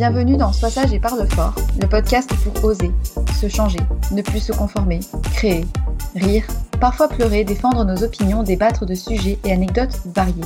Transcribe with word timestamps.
Bienvenue 0.00 0.38
dans 0.38 0.50
Sois 0.50 0.70
sage 0.70 0.94
et 0.94 0.98
parle 0.98 1.28
fort, 1.28 1.54
le 1.78 1.86
podcast 1.86 2.32
pour 2.42 2.64
oser, 2.64 2.90
se 3.38 3.48
changer, 3.48 3.80
ne 4.12 4.22
plus 4.22 4.40
se 4.40 4.50
conformer, 4.50 5.00
créer, 5.34 5.66
rire, 6.14 6.42
parfois 6.80 7.06
pleurer, 7.06 7.44
défendre 7.44 7.84
nos 7.84 8.02
opinions, 8.02 8.42
débattre 8.42 8.86
de 8.86 8.94
sujets 8.94 9.38
et 9.44 9.52
anecdotes 9.52 10.00
variés. 10.06 10.40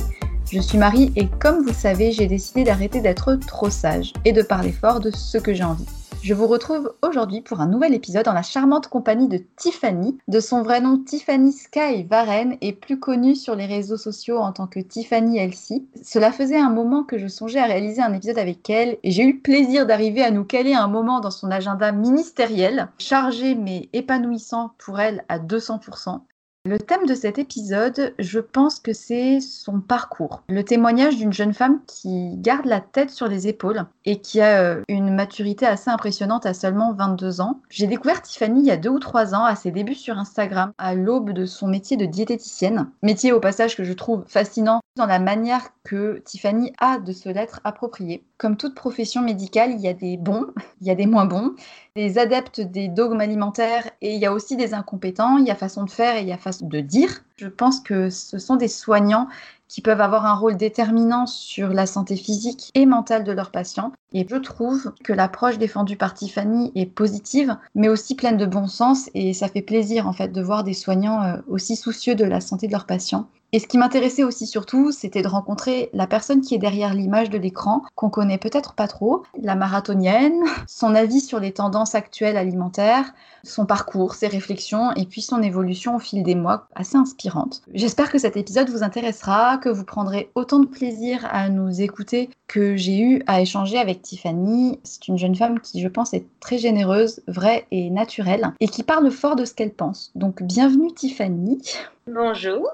Je 0.51 0.59
suis 0.59 0.77
Marie 0.77 1.13
et 1.15 1.29
comme 1.39 1.59
vous 1.59 1.67
le 1.67 1.73
savez, 1.73 2.11
j'ai 2.11 2.27
décidé 2.27 2.65
d'arrêter 2.65 2.99
d'être 2.99 3.35
trop 3.47 3.69
sage 3.69 4.11
et 4.25 4.33
de 4.33 4.41
parler 4.41 4.73
fort 4.73 4.99
de 4.99 5.09
ce 5.09 5.37
que 5.37 5.53
j'ai 5.53 5.63
envie. 5.63 5.85
Je 6.25 6.33
vous 6.33 6.47
retrouve 6.47 6.91
aujourd'hui 7.03 7.41
pour 7.41 7.61
un 7.61 7.67
nouvel 7.67 7.93
épisode 7.93 8.25
dans 8.25 8.33
la 8.33 8.41
charmante 8.41 8.87
compagnie 8.87 9.27
de 9.27 9.43
Tiffany, 9.57 10.17
de 10.27 10.39
son 10.39 10.63
vrai 10.63 10.81
nom 10.81 10.97
Tiffany 10.97 11.51
Sky 11.51 12.01
Varen 12.09 12.57
et 12.61 12.73
plus 12.73 12.99
connue 12.99 13.35
sur 13.35 13.53
les 13.53 13.67
réseaux 13.67 13.95
sociaux 13.95 14.39
en 14.39 14.51
tant 14.51 14.65
que 14.65 14.79
Tiffany 14.79 15.37
Elsie. 15.37 15.87
Cela 16.03 16.31
faisait 16.31 16.57
un 16.57 16.71
moment 16.71 17.03
que 17.03 17.19
je 17.19 17.27
songeais 17.27 17.59
à 17.59 17.65
réaliser 17.65 18.01
un 18.01 18.11
épisode 18.11 18.39
avec 18.39 18.67
elle 18.71 18.97
et 19.03 19.11
j'ai 19.11 19.21
eu 19.21 19.33
le 19.33 19.39
plaisir 19.39 19.85
d'arriver 19.85 20.23
à 20.23 20.31
nous 20.31 20.45
caler 20.45 20.73
un 20.73 20.87
moment 20.87 21.19
dans 21.19 21.29
son 21.29 21.51
agenda 21.51 21.91
ministériel, 21.91 22.87
chargé 22.97 23.53
mais 23.53 23.89
épanouissant 23.93 24.71
pour 24.79 24.99
elle 24.99 25.23
à 25.29 25.37
200%. 25.37 26.21
Le 26.67 26.79
thème 26.79 27.05
de 27.05 27.13
cet 27.13 27.37
épisode, 27.37 28.15
je 28.17 28.39
pense 28.39 28.79
que 28.79 28.91
c'est 28.91 29.39
son 29.39 29.81
parcours. 29.81 30.41
Le 30.49 30.63
témoignage 30.63 31.15
d'une 31.15 31.31
jeune 31.31 31.53
femme 31.53 31.79
qui 31.85 32.37
garde 32.37 32.65
la 32.65 32.81
tête 32.81 33.11
sur 33.11 33.27
les 33.27 33.47
épaules 33.47 33.85
et 34.05 34.19
qui 34.19 34.41
a 34.41 34.63
euh, 34.63 34.81
une 34.87 35.13
maturité 35.13 35.67
assez 35.67 35.91
impressionnante 35.91 36.47
à 36.47 36.55
seulement 36.55 36.91
22 36.93 37.39
ans. 37.39 37.59
J'ai 37.69 37.85
découvert 37.85 38.23
Tiffany 38.23 38.61
il 38.61 38.65
y 38.65 38.71
a 38.71 38.77
deux 38.77 38.89
ou 38.89 38.97
trois 38.97 39.35
ans 39.35 39.43
à 39.43 39.55
ses 39.55 39.69
débuts 39.69 39.93
sur 39.93 40.17
Instagram, 40.17 40.71
à 40.79 40.95
l'aube 40.95 41.33
de 41.33 41.45
son 41.45 41.67
métier 41.67 41.97
de 41.97 42.07
diététicienne. 42.07 42.89
Métier 43.03 43.31
au 43.31 43.39
passage 43.39 43.77
que 43.77 43.83
je 43.83 43.93
trouve 43.93 44.23
fascinant 44.25 44.81
dans 44.95 45.05
la 45.05 45.19
manière 45.19 45.69
que 45.83 46.19
Tiffany 46.25 46.73
a 46.79 46.97
de 46.97 47.11
se 47.11 47.29
l'être 47.29 47.61
approprié. 47.63 48.23
Comme 48.37 48.57
toute 48.57 48.73
profession 48.73 49.21
médicale, 49.21 49.71
il 49.71 49.81
y 49.81 49.87
a 49.87 49.93
des 49.93 50.17
bons, 50.17 50.47
il 50.81 50.87
y 50.87 50.91
a 50.91 50.95
des 50.95 51.05
moins 51.05 51.25
bons, 51.25 51.53
des 51.95 52.17
adeptes 52.17 52.59
des 52.59 52.89
dogmes 52.89 53.21
alimentaires 53.21 53.89
et 54.01 54.13
il 54.13 54.19
y 54.19 54.25
a 54.25 54.33
aussi 54.33 54.57
des 54.57 54.73
incompétents, 54.73 55.37
il 55.37 55.45
y 55.45 55.51
a 55.51 55.55
façon 55.55 55.83
de 55.83 55.89
faire 55.89 56.17
et 56.17 56.21
il 56.21 56.27
y 56.27 56.33
a 56.33 56.37
façon 56.37 56.67
de 56.67 56.79
dire. 56.81 57.23
Je 57.37 57.47
pense 57.47 57.79
que 57.79 58.09
ce 58.09 58.37
sont 58.37 58.57
des 58.57 58.67
soignants 58.67 59.27
qui 59.67 59.81
peuvent 59.81 60.01
avoir 60.01 60.25
un 60.25 60.35
rôle 60.35 60.57
déterminant 60.57 61.25
sur 61.25 61.69
la 61.69 61.85
santé 61.85 62.17
physique 62.17 62.69
et 62.75 62.85
mentale 62.85 63.23
de 63.23 63.31
leurs 63.31 63.51
patients. 63.51 63.93
Et 64.13 64.25
je 64.29 64.35
trouve 64.35 64.93
que 65.03 65.13
l'approche 65.13 65.57
défendue 65.57 65.97
par 65.97 66.13
Tiffany 66.13 66.71
est 66.75 66.85
positive, 66.85 67.57
mais 67.73 67.89
aussi 67.89 68.15
pleine 68.15 68.37
de 68.37 68.45
bon 68.45 68.67
sens. 68.67 69.09
Et 69.13 69.33
ça 69.33 69.47
fait 69.47 69.61
plaisir 69.61 70.07
en 70.07 70.13
fait 70.13 70.29
de 70.29 70.41
voir 70.41 70.63
des 70.63 70.73
soignants 70.73 71.23
euh, 71.23 71.37
aussi 71.47 71.75
soucieux 71.75 72.15
de 72.15 72.25
la 72.25 72.41
santé 72.41 72.67
de 72.67 72.73
leurs 72.73 72.85
patients. 72.85 73.27
Et 73.55 73.59
ce 73.59 73.67
qui 73.67 73.77
m'intéressait 73.77 74.25
aussi 74.25 74.47
surtout, 74.47 74.91
c'était 74.91 75.21
de 75.21 75.29
rencontrer 75.29 75.89
la 75.93 76.07
personne 76.07 76.41
qui 76.41 76.55
est 76.55 76.57
derrière 76.57 76.93
l'image 76.93 77.29
de 77.29 77.37
l'écran, 77.37 77.83
qu'on 77.95 78.09
connaît 78.09 78.37
peut-être 78.37 78.73
pas 78.73 78.89
trop, 78.89 79.23
la 79.41 79.55
marathonienne, 79.55 80.43
son 80.67 80.93
avis 80.93 81.21
sur 81.21 81.39
les 81.39 81.53
tendances 81.53 81.95
actuelles 81.95 82.35
alimentaires, 82.35 83.13
son 83.45 83.65
parcours, 83.65 84.15
ses 84.15 84.27
réflexions 84.27 84.91
et 84.97 85.05
puis 85.05 85.21
son 85.21 85.41
évolution 85.41 85.95
au 85.95 85.99
fil 85.99 86.21
des 86.21 86.35
mois, 86.35 86.67
assez 86.75 86.97
inspirante. 86.97 87.61
J'espère 87.73 88.11
que 88.11 88.17
cet 88.17 88.35
épisode 88.35 88.69
vous 88.69 88.83
intéressera, 88.83 89.57
que 89.57 89.69
vous 89.69 89.85
prendrez 89.85 90.29
autant 90.35 90.59
de 90.59 90.67
plaisir 90.67 91.25
à 91.31 91.47
nous 91.47 91.79
écouter 91.79 92.29
que 92.49 92.75
j'ai 92.75 92.99
eu 92.99 93.23
à 93.25 93.39
échanger 93.39 93.77
avec 93.77 94.01
Tiffany. 94.01 94.79
C'est 94.83 95.07
une 95.07 95.17
jeune 95.17 95.35
femme 95.35 95.61
qui, 95.61 95.79
je 95.79 95.87
pense, 95.87 96.13
est 96.13 96.25
très 96.41 96.57
généreuse, 96.57 97.21
vraie 97.29 97.67
et 97.71 97.89
naturelle 97.89 98.51
et 98.59 98.67
qui 98.67 98.83
parle 98.83 99.09
fort 99.11 99.37
de 99.37 99.45
ce 99.45 99.53
qu'elle 99.53 99.73
pense. 99.73 100.11
Donc 100.13 100.43
bienvenue 100.43 100.93
Tiffany. 100.93 101.61
Bonjour. 102.07 102.69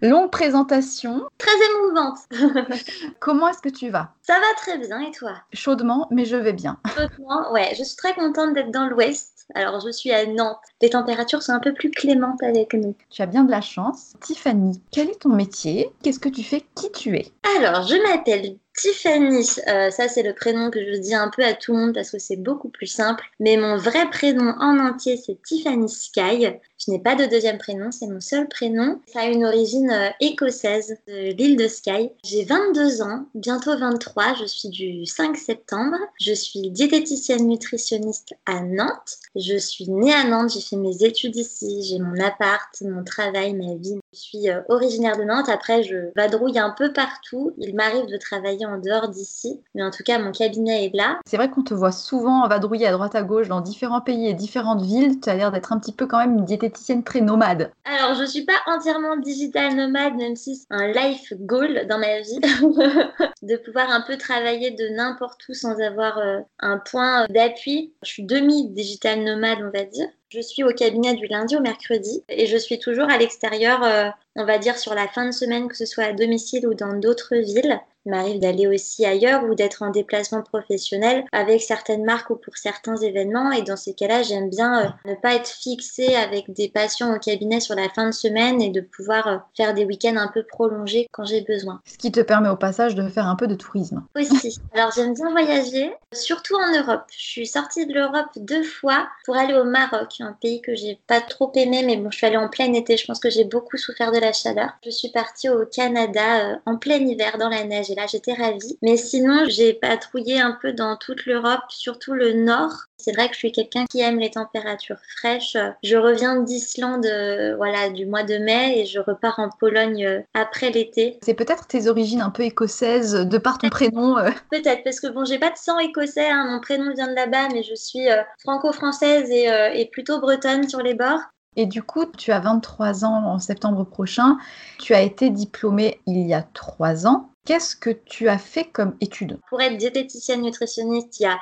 Longue 0.00 0.30
présentation. 0.30 1.28
Très 1.36 1.50
émouvante. 1.74 2.18
Comment 3.20 3.48
est-ce 3.48 3.60
que 3.60 3.68
tu 3.68 3.90
vas? 3.90 4.14
Ça 4.22 4.32
va 4.32 4.54
très 4.56 4.78
bien 4.78 4.98
et 5.00 5.10
toi? 5.10 5.34
Chaudement, 5.52 6.08
mais 6.10 6.24
je 6.24 6.36
vais 6.36 6.54
bien. 6.54 6.78
Chaudement, 6.96 7.52
ouais. 7.52 7.74
Je 7.76 7.84
suis 7.84 7.96
très 7.96 8.14
contente 8.14 8.54
d'être 8.54 8.70
dans 8.70 8.86
l'Ouest 8.86 9.46
Alors, 9.54 9.80
je 9.80 9.90
suis 9.90 10.10
à 10.10 10.24
Nantes. 10.24 10.56
Les 10.80 10.88
températures 10.88 11.42
sont 11.42 11.52
un 11.52 11.60
peu 11.60 11.74
plus 11.74 11.90
clémentes 11.90 12.42
avec 12.42 12.72
nous. 12.72 12.94
Tu 13.10 13.20
as 13.20 13.26
bien 13.26 13.44
de 13.44 13.50
la 13.50 13.60
chance. 13.60 14.14
Tiffany, 14.22 14.80
quel 14.90 15.10
est 15.10 15.20
ton 15.20 15.28
métier? 15.28 15.90
Qu'est-ce 16.02 16.20
que 16.20 16.30
tu 16.30 16.42
fais? 16.42 16.64
Qui 16.74 16.90
tu 16.92 17.16
es? 17.16 17.26
Alors, 17.58 17.82
je 17.82 17.96
m'appelle 18.08 18.56
Tiffany, 18.74 19.46
euh, 19.68 19.90
ça 19.90 20.08
c'est 20.08 20.22
le 20.22 20.32
prénom 20.32 20.70
que 20.70 20.80
je 20.80 20.98
dis 20.98 21.14
un 21.14 21.28
peu 21.28 21.44
à 21.44 21.52
tout 21.52 21.72
le 21.72 21.78
monde 21.78 21.94
parce 21.94 22.10
que 22.10 22.18
c'est 22.18 22.36
beaucoup 22.36 22.70
plus 22.70 22.86
simple. 22.86 23.24
Mais 23.38 23.58
mon 23.58 23.76
vrai 23.76 24.08
prénom 24.08 24.54
en 24.58 24.78
entier 24.78 25.18
c'est 25.18 25.42
Tiffany 25.42 25.88
Sky. 25.88 26.58
Je 26.86 26.90
n'ai 26.90 26.98
pas 26.98 27.14
de 27.14 27.26
deuxième 27.26 27.58
prénom, 27.58 27.90
c'est 27.90 28.06
mon 28.06 28.20
seul 28.20 28.48
prénom. 28.48 29.00
Ça 29.06 29.20
a 29.20 29.26
une 29.26 29.44
origine 29.44 29.90
euh, 29.90 30.08
écossaise 30.20 30.96
de 31.06 31.34
l'île 31.34 31.56
de 31.56 31.68
Skye. 31.68 32.10
J'ai 32.24 32.44
22 32.44 33.02
ans, 33.02 33.26
bientôt 33.34 33.76
23, 33.76 34.36
je 34.40 34.46
suis 34.46 34.70
du 34.70 35.04
5 35.04 35.36
septembre. 35.36 35.96
Je 36.18 36.32
suis 36.32 36.70
diététicienne 36.70 37.46
nutritionniste 37.46 38.32
à 38.46 38.62
Nantes. 38.62 39.18
Je 39.36 39.58
suis 39.58 39.90
née 39.90 40.14
à 40.14 40.24
Nantes, 40.24 40.52
j'ai 40.54 40.62
fait 40.62 40.76
mes 40.76 41.04
études 41.04 41.36
ici, 41.36 41.82
j'ai 41.82 41.98
mon 41.98 42.18
appart, 42.18 42.74
mon 42.80 43.04
travail, 43.04 43.52
ma 43.52 43.74
vie. 43.74 44.00
Je 44.14 44.18
suis 44.18 44.48
euh, 44.48 44.62
originaire 44.70 45.18
de 45.18 45.24
Nantes, 45.24 45.50
après 45.50 45.82
je 45.82 46.10
vadrouille 46.16 46.58
un 46.58 46.70
peu 46.70 46.94
partout. 46.94 47.52
Il 47.58 47.74
m'arrive 47.74 48.06
de 48.06 48.16
travailler 48.16 48.64
en 48.64 48.78
dehors 48.78 49.08
d'ici, 49.08 49.60
mais 49.74 49.82
en 49.82 49.90
tout 49.90 50.02
cas 50.02 50.18
mon 50.18 50.32
cabinet 50.32 50.86
est 50.86 50.96
là. 50.96 51.18
C'est 51.26 51.36
vrai 51.36 51.50
qu'on 51.50 51.62
te 51.62 51.74
voit 51.74 51.92
souvent 51.92 52.48
vadrouiller 52.48 52.86
à 52.86 52.92
droite 52.92 53.14
à 53.14 53.22
gauche 53.22 53.48
dans 53.48 53.60
différents 53.60 54.00
pays 54.00 54.28
et 54.28 54.34
différentes 54.34 54.82
villes. 54.82 55.20
Tu 55.20 55.28
as 55.28 55.36
l'air 55.36 55.52
d'être 55.52 55.74
un 55.74 55.78
petit 55.78 55.92
peu 55.92 56.06
quand 56.06 56.18
même 56.18 56.38
une 56.38 56.44
diététicienne 56.46 56.69
très 56.70 57.20
nomade 57.20 57.72
Alors, 57.84 58.14
je 58.14 58.24
suis 58.24 58.44
pas 58.44 58.60
entièrement 58.66 59.16
digital 59.16 59.74
nomade, 59.74 60.14
même 60.14 60.36
si 60.36 60.56
c'est 60.56 60.66
un 60.70 60.92
life 60.92 61.32
goal 61.40 61.86
dans 61.88 61.98
ma 61.98 62.20
vie, 62.20 62.40
de 63.42 63.56
pouvoir 63.56 63.90
un 63.90 64.02
peu 64.02 64.16
travailler 64.16 64.70
de 64.70 64.88
n'importe 64.88 65.40
où 65.48 65.54
sans 65.54 65.80
avoir 65.80 66.18
euh, 66.18 66.40
un 66.58 66.78
point 66.78 67.26
d'appui. 67.28 67.92
Je 68.02 68.10
suis 68.10 68.24
demi-digital 68.24 69.22
nomade, 69.22 69.58
on 69.62 69.76
va 69.76 69.84
dire. 69.84 70.08
Je 70.28 70.40
suis 70.40 70.62
au 70.62 70.72
cabinet 70.72 71.14
du 71.14 71.26
lundi 71.26 71.56
au 71.56 71.60
mercredi 71.60 72.22
et 72.28 72.46
je 72.46 72.56
suis 72.56 72.78
toujours 72.78 73.10
à 73.10 73.18
l'extérieur, 73.18 73.82
euh, 73.82 74.08
on 74.36 74.44
va 74.44 74.58
dire 74.58 74.78
sur 74.78 74.94
la 74.94 75.08
fin 75.08 75.26
de 75.26 75.32
semaine, 75.32 75.68
que 75.68 75.76
ce 75.76 75.86
soit 75.86 76.04
à 76.04 76.12
domicile 76.12 76.66
ou 76.68 76.74
dans 76.74 76.94
d'autres 76.94 77.36
villes. 77.36 77.80
Il 78.06 78.12
m'arrive 78.12 78.40
d'aller 78.40 78.66
aussi 78.66 79.04
ailleurs 79.04 79.44
ou 79.44 79.54
d'être 79.54 79.82
en 79.82 79.90
déplacement 79.90 80.42
professionnel 80.42 81.24
avec 81.32 81.60
certaines 81.60 82.04
marques 82.04 82.30
ou 82.30 82.36
pour 82.36 82.56
certains 82.56 82.96
événements. 82.96 83.52
Et 83.52 83.62
dans 83.62 83.76
ces 83.76 83.94
cas-là, 83.94 84.22
j'aime 84.22 84.48
bien 84.48 84.86
euh, 84.86 85.10
ne 85.10 85.14
pas 85.14 85.34
être 85.34 85.48
fixée 85.48 86.14
avec 86.14 86.50
des 86.52 86.68
patients 86.68 87.14
au 87.14 87.18
cabinet 87.18 87.60
sur 87.60 87.74
la 87.74 87.88
fin 87.90 88.06
de 88.06 88.14
semaine 88.14 88.62
et 88.62 88.70
de 88.70 88.80
pouvoir 88.80 89.26
euh, 89.26 89.36
faire 89.56 89.74
des 89.74 89.84
week-ends 89.84 90.16
un 90.16 90.28
peu 90.28 90.42
prolongés 90.42 91.08
quand 91.12 91.24
j'ai 91.24 91.42
besoin. 91.42 91.80
Ce 91.84 91.98
qui 91.98 92.10
te 92.10 92.20
permet 92.20 92.48
au 92.48 92.56
passage 92.56 92.94
de 92.94 93.06
faire 93.08 93.26
un 93.26 93.36
peu 93.36 93.46
de 93.46 93.54
tourisme. 93.54 94.02
Aussi. 94.16 94.58
Alors 94.74 94.90
j'aime 94.94 95.14
bien 95.14 95.30
voyager, 95.30 95.92
surtout 96.12 96.56
en 96.56 96.78
Europe. 96.78 97.04
Je 97.10 97.24
suis 97.24 97.46
sortie 97.46 97.86
de 97.86 97.92
l'Europe 97.92 98.28
deux 98.36 98.62
fois 98.62 99.08
pour 99.24 99.36
aller 99.36 99.54
au 99.54 99.64
Maroc, 99.64 100.14
un 100.20 100.36
pays 100.40 100.62
que 100.62 100.74
j'ai 100.74 100.98
pas 101.06 101.20
trop 101.20 101.52
aimé, 101.54 101.82
mais 101.84 101.96
bon, 101.96 102.10
je 102.10 102.16
suis 102.16 102.26
allée 102.26 102.36
en 102.36 102.48
plein 102.48 102.72
été. 102.72 102.96
Je 102.96 103.06
pense 103.06 103.20
que 103.20 103.30
j'ai 103.30 103.44
beaucoup 103.44 103.76
souffert 103.76 104.12
de 104.12 104.18
la 104.18 104.32
chaleur. 104.32 104.70
Je 104.84 104.90
suis 104.90 105.10
partie 105.10 105.48
au 105.48 105.66
Canada 105.66 106.50
euh, 106.50 106.56
en 106.66 106.76
plein 106.76 106.96
hiver 106.96 107.36
dans 107.38 107.48
la 107.48 107.64
neige 107.64 107.89
et 107.90 107.94
là 107.94 108.06
j'étais 108.06 108.32
ravie. 108.32 108.78
Mais 108.82 108.96
sinon, 108.96 109.44
j'ai 109.48 109.74
patrouillé 109.74 110.40
un 110.40 110.56
peu 110.60 110.72
dans 110.72 110.96
toute 110.96 111.26
l'Europe, 111.26 111.60
surtout 111.68 112.12
le 112.12 112.32
nord. 112.32 112.72
C'est 112.96 113.12
vrai 113.12 113.28
que 113.28 113.34
je 113.34 113.38
suis 113.38 113.52
quelqu'un 113.52 113.86
qui 113.86 114.00
aime 114.00 114.18
les 114.18 114.30
températures 114.30 115.00
fraîches. 115.16 115.56
Je 115.82 115.96
reviens 115.96 116.42
d'Islande 116.42 117.06
euh, 117.06 117.56
voilà, 117.56 117.88
du 117.88 118.04
mois 118.04 118.24
de 118.24 118.36
mai 118.36 118.80
et 118.80 118.86
je 118.86 119.00
repars 119.00 119.38
en 119.38 119.48
Pologne 119.48 120.04
euh, 120.04 120.20
après 120.34 120.70
l'été. 120.70 121.18
C'est 121.22 121.34
peut-être 121.34 121.66
tes 121.66 121.88
origines 121.88 122.20
un 122.20 122.30
peu 122.30 122.42
écossaises 122.42 123.12
de 123.12 123.38
par 123.38 123.58
ton 123.58 123.70
prénom. 123.70 124.18
Euh. 124.18 124.30
Peut-être 124.50 124.84
parce 124.84 125.00
que 125.00 125.06
bon, 125.06 125.24
j'ai 125.24 125.38
pas 125.38 125.50
de 125.50 125.56
sang 125.56 125.78
écossais, 125.78 126.28
hein. 126.28 126.46
mon 126.50 126.60
prénom 126.60 126.92
vient 126.92 127.08
de 127.08 127.14
là-bas, 127.14 127.48
mais 127.52 127.62
je 127.62 127.74
suis 127.74 128.06
franco-française 128.40 129.30
et, 129.30 129.48
et 129.74 129.86
plutôt 129.86 130.20
bretonne 130.20 130.68
sur 130.68 130.80
les 130.80 130.94
bords. 130.94 131.20
Et 131.56 131.66
du 131.66 131.82
coup, 131.82 132.06
tu 132.06 132.32
as 132.32 132.40
23 132.40 133.04
ans 133.04 133.24
en 133.26 133.38
septembre 133.38 133.84
prochain. 133.84 134.38
Tu 134.78 134.94
as 134.94 135.02
été 135.02 135.30
diplômée 135.30 136.00
il 136.06 136.26
y 136.26 136.34
a 136.34 136.42
trois 136.42 137.06
ans. 137.06 137.30
Qu'est-ce 137.50 137.74
que 137.74 137.90
tu 137.90 138.28
as 138.28 138.38
fait 138.38 138.66
comme 138.66 138.96
étude? 139.00 139.36
Pour 139.48 139.60
être 139.60 139.76
diététicienne 139.76 140.42
nutritionniste, 140.42 141.18
il 141.18 141.24
y 141.24 141.26
a 141.26 141.36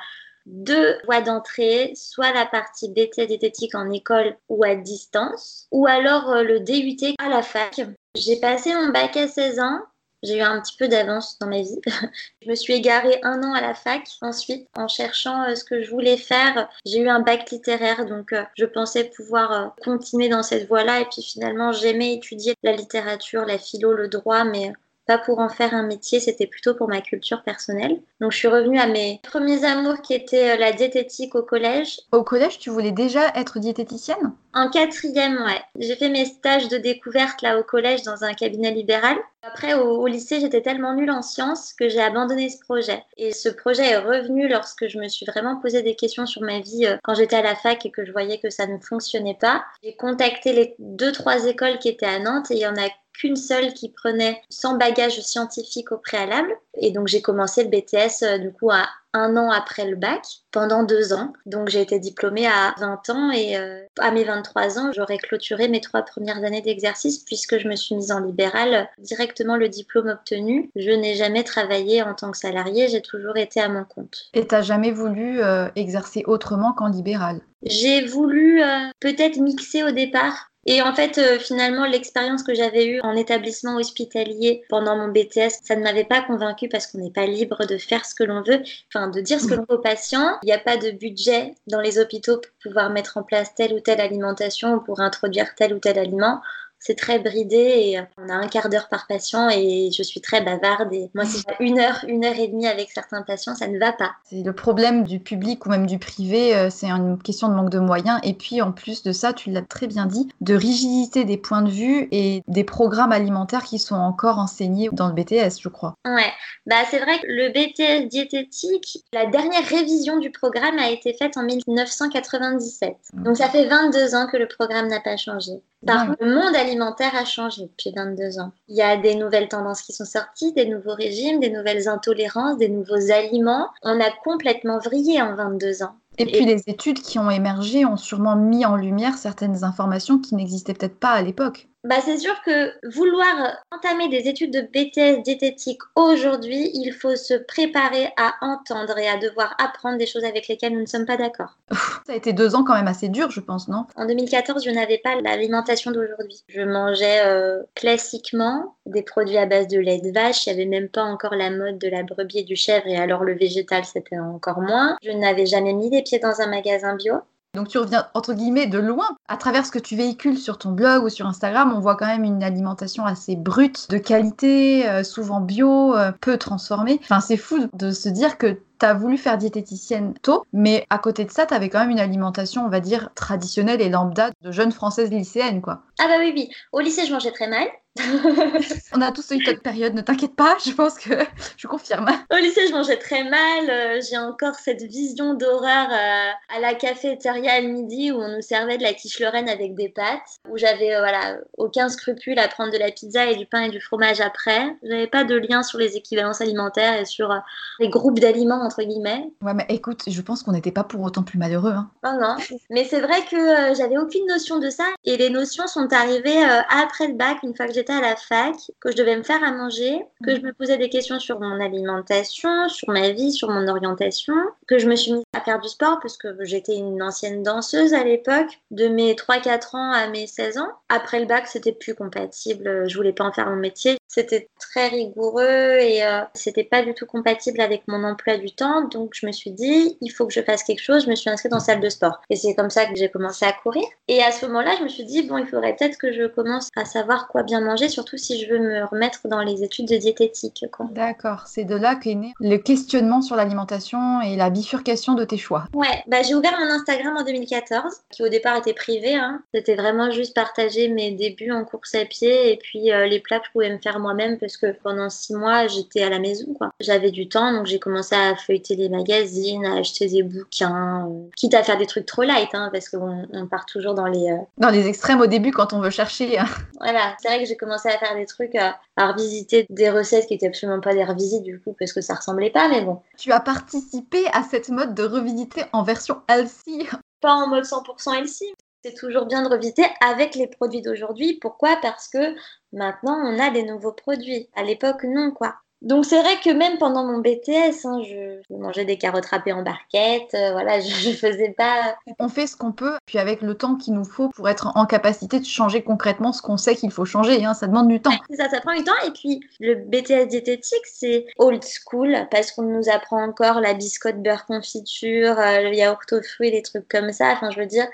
deux 0.46 0.96
voies 1.04 1.20
d'entrée, 1.20 1.92
soit 1.96 2.32
la 2.32 2.46
partie 2.46 2.88
BT 2.88 3.26
diététique 3.26 3.74
en 3.74 3.90
école 3.90 4.34
ou 4.48 4.64
à 4.64 4.74
distance, 4.74 5.68
ou 5.70 5.86
alors 5.86 6.30
euh, 6.30 6.42
le 6.44 6.60
DUT 6.60 7.14
à 7.18 7.28
la 7.28 7.42
fac. 7.42 7.82
J'ai 8.14 8.40
passé 8.40 8.74
mon 8.74 8.88
bac 8.88 9.18
à 9.18 9.28
16 9.28 9.60
ans. 9.60 9.80
J'ai 10.22 10.38
eu 10.38 10.40
un 10.40 10.58
petit 10.62 10.78
peu 10.78 10.88
d'avance 10.88 11.38
dans 11.40 11.46
ma 11.46 11.60
vie. 11.60 11.78
je 12.42 12.48
me 12.48 12.54
suis 12.54 12.72
égarée 12.72 13.20
un 13.22 13.42
an 13.42 13.52
à 13.52 13.60
la 13.60 13.74
fac. 13.74 14.08
Ensuite, 14.22 14.66
en 14.78 14.88
cherchant 14.88 15.44
euh, 15.44 15.56
ce 15.56 15.64
que 15.64 15.82
je 15.82 15.90
voulais 15.90 16.16
faire, 16.16 16.70
j'ai 16.86 17.00
eu 17.00 17.10
un 17.10 17.20
bac 17.20 17.50
littéraire. 17.50 18.06
Donc, 18.06 18.32
euh, 18.32 18.44
je 18.56 18.64
pensais 18.64 19.04
pouvoir 19.14 19.74
continuer 19.84 20.30
dans 20.30 20.42
cette 20.42 20.68
voie-là. 20.68 21.00
Et 21.00 21.04
puis, 21.04 21.22
finalement, 21.22 21.72
j'aimais 21.72 22.14
étudier 22.14 22.54
la 22.62 22.72
littérature, 22.72 23.44
la 23.44 23.58
philo, 23.58 23.92
le 23.92 24.08
droit, 24.08 24.44
mais 24.44 24.72
pas 25.08 25.18
pour 25.18 25.38
en 25.38 25.48
faire 25.48 25.72
un 25.72 25.84
métier, 25.84 26.20
c'était 26.20 26.46
plutôt 26.46 26.74
pour 26.74 26.86
ma 26.86 27.00
culture 27.00 27.42
personnelle. 27.42 27.98
Donc 28.20 28.30
je 28.32 28.36
suis 28.36 28.46
revenue 28.46 28.78
à 28.78 28.86
mes 28.86 29.20
premiers 29.22 29.64
amours 29.64 30.02
qui 30.02 30.12
étaient 30.12 30.50
euh, 30.50 30.56
la 30.56 30.72
diététique 30.72 31.34
au 31.34 31.42
collège. 31.42 31.98
Au 32.12 32.22
collège, 32.22 32.58
tu 32.58 32.68
voulais 32.68 32.92
déjà 32.92 33.28
être 33.34 33.58
diététicienne? 33.58 34.34
En 34.52 34.68
quatrième, 34.68 35.42
ouais. 35.46 35.62
J'ai 35.78 35.96
fait 35.96 36.10
mes 36.10 36.26
stages 36.26 36.68
de 36.68 36.76
découverte 36.76 37.40
là 37.40 37.58
au 37.58 37.62
collège 37.62 38.02
dans 38.02 38.22
un 38.22 38.34
cabinet 38.34 38.70
libéral. 38.70 39.16
Après, 39.42 39.72
au, 39.74 40.06
lycée, 40.06 40.40
j'étais 40.40 40.60
tellement 40.60 40.94
nulle 40.94 41.10
en 41.10 41.22
sciences 41.22 41.72
que 41.72 41.88
j'ai 41.88 42.02
abandonné 42.02 42.50
ce 42.50 42.58
projet. 42.58 43.02
Et 43.16 43.32
ce 43.32 43.48
projet 43.48 43.90
est 43.90 43.98
revenu 43.98 44.46
lorsque 44.46 44.88
je 44.88 44.98
me 44.98 45.08
suis 45.08 45.24
vraiment 45.24 45.56
posé 45.56 45.80
des 45.82 45.94
questions 45.94 46.26
sur 46.26 46.42
ma 46.42 46.60
vie 46.60 46.86
euh, 46.86 46.96
quand 47.02 47.14
j'étais 47.14 47.36
à 47.36 47.42
la 47.42 47.54
fac 47.54 47.86
et 47.86 47.90
que 47.90 48.04
je 48.04 48.12
voyais 48.12 48.38
que 48.38 48.50
ça 48.50 48.66
ne 48.66 48.78
fonctionnait 48.78 49.38
pas. 49.40 49.64
J'ai 49.82 49.94
contacté 49.96 50.52
les 50.52 50.74
deux, 50.78 51.12
trois 51.12 51.46
écoles 51.46 51.78
qui 51.78 51.88
étaient 51.88 52.04
à 52.04 52.18
Nantes 52.18 52.50
et 52.50 52.56
il 52.56 52.60
y 52.60 52.66
en 52.66 52.76
a 52.76 52.88
qu'une 53.18 53.36
seule 53.36 53.74
qui 53.74 53.90
prenait 53.90 54.40
sans 54.48 54.76
bagage 54.76 55.20
scientifique 55.20 55.92
au 55.92 55.98
préalable. 55.98 56.54
Et 56.80 56.92
donc 56.92 57.08
j'ai 57.08 57.20
commencé 57.20 57.64
le 57.64 57.68
BTS 57.68 58.22
euh, 58.22 58.38
du 58.38 58.52
coup 58.52 58.70
à 58.70 58.86
un 59.14 59.36
an 59.36 59.50
après 59.50 59.88
le 59.88 59.96
bac, 59.96 60.22
pendant 60.52 60.84
deux 60.84 61.12
ans. 61.12 61.32
Donc 61.46 61.68
j'ai 61.68 61.80
été 61.80 61.98
diplômée 61.98 62.46
à 62.46 62.74
20 62.78 63.10
ans 63.10 63.30
et 63.32 63.56
euh, 63.56 63.82
à 63.98 64.12
mes 64.12 64.22
23 64.22 64.78
ans, 64.78 64.92
j'aurais 64.94 65.16
clôturé 65.16 65.66
mes 65.66 65.80
trois 65.80 66.02
premières 66.02 66.44
années 66.44 66.60
d'exercice 66.60 67.18
puisque 67.24 67.58
je 67.58 67.68
me 67.68 67.74
suis 67.74 67.96
mise 67.96 68.12
en 68.12 68.20
libéral 68.20 68.88
directement 68.98 69.56
le 69.56 69.68
diplôme 69.68 70.08
obtenu. 70.08 70.70
Je 70.76 70.90
n'ai 70.90 71.14
jamais 71.14 71.42
travaillé 71.42 72.02
en 72.02 72.14
tant 72.14 72.30
que 72.30 72.36
salarié, 72.36 72.88
j'ai 72.88 73.02
toujours 73.02 73.36
été 73.38 73.60
à 73.60 73.68
mon 73.68 73.84
compte. 73.84 74.28
Et 74.34 74.46
t'as 74.46 74.62
jamais 74.62 74.92
voulu 74.92 75.42
euh, 75.42 75.68
exercer 75.74 76.22
autrement 76.26 76.72
qu'en 76.72 76.88
libéral? 76.88 77.40
J'ai 77.64 78.04
voulu 78.06 78.62
peut-être 79.00 79.38
mixer 79.38 79.82
au 79.82 79.90
départ 79.90 80.48
et 80.70 80.82
en 80.82 80.94
fait, 80.94 81.16
euh, 81.16 81.38
finalement, 81.38 81.86
l'expérience 81.86 82.42
que 82.42 82.52
j'avais 82.52 82.84
eue 82.84 83.00
en 83.00 83.16
établissement 83.16 83.76
hospitalier 83.76 84.64
pendant 84.68 84.96
mon 84.96 85.08
BTS, 85.08 85.64
ça 85.64 85.74
ne 85.74 85.82
m'avait 85.82 86.04
pas 86.04 86.20
convaincue 86.20 86.68
parce 86.68 86.86
qu'on 86.86 86.98
n'est 86.98 87.10
pas 87.10 87.24
libre 87.24 87.64
de 87.64 87.78
faire 87.78 88.04
ce 88.04 88.14
que 88.14 88.22
l'on 88.22 88.42
veut, 88.42 88.60
enfin 88.92 89.08
de 89.08 89.22
dire 89.22 89.40
ce 89.40 89.46
que 89.46 89.54
l'on 89.54 89.64
veut 89.66 89.76
aux 89.76 89.80
patients. 89.80 90.36
Il 90.42 90.46
n'y 90.46 90.52
a 90.52 90.58
pas 90.58 90.76
de 90.76 90.90
budget 90.90 91.54
dans 91.68 91.80
les 91.80 91.98
hôpitaux 91.98 92.36
pour 92.36 92.52
pouvoir 92.62 92.90
mettre 92.90 93.16
en 93.16 93.22
place 93.22 93.54
telle 93.54 93.72
ou 93.72 93.80
telle 93.80 94.02
alimentation 94.02 94.74
ou 94.74 94.80
pour 94.80 95.00
introduire 95.00 95.54
tel 95.54 95.72
ou 95.72 95.78
tel 95.78 95.98
aliment 95.98 96.42
c'est 96.78 96.96
très 96.96 97.18
bridé 97.18 97.56
et 97.56 98.00
on 98.18 98.28
a 98.28 98.34
un 98.34 98.46
quart 98.48 98.68
d'heure 98.68 98.88
par 98.88 99.06
patient 99.06 99.48
et 99.50 99.90
je 99.92 100.02
suis 100.02 100.20
très 100.20 100.40
bavarde 100.42 100.92
et 100.92 101.10
moi 101.14 101.24
si 101.24 101.42
j'ai 101.46 101.66
une 101.66 101.78
heure, 101.78 102.04
une 102.06 102.24
heure 102.24 102.38
et 102.38 102.48
demie 102.48 102.66
avec 102.66 102.90
certains 102.90 103.22
patients, 103.22 103.54
ça 103.54 103.66
ne 103.68 103.78
va 103.78 103.92
pas. 103.92 104.12
C'est 104.24 104.42
le 104.42 104.52
problème 104.52 105.04
du 105.04 105.18
public 105.20 105.66
ou 105.66 105.70
même 105.70 105.86
du 105.86 105.98
privé, 105.98 106.54
euh, 106.56 106.70
c'est 106.70 106.90
une 106.90 107.18
question 107.18 107.48
de 107.48 107.54
manque 107.54 107.70
de 107.70 107.78
moyens 107.78 108.20
et 108.22 108.34
puis 108.34 108.62
en 108.62 108.72
plus 108.72 109.02
de 109.02 109.12
ça, 109.12 109.32
tu 109.32 109.50
l'as 109.50 109.62
très 109.62 109.86
bien 109.86 110.06
dit, 110.06 110.28
de 110.40 110.54
rigidité 110.54 111.24
des 111.24 111.36
points 111.36 111.62
de 111.62 111.70
vue 111.70 112.08
et 112.10 112.42
des 112.48 112.64
programmes 112.64 113.12
alimentaires 113.12 113.64
qui 113.64 113.78
sont 113.78 113.96
encore 113.96 114.38
enseignés 114.38 114.88
dans 114.92 115.08
le 115.08 115.14
BTS, 115.14 115.60
je 115.60 115.68
crois. 115.68 115.94
Ouais, 116.06 116.32
bah 116.66 116.76
c'est 116.90 116.98
vrai 116.98 117.18
que 117.18 117.26
le 117.26 117.50
BTS 117.50 118.08
diététique, 118.08 119.04
la 119.12 119.26
dernière 119.26 119.64
révision 119.64 120.18
du 120.18 120.30
programme 120.30 120.78
a 120.78 120.90
été 120.90 121.12
faite 121.14 121.36
en 121.36 121.42
1997. 121.42 122.96
Donc 123.14 123.36
ça 123.36 123.48
fait 123.48 123.66
22 123.66 124.14
ans 124.14 124.26
que 124.30 124.36
le 124.36 124.46
programme 124.48 124.88
n'a 124.88 125.00
pas 125.00 125.16
changé. 125.16 125.52
Par 125.86 126.06
contre, 126.06 126.24
le 126.24 126.34
monde 126.34 126.56
alimentaire 126.56 127.14
a 127.14 127.24
changé 127.24 127.62
depuis 127.62 127.92
22 127.94 128.40
ans. 128.40 128.52
Il 128.66 128.76
y 128.76 128.82
a 128.82 128.96
des 128.96 129.14
nouvelles 129.14 129.48
tendances 129.48 129.82
qui 129.82 129.92
sont 129.92 130.04
sorties, 130.04 130.52
des 130.52 130.66
nouveaux 130.66 130.94
régimes, 130.94 131.38
des 131.38 131.50
nouvelles 131.50 131.88
intolérances, 131.88 132.58
des 132.58 132.68
nouveaux 132.68 133.12
aliments. 133.12 133.68
On 133.82 134.00
a 134.00 134.10
complètement 134.24 134.78
vrillé 134.78 135.22
en 135.22 135.36
22 135.36 135.82
ans. 135.84 135.94
Et 136.18 136.26
puis 136.26 136.44
les 136.44 136.64
études 136.66 137.00
qui 137.00 137.20
ont 137.20 137.30
émergé 137.30 137.84
ont 137.84 137.96
sûrement 137.96 138.34
mis 138.34 138.66
en 138.66 138.74
lumière 138.74 139.16
certaines 139.16 139.62
informations 139.62 140.18
qui 140.18 140.34
n'existaient 140.34 140.74
peut-être 140.74 140.98
pas 140.98 141.12
à 141.12 141.22
l'époque. 141.22 141.68
Bah, 141.84 142.00
c'est 142.04 142.18
sûr 142.18 142.34
que 142.44 142.72
vouloir 142.92 143.56
entamer 143.70 144.08
des 144.08 144.28
études 144.28 144.52
de 144.52 144.62
BTS 144.62 145.22
diététique 145.22 145.80
aujourd'hui, 145.94 146.70
il 146.74 146.92
faut 146.92 147.14
se 147.14 147.34
préparer 147.34 148.08
à 148.16 148.34
entendre 148.40 148.98
et 148.98 149.08
à 149.08 149.16
devoir 149.16 149.54
apprendre 149.58 149.96
des 149.96 150.06
choses 150.06 150.24
avec 150.24 150.48
lesquelles 150.48 150.72
nous 150.72 150.80
ne 150.80 150.86
sommes 150.86 151.06
pas 151.06 151.16
d'accord. 151.16 151.56
Ça 152.04 152.12
a 152.12 152.16
été 152.16 152.32
deux 152.32 152.56
ans 152.56 152.64
quand 152.64 152.74
même 152.74 152.88
assez 152.88 153.08
dur, 153.08 153.30
je 153.30 153.40
pense, 153.40 153.68
non? 153.68 153.86
En 153.94 154.06
2014, 154.06 154.64
je 154.64 154.70
n'avais 154.70 154.98
pas 154.98 155.20
l'alimentation 155.20 155.92
d'aujourd'hui. 155.92 156.42
Je 156.48 156.62
mangeais 156.62 157.24
euh, 157.24 157.62
classiquement 157.76 158.74
des 158.86 159.02
produits 159.02 159.38
à 159.38 159.46
base 159.46 159.68
de 159.68 159.78
lait 159.78 160.00
de 160.00 160.10
vache. 160.10 160.46
Il 160.46 160.54
n'y 160.54 160.60
avait 160.60 160.68
même 160.68 160.88
pas 160.88 161.04
encore 161.04 161.36
la 161.36 161.50
mode 161.50 161.78
de 161.78 161.88
la 161.88 162.02
brebis 162.02 162.38
et 162.38 162.44
du 162.44 162.56
chèvre, 162.56 162.88
et 162.88 162.96
alors 162.96 163.22
le 163.22 163.34
végétal, 163.34 163.84
c'était 163.84 164.18
encore 164.18 164.60
moins. 164.60 164.96
Je 165.04 165.12
n'avais 165.12 165.46
jamais 165.46 165.74
mis 165.74 165.90
les 165.90 166.02
pieds 166.02 166.18
dans 166.18 166.40
un 166.40 166.48
magasin 166.48 166.96
bio. 166.96 167.14
Donc 167.54 167.68
tu 167.68 167.78
reviens 167.78 168.06
entre 168.14 168.34
guillemets 168.34 168.66
de 168.66 168.78
loin. 168.78 169.08
À 169.26 169.36
travers 169.36 169.64
ce 169.64 169.70
que 169.70 169.78
tu 169.78 169.96
véhicules 169.96 170.36
sur 170.38 170.58
ton 170.58 170.72
blog 170.72 171.04
ou 171.04 171.08
sur 171.08 171.26
Instagram, 171.26 171.72
on 171.74 171.80
voit 171.80 171.96
quand 171.96 172.06
même 172.06 172.24
une 172.24 172.42
alimentation 172.42 173.04
assez 173.04 173.36
brute, 173.36 173.88
de 173.90 173.98
qualité, 173.98 174.88
euh, 174.88 175.02
souvent 175.02 175.40
bio, 175.40 175.94
euh, 175.96 176.12
peu 176.20 176.36
transformée. 176.36 177.00
Enfin, 177.02 177.20
c'est 177.20 177.36
fou 177.36 177.66
de 177.72 177.90
se 177.90 178.08
dire 178.08 178.38
que 178.38 178.58
tu 178.78 178.86
as 178.86 178.94
voulu 178.94 179.18
faire 179.18 179.38
diététicienne 179.38 180.14
tôt, 180.22 180.44
mais 180.52 180.86
à 180.90 180.98
côté 180.98 181.24
de 181.24 181.30
ça, 181.30 181.46
tu 181.46 181.54
avais 181.54 181.68
quand 181.68 181.80
même 181.80 181.90
une 181.90 182.00
alimentation, 182.00 182.64
on 182.64 182.68
va 182.68 182.80
dire, 182.80 183.10
traditionnelle 183.14 183.80
et 183.80 183.88
lambda 183.88 184.30
de 184.42 184.52
jeunes 184.52 184.72
françaises 184.72 185.10
lycéennes, 185.10 185.62
quoi. 185.62 185.82
Ah 186.00 186.06
bah 186.06 186.16
oui, 186.18 186.32
oui. 186.34 186.50
Au 186.72 186.80
lycée, 186.80 187.06
je 187.06 187.12
mangeais 187.12 187.32
très 187.32 187.48
mal. 187.48 187.66
On 188.94 189.00
a 189.00 189.12
tous 189.12 189.30
eu 189.32 189.44
cette 189.44 189.62
période, 189.62 189.94
ne 189.94 190.00
t'inquiète 190.00 190.36
pas, 190.36 190.56
je 190.64 190.72
pense 190.72 190.98
que 190.98 191.14
je 191.56 191.66
confirme. 191.66 192.08
Au 192.32 192.36
lycée, 192.36 192.66
je 192.68 192.72
mangeais 192.72 192.98
très 192.98 193.24
mal. 193.24 193.68
Euh, 193.68 194.00
j'ai 194.08 194.16
encore 194.16 194.54
cette 194.54 194.82
vision 194.82 195.34
d'horreur 195.34 195.88
euh, 195.90 196.30
à 196.56 196.60
la 196.60 196.74
cafétéria 196.74 197.60
le 197.60 197.68
midi 197.68 198.12
où 198.12 198.16
on 198.16 198.36
nous 198.36 198.42
servait 198.42 198.78
de 198.78 198.82
la 198.82 198.94
quiche 198.94 199.20
Lorraine 199.20 199.48
avec 199.48 199.74
des 199.74 199.88
pâtes, 199.88 200.38
où 200.48 200.56
j'avais 200.56 200.94
euh, 200.94 201.00
voilà 201.00 201.38
aucun 201.56 201.88
scrupule 201.88 202.38
à 202.38 202.48
prendre 202.48 202.72
de 202.72 202.78
la 202.78 202.90
pizza 202.90 203.26
et 203.26 203.36
du 203.36 203.46
pain 203.46 203.62
et 203.62 203.70
du 203.70 203.80
fromage 203.80 204.20
après. 204.20 204.76
J'avais 204.82 205.08
pas 205.08 205.24
de 205.24 205.34
lien 205.34 205.62
sur 205.62 205.78
les 205.78 205.96
équivalences 205.96 206.40
alimentaires 206.40 207.00
et 207.00 207.04
sur 207.04 207.34
les 207.80 207.88
groupes 207.88 208.20
d'aliments 208.20 208.67
entre 208.68 208.82
guillemets. 208.82 209.32
Ouais, 209.42 209.54
mais 209.54 209.66
écoute, 209.70 210.02
je 210.06 210.20
pense 210.20 210.42
qu'on 210.42 210.52
n'était 210.52 210.72
pas 210.72 210.84
pour 210.84 211.00
autant 211.02 211.22
plus 211.22 211.38
malheureux. 211.38 211.72
Hein. 211.72 211.90
Non, 212.04 212.20
non. 212.20 212.36
Mais 212.70 212.84
c'est 212.84 213.00
vrai 213.00 213.22
que 213.30 213.74
j'avais 213.74 213.98
aucune 213.98 214.26
notion 214.26 214.58
de 214.58 214.68
ça 214.68 214.84
et 215.04 215.16
les 215.16 215.30
notions 215.30 215.66
sont 215.66 215.92
arrivées 215.92 216.44
après 216.68 217.08
le 217.08 217.14
bac, 217.14 217.38
une 217.42 217.56
fois 217.56 217.66
que 217.66 217.72
j'étais 217.72 217.92
à 217.92 218.00
la 218.00 218.14
fac, 218.16 218.54
que 218.80 218.90
je 218.90 218.96
devais 218.96 219.16
me 219.16 219.22
faire 219.22 219.42
à 219.42 219.52
manger, 219.52 220.04
que 220.24 220.36
je 220.36 220.40
me 220.42 220.52
posais 220.52 220.76
des 220.76 220.88
questions 220.88 221.18
sur 221.18 221.40
mon 221.40 221.60
alimentation, 221.60 222.68
sur 222.68 222.90
ma 222.90 223.10
vie, 223.10 223.32
sur 223.32 223.48
mon 223.48 223.66
orientation, 223.68 224.34
que 224.66 224.78
je 224.78 224.86
me 224.86 224.96
suis 224.96 225.12
mise 225.12 225.24
à 225.34 225.40
faire 225.40 225.60
du 225.60 225.68
sport 225.68 225.98
parce 226.00 226.16
que 226.16 226.36
j'étais 226.44 226.76
une 226.76 227.02
ancienne 227.02 227.42
danseuse 227.42 227.94
à 227.94 228.04
l'époque, 228.04 228.60
de 228.70 228.88
mes 228.88 229.14
3-4 229.14 229.76
ans 229.76 229.92
à 229.92 230.08
mes 230.08 230.26
16 230.26 230.58
ans. 230.58 230.68
Après 230.88 231.20
le 231.20 231.26
bac, 231.26 231.46
c'était 231.46 231.72
plus 231.72 231.94
compatible, 231.94 232.88
je 232.88 232.96
voulais 232.96 233.12
pas 233.12 233.24
en 233.24 233.32
faire 233.32 233.48
mon 233.48 233.56
métier. 233.56 233.97
C'était 234.08 234.48
très 234.58 234.88
rigoureux 234.88 235.78
et 235.80 236.02
euh, 236.04 236.22
c'était 236.34 236.64
pas 236.64 236.82
du 236.82 236.94
tout 236.94 237.06
compatible 237.06 237.60
avec 237.60 237.82
mon 237.88 238.04
emploi 238.04 238.38
du 238.38 238.50
temps. 238.52 238.88
Donc 238.88 239.12
je 239.14 239.26
me 239.26 239.32
suis 239.32 239.50
dit, 239.50 239.96
il 240.00 240.10
faut 240.10 240.26
que 240.26 240.32
je 240.32 240.40
fasse 240.40 240.62
quelque 240.62 240.82
chose. 240.82 241.04
Je 241.04 241.10
me 241.10 241.14
suis 241.14 241.30
inscrite 241.30 241.52
en 241.52 241.60
salle 241.60 241.80
de 241.80 241.88
sport. 241.88 242.20
Et 242.30 242.36
c'est 242.36 242.54
comme 242.54 242.70
ça 242.70 242.86
que 242.86 242.96
j'ai 242.96 243.10
commencé 243.10 243.44
à 243.44 243.52
courir. 243.52 243.84
Et 244.08 244.22
à 244.22 244.32
ce 244.32 244.46
moment-là, 244.46 244.74
je 244.78 244.84
me 244.84 244.88
suis 244.88 245.04
dit, 245.04 245.22
bon, 245.22 245.38
il 245.38 245.46
faudrait 245.46 245.76
peut-être 245.76 245.98
que 245.98 246.12
je 246.12 246.26
commence 246.26 246.68
à 246.76 246.84
savoir 246.84 247.28
quoi 247.28 247.42
bien 247.42 247.60
manger, 247.60 247.88
surtout 247.88 248.16
si 248.16 248.42
je 248.42 248.52
veux 248.52 248.58
me 248.58 248.84
remettre 248.86 249.28
dans 249.28 249.42
les 249.42 249.62
études 249.62 249.88
de 249.88 249.96
diététique. 249.96 250.64
D'accord, 250.90 251.44
c'est 251.46 251.64
de 251.64 251.74
là 251.74 251.94
qu'est 251.96 252.14
né 252.14 252.32
le 252.40 252.56
questionnement 252.56 253.20
sur 253.20 253.36
l'alimentation 253.36 254.20
et 254.22 254.36
la 254.36 254.50
bifurcation 254.50 255.14
de 255.14 255.24
tes 255.24 255.36
choix. 255.36 255.64
Ouais, 255.74 256.02
bah, 256.06 256.22
j'ai 256.22 256.34
ouvert 256.34 256.58
mon 256.58 256.66
Instagram 256.66 257.16
en 257.18 257.24
2014, 257.24 258.02
qui 258.10 258.22
au 258.22 258.28
départ 258.28 258.56
était 258.56 258.72
privé. 258.72 259.14
Hein. 259.14 259.42
C'était 259.54 259.74
vraiment 259.74 260.10
juste 260.10 260.34
partager 260.34 260.88
mes 260.88 261.10
débuts 261.12 261.52
en 261.52 261.64
course 261.64 261.94
à 261.94 262.04
pied 262.04 262.52
et 262.52 262.56
puis 262.56 262.92
euh, 262.92 263.06
les 263.06 263.20
plats 263.20 263.40
que 263.40 263.46
je 263.46 263.52
pouvais 263.52 263.70
me 263.70 263.78
faire 263.78 263.97
moi-même 263.98 264.38
parce 264.38 264.56
que 264.56 264.72
pendant 264.82 265.10
six 265.10 265.34
mois, 265.34 265.66
j'étais 265.66 266.02
à 266.02 266.10
la 266.10 266.18
maison. 266.18 266.54
quoi. 266.54 266.70
J'avais 266.80 267.10
du 267.10 267.28
temps, 267.28 267.52
donc 267.52 267.66
j'ai 267.66 267.78
commencé 267.78 268.14
à 268.14 268.36
feuilleter 268.36 268.76
les 268.76 268.88
magazines, 268.88 269.64
à 269.64 269.78
acheter 269.78 270.06
des 270.06 270.22
bouquins, 270.22 271.08
euh, 271.08 271.28
quitte 271.36 271.54
à 271.54 271.62
faire 271.62 271.78
des 271.78 271.86
trucs 271.86 272.06
trop 272.06 272.22
light, 272.22 272.50
hein, 272.54 272.70
parce 272.72 272.88
qu'on 272.88 273.26
on 273.32 273.46
part 273.46 273.66
toujours 273.66 273.94
dans 273.94 274.06
les... 274.06 274.30
Euh, 274.30 274.36
dans 274.58 274.70
les 274.70 274.86
extrêmes 274.86 275.20
au 275.20 275.26
début 275.26 275.50
quand 275.50 275.72
on 275.72 275.80
veut 275.80 275.90
chercher. 275.90 276.38
Hein. 276.38 276.46
Voilà, 276.80 277.14
c'est 277.20 277.28
vrai 277.28 277.40
que 277.40 277.46
j'ai 277.46 277.56
commencé 277.56 277.88
à 277.88 277.98
faire 277.98 278.14
des 278.14 278.26
trucs, 278.26 278.54
à, 278.54 278.78
revisiter 278.96 279.66
des 279.70 279.90
recettes 279.90 280.26
qui 280.26 280.34
étaient 280.34 280.48
absolument 280.48 280.80
pas 280.80 280.94
des 280.94 281.04
revisites 281.04 281.42
du 281.42 281.60
coup, 281.60 281.74
parce 281.78 281.92
que 281.92 282.00
ça 282.00 282.14
ressemblait 282.14 282.50
pas, 282.50 282.68
mais 282.68 282.82
bon. 282.82 283.00
Tu 283.16 283.32
as 283.32 283.40
participé 283.40 284.26
à 284.32 284.42
cette 284.42 284.68
mode 284.68 284.94
de 284.94 285.04
revisiter 285.04 285.62
en 285.72 285.82
version 285.82 286.22
healthy 286.28 286.86
pas 287.20 287.34
en 287.34 287.48
mode 287.48 287.64
100% 287.64 288.14
healthy, 288.14 288.54
c'est 288.88 288.94
toujours 288.94 289.26
bien 289.26 289.42
de 289.42 289.48
revisiter 289.48 289.84
avec 290.00 290.34
les 290.34 290.46
produits 290.46 290.82
d'aujourd'hui. 290.82 291.38
Pourquoi? 291.40 291.76
Parce 291.82 292.08
que 292.08 292.34
maintenant, 292.72 293.16
on 293.24 293.38
a 293.38 293.50
des 293.50 293.62
nouveaux 293.62 293.92
produits. 293.92 294.48
À 294.54 294.62
l'époque, 294.62 295.04
non, 295.04 295.30
quoi. 295.30 295.54
Donc 295.80 296.04
c'est 296.04 296.20
vrai 296.20 296.34
que 296.42 296.50
même 296.50 296.76
pendant 296.78 297.04
mon 297.04 297.18
BTS, 297.18 297.84
hein, 297.86 298.02
je, 298.02 298.40
mangeais 298.50 298.84
des 298.84 298.98
carottes 298.98 299.26
râpées 299.26 299.52
en 299.52 299.62
barquette, 299.62 300.34
euh, 300.34 300.50
voilà, 300.50 300.80
je, 300.80 301.10
faisais 301.10 301.54
pas. 301.56 301.96
On 302.18 302.28
fait 302.28 302.48
ce 302.48 302.56
qu'on 302.56 302.72
peut, 302.72 302.96
puis 303.06 303.18
avec 303.18 303.42
le 303.42 303.54
temps 303.54 303.76
qu'il 303.76 303.94
nous 303.94 304.04
faut 304.04 304.28
pour 304.30 304.48
être 304.48 304.72
en 304.74 304.86
capacité 304.86 305.38
de 305.38 305.44
changer 305.44 305.82
concrètement 305.82 306.32
ce 306.32 306.42
qu'on 306.42 306.56
sait 306.56 306.74
qu'il 306.74 306.90
faut 306.90 307.04
changer, 307.04 307.44
hein, 307.44 307.54
ça 307.54 307.68
demande 307.68 307.86
du 307.86 308.00
temps. 308.00 308.10
ça, 308.36 308.48
ça 308.48 308.60
prend 308.60 308.74
du 308.74 308.82
temps. 308.82 308.90
Et 309.06 309.12
puis 309.12 309.40
le 309.60 309.76
BTS 309.76 310.26
diététique, 310.26 310.84
c'est 310.84 311.26
old 311.38 311.62
school 311.62 312.26
parce 312.32 312.50
qu'on 312.50 312.62
nous 312.62 312.88
apprend 312.88 313.22
encore 313.22 313.60
la 313.60 313.74
biscotte 313.74 314.20
beurre 314.20 314.46
confiture, 314.46 315.38
euh, 315.38 315.62
le 315.62 315.74
yaourt 315.74 316.12
aux 316.12 316.22
fruits, 316.22 316.50
les 316.50 316.62
trucs 316.62 316.88
comme 316.88 317.12
ça. 317.12 317.34
Enfin, 317.34 317.50
je 317.52 317.60
veux 317.60 317.66
dire, 317.66 317.86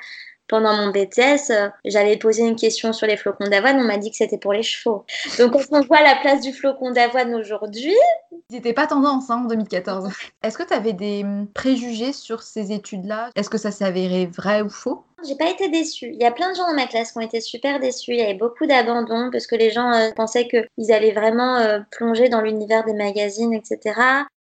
pendant 0.48 0.76
mon 0.76 0.88
BTS, 0.88 1.50
euh, 1.50 1.68
j'avais 1.84 2.16
posé 2.16 2.42
une 2.42 2.56
question 2.56 2.92
sur 2.92 3.06
les 3.06 3.16
flocons 3.16 3.48
d'avoine, 3.48 3.78
on 3.78 3.84
m'a 3.84 3.96
dit 3.96 4.10
que 4.10 4.16
c'était 4.16 4.38
pour 4.38 4.52
les 4.52 4.62
chevaux. 4.62 5.04
Donc 5.38 5.52
quand 5.52 5.64
on 5.70 5.80
voit 5.82 6.02
la 6.02 6.16
place 6.16 6.40
du 6.40 6.52
flocon 6.52 6.90
d'avoine 6.90 7.34
aujourd'hui... 7.34 7.96
C'était 8.50 8.74
pas 8.74 8.86
tendance 8.86 9.30
hein, 9.30 9.42
en 9.44 9.48
2014. 9.48 10.10
Est-ce 10.42 10.58
que 10.58 10.62
tu 10.62 10.74
avais 10.74 10.92
des 10.92 11.24
préjugés 11.54 12.12
sur 12.12 12.42
ces 12.42 12.72
études-là? 12.72 13.30
Est-ce 13.34 13.48
que 13.48 13.58
ça 13.58 13.70
s'est 13.70 13.84
avéré 13.84 14.26
vrai 14.26 14.62
ou 14.62 14.68
faux? 14.68 15.04
J'ai 15.26 15.36
pas 15.36 15.48
été 15.48 15.68
déçue. 15.68 16.10
Il 16.12 16.20
y 16.20 16.26
a 16.26 16.30
plein 16.30 16.50
de 16.50 16.56
gens 16.56 16.66
dans 16.66 16.74
ma 16.74 16.86
classe 16.86 17.12
qui 17.12 17.18
ont 17.18 17.22
été 17.22 17.40
super 17.40 17.80
déçus. 17.80 18.12
Il 18.12 18.18
y 18.18 18.22
avait 18.22 18.34
beaucoup 18.34 18.66
d'abandon 18.66 19.30
parce 19.32 19.46
que 19.46 19.56
les 19.56 19.70
gens 19.70 19.90
euh, 19.92 20.10
pensaient 20.14 20.48
qu'ils 20.48 20.92
allaient 20.92 21.12
vraiment 21.12 21.56
euh, 21.56 21.80
plonger 21.90 22.28
dans 22.28 22.42
l'univers 22.42 22.84
des 22.84 22.92
magazines, 22.92 23.54
etc. 23.54 23.98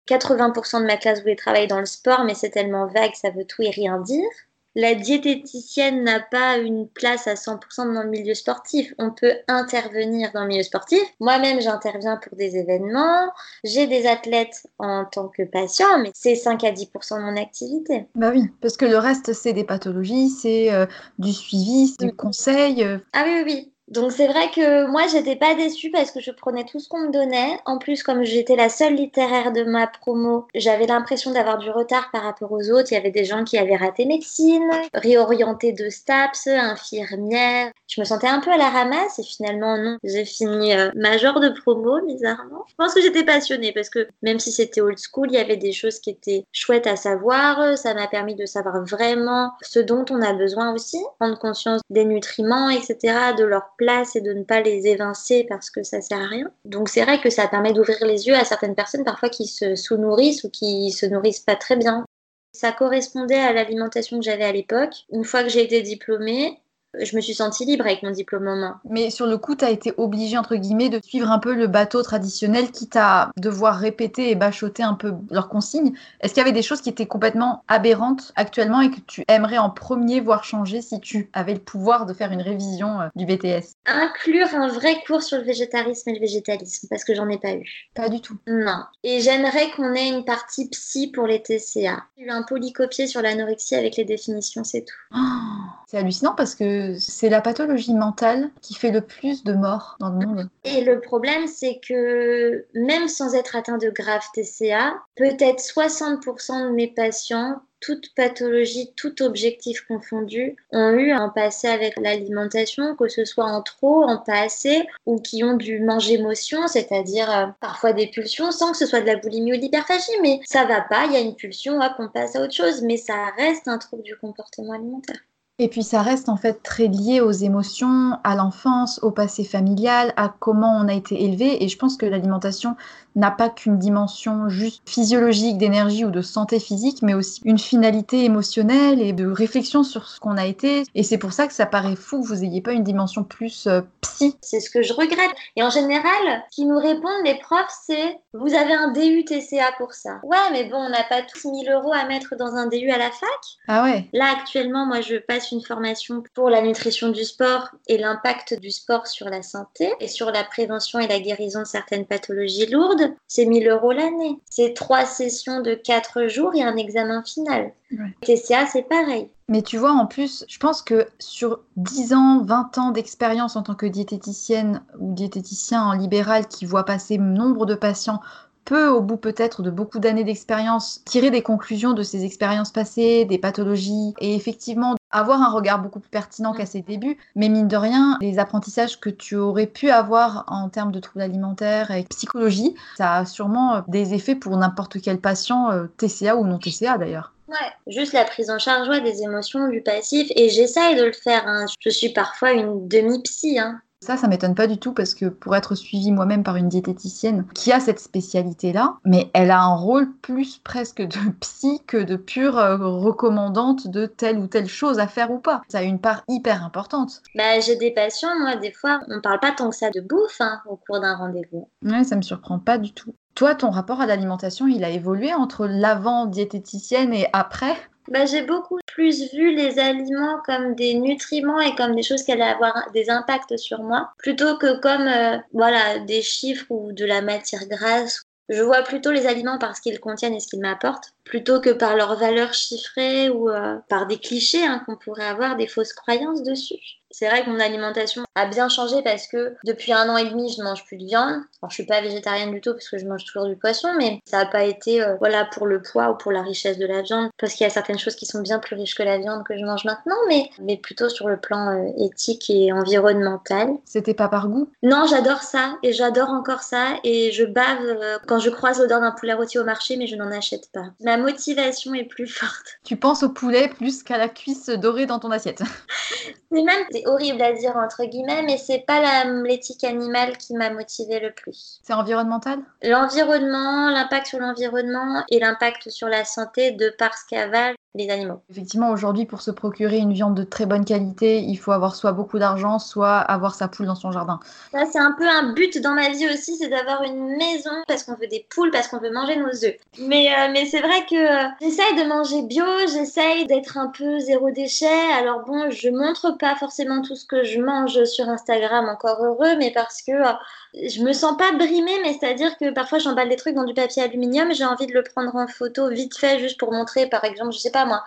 80% 0.07 0.81
de 0.81 0.85
ma 0.85 0.97
classe 0.97 1.21
voulait 1.21 1.35
travailler 1.35 1.67
dans 1.67 1.79
le 1.79 1.85
sport, 1.85 2.23
mais 2.23 2.35
c'est 2.35 2.49
tellement 2.51 2.85
vague, 2.85 3.15
ça 3.15 3.29
veut 3.29 3.45
tout 3.45 3.61
et 3.63 3.71
rien 3.71 3.99
dire 3.99 4.29
la 4.77 4.93
diététicienne 4.93 6.03
n'a 6.03 6.19
pas 6.19 6.59
une 6.59 6.87
place 6.87 7.27
à 7.27 7.33
100% 7.33 7.95
dans 7.95 8.03
le 8.03 8.09
milieu 8.09 8.35
sportif. 8.35 8.93
On 8.99 9.09
peut 9.09 9.33
intervenir 9.47 10.31
dans 10.33 10.43
le 10.43 10.49
milieu 10.49 10.61
sportif. 10.61 11.01
Moi-même, 11.19 11.59
j'interviens 11.59 12.17
pour 12.17 12.37
des 12.37 12.57
événements. 12.57 13.33
J'ai 13.63 13.87
des 13.87 14.05
athlètes 14.05 14.67
en 14.77 15.05
tant 15.05 15.29
que 15.29 15.41
patient, 15.41 15.97
mais 16.03 16.11
c'est 16.13 16.35
5 16.35 16.63
à 16.63 16.71
10% 16.71 17.17
de 17.17 17.23
mon 17.23 17.41
activité. 17.41 18.05
Bah 18.13 18.29
oui, 18.31 18.43
parce 18.61 18.77
que 18.77 18.85
le 18.85 18.99
reste, 18.99 19.33
c'est 19.33 19.53
des 19.53 19.63
pathologies, 19.63 20.29
c'est 20.29 20.71
euh, 20.71 20.85
du 21.17 21.33
suivi, 21.33 21.95
c'est 21.99 22.05
du 22.05 22.15
conseil. 22.15 22.83
Euh. 22.83 22.99
Ah 23.13 23.23
oui, 23.25 23.31
oui, 23.33 23.43
oui. 23.47 23.73
Donc 23.87 24.11
c'est 24.11 24.27
vrai 24.27 24.51
que 24.53 24.85
moi 24.85 25.03
j'étais 25.07 25.37
pas 25.37 25.55
déçue 25.55 25.91
parce 25.91 26.11
que 26.11 26.19
je 26.19 26.31
prenais 26.31 26.65
tout 26.65 26.79
ce 26.79 26.89
qu'on 26.89 27.07
me 27.07 27.11
donnait. 27.11 27.57
En 27.65 27.77
plus 27.77 28.03
comme 28.03 28.23
j'étais 28.23 28.57
la 28.57 28.67
seule 28.67 28.95
littéraire 28.95 29.53
de 29.53 29.63
ma 29.63 29.87
promo, 29.87 30.47
j'avais 30.53 30.87
l'impression 30.87 31.31
d'avoir 31.31 31.57
du 31.57 31.69
retard 31.69 32.09
par 32.11 32.23
rapport 32.23 32.51
aux 32.51 32.69
autres. 32.69 32.91
Il 32.91 32.95
y 32.95 32.97
avait 32.97 33.11
des 33.11 33.23
gens 33.23 33.45
qui 33.45 33.57
avaient 33.57 33.77
raté 33.77 34.05
médecine, 34.05 34.69
réorienté 34.93 35.71
de 35.71 35.89
STAPS, 35.89 36.47
infirmière. 36.47 37.71
Je 37.87 38.01
me 38.01 38.05
sentais 38.05 38.27
un 38.27 38.41
peu 38.41 38.51
à 38.51 38.57
la 38.57 38.69
ramasse 38.69 39.19
et 39.19 39.23
finalement 39.23 39.77
non. 39.77 39.97
J'ai 40.03 40.25
fini 40.25 40.75
euh, 40.75 40.91
major 40.95 41.39
de 41.39 41.49
promo 41.49 42.05
bizarrement. 42.05 42.65
Je 42.67 42.75
pense 42.75 42.93
que 42.93 43.01
j'étais 43.01 43.23
passionnée 43.23 43.71
parce 43.71 43.89
que 43.89 44.07
même 44.21 44.39
si 44.39 44.51
c'était 44.51 44.81
old 44.81 44.97
school, 44.99 45.29
il 45.31 45.35
y 45.35 45.41
avait 45.41 45.55
des 45.55 45.71
choses 45.71 45.99
qui 45.99 46.09
étaient 46.09 46.45
chouettes 46.51 46.87
à 46.87 46.97
savoir. 46.97 47.77
Ça 47.77 47.93
m'a 47.93 48.07
permis 48.07 48.35
de 48.35 48.45
savoir 48.45 48.83
vraiment 48.83 49.53
ce 49.61 49.79
dont 49.79 50.03
on 50.09 50.21
a 50.21 50.33
besoin 50.33 50.73
aussi, 50.73 50.97
prendre 51.19 51.39
conscience 51.39 51.79
des 51.89 52.03
nutriments, 52.03 52.69
etc., 52.69 52.97
de 53.37 53.45
leur 53.45 53.76
place 53.77 54.15
et 54.15 54.21
de 54.21 54.33
ne 54.33 54.43
pas 54.43 54.61
les 54.61 54.87
évincer 54.87 55.45
parce 55.47 55.69
que 55.69 55.83
ça 55.83 56.01
sert 56.01 56.19
à 56.19 56.27
rien. 56.27 56.51
Donc 56.65 56.89
c'est 56.89 57.03
vrai 57.03 57.19
que 57.21 57.29
ça 57.29 57.47
permet 57.47 57.73
d'ouvrir 57.73 57.97
les 58.05 58.27
yeux 58.27 58.35
à 58.35 58.43
certaines 58.43 58.75
personnes 58.75 59.03
parfois 59.03 59.29
qui 59.29 59.47
se 59.47 59.75
sous-nourrissent 59.75 60.43
ou 60.43 60.49
qui 60.49 60.91
se 60.91 61.05
nourrissent 61.05 61.39
pas 61.39 61.55
très 61.55 61.75
bien. 61.75 62.05
Ça 62.51 62.71
correspondait 62.71 63.35
à 63.35 63.53
l'alimentation 63.53 64.17
que 64.17 64.25
j'avais 64.25 64.43
à 64.43 64.51
l'époque. 64.51 65.05
Une 65.11 65.23
fois 65.23 65.43
que 65.43 65.49
j'ai 65.49 65.63
été 65.63 65.81
diplômée, 65.81 66.59
je 67.01 67.15
me 67.15 67.21
suis 67.21 67.33
sentie 67.33 67.65
libre 67.65 67.85
avec 67.85 68.03
mon 68.03 68.11
diplôme 68.11 68.47
en 68.47 68.55
main. 68.55 68.79
Mais 68.89 69.09
sur 69.09 69.27
le 69.27 69.37
coup, 69.37 69.55
tu 69.55 69.65
as 69.65 69.69
été 69.69 69.93
obligée, 69.97 70.37
entre 70.37 70.55
guillemets, 70.55 70.89
de 70.89 70.99
suivre 71.03 71.31
un 71.31 71.39
peu 71.39 71.53
le 71.53 71.67
bateau 71.67 72.01
traditionnel, 72.01 72.71
quitte 72.71 72.95
à 72.95 73.31
devoir 73.37 73.77
répéter 73.77 74.31
et 74.31 74.35
bachoter 74.35 74.83
un 74.83 74.93
peu 74.93 75.13
leurs 75.31 75.49
consignes. 75.49 75.93
Est-ce 76.21 76.33
qu'il 76.33 76.41
y 76.41 76.45
avait 76.45 76.51
des 76.51 76.61
choses 76.61 76.81
qui 76.81 76.89
étaient 76.89 77.05
complètement 77.05 77.63
aberrantes 77.67 78.31
actuellement 78.35 78.81
et 78.81 78.91
que 78.91 78.99
tu 79.05 79.23
aimerais 79.27 79.57
en 79.57 79.69
premier 79.69 80.19
voir 80.19 80.43
changer 80.43 80.81
si 80.81 80.99
tu 80.99 81.29
avais 81.33 81.53
le 81.53 81.59
pouvoir 81.59 82.05
de 82.05 82.13
faire 82.13 82.31
une 82.31 82.41
révision 82.41 83.01
euh, 83.01 83.07
du 83.15 83.25
BTS 83.25 83.75
Inclure 83.85 84.47
un 84.53 84.67
vrai 84.67 84.95
cours 85.05 85.21
sur 85.21 85.37
le 85.37 85.43
végétarisme 85.43 86.09
et 86.09 86.13
le 86.13 86.19
végétalisme, 86.19 86.87
parce 86.89 87.03
que 87.03 87.13
j'en 87.13 87.29
ai 87.29 87.37
pas 87.37 87.53
eu. 87.53 87.63
Pas 87.95 88.09
du 88.09 88.21
tout. 88.21 88.37
Non. 88.47 88.83
Et 89.03 89.21
j'aimerais 89.21 89.71
qu'on 89.75 89.93
ait 89.93 90.09
une 90.09 90.25
partie 90.25 90.69
psy 90.69 91.11
pour 91.11 91.27
les 91.27 91.41
TCA. 91.41 92.03
J'ai 92.17 92.25
eu 92.25 92.29
un 92.29 92.43
polycopier 92.43 93.07
sur 93.07 93.21
l'anorexie 93.21 93.75
avec 93.75 93.95
les 93.95 94.05
définitions, 94.05 94.63
c'est 94.63 94.81
tout. 94.81 94.95
Oh, 95.13 95.17
c'est 95.87 95.97
hallucinant 95.97 96.35
parce 96.35 96.55
que 96.55 96.86
c'est 96.97 97.29
la 97.29 97.41
pathologie 97.41 97.93
mentale 97.93 98.49
qui 98.61 98.73
fait 98.73 98.91
le 98.91 99.01
plus 99.01 99.43
de 99.43 99.53
morts 99.53 99.97
dans 99.99 100.09
le 100.09 100.25
monde. 100.25 100.49
Et 100.63 100.83
le 100.83 100.99
problème, 100.99 101.47
c'est 101.47 101.79
que 101.85 102.65
même 102.73 103.07
sans 103.07 103.35
être 103.35 103.55
atteint 103.55 103.77
de 103.77 103.89
grave 103.89 104.23
TCA, 104.33 104.95
peut-être 105.15 105.59
60% 105.59 106.69
de 106.69 106.73
mes 106.73 106.87
patients 106.87 107.61
toute 107.79 108.13
pathologie, 108.15 108.91
tout 108.95 109.21
objectif 109.21 109.81
confondu, 109.81 110.55
ont 110.71 110.91
eu 110.91 111.11
un 111.11 111.29
passé 111.29 111.67
avec 111.67 111.97
l'alimentation, 111.97 112.95
que 112.95 113.07
ce 113.07 113.25
soit 113.25 113.45
en 113.45 113.61
trop, 113.61 114.03
en 114.03 114.17
pas 114.17 114.41
assez, 114.41 114.87
ou 115.05 115.19
qui 115.19 115.43
ont 115.43 115.55
dû 115.55 115.79
manger 115.79 116.15
émotion, 116.15 116.67
c'est-à-dire 116.67 117.29
euh, 117.31 117.45
parfois 117.59 117.93
des 117.93 118.07
pulsions, 118.07 118.51
sans 118.51 118.71
que 118.71 118.77
ce 118.77 118.85
soit 118.85 119.01
de 119.01 119.05
la 119.05 119.17
boulimie 119.17 119.53
ou 119.53 119.57
de 119.57 119.61
l'hyperphagie, 119.61 120.19
mais 120.21 120.39
ça 120.45 120.65
va 120.65 120.81
pas, 120.81 121.05
il 121.05 121.13
y 121.13 121.15
a 121.15 121.19
une 121.19 121.35
pulsion, 121.35 121.79
hop, 121.79 121.93
on 121.99 122.09
passe 122.09 122.35
à 122.35 122.41
autre 122.41 122.53
chose, 122.53 122.81
mais 122.81 122.97
ça 122.97 123.27
reste 123.37 123.67
un 123.67 123.77
trouble 123.77 124.03
du 124.03 124.15
comportement 124.17 124.73
alimentaire. 124.73 125.19
Et 125.59 125.69
puis 125.69 125.81
ça 125.81 126.03
reste 126.03 126.29
en 126.29 126.37
fait 126.37 126.61
très 126.61 126.85
lié 126.85 127.19
aux 127.19 127.31
émotions, 127.31 128.19
à 128.23 128.35
l'enfance, 128.35 128.99
au 129.01 129.09
passé 129.09 129.43
familial, 129.43 130.13
à 130.15 130.31
comment 130.39 130.77
on 130.77 130.87
a 130.87 130.93
été 130.93 131.23
élevé. 131.23 131.63
Et 131.63 131.67
je 131.67 131.77
pense 131.77 131.97
que 131.97 132.05
l'alimentation 132.05 132.75
n'a 133.15 133.31
pas 133.31 133.49
qu'une 133.49 133.79
dimension 133.79 134.47
juste 134.47 134.87
physiologique 134.87 135.57
d'énergie 135.57 136.05
ou 136.05 136.11
de 136.11 136.21
santé 136.21 136.59
physique, 136.59 137.01
mais 137.01 137.15
aussi 137.15 137.41
une 137.43 137.57
finalité 137.57 138.23
émotionnelle 138.23 139.01
et 139.01 139.11
de 139.11 139.25
réflexion 139.25 139.83
sur 139.83 140.07
ce 140.07 140.19
qu'on 140.19 140.37
a 140.37 140.45
été. 140.45 140.83
Et 140.93 141.01
c'est 141.01 141.17
pour 141.17 141.33
ça 141.33 141.47
que 141.47 141.53
ça 141.53 141.65
paraît 141.65 141.95
fou 141.95 142.21
que 142.21 142.27
vous 142.27 142.35
n'ayez 142.35 142.61
pas 142.61 142.73
une 142.73 142.83
dimension 142.83 143.23
plus 143.23 143.65
euh, 143.65 143.81
psy. 144.01 144.35
C'est 144.41 144.59
ce 144.59 144.69
que 144.69 144.83
je 144.83 144.93
regrette. 144.93 145.31
Et 145.55 145.63
en 145.63 145.71
général, 145.71 146.43
ce 146.51 146.55
qui 146.55 146.65
nous 146.65 146.77
répondent 146.77 147.25
les 147.25 147.39
profs, 147.39 147.75
c'est 147.87 148.19
vous 148.33 148.53
avez 148.53 148.73
un 148.73 148.91
DU 148.91 149.25
TCA 149.25 149.71
pour 149.79 149.93
ça. 149.93 150.19
Ouais, 150.21 150.37
mais 150.51 150.65
bon, 150.65 150.77
on 150.77 150.89
n'a 150.89 151.03
pas 151.03 151.23
tous 151.23 151.49
1000 151.49 151.71
euros 151.71 151.93
à 151.93 152.05
mettre 152.05 152.35
dans 152.35 152.53
un 152.53 152.67
DU 152.67 152.91
à 152.91 152.99
la 152.99 153.09
fac. 153.09 153.41
Ah 153.67 153.83
ouais. 153.83 154.07
Là, 154.13 154.25
actuellement, 154.37 154.85
moi, 154.85 155.01
je 155.01 155.15
passe 155.15 155.46
une 155.51 155.61
formation 155.61 156.23
pour 156.33 156.49
la 156.49 156.61
nutrition 156.61 157.09
du 157.09 157.23
sport 157.23 157.69
et 157.87 157.97
l'impact 157.97 158.59
du 158.59 158.71
sport 158.71 159.07
sur 159.07 159.27
la 159.29 159.41
santé 159.41 159.91
et 159.99 160.07
sur 160.07 160.31
la 160.31 160.43
prévention 160.43 160.99
et 160.99 161.07
la 161.07 161.19
guérison 161.19 161.61
de 161.61 161.67
certaines 161.67 162.05
pathologies 162.05 162.67
lourdes. 162.67 163.13
C'est 163.27 163.45
1000 163.45 163.67
euros 163.67 163.91
l'année. 163.91 164.39
C'est 164.49 164.73
trois 164.73 165.05
sessions 165.05 165.61
de 165.61 165.73
4 165.73 166.27
jours 166.27 166.51
et 166.55 166.63
un 166.63 166.77
examen 166.77 167.23
final. 167.23 167.73
TCA, 168.21 168.65
c'est 168.65 168.87
pareil. 168.87 169.29
Mais 169.49 169.61
tu 169.61 169.77
vois, 169.77 169.91
en 169.91 170.07
plus, 170.07 170.43
je 170.49 170.57
pense 170.57 170.81
que 170.81 171.07
sur 171.19 171.61
10 171.77 172.13
ans, 172.13 172.41
20 172.43 172.77
ans 172.77 172.91
d'expérience 172.91 173.55
en 173.55 173.63
tant 173.63 173.75
que 173.75 173.85
diététicienne 173.85 174.83
ou 174.99 175.13
diététicien 175.13 175.81
en 175.81 175.93
libéral 175.93 176.47
qui 176.47 176.65
voit 176.65 176.83
passer 176.83 177.17
nombre 177.17 177.65
de 177.65 177.75
patients 177.75 178.19
peut, 178.65 178.89
au 178.89 179.01
bout 179.01 179.15
peut-être 179.15 179.63
de 179.63 179.71
beaucoup 179.71 179.99
d'années 179.99 180.25
d'expérience, 180.25 181.01
tirer 181.05 181.31
des 181.31 181.41
conclusions 181.41 181.93
de 181.93 182.03
ces 182.03 182.25
expériences 182.25 182.71
passées, 182.71 183.23
des 183.23 183.37
pathologies, 183.37 184.13
et 184.19 184.35
effectivement 184.35 184.96
avoir 185.11 185.41
un 185.41 185.51
regard 185.51 185.79
beaucoup 185.79 185.99
plus 185.99 186.09
pertinent 186.09 186.53
qu'à 186.53 186.65
ses 186.65 186.81
débuts. 186.81 187.17
Mais 187.35 187.49
mine 187.49 187.67
de 187.67 187.77
rien, 187.77 188.17
les 188.21 188.39
apprentissages 188.39 188.99
que 188.99 189.09
tu 189.09 189.35
aurais 189.35 189.67
pu 189.67 189.89
avoir 189.89 190.45
en 190.47 190.69
termes 190.69 190.91
de 190.91 190.99
troubles 190.99 191.23
alimentaires 191.23 191.91
et 191.91 192.03
psychologie, 192.03 192.75
ça 192.97 193.15
a 193.15 193.25
sûrement 193.25 193.75
euh, 193.75 193.81
des 193.87 194.13
effets 194.13 194.35
pour 194.35 194.55
n'importe 194.57 195.01
quel 195.01 195.19
patient, 195.19 195.71
euh, 195.71 195.87
TCA 195.97 196.35
ou 196.35 196.45
non 196.45 196.59
TCA 196.59 196.97
d'ailleurs. 196.97 197.33
Ouais, 197.47 197.55
juste 197.87 198.11
la 198.11 198.25
prise 198.25 198.49
en 198.49 198.59
charge 198.59 198.89
des 199.01 199.21
émotions, 199.21 199.69
du 199.69 199.81
passif, 199.81 200.29
et 200.35 200.49
j'essaye 200.49 200.97
de 200.97 201.05
le 201.05 201.13
faire. 201.13 201.47
Hein. 201.47 201.65
Je 201.79 201.89
suis 201.89 202.09
parfois 202.09 202.51
une 202.51 202.89
demi-psy, 202.89 203.57
hein. 203.57 203.79
Ça, 204.07 204.15
ça 204.15 204.29
m'étonne 204.29 204.55
pas 204.55 204.67
du 204.67 204.77
tout 204.77 204.93
parce 204.93 205.13
que 205.13 205.25
pour 205.25 205.53
être 205.53 205.75
suivie 205.75 206.13
moi-même 206.13 206.41
par 206.41 206.55
une 206.55 206.69
diététicienne 206.69 207.45
qui 207.53 207.73
a 207.73 207.81
cette 207.81 207.99
spécialité-là, 207.99 208.95
mais 209.03 209.29
elle 209.33 209.51
a 209.51 209.61
un 209.61 209.75
rôle 209.75 210.13
plus 210.21 210.59
presque 210.59 211.01
de 211.01 211.17
psy 211.41 211.81
que 211.85 211.97
de 211.97 212.15
pure 212.15 212.57
euh, 212.57 212.77
recommandante 212.77 213.89
de 213.89 214.05
telle 214.05 214.37
ou 214.37 214.47
telle 214.47 214.69
chose 214.69 214.99
à 214.99 215.07
faire 215.07 215.29
ou 215.29 215.39
pas. 215.39 215.61
Ça 215.67 215.79
a 215.79 215.83
une 215.83 215.99
part 215.99 216.23
hyper 216.29 216.63
importante. 216.63 217.21
Bah, 217.35 217.59
j'ai 217.59 217.75
des 217.75 217.91
patients, 217.91 218.39
moi, 218.39 218.55
des 218.55 218.71
fois, 218.71 219.01
on 219.09 219.19
parle 219.19 219.41
pas 219.41 219.51
tant 219.51 219.71
que 219.71 219.75
ça 219.75 219.89
de 219.89 219.99
bouffe 219.99 220.39
hein, 220.39 220.61
au 220.69 220.77
cours 220.77 221.01
d'un 221.01 221.17
rendez-vous. 221.17 221.67
Ouais, 221.83 222.05
ça 222.05 222.15
me 222.15 222.21
surprend 222.21 222.59
pas 222.59 222.77
du 222.77 222.93
tout. 222.93 223.13
Toi, 223.35 223.55
ton 223.55 223.71
rapport 223.71 223.99
à 223.99 224.05
l'alimentation, 224.05 224.67
il 224.67 224.85
a 224.85 224.89
évolué 224.89 225.33
entre 225.33 225.67
l'avant 225.67 226.27
diététicienne 226.27 227.13
et 227.13 227.27
après? 227.33 227.75
Bah, 228.09 228.25
j'ai 228.25 228.41
beaucoup 228.41 228.79
plus 228.85 229.31
vu 229.33 229.55
les 229.55 229.79
aliments 229.79 230.41
comme 230.45 230.75
des 230.75 230.93
nutriments 230.95 231.59
et 231.59 231.75
comme 231.75 231.95
des 231.95 232.03
choses 232.03 232.23
qui 232.23 232.31
allaient 232.31 232.43
avoir 232.43 232.91
des 232.93 233.09
impacts 233.09 233.57
sur 233.57 233.81
moi, 233.83 234.11
plutôt 234.17 234.57
que 234.57 234.79
comme 234.79 235.07
euh, 235.07 235.37
voilà 235.53 235.99
des 235.99 236.21
chiffres 236.21 236.65
ou 236.69 236.91
de 236.91 237.05
la 237.05 237.21
matière 237.21 237.67
grasse. 237.67 238.23
Je 238.49 238.61
vois 238.61 238.81
plutôt 238.83 239.11
les 239.11 239.27
aliments 239.27 239.57
par 239.57 239.75
ce 239.75 239.81
qu'ils 239.81 239.99
contiennent 239.99 240.33
et 240.33 240.39
ce 240.39 240.47
qu'ils 240.47 240.61
m'apportent, 240.61 241.13
plutôt 241.27 241.59
que 241.59 241.69
par 241.69 241.95
leurs 241.95 242.17
valeurs 242.17 242.53
chiffrées 242.53 243.29
ou 243.29 243.49
euh, 243.49 243.77
par 243.89 244.07
des 244.07 244.17
clichés 244.17 244.65
hein, 244.65 244.81
qu'on 244.85 244.95
pourrait 244.95 245.25
avoir, 245.25 245.57
des 245.57 245.67
fausses 245.67 245.93
croyances 245.93 246.43
dessus. 246.43 246.97
C'est 247.11 247.29
vrai 247.29 247.43
que 247.43 247.49
mon 247.49 247.59
alimentation 247.59 248.23
a 248.35 248.45
bien 248.45 248.69
changé 248.69 249.01
parce 249.01 249.27
que 249.27 249.55
depuis 249.63 249.93
un 249.93 250.09
an 250.09 250.17
et 250.17 250.29
demi, 250.29 250.51
je 250.53 250.61
ne 250.61 250.65
mange 250.65 250.85
plus 250.85 250.97
de 250.97 251.05
viande. 251.05 251.41
Alors, 251.61 251.69
je 251.69 251.73
suis 251.73 251.85
pas 251.85 252.01
végétarienne 252.01 252.51
du 252.51 252.61
tout 252.61 252.73
parce 252.73 252.89
que 252.89 252.97
je 252.97 253.05
mange 253.05 253.23
toujours 253.25 253.47
du 253.47 253.55
poisson, 253.55 253.89
mais 253.97 254.19
ça 254.25 254.43
n'a 254.43 254.45
pas 254.45 254.63
été 254.63 255.01
euh, 255.01 255.15
voilà 255.19 255.45
pour 255.45 255.65
le 255.65 255.81
poids 255.81 256.11
ou 256.11 256.15
pour 256.15 256.31
la 256.31 256.41
richesse 256.41 256.77
de 256.77 256.85
la 256.85 257.01
viande, 257.01 257.29
parce 257.39 257.53
qu'il 257.53 257.63
y 257.63 257.67
a 257.67 257.71
certaines 257.71 257.97
choses 257.97 258.15
qui 258.15 258.25
sont 258.25 258.41
bien 258.41 258.59
plus 258.59 258.75
riches 258.75 258.95
que 258.95 259.03
la 259.03 259.17
viande 259.17 259.43
que 259.45 259.57
je 259.57 259.65
mange 259.65 259.85
maintenant, 259.85 260.17
mais, 260.27 260.49
mais 260.59 260.77
plutôt 260.77 261.09
sur 261.09 261.27
le 261.27 261.37
plan 261.37 261.69
euh, 261.69 261.91
éthique 261.97 262.49
et 262.49 262.71
environnemental. 262.71 263.69
C'était 263.85 264.13
pas 264.13 264.27
par 264.27 264.47
goût? 264.47 264.69
Non, 264.83 265.05
j'adore 265.07 265.41
ça 265.41 265.77
et 265.83 265.93
j'adore 265.93 266.29
encore 266.29 266.61
ça 266.61 266.99
et 267.03 267.31
je 267.31 267.45
bave 267.45 267.79
euh, 267.81 268.17
quand 268.27 268.39
je 268.39 268.49
croise 268.49 268.79
l'odeur 268.79 268.99
d'un 269.01 269.11
poulet 269.11 269.33
rôti 269.33 269.57
au 269.57 269.63
marché, 269.63 269.97
mais 269.97 270.07
je 270.07 270.15
n'en 270.15 270.31
achète 270.31 270.71
pas. 270.71 270.85
Ma 271.01 271.16
motivation 271.17 271.93
est 271.93 272.05
plus 272.05 272.27
forte. 272.27 272.79
Tu 272.83 272.95
penses 272.95 273.23
au 273.23 273.29
poulet 273.29 273.69
plus 273.69 274.03
qu'à 274.03 274.17
la 274.17 274.29
cuisse 274.29 274.69
dorée 274.69 275.05
dans 275.05 275.19
ton 275.19 275.31
assiette. 275.31 275.63
C'est 276.51 276.63
même 276.63 276.85
horrible 277.05 277.41
à 277.41 277.51
dire 277.51 277.75
entre 277.75 278.05
guillemets, 278.05 278.41
mais 278.43 278.57
c'est 278.57 278.85
pas 278.87 279.25
l'éthique 279.25 279.83
animale 279.83 280.37
qui 280.37 280.53
m'a 280.53 280.69
motivée 280.69 281.19
le 281.19 281.31
plus. 281.31 281.81
C'est 281.83 281.93
environnemental? 281.93 282.59
L'environnement, 282.83 283.89
l'impact 283.89 284.27
sur 284.27 284.39
l'environnement 284.39 285.25
et 285.29 285.39
l'impact 285.39 285.89
sur 285.89 286.07
la 286.07 286.23
santé 286.23 286.71
de 286.71 286.89
par 286.97 287.17
ce 287.17 287.25
qu'avalent 287.29 287.76
les 287.97 288.09
animaux. 288.09 288.41
Effectivement, 288.49 288.91
aujourd'hui, 288.91 289.25
pour 289.25 289.41
se 289.41 289.51
procurer 289.51 289.97
une 289.97 290.13
viande 290.13 290.35
de 290.35 290.43
très 290.43 290.65
bonne 290.65 290.85
qualité, 290.85 291.39
il 291.39 291.57
faut 291.57 291.71
avoir 291.71 291.95
soit 291.95 292.11
beaucoup 292.11 292.39
d'argent, 292.39 292.79
soit 292.79 293.17
avoir 293.17 293.55
sa 293.55 293.67
poule 293.67 293.87
dans 293.87 293.95
son 293.95 294.11
jardin. 294.11 294.39
Ça, 294.71 294.85
c'est 294.91 294.99
un 294.99 295.13
peu 295.17 295.27
un 295.27 295.53
but 295.53 295.81
dans 295.81 295.93
ma 295.93 296.09
vie 296.09 296.27
aussi, 296.29 296.55
c'est 296.57 296.69
d'avoir 296.69 297.03
une 297.03 297.35
maison 297.37 297.71
parce 297.87 298.03
qu'on 298.03 298.15
veut 298.15 298.27
des 298.27 298.45
poules, 298.49 298.71
parce 298.71 298.87
qu'on 298.87 298.99
veut 298.99 299.11
manger 299.11 299.37
nos 299.37 299.47
œufs. 299.47 299.75
Mais, 299.99 300.31
euh, 300.31 300.49
mais 300.51 300.65
c'est 300.65 300.81
vrai 300.81 301.05
que 301.09 301.15
euh, 301.15 301.49
j'essaye 301.61 301.95
de 301.95 302.07
manger 302.07 302.41
bio, 302.43 302.65
j'essaye 302.87 303.45
d'être 303.47 303.77
un 303.77 303.87
peu 303.87 304.19
zéro 304.19 304.51
déchet. 304.51 304.85
Alors 305.17 305.43
bon, 305.45 305.69
je 305.69 305.89
montre 305.89 306.37
pas 306.37 306.55
forcément 306.55 307.01
tout 307.01 307.15
ce 307.15 307.25
que 307.25 307.43
je 307.43 307.59
mange 307.59 308.03
sur 308.05 308.29
Instagram, 308.29 308.87
encore 308.89 309.23
heureux, 309.23 309.55
mais 309.57 309.71
parce 309.71 310.01
que 310.01 310.11
euh, 310.11 310.33
je 310.73 311.01
me 311.01 311.13
sens 311.13 311.35
pas 311.37 311.51
brimée, 311.53 311.99
mais 312.03 312.13
c'est-à-dire 312.13 312.57
que 312.57 312.71
parfois 312.71 312.99
j'emballe 312.99 313.29
des 313.29 313.35
trucs 313.35 313.55
dans 313.55 313.65
du 313.65 313.73
papier 313.73 314.03
aluminium, 314.03 314.53
j'ai 314.53 314.65
envie 314.65 314.87
de 314.87 314.93
le 314.93 315.03
prendre 315.03 315.35
en 315.35 315.47
photo 315.47 315.89
vite 315.89 316.17
fait 316.17 316.39
juste 316.39 316.59
pour 316.59 316.71
montrer, 316.71 317.07
par 317.07 317.23
exemple, 317.23 317.53
je 317.53 317.59
sais 317.59 317.71
pas 317.71 317.85
moi, 317.87 318.03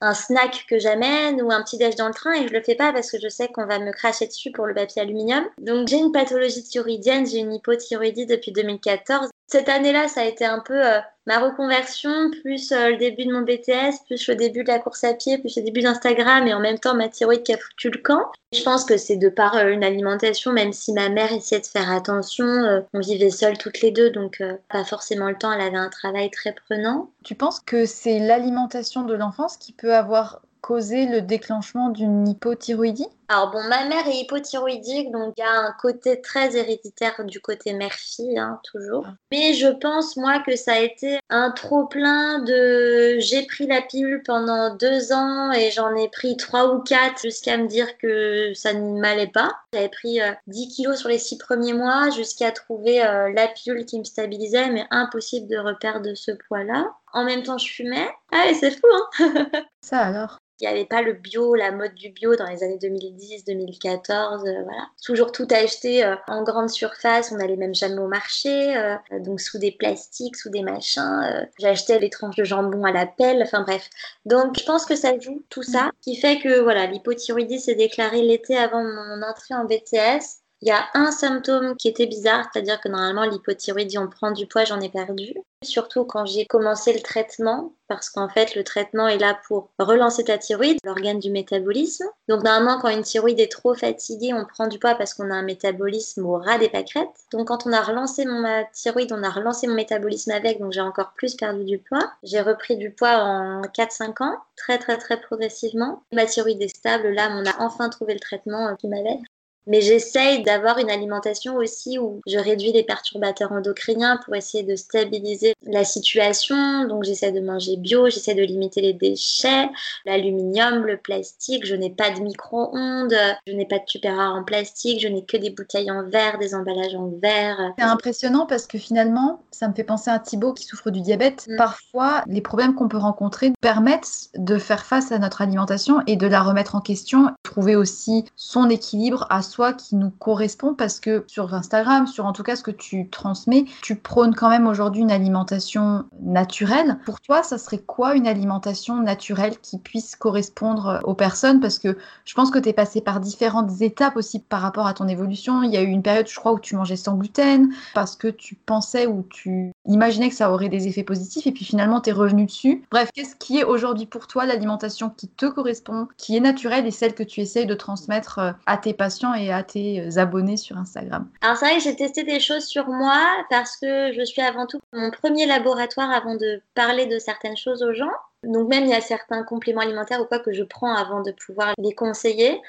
un 0.00 0.14
snack 0.14 0.66
que 0.68 0.78
j'amène 0.78 1.40
ou 1.42 1.50
un 1.50 1.62
petit 1.62 1.78
déj 1.78 1.96
dans 1.96 2.08
le 2.08 2.14
train 2.14 2.32
et 2.32 2.48
je 2.48 2.52
le 2.52 2.62
fais 2.62 2.74
pas 2.74 2.92
parce 2.92 3.10
que 3.10 3.18
je 3.20 3.28
sais 3.28 3.48
qu'on 3.48 3.66
va 3.66 3.78
me 3.78 3.92
cracher 3.92 4.26
dessus 4.26 4.52
pour 4.52 4.66
le 4.66 4.74
papier 4.74 5.02
aluminium. 5.02 5.44
Donc 5.58 5.88
j'ai 5.88 5.98
une 5.98 6.12
pathologie 6.12 6.62
thyroïdienne, 6.62 7.26
j'ai 7.26 7.38
une 7.38 7.52
hypothyroïdie 7.52 8.26
depuis 8.26 8.52
2014 8.52 9.28
cette 9.46 9.68
année-là, 9.68 10.08
ça 10.08 10.22
a 10.22 10.24
été 10.24 10.44
un 10.44 10.60
peu 10.60 10.74
euh, 10.74 10.98
ma 11.26 11.38
reconversion, 11.38 12.30
plus 12.42 12.72
euh, 12.72 12.90
le 12.90 12.96
début 12.96 13.26
de 13.26 13.32
mon 13.32 13.42
BTS, 13.42 14.04
plus 14.06 14.26
le 14.28 14.36
début 14.36 14.64
de 14.64 14.68
la 14.68 14.78
course 14.78 15.04
à 15.04 15.14
pied, 15.14 15.38
plus 15.38 15.56
le 15.56 15.62
début 15.62 15.82
d'Instagram 15.82 16.46
et 16.46 16.54
en 16.54 16.60
même 16.60 16.78
temps 16.78 16.94
ma 16.94 17.08
thyroïde 17.08 17.42
qui 17.42 17.52
a 17.52 17.58
foutu 17.58 17.90
le 17.90 17.98
camp. 17.98 18.32
Je 18.52 18.62
pense 18.62 18.84
que 18.84 18.96
c'est 18.96 19.16
de 19.16 19.28
par 19.28 19.56
euh, 19.56 19.68
une 19.68 19.84
alimentation, 19.84 20.52
même 20.52 20.72
si 20.72 20.92
ma 20.92 21.08
mère 21.08 21.32
essayait 21.32 21.60
de 21.60 21.66
faire 21.66 21.90
attention, 21.90 22.82
on 22.92 23.00
vivait 23.00 23.30
seules 23.30 23.58
toutes 23.58 23.80
les 23.80 23.90
deux, 23.90 24.10
donc 24.10 24.42
pas 24.70 24.84
forcément 24.84 25.28
le 25.28 25.36
temps, 25.36 25.52
elle 25.52 25.60
avait 25.60 25.76
un 25.76 25.90
travail 25.90 26.30
très 26.30 26.52
prenant. 26.52 27.10
Tu 27.24 27.34
penses 27.34 27.60
que 27.60 27.84
c'est 27.86 28.18
l'alimentation 28.18 29.02
de 29.02 29.14
l'enfance 29.14 29.56
qui 29.56 29.72
peut 29.72 29.94
avoir 29.94 30.40
causer 30.64 31.04
le 31.04 31.20
déclenchement 31.20 31.90
d'une 31.90 32.26
hypothyroïdie? 32.26 33.08
Alors 33.28 33.50
bon, 33.50 33.62
ma 33.64 33.86
mère 33.86 34.06
est 34.06 34.18
hypothyroïdique, 34.18 35.10
donc 35.10 35.34
il 35.38 35.40
y 35.40 35.44
a 35.44 35.50
un 35.50 35.72
côté 35.80 36.20
très 36.20 36.56
héréditaire 36.56 37.24
du 37.24 37.40
côté 37.40 37.72
mère-fille, 37.72 38.38
hein, 38.38 38.60
toujours. 38.64 39.04
Ah. 39.08 39.14
Mais 39.30 39.54
je 39.54 39.68
pense, 39.68 40.16
moi, 40.16 40.40
que 40.40 40.56
ça 40.56 40.74
a 40.74 40.78
été 40.80 41.18
un 41.30 41.50
trop-plein 41.50 42.40
de... 42.40 43.18
J'ai 43.20 43.46
pris 43.46 43.66
la 43.66 43.80
pilule 43.80 44.22
pendant 44.24 44.74
deux 44.74 45.12
ans 45.12 45.52
et 45.52 45.70
j'en 45.70 45.94
ai 45.96 46.08
pris 46.10 46.36
trois 46.36 46.74
ou 46.74 46.82
quatre 46.82 47.22
jusqu'à 47.22 47.56
me 47.56 47.66
dire 47.66 47.96
que 47.98 48.52
ça 48.54 48.74
ne 48.74 49.00
m'allait 49.00 49.26
pas. 49.26 49.52
J'avais 49.72 49.88
pris 49.88 50.20
10 50.46 50.62
euh, 50.62 50.74
kilos 50.74 50.98
sur 50.98 51.08
les 51.08 51.18
six 51.18 51.38
premiers 51.38 51.72
mois 51.72 52.10
jusqu'à 52.10 52.52
trouver 52.52 53.02
euh, 53.04 53.32
la 53.32 53.48
pilule 53.48 53.86
qui 53.86 53.98
me 53.98 54.04
stabilisait, 54.04 54.70
mais 54.70 54.86
impossible 54.90 55.48
de 55.48 55.56
reperdre 55.56 56.14
ce 56.14 56.32
poids-là. 56.32 56.92
En 57.12 57.24
même 57.24 57.42
temps, 57.42 57.58
je 57.58 57.72
fumais. 57.72 58.08
Ah, 58.32 58.48
c'est 58.58 58.72
fou, 58.72 58.86
hein 59.18 59.46
Ça 59.80 60.00
alors? 60.00 60.40
Il 60.60 60.68
n'y 60.68 60.72
avait 60.72 60.84
pas 60.84 61.02
le 61.02 61.14
bio, 61.14 61.54
la 61.56 61.72
mode 61.72 61.94
du 61.94 62.10
bio 62.10 62.36
dans 62.36 62.46
les 62.46 62.62
années 62.62 62.78
2010, 62.78 63.13
2014, 63.46 64.44
euh, 64.44 64.62
voilà. 64.62 64.86
Toujours 65.04 65.32
tout 65.32 65.46
acheté 65.50 66.04
euh, 66.04 66.16
en 66.28 66.42
grande 66.42 66.70
surface, 66.70 67.32
on 67.32 67.36
n'allait 67.36 67.56
même 67.56 67.74
jamais 67.74 67.98
au 67.98 68.08
marché, 68.08 68.76
euh, 68.76 68.96
donc 69.20 69.40
sous 69.40 69.58
des 69.58 69.72
plastiques, 69.72 70.36
sous 70.36 70.50
des 70.50 70.62
machins. 70.62 71.48
J'achetais 71.58 71.98
les 71.98 72.10
tranches 72.10 72.36
de 72.36 72.44
jambon 72.44 72.84
à 72.84 72.92
la 72.92 73.06
pelle, 73.06 73.42
enfin 73.42 73.62
bref. 73.62 73.88
Donc 74.24 74.58
je 74.58 74.64
pense 74.64 74.86
que 74.86 74.96
ça 74.96 75.18
joue 75.18 75.42
tout 75.48 75.62
ça, 75.62 75.90
qui 76.00 76.16
fait 76.16 76.38
que 76.38 76.60
voilà, 76.60 76.86
l'hypothyroïdie 76.86 77.60
s'est 77.60 77.74
déclarée 77.74 78.22
l'été 78.22 78.56
avant 78.56 78.82
mon 78.82 79.22
entrée 79.22 79.54
en 79.54 79.64
BTS. 79.64 80.43
Il 80.64 80.68
y 80.68 80.70
a 80.70 80.86
un 80.94 81.10
symptôme 81.10 81.76
qui 81.76 81.88
était 81.88 82.06
bizarre, 82.06 82.46
c'est-à-dire 82.50 82.80
que 82.80 82.88
normalement 82.88 83.24
l'hypothyroïdie, 83.24 83.98
on 83.98 84.08
prend 84.08 84.30
du 84.30 84.46
poids, 84.46 84.64
j'en 84.64 84.80
ai 84.80 84.88
perdu. 84.88 85.34
Surtout 85.62 86.06
quand 86.06 86.24
j'ai 86.24 86.46
commencé 86.46 86.94
le 86.94 87.00
traitement, 87.00 87.74
parce 87.86 88.08
qu'en 88.08 88.30
fait 88.30 88.54
le 88.54 88.64
traitement 88.64 89.06
est 89.06 89.18
là 89.18 89.38
pour 89.46 89.68
relancer 89.78 90.24
ta 90.24 90.38
thyroïde, 90.38 90.78
l'organe 90.82 91.18
du 91.18 91.30
métabolisme. 91.30 92.06
Donc 92.28 92.44
normalement 92.44 92.80
quand 92.80 92.88
une 92.88 93.02
thyroïde 93.02 93.40
est 93.40 93.52
trop 93.52 93.74
fatiguée, 93.74 94.32
on 94.32 94.46
prend 94.46 94.66
du 94.66 94.78
poids 94.78 94.94
parce 94.94 95.12
qu'on 95.12 95.30
a 95.30 95.34
un 95.34 95.42
métabolisme 95.42 96.24
au 96.24 96.38
ras 96.38 96.56
des 96.56 96.70
pâquerettes. 96.70 97.26
Donc 97.30 97.48
quand 97.48 97.66
on 97.66 97.72
a 97.74 97.82
relancé 97.82 98.24
mon 98.24 98.40
ma 98.40 98.64
thyroïde, 98.64 99.12
on 99.12 99.22
a 99.22 99.28
relancé 99.28 99.66
mon 99.66 99.74
métabolisme 99.74 100.30
avec, 100.30 100.60
donc 100.60 100.72
j'ai 100.72 100.80
encore 100.80 101.12
plus 101.12 101.34
perdu 101.34 101.64
du 101.66 101.78
poids. 101.78 102.10
J'ai 102.22 102.40
repris 102.40 102.78
du 102.78 102.90
poids 102.90 103.18
en 103.18 103.60
4-5 103.60 104.24
ans, 104.24 104.38
très 104.56 104.78
très 104.78 104.96
très 104.96 105.20
progressivement. 105.20 106.02
Ma 106.10 106.24
thyroïde 106.24 106.62
est 106.62 106.74
stable, 106.74 107.10
là 107.10 107.28
on 107.32 107.44
a 107.44 107.62
enfin 107.62 107.90
trouvé 107.90 108.14
le 108.14 108.20
traitement 108.20 108.68
euh, 108.68 108.74
qui 108.76 108.88
m'allait. 108.88 109.20
Mais 109.66 109.80
j'essaye 109.80 110.42
d'avoir 110.42 110.78
une 110.78 110.90
alimentation 110.90 111.56
aussi 111.56 111.98
où 111.98 112.20
je 112.26 112.38
réduis 112.38 112.72
les 112.72 112.82
perturbateurs 112.82 113.52
endocriniens 113.52 114.18
pour 114.24 114.34
essayer 114.34 114.62
de 114.62 114.76
stabiliser 114.76 115.54
la 115.66 115.84
situation. 115.84 116.86
Donc 116.86 117.04
j'essaie 117.04 117.32
de 117.32 117.40
manger 117.40 117.76
bio, 117.76 118.08
j'essaie 118.10 118.34
de 118.34 118.42
limiter 118.42 118.80
les 118.80 118.92
déchets, 118.92 119.68
l'aluminium, 120.04 120.84
le 120.84 120.96
plastique. 120.96 121.64
Je 121.64 121.74
n'ai 121.74 121.90
pas 121.90 122.10
de 122.10 122.20
micro-ondes, 122.20 123.16
je 123.46 123.52
n'ai 123.52 123.66
pas 123.66 123.78
de 123.78 123.84
tupperware 123.86 124.34
en 124.34 124.44
plastique, 124.44 125.00
je 125.00 125.08
n'ai 125.08 125.24
que 125.24 125.36
des 125.36 125.50
bouteilles 125.50 125.90
en 125.90 126.08
verre, 126.08 126.38
des 126.38 126.54
emballages 126.54 126.94
en 126.94 127.10
verre. 127.20 127.72
C'est 127.78 127.84
impressionnant 127.84 128.46
parce 128.46 128.66
que 128.66 128.78
finalement, 128.78 129.42
ça 129.50 129.68
me 129.68 129.74
fait 129.74 129.84
penser 129.84 130.10
à 130.10 130.18
Thibaut 130.18 130.52
qui 130.52 130.64
souffre 130.64 130.90
du 130.90 131.00
diabète. 131.00 131.46
Mm. 131.48 131.56
Parfois, 131.56 132.22
les 132.26 132.40
problèmes 132.40 132.74
qu'on 132.74 132.88
peut 132.88 132.98
rencontrer 132.98 133.52
permettent 133.60 134.28
de 134.36 134.58
faire 134.58 134.84
face 134.84 135.12
à 135.12 135.18
notre 135.18 135.42
alimentation 135.42 136.02
et 136.06 136.16
de 136.16 136.26
la 136.26 136.42
remettre 136.42 136.74
en 136.74 136.80
question, 136.80 137.30
trouver 137.42 137.76
aussi 137.76 138.24
son 138.36 138.68
équilibre 138.68 139.26
à 139.30 139.42
qui 139.72 139.96
nous 139.96 140.10
correspond 140.10 140.74
parce 140.74 141.00
que 141.00 141.24
sur 141.26 141.54
Instagram, 141.54 142.06
sur 142.06 142.26
en 142.26 142.32
tout 142.32 142.42
cas 142.42 142.56
ce 142.56 142.62
que 142.62 142.70
tu 142.70 143.08
transmets, 143.08 143.64
tu 143.82 143.96
prônes 143.96 144.34
quand 144.34 144.48
même 144.48 144.66
aujourd'hui 144.66 145.02
une 145.02 145.10
alimentation 145.10 146.04
naturelle. 146.20 146.98
Pour 147.04 147.20
toi, 147.20 147.42
ça 147.42 147.58
serait 147.58 147.78
quoi 147.78 148.14
une 148.14 148.26
alimentation 148.26 149.00
naturelle 149.00 149.58
qui 149.60 149.78
puisse 149.78 150.16
correspondre 150.16 151.00
aux 151.04 151.14
personnes? 151.14 151.60
Parce 151.60 151.78
que 151.78 151.96
je 152.24 152.34
pense 152.34 152.50
que 152.50 152.58
tu 152.58 152.68
es 152.68 152.72
passé 152.72 153.00
par 153.00 153.20
différentes 153.20 153.80
étapes 153.80 154.16
aussi 154.16 154.40
par 154.40 154.60
rapport 154.60 154.86
à 154.86 154.94
ton 154.94 155.08
évolution. 155.08 155.62
Il 155.62 155.72
y 155.72 155.76
a 155.76 155.82
eu 155.82 155.88
une 155.88 156.02
période, 156.02 156.28
je 156.28 156.36
crois, 156.36 156.52
où 156.52 156.58
tu 156.58 156.76
mangeais 156.76 156.96
sans 156.96 157.16
gluten 157.16 157.72
parce 157.94 158.16
que 158.16 158.28
tu 158.28 158.54
pensais 158.54 159.06
ou 159.06 159.24
tu 159.30 159.73
imaginais 159.86 160.28
que 160.28 160.34
ça 160.34 160.50
aurait 160.50 160.68
des 160.68 160.88
effets 160.88 161.02
positifs 161.02 161.46
et 161.46 161.52
puis 161.52 161.64
finalement 161.64 162.00
tu 162.00 162.10
es 162.10 162.12
revenu 162.12 162.46
dessus. 162.46 162.84
Bref, 162.90 163.10
qu'est-ce 163.14 163.36
qui 163.36 163.58
est 163.58 163.64
aujourd'hui 163.64 164.06
pour 164.06 164.26
toi 164.26 164.46
l'alimentation 164.46 165.10
qui 165.10 165.28
te 165.28 165.46
correspond, 165.46 166.08
qui 166.16 166.36
est 166.36 166.40
naturelle 166.40 166.86
et 166.86 166.90
celle 166.90 167.14
que 167.14 167.22
tu 167.22 167.40
essayes 167.40 167.66
de 167.66 167.74
transmettre 167.74 168.38
euh, 168.38 168.52
à 168.66 168.76
tes 168.76 168.94
patients 168.94 169.34
et 169.34 169.52
à 169.52 169.62
tes 169.62 170.00
euh, 170.00 170.18
abonnés 170.18 170.56
sur 170.56 170.76
Instagram? 170.78 171.28
Alors 171.42 171.56
c'est 171.56 171.66
vrai 171.66 171.76
que 171.76 171.82
j'ai 171.82 171.96
testé 171.96 172.24
des 172.24 172.40
choses 172.40 172.64
sur 172.64 172.88
moi 172.88 173.20
parce 173.50 173.76
que 173.76 174.12
je 174.12 174.24
suis 174.24 174.42
avant 174.42 174.66
tout 174.66 174.80
mon 174.92 175.10
premier 175.10 175.46
laboratoire 175.46 176.10
avant 176.10 176.34
de 176.34 176.62
parler 176.74 177.06
de 177.06 177.18
certaines 177.18 177.56
choses 177.56 177.82
aux 177.82 177.92
gens. 177.92 178.12
Donc 178.46 178.68
même 178.68 178.84
il 178.84 178.90
y 178.90 178.94
a 178.94 179.00
certains 179.00 179.42
compléments 179.42 179.80
alimentaires 179.80 180.20
ou 180.20 180.24
quoi 180.24 180.38
que 180.38 180.52
je 180.52 180.62
prends 180.62 180.94
avant 180.94 181.22
de 181.22 181.32
pouvoir 181.32 181.74
les 181.78 181.94
conseiller. 181.94 182.60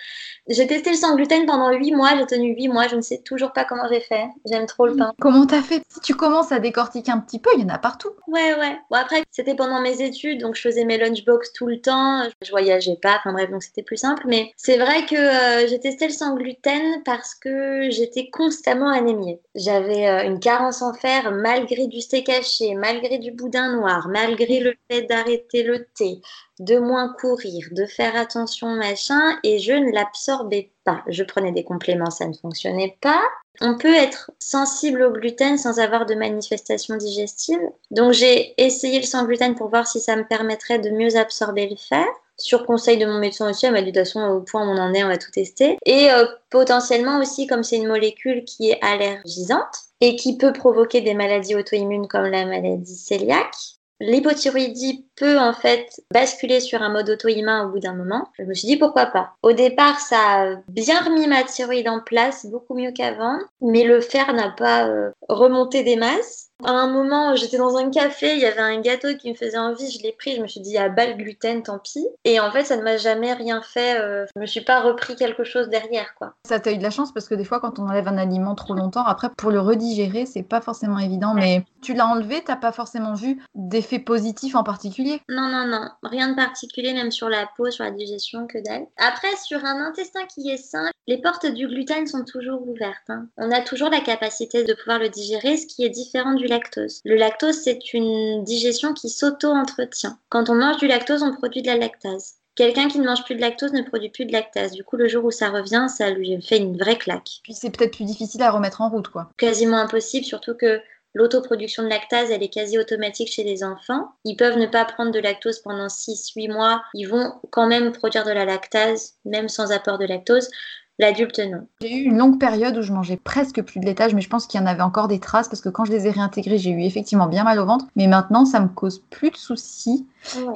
J'ai 0.47 0.67
testé 0.67 0.91
le 0.91 0.95
sans 0.95 1.15
gluten 1.15 1.45
pendant 1.45 1.71
8 1.71 1.91
mois, 1.93 2.15
j'ai 2.17 2.25
tenu 2.25 2.55
8 2.55 2.67
mois, 2.69 2.87
je 2.87 2.95
ne 2.95 3.01
sais 3.01 3.19
toujours 3.19 3.51
pas 3.53 3.65
comment 3.65 3.87
j'ai 3.89 4.01
fait. 4.01 4.25
J'aime 4.45 4.65
trop 4.65 4.87
le 4.87 4.95
pain. 4.95 5.11
Comment 5.19 5.45
t'as 5.45 5.61
fait? 5.61 5.81
Si 5.89 5.99
tu 6.01 6.15
commences 6.15 6.51
à 6.51 6.59
décortiquer 6.59 7.11
un 7.11 7.19
petit 7.19 7.39
peu, 7.39 7.49
il 7.55 7.61
y 7.61 7.65
en 7.65 7.73
a 7.73 7.77
partout. 7.77 8.09
Ouais, 8.27 8.53
ouais. 8.59 8.77
Bon 8.89 8.97
après, 8.97 9.23
c'était 9.31 9.55
pendant 9.55 9.81
mes 9.81 10.01
études, 10.01 10.41
donc 10.41 10.55
je 10.55 10.61
faisais 10.61 10.85
mes 10.85 10.97
lunchbox 10.97 11.53
tout 11.53 11.67
le 11.67 11.81
temps, 11.81 12.23
je 12.41 12.51
voyageais 12.51 12.97
pas, 13.01 13.17
enfin 13.19 13.33
bref, 13.33 13.49
donc 13.49 13.63
c'était 13.63 13.83
plus 13.83 13.97
simple. 13.97 14.23
Mais 14.27 14.51
c'est 14.57 14.77
vrai 14.77 15.05
que 15.05 15.15
euh, 15.15 15.67
j'ai 15.67 15.79
testé 15.79 16.07
le 16.07 16.13
sans 16.13 16.35
gluten 16.35 17.01
parce 17.03 17.35
que 17.35 17.89
j'étais 17.89 18.29
constamment 18.29 18.89
anémiée. 18.89 19.39
J'avais 19.55 20.07
euh, 20.07 20.25
une 20.25 20.39
carence 20.39 20.81
en 20.81 20.93
fer 20.93 21.31
malgré 21.31 21.87
du 21.87 22.01
steak 22.01 22.29
haché, 22.29 22.75
malgré 22.75 23.17
du 23.17 23.31
boudin 23.31 23.75
noir, 23.75 24.07
malgré 24.09 24.59
le 24.59 24.73
fait 24.89 25.03
d'arrêter 25.03 25.63
le 25.65 25.85
thé, 25.95 26.21
de 26.59 26.77
moins 26.77 27.13
courir, 27.19 27.67
de 27.71 27.85
faire 27.85 28.15
attention, 28.15 28.67
machin, 28.69 29.37
et 29.43 29.59
je 29.59 29.73
ne 29.73 29.91
l'absorbais 29.91 30.71
pas. 30.83 31.03
Je 31.07 31.23
prenais 31.23 31.51
des 31.51 31.63
compléments, 31.63 32.11
ça 32.11 32.27
ne 32.27 32.33
fonctionnait 32.33 32.97
pas. 33.01 33.21
On 33.61 33.77
peut 33.77 33.93
être 33.93 34.31
sensible 34.39 35.01
au 35.03 35.11
gluten 35.11 35.57
sans 35.57 35.79
avoir 35.79 36.05
de 36.05 36.15
manifestations 36.15 36.97
digestives. 36.97 37.69
Donc 37.91 38.11
j'ai 38.13 38.53
essayé 38.61 38.99
le 38.99 39.05
sans 39.05 39.25
gluten 39.25 39.55
pour 39.55 39.69
voir 39.69 39.87
si 39.87 39.99
ça 39.99 40.15
me 40.15 40.27
permettrait 40.27 40.79
de 40.79 40.89
mieux 40.89 41.15
absorber 41.15 41.69
le 41.69 41.75
fer. 41.75 42.05
Sur 42.37 42.65
conseil 42.65 42.97
de 42.97 43.05
mon 43.05 43.17
médecin 43.17 43.49
aussi, 43.49 43.65
elle 43.65 43.71
m'a 43.71 43.81
dit 43.81 43.93
de 43.93 43.99
toute 43.99 44.07
façon 44.07 44.21
au 44.27 44.41
point 44.41 44.67
où 44.67 44.69
on 44.69 44.77
en 44.77 44.93
est, 44.93 45.05
on 45.05 45.07
va 45.07 45.17
tout 45.17 45.31
tester. 45.31 45.77
Et 45.85 46.11
euh, 46.11 46.25
potentiellement 46.49 47.19
aussi, 47.19 47.47
comme 47.47 47.63
c'est 47.63 47.77
une 47.77 47.87
molécule 47.87 48.43
qui 48.43 48.71
est 48.71 48.79
allergisante 48.83 49.85
et 50.01 50.17
qui 50.17 50.37
peut 50.37 50.51
provoquer 50.51 50.99
des 50.99 51.13
maladies 51.13 51.55
auto-immunes 51.55 52.09
comme 52.09 52.25
la 52.25 52.45
maladie 52.45 53.05
cœliaque, 53.07 53.55
L'hypothyroïdie 53.99 55.05
peut 55.15 55.39
en 55.39 55.53
fait 55.53 56.01
basculer 56.11 56.59
sur 56.59 56.81
un 56.81 56.89
mode 56.89 57.09
auto-immun 57.09 57.65
au 57.65 57.71
bout 57.71 57.79
d'un 57.79 57.93
moment. 57.93 58.27
Je 58.37 58.43
me 58.43 58.53
suis 58.53 58.67
dit 58.67 58.77
pourquoi 58.77 59.05
pas? 59.07 59.35
Au 59.41 59.53
départ, 59.53 59.99
ça 59.99 60.17
a 60.17 60.55
bien 60.67 60.99
remis 60.99 61.27
ma 61.27 61.43
thyroïde 61.43 61.87
en 61.87 62.01
place, 62.01 62.45
beaucoup 62.45 62.75
mieux 62.75 62.91
qu'avant, 62.91 63.39
mais 63.61 63.83
le 63.83 64.01
fer 64.01 64.33
n'a 64.33 64.49
pas 64.49 64.87
euh, 64.87 65.11
remonté 65.29 65.83
des 65.83 65.95
masses. 65.95 66.49
À 66.63 66.71
un 66.71 66.87
moment, 66.87 67.35
j'étais 67.35 67.57
dans 67.57 67.75
un 67.75 67.89
café, 67.89 68.33
il 68.33 68.39
y 68.39 68.45
avait 68.45 68.61
un 68.61 68.79
gâteau 68.79 69.09
qui 69.17 69.29
me 69.29 69.35
faisait 69.35 69.57
envie, 69.57 69.91
je 69.91 70.01
l'ai 70.01 70.13
pris, 70.13 70.35
je 70.35 70.41
me 70.41 70.47
suis 70.47 70.61
dit, 70.61 70.77
ah, 70.77 70.87
bas 70.87 71.05
le 71.05 71.13
gluten, 71.13 71.63
tant 71.63 71.79
pis. 71.79 72.07
Et 72.23 72.39
en 72.39 72.49
fait, 72.49 72.63
ça 72.63 72.77
ne 72.77 72.81
m'a 72.81 72.95
jamais 72.95 73.33
rien 73.33 73.61
fait, 73.61 73.99
euh, 73.99 74.25
je 74.33 74.39
me 74.39 74.45
suis 74.45 74.61
pas 74.61 74.79
repris 74.79 75.17
quelque 75.17 75.43
chose 75.43 75.67
derrière, 75.67 76.15
quoi. 76.15 76.33
Ça 76.47 76.59
t'a 76.61 76.71
eu 76.71 76.77
de 76.77 76.83
la 76.83 76.91
chance 76.91 77.11
parce 77.13 77.27
que 77.27 77.35
des 77.35 77.43
fois, 77.43 77.59
quand 77.59 77.77
on 77.77 77.87
enlève 77.87 78.07
un 78.07 78.17
aliment 78.17 78.55
trop 78.55 78.73
longtemps, 78.73 79.03
après, 79.03 79.29
pour 79.35 79.51
le 79.51 79.59
redigérer, 79.59 80.25
c'est 80.25 80.43
pas 80.43 80.61
forcément 80.61 80.97
évident, 80.97 81.33
mais 81.33 81.65
tu 81.81 81.93
l'as 81.93 82.07
enlevé, 82.07 82.41
t'as 82.43 82.55
pas 82.55 82.71
forcément 82.71 83.15
vu 83.15 83.41
d'effets 83.53 83.99
positifs 83.99 84.55
en 84.55 84.63
particulier? 84.63 85.21
Non, 85.27 85.49
non, 85.49 85.67
non, 85.67 85.89
rien 86.03 86.29
de 86.29 86.35
particulier, 86.35 86.93
même 86.93 87.11
sur 87.11 87.27
la 87.27 87.49
peau, 87.57 87.69
sur 87.69 87.83
la 87.83 87.91
digestion, 87.91 88.47
que 88.47 88.59
dalle. 88.63 88.85
Après, 88.97 89.35
sur 89.43 89.63
un 89.65 89.85
intestin 89.85 90.21
qui 90.33 90.49
est 90.49 90.57
sain, 90.57 90.89
les 91.07 91.21
portes 91.21 91.45
du 91.45 91.67
gluten 91.67 92.07
sont 92.07 92.23
toujours 92.23 92.67
ouvertes. 92.67 93.09
Hein. 93.09 93.27
On 93.37 93.51
a 93.51 93.61
toujours 93.61 93.89
la 93.89 93.99
capacité 93.99 94.63
de 94.63 94.73
pouvoir 94.73 94.99
le 94.99 95.09
digérer, 95.09 95.57
ce 95.57 95.67
qui 95.67 95.83
est 95.83 95.89
différent 95.89 96.33
du 96.33 96.44
lactose. 96.47 97.01
Le 97.05 97.15
lactose, 97.15 97.55
c'est 97.63 97.93
une 97.93 98.43
digestion 98.43 98.93
qui 98.93 99.09
s'auto-entretient. 99.09 100.17
Quand 100.29 100.49
on 100.49 100.55
mange 100.55 100.77
du 100.77 100.87
lactose, 100.87 101.23
on 101.23 101.33
produit 101.33 101.61
de 101.61 101.67
la 101.67 101.77
lactase. 101.77 102.35
Quelqu'un 102.55 102.87
qui 102.87 102.99
ne 102.99 103.05
mange 103.05 103.23
plus 103.25 103.35
de 103.35 103.41
lactose 103.41 103.73
ne 103.73 103.81
produit 103.81 104.09
plus 104.09 104.25
de 104.25 104.31
lactase. 104.31 104.71
Du 104.71 104.83
coup, 104.83 104.95
le 104.95 105.09
jour 105.09 105.25
où 105.25 105.31
ça 105.31 105.49
revient, 105.49 105.87
ça 105.89 106.09
lui 106.09 106.41
fait 106.41 106.57
une 106.57 106.77
vraie 106.77 106.97
claque. 106.97 107.41
Puis 107.43 107.53
c'est 107.53 107.69
peut-être 107.69 107.95
plus 107.95 108.05
difficile 108.05 108.41
à 108.43 108.51
remettre 108.51 108.79
en 108.79 108.89
route, 108.89 109.09
quoi. 109.09 109.29
Quasiment 109.37 109.77
impossible, 109.77 110.25
surtout 110.25 110.53
que 110.55 110.79
l'autoproduction 111.13 111.83
de 111.83 111.89
lactase, 111.89 112.31
elle 112.31 112.43
est 112.43 112.53
quasi 112.53 112.77
automatique 112.77 113.29
chez 113.29 113.43
les 113.43 113.63
enfants. 113.63 114.11
Ils 114.23 114.37
peuvent 114.37 114.57
ne 114.57 114.67
pas 114.67 114.85
prendre 114.85 115.11
de 115.11 115.19
lactose 115.19 115.59
pendant 115.59 115.87
6-8 115.87 116.51
mois. 116.51 116.81
Ils 116.93 117.09
vont 117.09 117.33
quand 117.51 117.67
même 117.67 117.91
produire 117.91 118.23
de 118.23 118.31
la 118.31 118.45
lactase, 118.45 119.15
même 119.25 119.49
sans 119.49 119.71
apport 119.73 119.97
de 119.97 120.05
lactose. 120.05 120.49
L'adulte, 120.97 121.39
non. 121.39 121.67
J'ai 121.81 121.93
eu 121.93 122.03
une 122.03 122.17
longue 122.17 122.39
période 122.39 122.77
où 122.77 122.81
je 122.81 122.93
mangeais 122.93 123.17
presque 123.17 123.61
plus 123.61 123.81
de 123.81 123.85
laitage, 123.85 124.13
mais 124.13 124.21
je 124.21 124.29
pense 124.29 124.47
qu'il 124.47 124.59
y 124.59 124.63
en 124.63 124.65
avait 124.65 124.81
encore 124.81 125.09
des 125.09 125.19
traces 125.19 125.49
parce 125.49 125.61
que 125.61 125.67
quand 125.67 125.83
je 125.83 125.91
les 125.91 126.07
ai 126.07 126.11
réintégrés, 126.11 126.57
j'ai 126.57 126.69
eu 126.69 126.83
effectivement 126.83 127.27
bien 127.27 127.43
mal 127.43 127.59
au 127.59 127.65
ventre. 127.65 127.85
Mais 127.97 128.07
maintenant, 128.07 128.45
ça 128.45 128.61
me 128.61 128.69
cause 128.69 129.03
plus 129.09 129.29
de 129.29 129.35
soucis. 129.35 130.05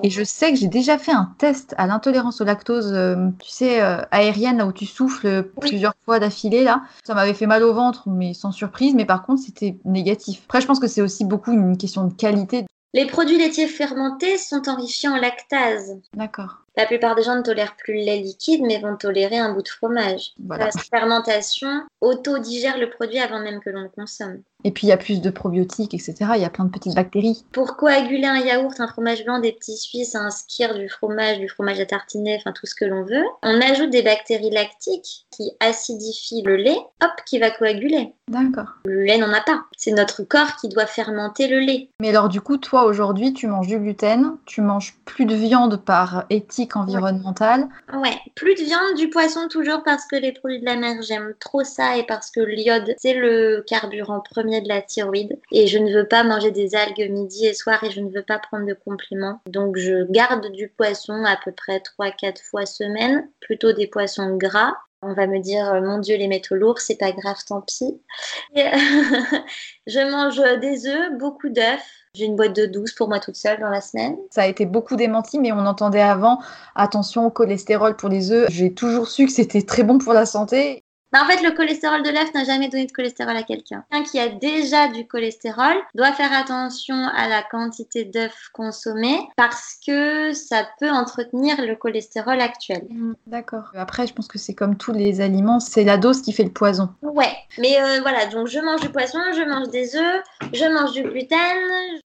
Et 0.02 0.10
je 0.10 0.24
sais 0.24 0.52
que 0.52 0.58
j'ai 0.58 0.68
déjà 0.68 0.98
fait 0.98 1.12
un 1.12 1.34
test 1.38 1.76
à 1.78 1.88
l'intolérance 1.88 2.42
au 2.42 2.46
lactose, 2.46 2.92
euh, 2.94 3.30
tu 3.40 3.50
sais, 3.50 3.82
euh, 3.82 4.02
aérienne, 4.12 4.58
là 4.58 4.66
où 4.66 4.72
tu 4.72 4.86
souffles 4.86 5.44
plusieurs 5.60 5.94
fois 6.06 6.20
d'affilée, 6.20 6.64
là. 6.64 6.84
Ça 7.04 7.14
m'avait 7.14 7.34
fait 7.34 7.46
mal 7.46 7.64
au 7.64 7.74
ventre, 7.74 8.08
mais 8.08 8.34
sans 8.34 8.52
surprise. 8.52 8.96
Mais 8.96 9.06
par 9.06 9.24
contre, 9.24 9.42
c'était 9.42 9.78
négatif. 9.84 10.42
Après, 10.46 10.62
je 10.62 10.68
pense 10.68 10.80
que 10.80 10.88
c'est 10.88 11.02
aussi 11.02 11.26
beaucoup 11.26 11.52
une 11.52 11.78
question 11.78 12.06
de 12.06 12.14
qualité. 12.14 12.66
Les 12.94 13.06
produits 13.06 13.38
laitiers 13.38 13.68
fermentés 13.68 14.38
sont 14.38 14.68
enrichis 14.68 15.08
en 15.08 15.18
lactase. 15.18 16.00
D'accord. 16.16 16.64
La 16.80 16.86
plupart 16.86 17.14
des 17.14 17.24
gens 17.24 17.36
ne 17.36 17.42
tolèrent 17.42 17.76
plus 17.76 17.94
le 17.96 18.06
lait 18.06 18.20
liquide, 18.20 18.62
mais 18.62 18.80
vont 18.80 18.96
tolérer 18.96 19.38
un 19.38 19.54
bout 19.54 19.64
de 19.64 19.68
fromage. 19.68 20.32
La 20.48 20.72
fermentation 20.72 21.84
auto-digère 22.00 22.78
le 22.78 22.90
produit 22.90 23.20
avant 23.20 23.42
même 23.42 23.60
que 23.60 23.70
l'on 23.70 23.82
le 23.82 23.90
consomme. 23.90 24.44
Et 24.64 24.72
puis 24.72 24.88
il 24.88 24.90
y 24.90 24.94
a 24.94 24.98
plus 24.98 25.22
de 25.22 25.30
probiotiques, 25.30 25.94
etc. 25.94 26.16
Il 26.36 26.42
y 26.42 26.46
a 26.46 26.50
plein 26.50 26.66
de 26.66 26.72
petites 26.72 26.96
bactéries. 26.96 27.46
Pour 27.54 27.78
coaguler 27.78 28.28
un 28.28 28.40
yaourt, 28.40 28.80
un 28.80 28.88
fromage 28.88 29.24
blanc, 29.24 29.40
des 29.40 29.54
petits 29.54 29.78
suisses, 29.78 30.16
un 30.16 30.30
skir, 30.30 30.78
du 30.78 30.90
fromage, 30.90 31.40
du 31.40 31.48
fromage 31.48 31.80
à 31.80 31.86
tartiner, 31.86 32.38
enfin 32.38 32.52
tout 32.52 32.66
ce 32.66 32.76
que 32.76 32.86
l'on 32.86 33.04
veut, 33.04 33.24
on 33.42 33.62
ajoute 33.62 33.90
des 33.90 34.02
bactéries 34.02 34.52
lactiques 34.52 35.26
qui 35.32 35.52
acidifient 35.62 36.44
le 36.44 36.58
lait, 36.58 36.78
hop, 37.02 37.12
qui 37.26 37.40
va 37.40 37.52
coaguler. 37.52 38.14
D'accord. 38.28 38.76
Le 38.86 39.04
lait 39.04 39.18
n'en 39.18 39.32
a 39.34 39.42
pas. 39.42 39.64
C'est 39.78 39.92
notre 39.92 40.24
corps 40.24 40.58
qui 40.58 40.68
doit 40.68 40.86
fermenter 40.86 41.48
le 41.48 41.60
lait. 41.60 41.90
Mais 42.02 42.10
alors 42.10 42.28
du 42.28 42.42
coup, 42.42 42.58
toi 42.58 42.84
aujourd'hui, 42.84 43.34
tu 43.34 43.48
manges 43.48 43.68
du 43.68 43.80
gluten, 43.80 44.38
tu 44.46 44.62
manges 44.62 44.96
plus 45.06 45.26
de 45.26 45.36
viande 45.36 45.78
par 45.78 46.26
éthique 46.30 46.76
environnementale. 46.76 47.70
Ouais, 47.94 48.18
plus 48.36 48.56
de 48.56 48.64
viande, 48.64 48.96
du 48.98 49.10
poisson 49.10 49.48
toujours 49.50 49.84
parce 49.84 50.06
que 50.06 50.18
les 50.18 50.34
produits 50.34 50.60
de 50.60 50.66
la 50.66 50.76
mer, 50.76 51.02
j'aime 51.02 51.34
trop 51.40 51.64
ça 51.64 51.98
et 51.98 52.04
parce 52.04 52.30
que 52.30 52.42
l'iode, 52.42 52.94
c'est 52.98 53.14
le 53.14 53.64
carburant 53.66 54.20
premier 54.20 54.49
de 54.50 54.68
la 54.68 54.82
thyroïde. 54.82 55.40
Et 55.52 55.68
je 55.68 55.78
ne 55.78 55.94
veux 55.94 56.08
pas 56.08 56.24
manger 56.24 56.52
des 56.52 56.76
algues 56.76 57.10
midi 57.10 57.46
et 57.46 57.54
soir 57.54 57.84
et 57.84 57.92
je 57.92 58.02
ne 58.02 58.10
veux 58.10 58.24
pas 58.24 58.40
prendre 58.40 58.66
de 58.66 58.74
compléments. 58.74 59.40
Donc 59.48 59.78
je 59.78 60.04
garde 60.12 60.52
du 60.52 60.68
poisson 60.70 61.24
à 61.26 61.38
peu 61.44 61.52
près 61.52 61.82
3-4 62.00 62.44
fois 62.44 62.66
semaine, 62.66 63.30
plutôt 63.40 63.72
des 63.72 63.88
poissons 63.88 64.36
gras. 64.36 64.74
On 65.02 65.14
va 65.14 65.28
me 65.28 65.40
dire, 65.40 65.82
mon 65.82 66.00
Dieu, 66.00 66.18
les 66.18 66.28
métaux 66.28 66.56
lourds, 66.56 66.80
c'est 66.80 66.98
pas 66.98 67.14
grave, 67.14 67.38
tant 67.48 67.62
pis. 67.62 68.02
je 68.56 70.12
mange 70.12 70.42
des 70.60 70.88
œufs, 70.88 71.18
beaucoup 71.18 71.48
d'œufs. 71.48 71.80
J'ai 72.16 72.26
une 72.26 72.36
boîte 72.36 72.56
de 72.56 72.66
12 72.66 72.94
pour 72.94 73.08
moi 73.08 73.20
toute 73.20 73.36
seule 73.36 73.60
dans 73.60 73.70
la 73.70 73.80
semaine. 73.82 74.18
Ça 74.32 74.42
a 74.42 74.48
été 74.48 74.66
beaucoup 74.66 74.96
démenti, 74.96 75.40
mais 75.40 75.52
on 75.54 75.66
entendait 75.66 76.02
avant, 76.02 76.40
attention 76.76 77.28
au 77.28 77.30
cholestérol 77.30 77.96
pour 77.96 78.10
les 78.10 78.32
œufs. 78.32 78.48
J'ai 78.50 78.74
toujours 78.74 79.08
su 79.08 79.26
que 79.26 79.32
c'était 79.32 79.62
très 79.62 79.84
bon 79.84 80.00
pour 80.00 80.14
la 80.14 80.26
santé. 80.26 80.84
Bah, 81.12 81.20
en 81.24 81.26
fait, 81.26 81.42
le 81.42 81.52
cholestérol 81.56 82.04
de 82.04 82.10
l'œuf 82.10 82.34
n'a 82.36 82.44
jamais 82.44 82.70
donné 82.70 82.86
de 82.86 82.92
cholestérol 82.92 83.36
à 83.36 83.44
quelqu'un. 83.44 83.84
Quelqu'un 83.92 84.10
qui 84.10 84.20
a 84.20 84.30
déjà 84.30 84.88
du 84.90 85.08
cholestérol 85.08 85.76
doit 85.96 86.12
faire 86.12 86.32
attention 86.32 86.96
à 86.96 87.28
la 87.28 87.42
quantité 87.42 88.06
d'œufs 88.06 88.50
consommés 88.54 89.20
parce 89.36 89.78
que 89.86 90.34
ça 90.34 90.68
peut 90.80 90.90
entretenir 90.90 91.56
le 91.66 91.76
cholestérol 91.76 92.40
actuel. 92.40 92.86
Mmh, 92.90 93.14
d'accord. 93.28 93.72
Après, 93.76 94.06
je 94.06 94.14
pense 94.14 94.28
que 94.28 94.38
c'est 94.38 94.54
comme 94.54 94.78
tous 94.78 94.94
les 94.94 95.22
aliments, 95.22 95.60
c'est 95.60 95.84
la 95.84 95.98
dose 95.98 96.22
qui 96.22 96.32
fait 96.32 96.44
le 96.44 96.52
poison. 96.52 96.90
Ouais, 97.02 97.34
mais 97.58 97.82
euh, 97.82 98.02
voilà, 98.02 98.28
donc 98.28 98.48
je 98.48 98.60
mange 98.60 98.82
du 98.82 98.90
poisson, 98.90 99.20
je 99.34 99.42
mange 99.42 99.70
des 99.70 99.96
œufs, 99.96 100.24
je 100.54 100.66
mange 100.66 100.92
du 100.92 101.04
gluten, 101.04 101.38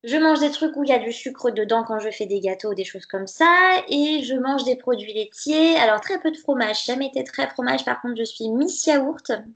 je 0.03 0.17
mange 0.17 0.41
des 0.41 0.51
trucs 0.51 0.77
où 0.77 0.85
il 0.85 0.89
y 0.89 0.93
a 0.93 0.99
du 0.99 1.13
sucre 1.13 1.51
dedans 1.51 1.85
quand 1.85 1.99
je 1.99 2.11
fais 2.11 2.27
des 2.27 2.41
gâteaux, 2.41 2.75
des 2.75 2.85
choses 2.85 3.07
comme 3.07 3.27
ça, 3.27 3.83
et 3.89 4.23
je 4.23 4.35
mange 4.35 4.65
des 4.65 4.77
produits 4.77 5.13
laitiers. 5.13 5.77
Alors 5.77 6.01
très 6.01 6.19
peu 6.19 6.31
de 6.31 6.37
fromage, 6.37 6.85
jamais 6.87 7.07
été 7.07 7.23
très 7.25 7.49
fromage, 7.49 7.85
par 7.85 8.01
contre 8.01 8.15
je 8.19 8.25
suis 8.25 8.49
mi 8.49 8.71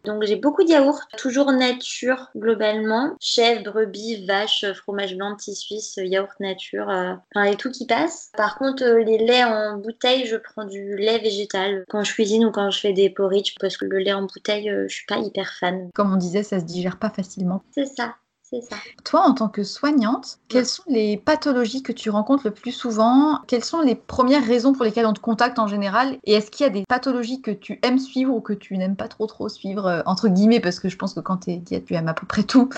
donc 0.05 0.25
j'ai 0.25 0.37
beaucoup 0.37 0.65
de 0.65 0.71
yaourts, 0.71 1.01
toujours 1.17 1.53
nature 1.53 2.31
globalement. 2.37 3.17
Chèvre, 3.21 3.63
brebis, 3.73 4.25
vache, 4.27 4.65
fromage 4.73 5.17
blanc, 5.17 5.35
petit 5.37 5.55
suisse, 5.55 5.99
yaourt 6.03 6.39
nature, 6.41 6.89
euh, 6.91 7.15
enfin 7.35 7.45
et 7.45 7.57
tout 7.57 7.71
qui 7.71 7.87
passe. 7.87 8.31
Par 8.37 8.57
contre, 8.59 8.85
euh, 8.85 9.03
les 9.03 9.19
laits 9.19 9.45
en 9.45 9.77
bouteille, 9.79 10.27
je 10.27 10.37
prends 10.37 10.65
du 10.65 10.97
lait 10.97 11.19
végétal 11.19 11.85
quand 11.89 12.05
je 12.05 12.13
cuisine 12.13 12.45
ou 12.45 12.51
quand 12.51 12.71
je 12.71 12.81
fais 12.81 12.93
des 12.93 13.11
porridge 13.11 13.55
parce 13.61 13.77
que 13.77 13.85
le 13.85 13.99
lait 13.99 14.13
en 14.13 14.23
bouteille, 14.23 14.71
euh, 14.71 14.87
je 14.89 14.95
suis 14.95 15.07
pas 15.07 15.19
hyper 15.19 15.53
fan. 15.55 15.91
Comme 15.95 16.13
on 16.13 16.17
disait, 16.17 16.43
ça 16.43 16.61
se 16.61 16.65
digère 16.65 16.99
pas 16.99 17.11
facilement. 17.11 17.63
C'est 17.73 17.87
ça. 17.87 18.15
Ça. 18.51 18.77
Toi, 19.05 19.21
en 19.21 19.35
tant 19.35 19.49
que 19.49 19.63
soignante, 19.63 20.39
quelles 20.49 20.65
sont 20.65 20.83
les 20.89 21.19
pathologies 21.19 21.83
que 21.83 21.93
tu 21.93 22.09
rencontres 22.09 22.47
le 22.47 22.51
plus 22.51 22.73
souvent? 22.73 23.41
Quelles 23.47 23.65
sont 23.65 23.83
les 23.83 23.95
premières 23.95 24.45
raisons 24.45 24.73
pour 24.73 24.85
lesquelles 24.85 25.05
on 25.05 25.13
te 25.13 25.21
contacte 25.21 25.59
en 25.59 25.67
général? 25.67 26.17
Et 26.25 26.33
est-ce 26.33 26.51
qu'il 26.51 26.65
y 26.65 26.67
a 26.67 26.73
des 26.73 26.85
pathologies 26.89 27.43
que 27.43 27.51
tu 27.51 27.79
aimes 27.83 27.99
suivre 27.99 28.35
ou 28.35 28.41
que 28.41 28.55
tu 28.55 28.79
n'aimes 28.79 28.97
pas 28.97 29.09
trop 29.09 29.27
trop 29.27 29.51
suivre, 29.51 29.85
euh, 29.85 30.03
entre 30.07 30.29
guillemets, 30.29 30.61
parce 30.61 30.81
que 30.81 30.89
je 30.89 30.97
pense 30.97 31.13
que 31.13 31.21
quand 31.21 31.39
tu 31.39 31.51
es 31.51 31.57
diète, 31.57 31.85
tu 31.85 31.95
aimes 31.95 32.09
à 32.09 32.15
peu 32.15 32.27
près 32.27 32.43
tout 32.43 32.71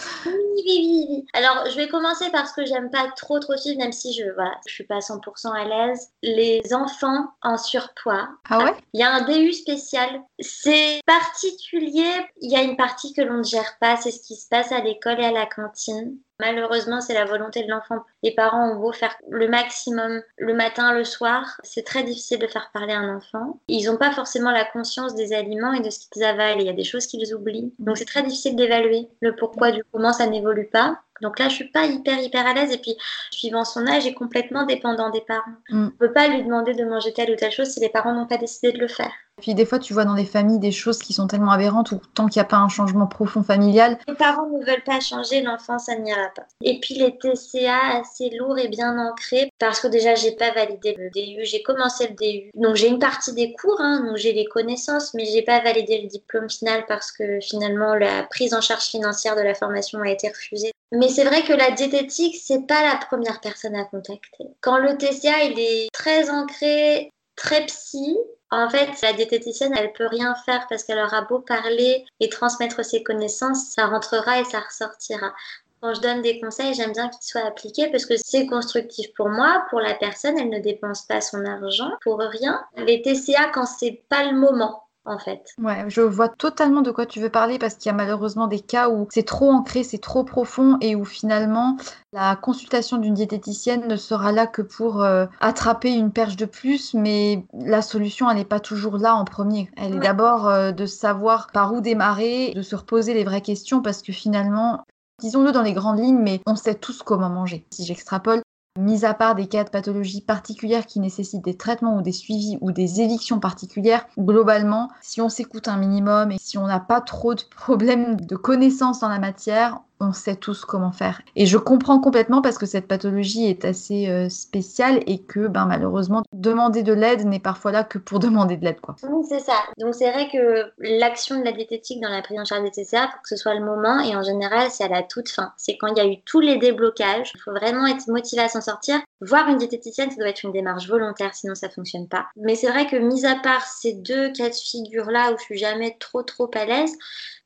oui, 0.64 0.86
oui, 0.86 1.06
oui. 1.10 1.26
Alors, 1.32 1.66
je 1.70 1.76
vais 1.76 1.88
commencer 1.88 2.30
par 2.30 2.48
ce 2.48 2.54
que 2.54 2.64
j'aime 2.64 2.90
pas 2.90 3.10
trop, 3.16 3.38
trop 3.38 3.56
suivre, 3.56 3.78
même 3.78 3.92
si 3.92 4.12
je, 4.12 4.24
voilà, 4.34 4.54
je 4.66 4.74
suis 4.74 4.84
pas 4.84 4.98
100% 4.98 5.52
à 5.52 5.64
l'aise. 5.64 6.10
Les 6.22 6.62
enfants 6.72 7.28
en 7.42 7.56
surpoids. 7.56 8.28
Ah 8.48 8.64
ouais? 8.64 8.74
Il 8.92 9.00
y 9.00 9.02
a 9.02 9.12
un 9.12 9.22
DU 9.22 9.52
spécial. 9.52 10.22
C'est 10.38 11.00
particulier. 11.06 12.10
Il 12.40 12.50
y 12.50 12.56
a 12.56 12.62
une 12.62 12.76
partie 12.76 13.12
que 13.12 13.22
l'on 13.22 13.38
ne 13.38 13.42
gère 13.44 13.76
pas. 13.80 13.96
C'est 13.96 14.10
ce 14.10 14.22
qui 14.22 14.36
se 14.36 14.48
passe 14.48 14.72
à 14.72 14.80
l'école 14.80 15.20
et 15.20 15.26
à 15.26 15.32
la 15.32 15.46
cantine. 15.46 16.16
Malheureusement, 16.40 17.00
c'est 17.00 17.14
la 17.14 17.24
volonté 17.24 17.62
de 17.62 17.70
l'enfant. 17.70 18.04
Les 18.22 18.34
parents 18.34 18.72
ont 18.72 18.80
beau 18.80 18.92
faire 18.92 19.14
le 19.28 19.48
maximum 19.48 20.22
le 20.36 20.54
matin, 20.54 20.92
le 20.92 21.04
soir, 21.04 21.60
c'est 21.62 21.84
très 21.84 22.02
difficile 22.02 22.38
de 22.38 22.46
faire 22.46 22.70
parler 22.72 22.94
un 22.94 23.14
enfant. 23.16 23.60
Ils 23.68 23.86
n'ont 23.86 23.96
pas 23.96 24.10
forcément 24.10 24.50
la 24.50 24.64
conscience 24.64 25.14
des 25.14 25.32
aliments 25.32 25.72
et 25.72 25.80
de 25.80 25.90
ce 25.90 26.08
qu'ils 26.08 26.24
avalent. 26.24 26.58
Il 26.58 26.66
y 26.66 26.70
a 26.70 26.74
des 26.74 26.84
choses 26.84 27.06
qu'ils 27.06 27.34
oublient. 27.34 27.74
Donc 27.78 27.98
c'est 27.98 28.04
très 28.04 28.22
difficile 28.22 28.56
d'évaluer 28.56 29.08
le 29.20 29.36
pourquoi 29.36 29.70
du 29.70 29.82
comment 29.92 30.12
ça 30.12 30.26
n'évolue 30.26 30.68
pas. 30.68 30.98
Donc 31.20 31.38
là, 31.38 31.48
je 31.48 31.54
suis 31.54 31.68
pas 31.68 31.84
hyper 31.84 32.18
hyper 32.18 32.46
à 32.46 32.54
l'aise 32.54 32.72
et 32.72 32.78
puis 32.78 32.96
suivant 33.30 33.64
son 33.64 33.86
âge, 33.86 34.06
est 34.06 34.14
complètement 34.14 34.64
dépendant 34.64 35.10
des 35.10 35.20
parents. 35.20 35.52
Mm. 35.68 35.82
On 35.82 35.84
ne 35.84 35.90
peut 35.90 36.12
pas 36.12 36.28
lui 36.28 36.42
demander 36.42 36.74
de 36.74 36.84
manger 36.84 37.12
telle 37.12 37.30
ou 37.30 37.36
telle 37.36 37.52
chose 37.52 37.68
si 37.68 37.80
les 37.80 37.90
parents 37.90 38.14
n'ont 38.14 38.26
pas 38.26 38.38
décidé 38.38 38.72
de 38.72 38.78
le 38.78 38.88
faire. 38.88 39.12
Puis 39.40 39.54
des 39.54 39.64
fois, 39.64 39.78
tu 39.78 39.92
vois 39.92 40.04
dans 40.04 40.14
les 40.14 40.24
familles 40.24 40.58
des 40.58 40.72
choses 40.72 40.98
qui 40.98 41.12
sont 41.12 41.26
tellement 41.26 41.50
aberrantes 41.50 41.92
ou 41.92 42.00
tant 42.14 42.26
qu'il 42.26 42.40
n'y 42.40 42.46
a 42.46 42.48
pas 42.48 42.58
un 42.58 42.68
changement 42.68 43.06
profond 43.06 43.42
familial. 43.42 43.98
Les 44.08 44.14
parents 44.14 44.48
ne 44.48 44.64
veulent 44.64 44.84
pas 44.84 45.00
changer, 45.00 45.42
l'enfant, 45.42 45.78
ça 45.78 45.96
n'ira 45.96 46.28
pas. 46.34 46.46
Et 46.62 46.78
puis 46.80 46.94
les 46.94 47.16
TCA 47.16 48.00
assez 48.00 48.30
lourds 48.30 48.58
et 48.58 48.68
bien 48.68 48.98
ancrés 48.98 49.50
parce 49.58 49.80
que 49.80 49.88
déjà, 49.88 50.14
j'ai 50.14 50.32
pas 50.32 50.52
validé 50.52 50.94
le 50.98 51.10
DU, 51.10 51.44
j'ai 51.44 51.62
commencé 51.62 52.08
le 52.08 52.14
DU. 52.14 52.50
Donc 52.54 52.76
j'ai 52.76 52.88
une 52.88 52.98
partie 52.98 53.32
des 53.32 53.52
cours, 53.52 53.80
hein, 53.80 54.04
donc 54.06 54.16
j'ai 54.16 54.32
les 54.32 54.44
connaissances, 54.46 55.14
mais 55.14 55.24
j'ai 55.24 55.42
pas 55.42 55.60
validé 55.60 56.02
le 56.02 56.08
diplôme 56.08 56.48
final 56.48 56.84
parce 56.86 57.12
que 57.12 57.40
finalement 57.40 57.94
la 57.94 58.24
prise 58.24 58.54
en 58.54 58.60
charge 58.60 58.84
financière 58.84 59.36
de 59.36 59.42
la 59.42 59.54
formation 59.54 60.00
a 60.00 60.08
été 60.10 60.28
refusée. 60.28 60.72
Mais 60.92 61.08
c'est 61.08 61.24
vrai 61.24 61.42
que 61.42 61.52
la 61.52 61.70
diététique, 61.70 62.36
c'est 62.42 62.66
pas 62.66 62.82
la 62.82 62.96
première 62.96 63.40
personne 63.40 63.76
à 63.76 63.84
contacter. 63.84 64.46
Quand 64.60 64.78
le 64.78 64.96
TCA, 64.96 65.44
il 65.44 65.58
est 65.58 65.88
très 65.92 66.30
ancré, 66.30 67.10
très 67.40 67.64
psy, 67.66 68.18
en 68.50 68.68
fait, 68.68 68.90
la 69.02 69.14
diététicienne, 69.14 69.74
elle 69.76 69.92
peut 69.92 70.06
rien 70.06 70.34
faire 70.44 70.66
parce 70.68 70.84
qu'elle 70.84 70.98
aura 70.98 71.22
beau 71.22 71.38
parler 71.38 72.04
et 72.20 72.28
transmettre 72.28 72.84
ses 72.84 73.02
connaissances, 73.02 73.70
ça 73.70 73.86
rentrera 73.86 74.40
et 74.40 74.44
ça 74.44 74.60
ressortira. 74.60 75.32
Quand 75.80 75.94
je 75.94 76.00
donne 76.02 76.20
des 76.20 76.38
conseils, 76.38 76.74
j'aime 76.74 76.92
bien 76.92 77.08
qu'ils 77.08 77.22
soient 77.22 77.46
appliqués 77.46 77.88
parce 77.90 78.04
que 78.04 78.14
c'est 78.22 78.46
constructif 78.46 79.06
pour 79.14 79.30
moi, 79.30 79.64
pour 79.70 79.80
la 79.80 79.94
personne, 79.94 80.38
elle 80.38 80.50
ne 80.50 80.58
dépense 80.58 81.06
pas 81.06 81.22
son 81.22 81.46
argent 81.46 81.90
pour 82.02 82.18
rien. 82.18 82.62
Les 82.76 83.00
TCA, 83.00 83.48
quand 83.54 83.64
c'est 83.64 84.02
pas 84.10 84.24
le 84.24 84.36
moment, 84.36 84.82
en 85.04 85.18
fait. 85.18 85.42
Ouais, 85.58 85.84
je 85.88 86.00
vois 86.00 86.28
totalement 86.28 86.82
de 86.82 86.90
quoi 86.90 87.06
tu 87.06 87.20
veux 87.20 87.30
parler 87.30 87.58
parce 87.58 87.74
qu'il 87.74 87.90
y 87.90 87.94
a 87.94 87.96
malheureusement 87.96 88.46
des 88.46 88.60
cas 88.60 88.90
où 88.90 89.08
c'est 89.10 89.26
trop 89.26 89.50
ancré, 89.50 89.82
c'est 89.82 89.98
trop 89.98 90.24
profond 90.24 90.76
et 90.80 90.94
où 90.94 91.04
finalement 91.04 91.76
la 92.12 92.36
consultation 92.36 92.98
d'une 92.98 93.14
diététicienne 93.14 93.88
ne 93.88 93.96
sera 93.96 94.32
là 94.32 94.46
que 94.46 94.62
pour 94.62 95.02
euh, 95.02 95.26
attraper 95.40 95.92
une 95.92 96.12
perche 96.12 96.36
de 96.36 96.44
plus, 96.44 96.94
mais 96.94 97.44
la 97.52 97.82
solution 97.82 98.30
elle 98.30 98.36
n'est 98.36 98.44
pas 98.44 98.60
toujours 98.60 98.98
là 98.98 99.14
en 99.14 99.24
premier. 99.24 99.70
Elle 99.76 99.96
est 99.96 100.00
d'abord 100.00 100.48
euh, 100.48 100.72
de 100.72 100.86
savoir 100.86 101.48
par 101.52 101.72
où 101.72 101.80
démarrer, 101.80 102.52
de 102.54 102.62
se 102.62 102.76
reposer 102.76 103.14
les 103.14 103.24
vraies 103.24 103.40
questions 103.40 103.82
parce 103.82 104.02
que 104.02 104.12
finalement 104.12 104.84
disons-le 105.20 105.52
dans 105.52 105.62
les 105.62 105.74
grandes 105.74 105.98
lignes, 105.98 106.20
mais 106.20 106.40
on 106.46 106.56
sait 106.56 106.74
tous 106.74 107.02
comment 107.02 107.28
manger. 107.28 107.66
Si 107.70 107.84
j'extrapole, 107.84 108.42
Mis 108.80 109.04
à 109.04 109.12
part 109.12 109.34
des 109.34 109.46
cas 109.46 109.62
de 109.62 109.68
pathologie 109.68 110.22
particulières 110.22 110.86
qui 110.86 111.00
nécessitent 111.00 111.44
des 111.44 111.58
traitements 111.58 111.98
ou 111.98 112.02
des 112.02 112.12
suivis 112.12 112.56
ou 112.62 112.72
des 112.72 113.02
évictions 113.02 113.38
particulières, 113.38 114.06
globalement, 114.18 114.88
si 115.02 115.20
on 115.20 115.28
s'écoute 115.28 115.68
un 115.68 115.76
minimum 115.76 116.32
et 116.32 116.38
si 116.40 116.56
on 116.56 116.66
n'a 116.66 116.80
pas 116.80 117.02
trop 117.02 117.34
de 117.34 117.42
problèmes 117.54 118.16
de 118.16 118.36
connaissances 118.36 119.00
dans 119.00 119.10
la 119.10 119.18
matière, 119.18 119.80
on 120.00 120.12
sait 120.12 120.36
tous 120.36 120.64
comment 120.64 120.92
faire. 120.92 121.20
Et 121.36 121.46
je 121.46 121.58
comprends 121.58 122.00
complètement 122.00 122.42
parce 122.42 122.58
que 122.58 122.66
cette 122.66 122.88
pathologie 122.88 123.46
est 123.46 123.64
assez 123.64 124.08
euh, 124.08 124.28
spéciale 124.28 125.00
et 125.06 125.18
que 125.18 125.46
ben, 125.46 125.66
malheureusement, 125.66 126.22
demander 126.32 126.82
de 126.82 126.92
l'aide 126.92 127.26
n'est 127.26 127.38
parfois 127.38 127.72
là 127.72 127.84
que 127.84 127.98
pour 127.98 128.18
demander 128.18 128.56
de 128.56 128.64
l'aide. 128.64 128.80
Quoi. 128.80 128.96
Oui, 129.02 129.24
c'est 129.28 129.40
ça. 129.40 129.54
Donc 129.78 129.94
c'est 129.94 130.10
vrai 130.10 130.28
que 130.32 130.70
l'action 130.78 131.38
de 131.38 131.44
la 131.44 131.52
diététique 131.52 132.00
dans 132.00 132.08
la 132.08 132.22
prise 132.22 132.38
en 132.38 132.44
charge 132.44 132.62
des 132.62 132.70
TCA, 132.70 133.08
pour 133.08 133.22
que 133.22 133.28
ce 133.28 133.36
soit 133.36 133.54
le 133.54 133.64
moment, 133.64 134.00
et 134.00 134.16
en 134.16 134.22
général, 134.22 134.68
c'est 134.70 134.84
à 134.84 134.88
la 134.88 135.02
toute 135.02 135.28
fin. 135.28 135.52
C'est 135.56 135.76
quand 135.76 135.88
il 135.88 135.96
y 135.96 136.00
a 136.00 136.06
eu 136.06 136.20
tous 136.24 136.40
les 136.40 136.56
déblocages. 136.56 137.32
Il 137.34 137.40
faut 137.40 137.52
vraiment 137.52 137.86
être 137.86 138.08
motivé 138.08 138.42
à 138.42 138.48
s'en 138.48 138.60
sortir. 138.60 139.00
Voir 139.20 139.48
une 139.48 139.58
diététicienne, 139.58 140.10
ça 140.10 140.16
doit 140.16 140.28
être 140.28 140.44
une 140.44 140.52
démarche 140.52 140.88
volontaire, 140.88 141.34
sinon 141.34 141.54
ça 141.54 141.68
fonctionne 141.68 142.08
pas. 142.08 142.26
Mais 142.36 142.54
c'est 142.54 142.70
vrai 142.70 142.86
que 142.86 142.96
mis 142.96 143.26
à 143.26 143.36
part 143.36 143.66
ces 143.66 143.92
deux 143.92 144.32
cas 144.32 144.48
de 144.48 144.54
figure-là 144.54 145.32
où 145.32 145.38
je 145.38 145.44
suis 145.44 145.58
jamais 145.58 145.96
trop 146.00 146.22
trop 146.22 146.50
à 146.54 146.64
l'aise, 146.64 146.96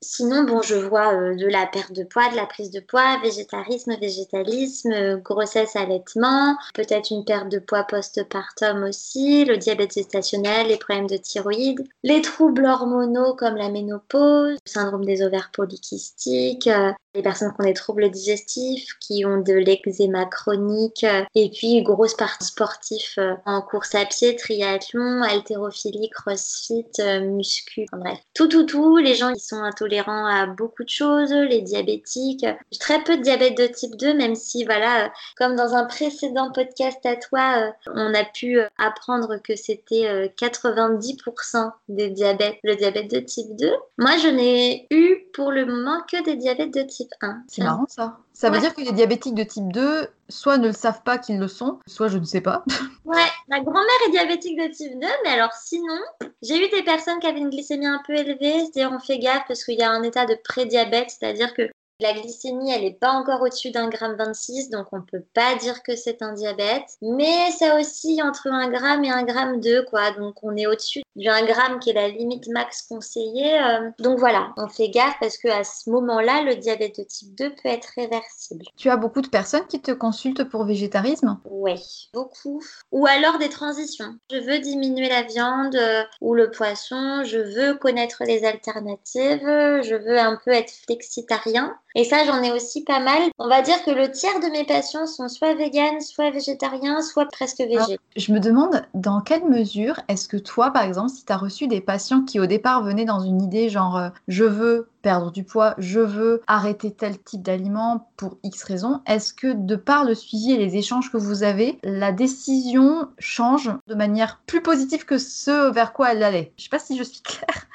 Sinon, 0.07 0.45
bon, 0.45 0.61
je 0.61 0.75
vois 0.75 1.15
euh, 1.15 1.35
de 1.35 1.47
la 1.47 1.67
perte 1.67 1.93
de 1.93 2.05
poids, 2.05 2.29
de 2.29 2.37
la 2.37 2.45
prise 2.45 2.71
de 2.71 2.81
poids, 2.81 3.19
végétarisme, 3.23 3.97
végétalisme, 3.99 5.17
grossesse, 5.23 5.77
allaitement, 5.77 6.57
peut-être 6.75 7.11
une 7.11 7.25
perte 7.25 7.49
de 7.49 7.59
poids 7.59 7.85
post-partum 7.85 8.83
aussi, 8.85 9.47
le 9.47 9.57
diabète 9.57 9.95
gestationnel, 9.95 10.69
les 10.69 10.77
problèmes 10.77 11.07
de 11.07 11.17
thyroïde, 11.17 11.89
les 12.03 12.21
troubles 12.21 12.67
hormonaux 12.67 13.35
comme 13.35 13.57
la 13.57 13.71
ménopause, 13.71 14.59
syndrome 14.67 15.07
des 15.07 15.23
ovaires 15.23 15.51
polykystiques, 15.53 16.67
euh, 16.67 16.93
les 17.15 17.23
personnes 17.23 17.53
qui 17.53 17.61
ont 17.61 17.65
des 17.65 17.75
troubles 17.75 18.11
digestifs, 18.11 18.89
qui 19.01 19.25
ont 19.25 19.41
de 19.41 19.53
l'eczéma 19.53 20.27
chronique, 20.27 21.07
et 21.35 21.51
puis 21.51 21.83
grosse 21.83 22.15
partie 22.15 22.47
sportif 22.47 23.15
euh, 23.19 23.35
en 23.47 23.63
course 23.63 23.95
à 23.95 24.05
pied, 24.05 24.37
triathlon, 24.37 25.23
haltérophilie, 25.23 26.11
crossfit, 26.11 26.87
muscu, 27.23 27.87
enfin 27.93 28.03
bref. 28.03 28.19
Tout, 28.35 28.49
tout, 28.49 28.65
tout, 28.65 28.97
les 28.97 29.15
gens 29.15 29.33
qui 29.33 29.41
sont 29.41 29.63
intolérants 29.63 30.27
à 30.27 30.47
beaucoup 30.47 30.85
de 30.85 30.89
choses, 30.89 31.33
les 31.33 31.61
diabétiques. 31.63 32.47
Très 32.81 33.03
peu 33.03 33.17
de 33.17 33.23
diabète 33.23 33.57
de 33.57 33.67
type 33.67 33.97
2, 33.97 34.15
même 34.15 34.35
si, 34.35 34.65
voilà, 34.65 35.07
euh, 35.07 35.09
comme 35.37 35.57
dans 35.57 35.75
un 35.75 35.85
précédent 35.85 36.51
podcast 36.53 37.05
à 37.05 37.17
toi, 37.17 37.69
euh, 37.87 37.91
on 37.95 38.15
a 38.15 38.25
pu 38.25 38.59
euh, 38.59 38.67
apprendre 38.79 39.37
que 39.43 39.57
c'était 39.57 40.33
90% 40.37 41.71
des 41.89 42.11
diabètes, 42.11 42.59
le 42.63 42.77
diabète 42.77 43.11
de 43.11 43.21
type 43.21 43.57
2. 43.57 43.73
Moi, 43.99 44.17
je 44.19 44.29
n'ai 44.29 44.87
eu 44.91 45.27
pour 45.33 45.51
le 45.51 45.67
moment 45.67 46.01
que 46.11 46.23
des 46.25 46.37
diabètes 46.37 46.75
de 46.75 46.83
type 46.83 47.04
1. 47.21 47.43
C'est 47.49 47.63
marrant 47.63 47.87
ça. 47.89 48.19
Ça 48.33 48.51
veut 48.51 48.59
dire 48.59 48.75
que 48.75 48.81
les 48.81 48.93
diabétiques 48.93 49.35
de 49.35 49.45
type 49.45 49.73
2, 49.73 50.09
soit 50.29 50.59
ne 50.59 50.69
le 50.69 50.73
savent 50.73 51.03
pas 51.03 51.19
qu'ils 51.19 51.39
le 51.39 51.49
sont, 51.49 51.79
soit 51.87 52.09
je 52.09 52.19
ne 52.19 52.25
sais 52.25 52.41
pas. 52.41 52.65
ouais, 53.05 53.27
ma 53.49 53.61
grand-mère 53.61 54.09
est 54.09 54.11
diabétique 54.11 54.59
de 54.59 54.73
type 54.73 54.99
2, 54.99 55.07
mais 55.25 55.31
alors 55.31 55.53
sinon, 55.53 55.99
j'ai 56.43 56.57
eu 56.57 56.69
des 56.71 56.83
personnes 56.83 57.19
qui 57.21 57.27
avaient 57.27 57.39
une 57.39 57.51
glycémie 57.51 57.87
un 57.87 58.03
peu 58.07 58.15
élevée, 58.15 58.61
c'est-à-dire 58.61 58.93
on 58.93 59.01
fait 59.01 59.19
gaffe 59.19 59.45
parce 59.47 59.65
qu'il 59.65 59.79
y 59.79 59.83
a 59.83 59.91
un 59.91 60.03
état 60.03 60.27
de 60.27 60.37
prédiabète, 60.43 61.11
c'est-à-dire 61.11 61.55
que 61.55 61.71
La 62.05 62.13
glycémie, 62.13 62.71
elle 62.71 62.83
n'est 62.83 62.93
pas 62.93 63.13
encore 63.13 63.41
au-dessus 63.41 63.71
d'un 63.71 63.89
gramme 63.89 64.17
26, 64.17 64.69
donc 64.69 64.89
on 64.93 64.99
ne 64.99 65.05
peut 65.11 65.25
pas 65.33 65.55
dire 65.55 65.83
que 65.83 65.97
c'est 65.97 66.21
un 66.21 66.35
diabète. 66.35 66.99
Mais 67.01 67.51
ça 67.53 67.81
oscille 67.81 68.23
entre 68.23 68.49
un 68.49 68.69
gramme 68.69 69.05
et 69.05 69.11
un 69.11 69.23
gramme 69.23 69.59
2, 69.59 69.87
quoi. 69.87 70.11
Donc 70.11 70.35
on 70.43 70.55
est 70.55 70.67
au-dessus 70.67 71.01
du 71.17 71.31
1 71.31 71.47
gramme 71.47 71.79
qui 71.79 71.89
est 71.89 71.95
la 71.95 72.09
limite 72.09 72.47
max 72.49 72.83
conseillée. 72.83 73.59
Euh. 73.59 73.89
Donc 74.01 74.19
voilà, 74.19 74.53
on 74.59 74.69
fait 74.69 74.91
gaffe 74.91 75.15
parce 75.19 75.39
qu'à 75.39 75.65
ce 75.65 75.89
moment-là, 75.89 76.43
le 76.43 76.57
diabète 76.57 76.99
de 76.99 77.05
type 77.05 77.35
2 77.37 77.55
peut 77.55 77.71
être 77.71 77.89
réversible. 77.97 78.67
Tu 78.77 78.91
as 78.91 78.99
beaucoup 78.99 79.23
de 79.23 79.29
personnes 79.29 79.67
qui 79.67 79.81
te 79.81 79.93
consultent 79.93 80.45
pour 80.45 80.65
végétarisme? 80.65 81.41
Oui, 81.47 82.11
beaucoup. 82.13 82.63
Ou 82.93 83.07
alors 83.07 83.39
des 83.39 83.49
transitions. 83.49 84.15
Je 84.31 84.37
veux 84.37 84.59
diminuer 84.59 85.09
la 85.09 85.23
viande 85.23 85.75
euh, 85.75 86.03
ou 86.21 86.35
le 86.35 86.51
poisson, 86.51 87.25
je 87.25 87.39
veux 87.39 87.79
connaître 87.79 88.25
les 88.27 88.45
alternatives, 88.45 89.41
je 89.41 89.95
veux 89.95 90.19
un 90.19 90.39
peu 90.45 90.51
être 90.51 90.73
flexitarien. 90.85 91.75
Et 91.97 92.03
ça, 92.05 92.25
j'en 92.27 92.43
ai 92.43 92.51
aussi 92.51 92.83
pas 92.83 92.99
mal. 92.99 93.23
On 93.39 93.49
va 93.49 93.63
dire 93.63 93.83
que 93.85 93.91
le 93.91 94.11
tiers 94.11 94.41
de 94.41 94.51
mes 94.51 94.65
patients 94.65 95.07
sont 95.07 95.29
soit 95.29 95.55
véganes, 95.55 96.01
soit 96.01 96.31
végétariens, 96.31 97.03
soit 97.03 97.27
presque 97.27 97.59
végés. 97.59 97.99
je 98.17 98.33
me 98.33 98.41
demande 98.41 98.83
dans 98.95 99.21
quelle 99.21 99.45
mesure 99.45 100.01
est-ce 100.09 100.27
que 100.27 100.37
toi, 100.37 100.73
par 100.73 100.83
exemple, 100.83 101.11
si 101.11 101.25
tu 101.25 101.33
as 101.33 101.37
reçu 101.37 101.69
des 101.69 101.81
patients 101.81 102.23
qui 102.23 102.41
au 102.41 102.47
départ 102.47 102.83
venaient 102.83 103.05
dans 103.05 103.21
une 103.21 103.41
idée 103.41 103.69
genre 103.69 103.97
euh, 103.97 104.09
je 104.27 104.45
veux 104.45 104.89
perdre 105.03 105.31
du 105.31 105.45
poids, 105.45 105.75
je 105.79 106.01
veux 106.01 106.41
arrêter 106.47 106.91
tel 106.91 107.19
type 107.19 107.43
d'aliment 107.43 108.09
pour 108.17 108.39
X 108.43 108.65
raisons, 108.65 109.01
est-ce 109.07 109.35
que 109.35 109.53
de 109.53 109.77
par 109.77 110.05
le 110.05 110.15
suivi 110.15 110.53
et 110.53 110.57
les 110.57 110.77
échanges 110.77 111.13
que 111.13 111.19
vous 111.19 111.43
avez, 111.43 111.79
la 111.85 112.11
décision 112.11 113.09
change 113.19 113.71
de 113.87 113.95
manière 113.95 114.41
plus 114.47 114.63
positive 114.63 115.05
que 115.05 115.19
ce 115.19 115.71
vers 115.71 115.93
quoi 115.93 116.13
elle 116.13 116.23
allait? 116.23 116.53
Je 116.57 116.65
sais 116.65 116.71
pas 116.71 116.79
si 116.79 116.97
je 116.97 117.05
suis 117.05 117.21
claire. 117.23 117.67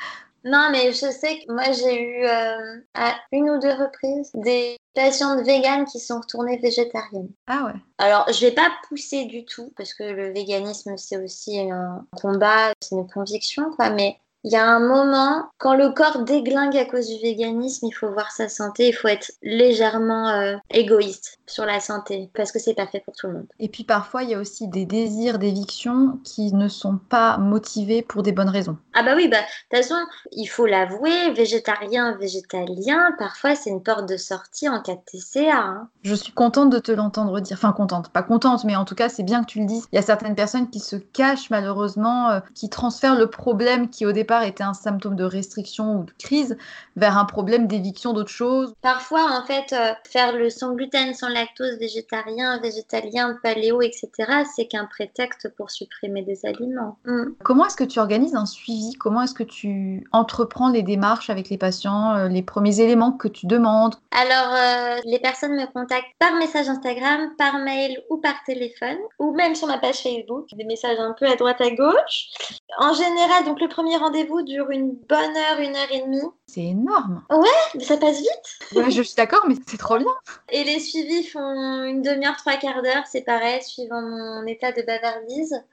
Non, 0.43 0.69
mais 0.71 0.91
je 0.91 1.11
sais 1.11 1.39
que 1.39 1.51
moi 1.51 1.71
j'ai 1.71 2.01
eu 2.01 2.25
euh, 2.25 2.81
à 2.93 3.15
une 3.31 3.49
ou 3.49 3.59
deux 3.59 3.73
reprises 3.73 4.31
des 4.33 4.77
patientes 4.93 5.45
véganes 5.45 5.85
qui 5.85 5.99
sont 5.99 6.19
retournées 6.19 6.57
végétariennes. 6.57 7.31
Ah 7.47 7.65
ouais. 7.65 7.79
Alors 7.97 8.31
je 8.31 8.45
vais 8.45 8.53
pas 8.53 8.69
pousser 8.87 9.25
du 9.25 9.45
tout 9.45 9.73
parce 9.75 9.93
que 9.93 10.03
le 10.03 10.31
véganisme 10.33 10.95
c'est 10.97 11.17
aussi 11.17 11.59
un 11.59 12.05
combat, 12.21 12.71
c'est 12.81 12.95
une 12.95 13.09
conviction 13.09 13.71
quoi, 13.75 13.89
mais 13.89 14.17
il 14.43 14.51
y 14.51 14.55
a 14.55 14.65
un 14.65 14.79
moment, 14.79 15.49
quand 15.57 15.75
le 15.75 15.89
corps 15.89 16.23
déglingue 16.23 16.77
à 16.77 16.85
cause 16.85 17.07
du 17.07 17.21
véganisme, 17.21 17.87
il 17.87 17.91
faut 17.91 18.09
voir 18.09 18.31
sa 18.31 18.47
santé, 18.47 18.87
il 18.87 18.93
faut 18.93 19.09
être 19.09 19.31
légèrement 19.41 20.29
euh, 20.29 20.55
égoïste 20.71 21.39
sur 21.45 21.65
la 21.65 21.81
santé, 21.81 22.29
parce 22.33 22.51
que 22.51 22.59
c'est 22.59 22.73
pas 22.73 22.87
fait 22.87 23.01
pour 23.01 23.15
tout 23.15 23.27
le 23.27 23.33
monde. 23.33 23.47
Et 23.59 23.67
puis 23.67 23.83
parfois, 23.83 24.23
il 24.23 24.29
y 24.29 24.35
a 24.35 24.39
aussi 24.39 24.67
des 24.69 24.85
désirs 24.85 25.39
d'éviction 25.39 26.19
qui 26.23 26.53
ne 26.53 26.69
sont 26.69 26.97
pas 27.09 27.37
motivés 27.37 28.01
pour 28.01 28.23
des 28.23 28.31
bonnes 28.31 28.49
raisons. 28.49 28.77
Ah 28.93 29.03
bah 29.03 29.13
oui, 29.15 29.27
bah 29.27 29.37
de 29.37 29.77
toute 29.77 29.87
façon, 29.87 29.99
il 30.31 30.45
faut 30.45 30.65
l'avouer, 30.65 31.31
végétarien, 31.33 32.15
végétalien, 32.17 33.11
parfois 33.17 33.55
c'est 33.55 33.69
une 33.69 33.83
porte 33.83 34.07
de 34.07 34.15
sortie 34.15 34.69
en 34.69 34.81
cas 34.81 34.95
de 34.95 35.01
TCA. 35.05 35.53
Hein. 35.53 35.89
Je 36.03 36.15
suis 36.15 36.31
contente 36.31 36.69
de 36.69 36.79
te 36.79 36.91
l'entendre 36.91 37.39
dire, 37.41 37.57
enfin 37.57 37.73
contente, 37.73 38.09
pas 38.09 38.23
contente, 38.23 38.63
mais 38.63 38.75
en 38.75 38.85
tout 38.85 38.95
cas 38.95 39.09
c'est 39.09 39.23
bien 39.23 39.41
que 39.43 39.47
tu 39.47 39.59
le 39.59 39.65
dises. 39.65 39.85
Il 39.91 39.95
y 39.95 39.99
a 39.99 40.03
certaines 40.03 40.35
personnes 40.35 40.69
qui 40.69 40.79
se 40.79 40.95
cachent 40.95 41.49
malheureusement, 41.49 42.29
euh, 42.29 42.39
qui 42.55 42.69
transfèrent 42.69 43.15
le 43.15 43.27
problème 43.27 43.89
qui 43.89 44.05
au 44.05 44.11
départ 44.11 44.28
était 44.45 44.63
un 44.63 44.73
symptôme 44.73 45.15
de 45.15 45.23
restriction 45.23 45.99
ou 45.99 46.03
de 46.03 46.11
crise 46.17 46.57
vers 46.95 47.17
un 47.17 47.25
problème 47.25 47.67
d'éviction 47.67 48.13
d'autre 48.13 48.29
chose. 48.29 48.73
Parfois, 48.81 49.25
en 49.31 49.45
fait, 49.45 49.73
euh, 49.73 49.93
faire 50.09 50.33
le 50.33 50.49
sans 50.49 50.73
gluten, 50.73 51.13
sans 51.13 51.29
lactose, 51.29 51.77
végétarien, 51.79 52.59
végétalien, 52.59 53.37
paléo, 53.41 53.81
etc., 53.81 54.09
c'est 54.55 54.67
qu'un 54.67 54.85
prétexte 54.85 55.49
pour 55.55 55.71
supprimer 55.71 56.21
des 56.21 56.45
aliments. 56.45 56.97
Mm. 57.05 57.31
Comment 57.43 57.65
est-ce 57.65 57.77
que 57.77 57.83
tu 57.83 57.99
organises 57.99 58.35
un 58.35 58.45
suivi? 58.45 58.93
Comment 58.93 59.23
est-ce 59.23 59.33
que 59.33 59.43
tu 59.43 60.05
entreprends 60.11 60.69
les 60.69 60.83
démarches 60.83 61.29
avec 61.29 61.49
les 61.49 61.57
patients, 61.57 62.15
euh, 62.15 62.27
les 62.27 62.43
premiers 62.43 62.79
éléments 62.79 63.11
que 63.11 63.27
tu 63.27 63.47
demandes? 63.47 63.95
Alors, 64.11 64.53
euh, 64.53 65.01
les 65.05 65.19
personnes 65.19 65.55
me 65.55 65.65
contactent 65.71 66.13
par 66.19 66.33
message 66.35 66.67
Instagram, 66.67 67.31
par 67.37 67.57
mail 67.59 68.01
ou 68.09 68.17
par 68.17 68.35
téléphone, 68.45 68.97
ou 69.17 69.33
même 69.33 69.55
sur 69.55 69.67
ma 69.67 69.77
page 69.77 70.03
Facebook, 70.03 70.47
des 70.53 70.65
messages 70.65 70.99
un 70.99 71.13
peu 71.13 71.25
à 71.25 71.35
droite 71.35 71.61
à 71.61 71.71
gauche. 71.71 72.29
En 72.77 72.93
général, 72.93 73.45
donc 73.45 73.59
le 73.59 73.67
premier 73.67 73.97
rendez-vous 73.97 74.18
vous 74.25 74.41
dure 74.41 74.71
une 74.71 74.91
bonne 74.91 75.37
heure, 75.37 75.59
une 75.59 75.75
heure 75.75 75.91
et 75.91 76.01
demie. 76.01 76.21
C'est 76.47 76.65
énorme. 76.65 77.23
Ouais, 77.29 77.47
mais 77.75 77.83
ça 77.83 77.97
passe 77.97 78.17
vite. 78.17 78.75
Ouais, 78.75 78.89
je 78.89 79.03
suis 79.03 79.15
d'accord, 79.15 79.45
mais 79.47 79.55
c'est 79.67 79.77
trop 79.77 79.97
bien. 79.97 80.07
Et 80.51 80.63
les 80.63 80.79
suivis 80.79 81.23
font 81.23 81.83
une 81.83 82.01
demi-heure, 82.01 82.35
trois 82.37 82.57
quarts 82.57 82.81
d'heure, 82.81 83.03
c'est 83.07 83.21
pareil, 83.21 83.61
suivant 83.61 84.01
mon 84.01 84.45
état 84.47 84.71
de 84.71 84.81
bavardise. 84.81 85.63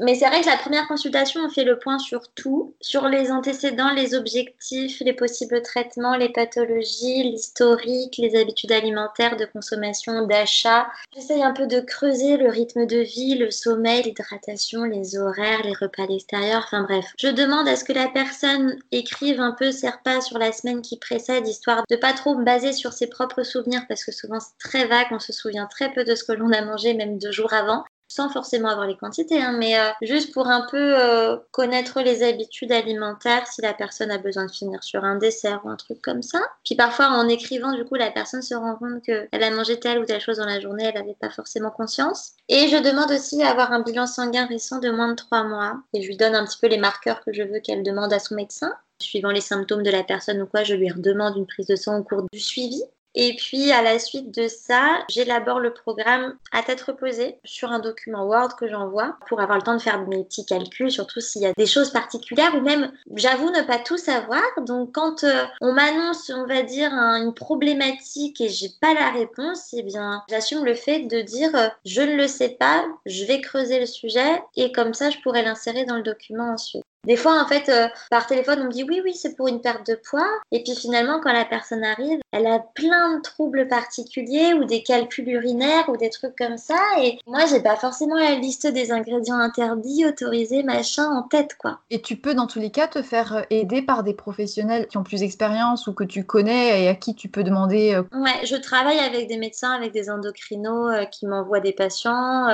Mais 0.00 0.16
c'est 0.16 0.26
vrai 0.26 0.40
que 0.40 0.46
la 0.46 0.56
première 0.56 0.88
consultation, 0.88 1.40
on 1.44 1.50
fait 1.50 1.64
le 1.64 1.78
point 1.78 1.98
sur 1.98 2.32
tout, 2.34 2.74
sur 2.80 3.08
les 3.08 3.30
antécédents, 3.30 3.92
les 3.92 4.14
objectifs, 4.14 5.00
les 5.00 5.12
possibles 5.12 5.62
traitements, 5.62 6.16
les 6.16 6.30
pathologies, 6.30 7.22
l'historique, 7.22 8.18
les 8.18 8.36
habitudes 8.36 8.72
alimentaires 8.72 9.36
de 9.36 9.44
consommation, 9.44 10.26
d'achat. 10.26 10.88
J'essaye 11.14 11.42
un 11.42 11.52
peu 11.52 11.66
de 11.66 11.80
creuser 11.80 12.36
le 12.36 12.48
rythme 12.48 12.86
de 12.86 12.98
vie, 12.98 13.36
le 13.36 13.52
sommeil, 13.52 14.02
l'hydratation, 14.02 14.82
les 14.82 15.16
horaires, 15.16 15.62
les 15.62 15.74
repas 15.74 16.02
à 16.02 16.06
l'extérieur, 16.06 16.62
enfin 16.66 16.82
bref. 16.82 17.06
Je 17.18 17.28
demande 17.28 17.68
à 17.68 17.76
ce 17.76 17.84
que 17.84 17.92
la 17.94 18.08
personne 18.08 18.76
écrive 18.92 19.40
un 19.40 19.52
peu 19.52 19.72
ses 19.72 19.88
repas 19.88 20.20
sur 20.20 20.38
la 20.38 20.52
semaine 20.52 20.82
qui 20.82 20.98
précède, 20.98 21.46
histoire 21.46 21.84
de 21.88 21.96
pas 21.96 22.12
trop 22.12 22.34
baser 22.36 22.72
sur 22.72 22.92
ses 22.92 23.08
propres 23.08 23.42
souvenirs, 23.42 23.84
parce 23.88 24.04
que 24.04 24.12
souvent 24.12 24.40
c'est 24.40 24.58
très 24.58 24.86
vague, 24.86 25.08
on 25.10 25.18
se 25.18 25.32
souvient 25.32 25.66
très 25.66 25.92
peu 25.92 26.04
de 26.04 26.14
ce 26.14 26.24
que 26.24 26.32
l'on 26.32 26.52
a 26.52 26.64
mangé, 26.64 26.94
même 26.94 27.18
deux 27.18 27.32
jours 27.32 27.52
avant 27.52 27.84
sans 28.08 28.28
forcément 28.28 28.68
avoir 28.68 28.86
les 28.86 28.96
quantités, 28.96 29.42
hein, 29.42 29.56
mais 29.58 29.78
euh, 29.78 29.88
juste 30.02 30.32
pour 30.32 30.46
un 30.46 30.66
peu 30.70 30.94
euh, 30.98 31.36
connaître 31.50 32.00
les 32.00 32.22
habitudes 32.22 32.72
alimentaires, 32.72 33.46
si 33.46 33.60
la 33.62 33.74
personne 33.74 34.10
a 34.10 34.18
besoin 34.18 34.46
de 34.46 34.50
finir 34.50 34.82
sur 34.82 35.04
un 35.04 35.16
dessert 35.16 35.60
ou 35.64 35.70
un 35.70 35.76
truc 35.76 36.00
comme 36.02 36.22
ça. 36.22 36.40
Puis 36.64 36.74
parfois, 36.74 37.08
en 37.08 37.28
écrivant, 37.28 37.72
du 37.72 37.84
coup, 37.84 37.94
la 37.94 38.10
personne 38.10 38.42
se 38.42 38.54
rend 38.54 38.76
compte 38.76 39.02
qu'elle 39.02 39.42
a 39.42 39.50
mangé 39.50 39.80
telle 39.80 39.98
ou 39.98 40.04
telle 40.04 40.20
chose 40.20 40.38
dans 40.38 40.46
la 40.46 40.60
journée, 40.60 40.84
elle 40.84 41.00
n'avait 41.00 41.16
pas 41.18 41.30
forcément 41.30 41.70
conscience. 41.70 42.32
Et 42.48 42.68
je 42.68 42.76
demande 42.76 43.10
aussi 43.10 43.42
à 43.42 43.50
avoir 43.50 43.72
un 43.72 43.80
bilan 43.80 44.06
sanguin 44.06 44.46
récent 44.46 44.78
de 44.78 44.90
moins 44.90 45.08
de 45.08 45.16
trois 45.16 45.44
mois, 45.44 45.74
et 45.92 46.02
je 46.02 46.08
lui 46.08 46.16
donne 46.16 46.34
un 46.34 46.44
petit 46.44 46.58
peu 46.60 46.68
les 46.68 46.78
marqueurs 46.78 47.22
que 47.24 47.32
je 47.32 47.42
veux 47.42 47.60
qu'elle 47.60 47.82
demande 47.82 48.12
à 48.12 48.18
son 48.18 48.34
médecin. 48.34 48.72
Suivant 49.00 49.30
les 49.30 49.40
symptômes 49.40 49.82
de 49.82 49.90
la 49.90 50.04
personne 50.04 50.40
ou 50.40 50.46
quoi, 50.46 50.62
je 50.62 50.74
lui 50.74 50.90
redemande 50.90 51.36
une 51.36 51.46
prise 51.46 51.66
de 51.66 51.76
sang 51.76 51.98
au 51.98 52.04
cours 52.04 52.24
du 52.32 52.38
suivi. 52.38 52.82
Et 53.14 53.36
puis 53.36 53.70
à 53.70 53.82
la 53.82 53.98
suite 53.98 54.34
de 54.34 54.48
ça, 54.48 55.04
j'élabore 55.08 55.60
le 55.60 55.72
programme 55.72 56.36
à 56.52 56.62
tête 56.62 56.80
reposée 56.80 57.36
sur 57.44 57.70
un 57.70 57.78
document 57.78 58.26
Word 58.26 58.56
que 58.56 58.68
j'envoie 58.68 59.16
pour 59.28 59.40
avoir 59.40 59.58
le 59.58 59.64
temps 59.64 59.76
de 59.76 59.82
faire 59.82 60.04
mes 60.06 60.24
petits 60.24 60.44
calculs, 60.44 60.90
surtout 60.90 61.20
s'il 61.20 61.42
y 61.42 61.46
a 61.46 61.52
des 61.56 61.66
choses 61.66 61.90
particulières 61.90 62.54
ou 62.56 62.60
même, 62.60 62.92
j'avoue, 63.14 63.50
ne 63.50 63.62
pas 63.62 63.78
tout 63.78 63.98
savoir. 63.98 64.42
Donc 64.66 64.92
quand 64.92 65.22
euh, 65.22 65.44
on 65.60 65.72
m'annonce, 65.72 66.30
on 66.34 66.46
va 66.46 66.62
dire, 66.62 66.92
une 66.92 67.34
problématique 67.34 68.40
et 68.40 68.48
j'ai 68.48 68.70
pas 68.80 68.94
la 68.94 69.10
réponse, 69.10 69.72
eh 69.74 69.82
bien, 69.82 70.22
j'assume 70.28 70.64
le 70.64 70.74
fait 70.74 71.00
de 71.00 71.20
dire 71.20 71.54
euh, 71.54 71.68
je 71.84 72.02
ne 72.02 72.16
le 72.16 72.26
sais 72.26 72.50
pas, 72.50 72.84
je 73.06 73.24
vais 73.24 73.40
creuser 73.40 73.78
le 73.78 73.86
sujet 73.86 74.42
et 74.56 74.72
comme 74.72 74.94
ça, 74.94 75.10
je 75.10 75.18
pourrais 75.18 75.42
l'insérer 75.42 75.84
dans 75.84 75.96
le 75.96 76.02
document 76.02 76.52
ensuite. 76.52 76.84
Des 77.04 77.16
fois, 77.16 77.42
en 77.42 77.46
fait, 77.46 77.68
euh, 77.68 77.88
par 78.10 78.26
téléphone, 78.26 78.60
on 78.62 78.64
me 78.64 78.70
dit 78.70 78.84
oui, 78.84 79.00
oui, 79.04 79.14
c'est 79.14 79.36
pour 79.36 79.48
une 79.48 79.60
perte 79.60 79.86
de 79.86 79.94
poids. 79.94 80.28
Et 80.52 80.62
puis 80.62 80.74
finalement, 80.74 81.20
quand 81.20 81.32
la 81.32 81.44
personne 81.44 81.84
arrive, 81.84 82.18
elle 82.32 82.46
a 82.46 82.58
plein 82.74 83.16
de 83.16 83.22
troubles 83.22 83.68
particuliers 83.68 84.54
ou 84.54 84.64
des 84.64 84.82
calculs 84.82 85.28
urinaires 85.28 85.88
ou 85.88 85.96
des 85.96 86.10
trucs 86.10 86.36
comme 86.36 86.56
ça. 86.56 86.78
Et 87.00 87.18
moi, 87.26 87.46
j'ai 87.46 87.60
pas 87.60 87.76
forcément 87.76 88.16
la 88.16 88.34
liste 88.36 88.66
des 88.66 88.90
ingrédients 88.90 89.38
interdits, 89.38 90.06
autorisés, 90.06 90.62
machin 90.62 91.06
en 91.06 91.22
tête, 91.22 91.56
quoi. 91.58 91.80
Et 91.90 92.00
tu 92.00 92.16
peux, 92.16 92.34
dans 92.34 92.46
tous 92.46 92.60
les 92.60 92.70
cas, 92.70 92.88
te 92.88 93.02
faire 93.02 93.36
euh, 93.36 93.42
aider 93.50 93.82
par 93.82 94.02
des 94.02 94.14
professionnels 94.14 94.86
qui 94.86 94.96
ont 94.96 95.04
plus 95.04 95.20
d'expérience 95.20 95.86
ou 95.86 95.92
que 95.92 96.04
tu 96.04 96.24
connais 96.24 96.82
et 96.82 96.88
à 96.88 96.94
qui 96.94 97.14
tu 97.14 97.28
peux 97.28 97.44
demander. 97.44 97.94
Euh, 97.94 98.02
ouais, 98.18 98.46
je 98.46 98.56
travaille 98.56 98.98
avec 98.98 99.28
des 99.28 99.36
médecins, 99.36 99.72
avec 99.72 99.92
des 99.92 100.10
endocrinos 100.10 101.06
qui 101.10 101.26
m'envoient 101.26 101.60
des 101.60 101.72
patients. 101.72 102.48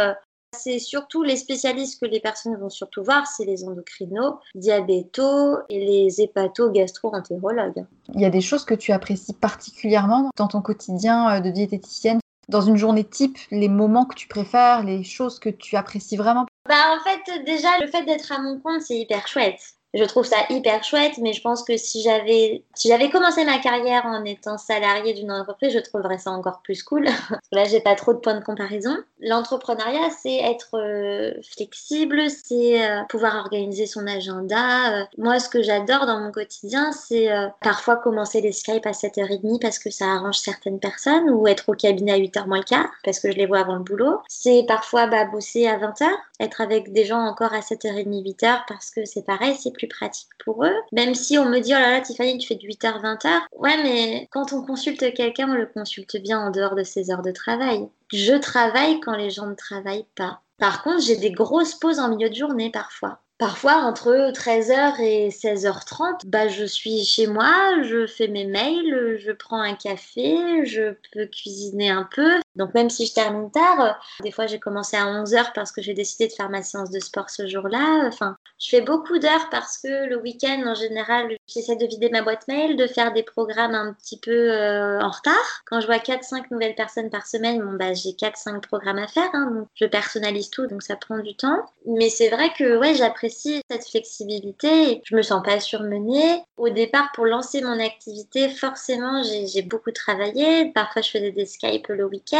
C'est 0.56 0.78
surtout 0.78 1.22
les 1.22 1.36
spécialistes 1.36 2.00
que 2.00 2.06
les 2.06 2.20
personnes 2.20 2.56
vont 2.56 2.70
surtout 2.70 3.02
voir, 3.04 3.26
c'est 3.26 3.44
les 3.44 3.64
endocrinos, 3.64 4.34
diabétos 4.54 5.58
et 5.68 5.78
les 5.78 6.20
hépato-gastro-entérologues. 6.20 7.84
Il 8.14 8.20
y 8.20 8.24
a 8.24 8.30
des 8.30 8.40
choses 8.40 8.64
que 8.64 8.74
tu 8.74 8.92
apprécies 8.92 9.32
particulièrement 9.32 10.30
dans 10.36 10.48
ton 10.48 10.60
quotidien 10.60 11.36
euh, 11.36 11.40
de 11.40 11.50
diététicienne 11.50 12.18
dans 12.48 12.60
une 12.60 12.76
journée 12.76 13.04
type, 13.04 13.38
les 13.52 13.68
moments 13.68 14.04
que 14.04 14.16
tu 14.16 14.26
préfères, 14.26 14.82
les 14.82 15.04
choses 15.04 15.38
que 15.38 15.48
tu 15.48 15.76
apprécies 15.76 16.16
vraiment? 16.16 16.46
Bah 16.68 16.96
en 16.96 17.00
fait 17.02 17.44
déjà 17.44 17.68
le 17.80 17.86
fait 17.86 18.04
d'être 18.04 18.32
à 18.32 18.40
mon 18.40 18.58
compte 18.58 18.82
c'est 18.82 18.98
hyper 18.98 19.26
chouette. 19.28 19.76
Je 19.92 20.04
trouve 20.04 20.24
ça 20.24 20.36
hyper 20.50 20.84
chouette, 20.84 21.18
mais 21.18 21.32
je 21.32 21.40
pense 21.40 21.64
que 21.64 21.76
si 21.76 22.02
j'avais 22.02 22.62
si 22.74 22.88
j'avais 22.88 23.10
commencé 23.10 23.44
ma 23.44 23.58
carrière 23.58 24.06
en 24.06 24.24
étant 24.24 24.56
salarié 24.56 25.14
d'une 25.14 25.32
entreprise, 25.32 25.72
je 25.72 25.80
trouverais 25.80 26.18
ça 26.18 26.30
encore 26.30 26.60
plus 26.62 26.82
cool. 26.82 27.06
Là, 27.52 27.64
j'ai 27.64 27.80
pas 27.80 27.96
trop 27.96 28.12
de 28.12 28.18
points 28.18 28.38
de 28.38 28.44
comparaison. 28.44 28.96
L'entrepreneuriat, 29.20 30.10
c'est 30.22 30.36
être 30.36 30.78
euh, 30.78 31.34
flexible, 31.42 32.22
c'est 32.30 32.82
euh, 32.82 33.02
pouvoir 33.08 33.36
organiser 33.36 33.86
son 33.86 34.06
agenda. 34.06 35.00
Euh, 35.00 35.04
moi, 35.18 35.40
ce 35.40 35.48
que 35.48 35.62
j'adore 35.62 36.06
dans 36.06 36.20
mon 36.20 36.30
quotidien, 36.30 36.92
c'est 36.92 37.28
parfois 37.60 37.96
commencer 37.96 38.40
les 38.40 38.52
Skype 38.52 38.86
à 38.86 38.92
7h30 38.92 39.60
parce 39.60 39.78
que 39.78 39.90
ça 39.90 40.06
arrange 40.06 40.38
certaines 40.38 40.78
personnes, 40.78 41.30
ou 41.30 41.48
être 41.48 41.68
au 41.68 41.74
cabinet 41.74 42.12
à 42.12 42.18
8h 42.18 42.46
moins 42.46 42.58
le 42.58 42.64
quart 42.64 42.90
parce 43.04 43.18
que 43.18 43.30
je 43.30 43.36
les 43.36 43.46
vois 43.46 43.60
avant 43.60 43.76
le 43.76 43.82
boulot. 43.82 44.20
C'est 44.28 44.64
parfois 44.66 45.06
bah, 45.06 45.24
bosser 45.24 45.66
à 45.66 45.78
20h, 45.78 46.06
être 46.38 46.60
avec 46.60 46.92
des 46.92 47.04
gens 47.04 47.20
encore 47.20 47.52
à 47.52 47.60
7h30, 47.60 48.22
8h 48.24 48.62
parce 48.68 48.90
que 48.90 49.04
c'est 49.04 49.24
pareil, 49.24 49.56
c'est 49.60 49.72
plus 49.80 49.88
pratique 49.88 50.28
pour 50.44 50.64
eux. 50.64 50.74
Même 50.92 51.14
si 51.14 51.38
on 51.38 51.46
me 51.46 51.58
dit, 51.58 51.72
oh 51.74 51.78
là 51.78 51.90
là, 51.90 52.00
Tiffany, 52.00 52.38
tu 52.38 52.46
fais 52.46 52.54
de 52.54 52.66
8h, 52.66 53.00
20h. 53.00 53.28
Ouais, 53.56 53.82
mais 53.82 54.28
quand 54.30 54.52
on 54.52 54.62
consulte 54.62 55.14
quelqu'un, 55.14 55.48
on 55.50 55.54
le 55.54 55.66
consulte 55.66 56.16
bien 56.18 56.38
en 56.38 56.50
dehors 56.50 56.74
de 56.74 56.84
ses 56.84 57.10
heures 57.10 57.22
de 57.22 57.32
travail. 57.32 57.88
Je 58.12 58.34
travaille 58.34 59.00
quand 59.00 59.16
les 59.16 59.30
gens 59.30 59.46
ne 59.46 59.54
travaillent 59.54 60.06
pas. 60.16 60.40
Par 60.58 60.82
contre, 60.82 61.02
j'ai 61.02 61.16
des 61.16 61.30
grosses 61.32 61.74
pauses 61.74 61.98
en 61.98 62.10
milieu 62.10 62.28
de 62.28 62.34
journée 62.34 62.70
parfois. 62.70 63.20
Parfois, 63.38 63.76
entre 63.76 64.32
13h 64.32 65.00
et 65.00 65.30
16h30, 65.30 66.26
bah, 66.26 66.48
je 66.48 66.66
suis 66.66 67.06
chez 67.06 67.26
moi, 67.26 67.82
je 67.82 68.06
fais 68.06 68.28
mes 68.28 68.44
mails, 68.44 69.16
je 69.18 69.32
prends 69.32 69.62
un 69.62 69.74
café, 69.74 70.66
je 70.66 70.94
peux 71.10 71.24
cuisiner 71.24 71.88
un 71.88 72.06
peu. 72.14 72.32
Donc 72.56 72.74
même 72.74 72.90
si 72.90 73.06
je 73.06 73.14
termine 73.14 73.50
tard, 73.50 73.80
euh, 73.80 73.92
des 74.22 74.30
fois 74.30 74.46
j'ai 74.46 74.58
commencé 74.58 74.96
à 74.96 75.06
11h 75.06 75.52
parce 75.54 75.72
que 75.72 75.82
j'ai 75.82 75.94
décidé 75.94 76.28
de 76.28 76.32
faire 76.32 76.50
ma 76.50 76.62
séance 76.62 76.90
de 76.90 77.00
sport 77.00 77.30
ce 77.30 77.46
jour-là. 77.46 78.06
Enfin, 78.06 78.36
je 78.58 78.68
fais 78.68 78.80
beaucoup 78.80 79.18
d'heures 79.18 79.48
parce 79.50 79.78
que 79.78 80.06
le 80.06 80.20
week-end, 80.20 80.62
en 80.66 80.74
général, 80.74 81.36
j'essaie 81.46 81.76
de 81.76 81.86
vider 81.86 82.10
ma 82.10 82.22
boîte 82.22 82.46
mail, 82.48 82.76
de 82.76 82.86
faire 82.86 83.12
des 83.12 83.22
programmes 83.22 83.74
un 83.74 83.92
petit 83.94 84.18
peu 84.18 84.52
euh, 84.52 85.00
en 85.00 85.10
retard. 85.10 85.62
Quand 85.66 85.80
je 85.80 85.86
vois 85.86 85.98
4-5 85.98 86.44
nouvelles 86.50 86.74
personnes 86.74 87.10
par 87.10 87.26
semaine, 87.26 87.60
bon, 87.60 87.74
bah, 87.74 87.94
j'ai 87.94 88.10
4-5 88.10 88.60
programmes 88.60 88.98
à 88.98 89.06
faire. 89.06 89.30
Hein, 89.32 89.50
donc 89.54 89.68
je 89.74 89.86
personnalise 89.86 90.50
tout, 90.50 90.66
donc 90.66 90.82
ça 90.82 90.96
prend 90.96 91.18
du 91.18 91.36
temps. 91.36 91.64
Mais 91.86 92.10
c'est 92.10 92.28
vrai 92.28 92.50
que 92.56 92.76
ouais, 92.78 92.94
j'apprécie 92.94 93.62
cette 93.70 93.88
flexibilité. 93.88 95.00
Je 95.04 95.16
me 95.16 95.22
sens 95.22 95.42
pas 95.42 95.60
surmenée. 95.60 96.42
Au 96.56 96.68
départ, 96.68 97.10
pour 97.14 97.26
lancer 97.26 97.62
mon 97.62 97.78
activité, 97.80 98.48
forcément, 98.48 99.22
j'ai 99.22 99.62
beaucoup 99.62 99.92
travaillé. 99.92 100.72
Parfois, 100.72 101.02
je 101.02 101.10
faisais 101.10 101.32
des 101.32 101.46
Skype 101.46 101.88
le 101.88 102.04
week-end. 102.04 102.39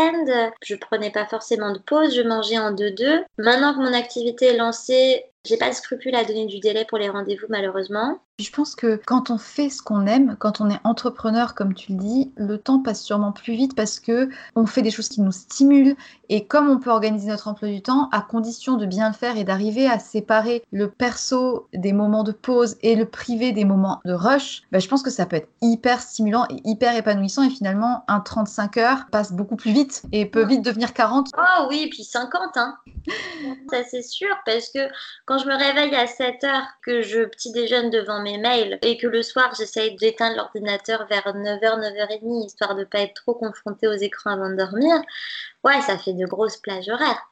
Je 0.62 0.74
prenais 0.74 1.10
pas 1.10 1.26
forcément 1.26 1.72
de 1.72 1.78
pause. 1.78 2.14
Je 2.14 2.22
mangeais 2.22 2.58
en 2.58 2.72
deux-deux. 2.72 3.24
Maintenant 3.38 3.74
que 3.74 3.80
mon 3.80 3.92
activité 3.92 4.46
est 4.46 4.56
lancée, 4.56 5.24
j'ai 5.46 5.56
pas 5.56 5.70
de 5.70 5.74
scrupule 5.74 6.14
à 6.14 6.24
donner 6.24 6.46
du 6.46 6.60
délai 6.60 6.84
pour 6.84 6.98
les 6.98 7.08
rendez-vous, 7.08 7.46
malheureusement. 7.48 8.20
Je 8.38 8.50
pense 8.50 8.74
que 8.74 9.00
quand 9.06 9.30
on 9.30 9.36
fait 9.36 9.68
ce 9.68 9.82
qu'on 9.82 10.06
aime, 10.06 10.36
quand 10.38 10.62
on 10.62 10.70
est 10.70 10.80
entrepreneur, 10.84 11.54
comme 11.54 11.74
tu 11.74 11.92
le 11.92 11.98
dis, 11.98 12.32
le 12.36 12.56
temps 12.56 12.80
passe 12.80 13.02
sûrement 13.02 13.32
plus 13.32 13.52
vite 13.52 13.76
parce 13.76 14.00
que 14.00 14.30
on 14.56 14.64
fait 14.64 14.80
des 14.80 14.90
choses 14.90 15.10
qui 15.10 15.20
nous 15.20 15.32
stimulent 15.32 15.94
et 16.30 16.46
comme 16.46 16.70
on 16.70 16.78
peut 16.78 16.90
organiser 16.90 17.28
notre 17.28 17.48
emploi 17.48 17.68
du 17.68 17.82
temps, 17.82 18.08
à 18.12 18.22
condition 18.22 18.76
de 18.76 18.86
bien 18.86 19.08
le 19.08 19.14
faire 19.14 19.36
et 19.36 19.44
d'arriver 19.44 19.86
à 19.86 19.98
séparer 19.98 20.62
le 20.72 20.90
perso 20.90 21.68
des 21.74 21.92
moments 21.92 22.24
de 22.24 22.32
pause 22.32 22.76
et 22.80 22.96
le 22.96 23.04
privé 23.04 23.52
des 23.52 23.66
moments 23.66 24.00
de 24.06 24.12
rush, 24.12 24.62
ben 24.72 24.80
je 24.80 24.88
pense 24.88 25.02
que 25.02 25.10
ça 25.10 25.26
peut 25.26 25.36
être 25.36 25.50
hyper 25.60 26.00
stimulant 26.00 26.46
et 26.48 26.56
hyper 26.64 26.96
épanouissant 26.96 27.42
et 27.42 27.50
finalement 27.50 28.04
un 28.08 28.20
35 28.20 28.76
heures 28.78 29.06
passe 29.10 29.32
beaucoup 29.32 29.56
plus 29.56 29.72
vite 29.72 30.02
et 30.12 30.24
peut 30.24 30.46
vite 30.46 30.62
devenir 30.64 30.94
40. 30.94 31.28
Oh 31.36 31.66
oui, 31.68 31.88
puis 31.90 32.04
50, 32.04 32.56
hein. 32.56 32.76
ça 33.70 33.84
c'est 33.90 34.02
sûr 34.02 34.34
parce 34.46 34.70
que 34.70 34.80
quand 35.30 35.38
je 35.38 35.46
me 35.46 35.56
réveille 35.56 35.94
à 35.94 36.08
7 36.08 36.42
heures, 36.42 36.66
que 36.84 37.02
je 37.02 37.22
petit 37.22 37.52
déjeune 37.52 37.88
devant 37.88 38.20
mes 38.20 38.36
mails 38.36 38.80
et 38.82 38.96
que 38.96 39.06
le 39.06 39.22
soir 39.22 39.54
j'essaye 39.56 39.94
d'éteindre 39.94 40.38
l'ordinateur 40.38 41.06
vers 41.06 41.22
9h, 41.22 41.78
9h30 41.78 42.46
histoire 42.46 42.74
de 42.74 42.82
pas 42.82 43.02
être 43.02 43.14
trop 43.14 43.34
confrontée 43.34 43.86
aux 43.86 43.92
écrans 43.92 44.32
avant 44.32 44.50
de 44.50 44.56
dormir, 44.56 45.00
ouais, 45.62 45.80
ça 45.82 45.98
fait 45.98 46.14
de 46.14 46.26
grosses 46.26 46.56
plages 46.56 46.88
horaires. 46.88 47.30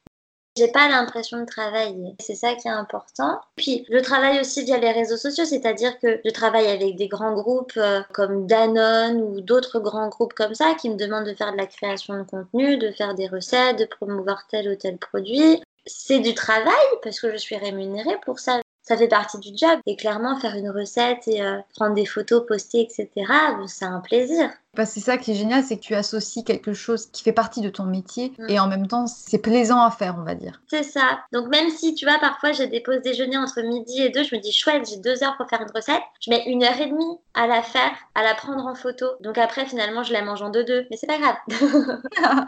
J'ai 0.57 0.69
pas 0.69 0.87
l'impression 0.87 1.41
de 1.41 1.45
travailler. 1.45 2.15
C'est 2.21 2.35
ça 2.35 2.55
qui 2.55 2.69
est 2.69 2.71
important. 2.71 3.41
Puis, 3.57 3.85
je 3.91 3.97
travaille 3.97 4.39
aussi 4.39 4.63
via 4.63 4.77
les 4.77 4.91
réseaux 4.91 5.17
sociaux, 5.17 5.45
c'est-à-dire 5.45 5.99
que 5.99 6.21
je 6.23 6.31
travaille 6.31 6.67
avec 6.67 6.95
des 6.95 7.09
grands 7.09 7.33
groupes 7.33 7.77
euh, 7.77 8.01
comme 8.13 8.47
Danone 8.47 9.21
ou 9.21 9.41
d'autres 9.41 9.81
grands 9.81 10.07
groupes 10.07 10.33
comme 10.33 10.55
ça 10.55 10.73
qui 10.73 10.89
me 10.89 10.95
demandent 10.95 11.27
de 11.27 11.35
faire 11.35 11.51
de 11.51 11.57
la 11.57 11.67
création 11.67 12.17
de 12.17 12.23
contenu, 12.23 12.77
de 12.77 12.91
faire 12.91 13.13
des 13.13 13.27
recettes, 13.27 13.77
de 13.77 13.85
promouvoir 13.85 14.47
tel 14.47 14.69
ou 14.69 14.75
tel 14.75 14.97
produit 14.97 15.61
c'est 15.85 16.19
du 16.19 16.33
travail 16.33 16.73
parce 17.03 17.19
que 17.19 17.31
je 17.31 17.37
suis 17.37 17.57
rémunérée 17.57 18.17
pour 18.25 18.39
ça. 18.39 18.59
Ça 18.81 18.97
fait 18.97 19.07
partie 19.07 19.37
du 19.37 19.49
job. 19.55 19.79
Et 19.85 19.95
clairement, 19.95 20.39
faire 20.39 20.55
une 20.55 20.71
recette 20.71 21.27
et 21.27 21.43
euh, 21.43 21.59
prendre 21.75 21.93
des 21.93 22.07
photos, 22.07 22.43
poster, 22.47 22.81
etc., 22.81 23.09
c'est 23.67 23.85
un 23.85 23.99
plaisir. 23.99 24.49
Bah, 24.75 24.85
c'est 24.85 24.99
ça 24.99 25.17
qui 25.17 25.31
est 25.31 25.35
génial, 25.35 25.63
c'est 25.63 25.77
que 25.77 25.81
tu 25.81 25.93
associes 25.93 26.43
quelque 26.43 26.73
chose 26.73 27.07
qui 27.07 27.21
fait 27.21 27.31
partie 27.31 27.61
de 27.61 27.69
ton 27.69 27.83
métier 27.83 28.33
mm. 28.39 28.49
et 28.49 28.59
en 28.59 28.67
même 28.67 28.87
temps, 28.87 29.05
c'est 29.05 29.37
plaisant 29.37 29.81
à 29.81 29.91
faire, 29.91 30.15
on 30.19 30.23
va 30.23 30.35
dire. 30.35 30.61
C'est 30.67 30.83
ça. 30.83 31.19
Donc 31.33 31.49
même 31.49 31.69
si, 31.69 31.93
tu 31.93 32.05
vois, 32.05 32.17
parfois 32.19 32.51
j'ai 32.51 32.65
des 32.65 32.79
pauses 32.79 33.01
déjeuner 33.01 33.37
entre 33.37 33.61
midi 33.61 34.01
et 34.01 34.09
deux, 34.09 34.23
je 34.23 34.35
me 34.35 34.41
dis, 34.41 34.51
chouette, 34.51 34.89
j'ai 34.89 34.97
deux 34.97 35.23
heures 35.23 35.37
pour 35.37 35.47
faire 35.47 35.61
une 35.61 35.71
recette. 35.75 36.01
Je 36.21 36.31
mets 36.31 36.43
une 36.47 36.63
heure 36.63 36.79
et 36.79 36.87
demie 36.87 37.17
à 37.35 37.45
la 37.45 37.61
faire, 37.61 37.91
à 38.15 38.23
la 38.23 38.33
prendre 38.33 38.65
en 38.65 38.73
photo. 38.73 39.05
Donc 39.21 39.37
après, 39.37 39.65
finalement, 39.65 40.03
je 40.03 40.13
la 40.13 40.23
mange 40.23 40.41
en 40.41 40.49
deux-deux. 40.49 40.87
Mais 40.89 40.97
c'est 40.97 41.07
pas 41.07 41.19
grave. 41.19 41.37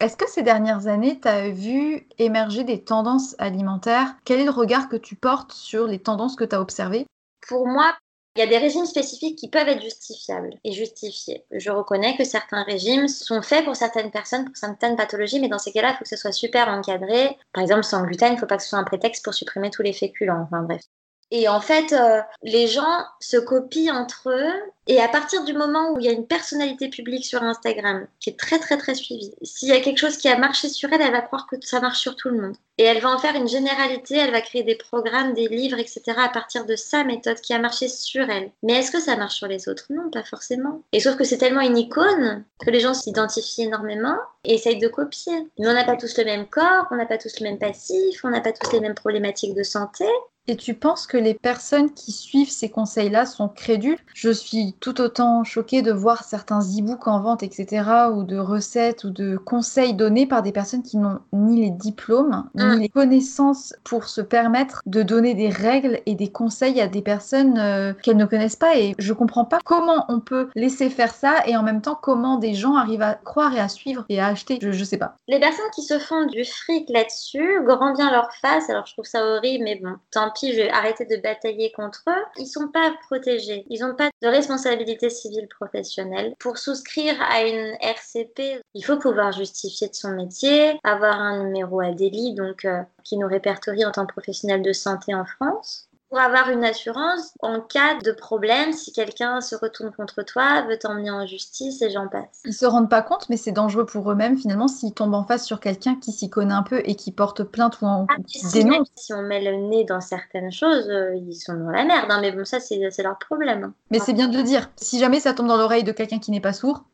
Est-ce 0.00 0.16
que 0.16 0.30
ces 0.30 0.42
dernières 0.42 0.86
années, 0.86 1.18
tu 1.20 1.26
as 1.26 1.48
vu 1.50 2.06
émerger 2.18 2.62
des 2.62 2.84
tendances 2.84 3.34
alimentaires? 3.38 4.14
Quel 4.24 4.38
est 4.38 4.44
le 4.44 4.50
regard 4.50 4.88
que 4.88 4.96
tu 4.96 5.16
portes 5.16 5.52
sur 5.52 5.88
les 5.88 5.98
tendances 5.98 6.36
que 6.36 6.44
tu 6.44 6.54
as 6.54 6.60
observées? 6.60 7.04
Pour 7.48 7.66
moi, 7.66 7.96
il 8.36 8.40
y 8.40 8.42
a 8.42 8.46
des 8.46 8.58
régimes 8.58 8.86
spécifiques 8.86 9.36
qui 9.36 9.50
peuvent 9.50 9.66
être 9.66 9.82
justifiables 9.82 10.54
et 10.62 10.70
justifiés. 10.70 11.44
Je 11.50 11.72
reconnais 11.72 12.16
que 12.16 12.22
certains 12.22 12.62
régimes 12.62 13.08
sont 13.08 13.42
faits 13.42 13.64
pour 13.64 13.74
certaines 13.74 14.12
personnes, 14.12 14.44
pour 14.44 14.56
certaines 14.56 14.94
pathologies, 14.94 15.40
mais 15.40 15.48
dans 15.48 15.58
ces 15.58 15.72
cas-là, 15.72 15.90
il 15.90 15.94
faut 15.94 16.04
que 16.04 16.08
ce 16.08 16.16
soit 16.16 16.30
super 16.30 16.68
encadré. 16.68 17.36
Par 17.52 17.62
exemple, 17.62 17.82
sans 17.82 18.04
gluten, 18.04 18.28
il 18.30 18.34
ne 18.36 18.40
faut 18.40 18.46
pas 18.46 18.56
que 18.56 18.62
ce 18.62 18.68
soit 18.68 18.78
un 18.78 18.84
prétexte 18.84 19.24
pour 19.24 19.34
supprimer 19.34 19.70
tous 19.70 19.82
les 19.82 19.92
féculents. 19.92 20.42
Enfin 20.44 20.62
bref. 20.62 20.82
Et 21.30 21.48
en 21.48 21.60
fait, 21.60 21.92
euh, 21.92 22.20
les 22.42 22.66
gens 22.66 23.04
se 23.20 23.36
copient 23.36 23.94
entre 23.94 24.30
eux. 24.30 24.52
Et 24.86 25.00
à 25.00 25.08
partir 25.08 25.44
du 25.44 25.52
moment 25.52 25.92
où 25.92 25.98
il 25.98 26.06
y 26.06 26.08
a 26.08 26.12
une 26.12 26.26
personnalité 26.26 26.88
publique 26.88 27.26
sur 27.26 27.42
Instagram 27.42 28.06
qui 28.20 28.30
est 28.30 28.38
très 28.38 28.58
très 28.58 28.78
très 28.78 28.94
suivie, 28.94 29.34
s'il 29.42 29.68
y 29.68 29.72
a 29.72 29.80
quelque 29.80 29.98
chose 29.98 30.16
qui 30.16 30.28
a 30.28 30.38
marché 30.38 30.70
sur 30.70 30.90
elle, 30.90 31.02
elle 31.02 31.12
va 31.12 31.20
croire 31.20 31.46
que 31.46 31.56
ça 31.60 31.80
marche 31.80 31.98
sur 31.98 32.16
tout 32.16 32.30
le 32.30 32.40
monde. 32.40 32.56
Et 32.78 32.84
elle 32.84 33.02
va 33.02 33.10
en 33.10 33.18
faire 33.18 33.34
une 33.34 33.48
généralité, 33.48 34.16
elle 34.16 34.30
va 34.30 34.40
créer 34.40 34.62
des 34.62 34.76
programmes, 34.76 35.34
des 35.34 35.48
livres, 35.48 35.78
etc. 35.78 36.02
à 36.16 36.30
partir 36.30 36.64
de 36.64 36.74
sa 36.74 37.04
méthode 37.04 37.40
qui 37.40 37.52
a 37.52 37.58
marché 37.58 37.88
sur 37.88 38.30
elle. 38.30 38.50
Mais 38.62 38.74
est-ce 38.74 38.90
que 38.90 39.00
ça 39.00 39.16
marche 39.16 39.36
sur 39.36 39.48
les 39.48 39.68
autres? 39.68 39.84
Non, 39.90 40.10
pas 40.10 40.22
forcément. 40.22 40.80
Et 40.92 41.00
sauf 41.00 41.16
que 41.16 41.24
c'est 41.24 41.38
tellement 41.38 41.60
une 41.60 41.76
icône 41.76 42.44
que 42.58 42.70
les 42.70 42.80
gens 42.80 42.94
s'identifient 42.94 43.64
énormément 43.64 44.16
et 44.44 44.54
essayent 44.54 44.78
de 44.78 44.88
copier. 44.88 45.34
Mais 45.58 45.68
on 45.68 45.74
n'a 45.74 45.84
pas 45.84 45.96
tous 45.96 46.16
le 46.16 46.24
même 46.24 46.46
corps, 46.46 46.86
on 46.90 46.96
n'a 46.96 47.06
pas 47.06 47.18
tous 47.18 47.40
le 47.40 47.44
même 47.44 47.58
passif, 47.58 48.24
on 48.24 48.30
n'a 48.30 48.40
pas 48.40 48.52
tous 48.52 48.72
les 48.72 48.80
mêmes 48.80 48.94
problématiques 48.94 49.54
de 49.54 49.64
santé. 49.64 50.06
Et 50.50 50.56
tu 50.56 50.72
penses 50.72 51.06
que 51.06 51.18
les 51.18 51.34
personnes 51.34 51.92
qui 51.92 52.10
suivent 52.10 52.50
ces 52.50 52.70
conseils-là 52.70 53.26
sont 53.26 53.48
crédules? 53.50 53.98
Je 54.14 54.30
suis 54.30 54.74
tout 54.80 54.98
autant 55.02 55.44
choquée 55.44 55.82
de 55.82 55.92
voir 55.92 56.24
certains 56.24 56.60
e-books 56.60 57.06
en 57.06 57.20
vente, 57.20 57.42
etc., 57.42 57.84
ou 58.14 58.22
de 58.22 58.38
recettes 58.38 59.04
ou 59.04 59.10
de 59.10 59.36
conseils 59.36 59.92
donnés 59.92 60.26
par 60.26 60.42
des 60.42 60.50
personnes 60.50 60.82
qui 60.82 60.96
n'ont 60.96 61.18
ni 61.34 61.60
les 61.60 61.70
diplômes, 61.70 62.48
ni 62.54 62.64
mm. 62.64 62.80
les 62.80 62.88
connaissances 62.88 63.74
pour 63.84 64.04
se 64.04 64.22
permettre 64.22 64.80
de 64.86 65.02
donner 65.02 65.34
des 65.34 65.50
règles 65.50 66.00
et 66.06 66.14
des 66.14 66.28
conseils 66.28 66.80
à 66.80 66.88
des 66.88 67.02
personnes 67.02 67.58
euh, 67.58 67.92
qu'elles 67.92 68.16
ne 68.16 68.24
connaissent 68.24 68.56
pas. 68.56 68.78
Et 68.78 68.94
je 68.98 69.12
comprends 69.12 69.44
pas 69.44 69.58
comment 69.66 70.06
on 70.08 70.18
peut 70.18 70.48
laisser 70.54 70.88
faire 70.88 71.12
ça 71.12 71.46
et 71.46 71.58
en 71.58 71.62
même 71.62 71.82
temps 71.82 71.98
comment 72.00 72.38
des 72.38 72.54
gens 72.54 72.74
arrivent 72.76 73.02
à 73.02 73.12
croire 73.12 73.54
et 73.54 73.60
à 73.60 73.68
suivre 73.68 74.06
et 74.08 74.18
à 74.18 74.28
acheter. 74.28 74.58
Je, 74.62 74.72
je 74.72 74.84
sais 74.84 74.96
pas. 74.96 75.16
Les 75.28 75.40
personnes 75.40 75.70
qui 75.74 75.82
se 75.82 75.98
font 75.98 76.24
du 76.24 76.46
fric 76.46 76.88
là-dessus, 76.88 77.60
grand 77.66 77.92
bien 77.92 78.10
leur 78.10 78.32
face. 78.40 78.70
Alors 78.70 78.86
je 78.86 78.94
trouve 78.94 79.04
ça 79.04 79.22
horrible, 79.22 79.64
mais 79.64 79.76
bon, 79.76 79.96
tant 80.10 80.30
pis 80.30 80.37
je 80.46 80.56
vais 80.56 80.70
arrêter 80.70 81.04
de 81.04 81.16
batailler 81.16 81.72
contre 81.72 82.02
eux, 82.08 82.24
ils 82.36 82.46
sont 82.46 82.68
pas 82.68 82.94
protégés. 83.06 83.64
Ils 83.68 83.80
n'ont 83.80 83.94
pas 83.94 84.10
de 84.22 84.28
responsabilité 84.28 85.10
civile 85.10 85.48
professionnelle. 85.48 86.34
Pour 86.38 86.58
souscrire 86.58 87.20
à 87.20 87.42
une 87.42 87.76
RCP, 87.80 88.60
il 88.74 88.84
faut 88.84 88.98
pouvoir 88.98 89.32
justifier 89.32 89.88
de 89.88 89.94
son 89.94 90.10
métier, 90.10 90.78
avoir 90.84 91.20
un 91.20 91.44
numéro 91.44 91.80
à 91.80 91.90
délit, 91.92 92.34
donc 92.34 92.64
euh, 92.64 92.82
qui 93.04 93.16
nous 93.16 93.28
répertorie 93.28 93.84
en 93.84 93.92
tant 93.92 94.06
que 94.06 94.12
professionnel 94.12 94.62
de 94.62 94.72
santé 94.72 95.14
en 95.14 95.24
France 95.24 95.87
pour 96.08 96.18
avoir 96.18 96.48
une 96.48 96.64
assurance 96.64 97.34
en 97.40 97.60
cas 97.60 97.98
de 98.02 98.12
problème, 98.12 98.72
si 98.72 98.92
quelqu'un 98.92 99.40
se 99.40 99.54
retourne 99.54 99.92
contre 99.92 100.22
toi, 100.22 100.62
veut 100.62 100.78
t'emmener 100.78 101.10
en 101.10 101.26
justice 101.26 101.82
et 101.82 101.90
j'en 101.90 102.08
passe. 102.08 102.42
Ils 102.44 102.54
se 102.54 102.66
rendent 102.66 102.88
pas 102.88 103.02
compte, 103.02 103.28
mais 103.28 103.36
c'est 103.36 103.52
dangereux 103.52 103.84
pour 103.84 104.10
eux-mêmes 104.10 104.38
finalement 104.38 104.68
s'ils 104.68 104.94
tombent 104.94 105.14
en 105.14 105.24
face 105.24 105.44
sur 105.44 105.60
quelqu'un 105.60 105.96
qui 105.96 106.12
s'y 106.12 106.30
connaît 106.30 106.54
un 106.54 106.62
peu 106.62 106.80
et 106.84 106.94
qui 106.94 107.12
porte 107.12 107.42
plainte 107.44 107.80
ou 107.82 107.86
en 107.86 108.06
ah, 108.08 108.14
dénonce. 108.52 108.88
Si 108.96 109.12
on 109.12 109.22
met 109.22 109.42
le 109.42 109.68
nez 109.68 109.84
dans 109.84 110.00
certaines 110.00 110.52
choses, 110.52 110.88
euh, 110.88 111.14
ils 111.14 111.34
sont 111.34 111.54
dans 111.54 111.70
la 111.70 111.84
merde, 111.84 112.10
hein, 112.10 112.20
mais 112.20 112.32
bon, 112.32 112.44
ça 112.44 112.58
c'est 112.60 112.78
leur 113.02 113.18
problème. 113.18 113.64
Hein. 113.64 113.74
Mais 113.90 113.98
c'est 113.98 114.14
bien 114.14 114.28
de 114.28 114.36
le 114.36 114.42
dire. 114.42 114.70
Si 114.76 114.98
jamais 114.98 115.20
ça 115.20 115.34
tombe 115.34 115.48
dans 115.48 115.56
l'oreille 115.56 115.84
de 115.84 115.92
quelqu'un 115.92 116.18
qui 116.18 116.30
n'est 116.30 116.40
pas 116.40 116.52
sourd. 116.52 116.84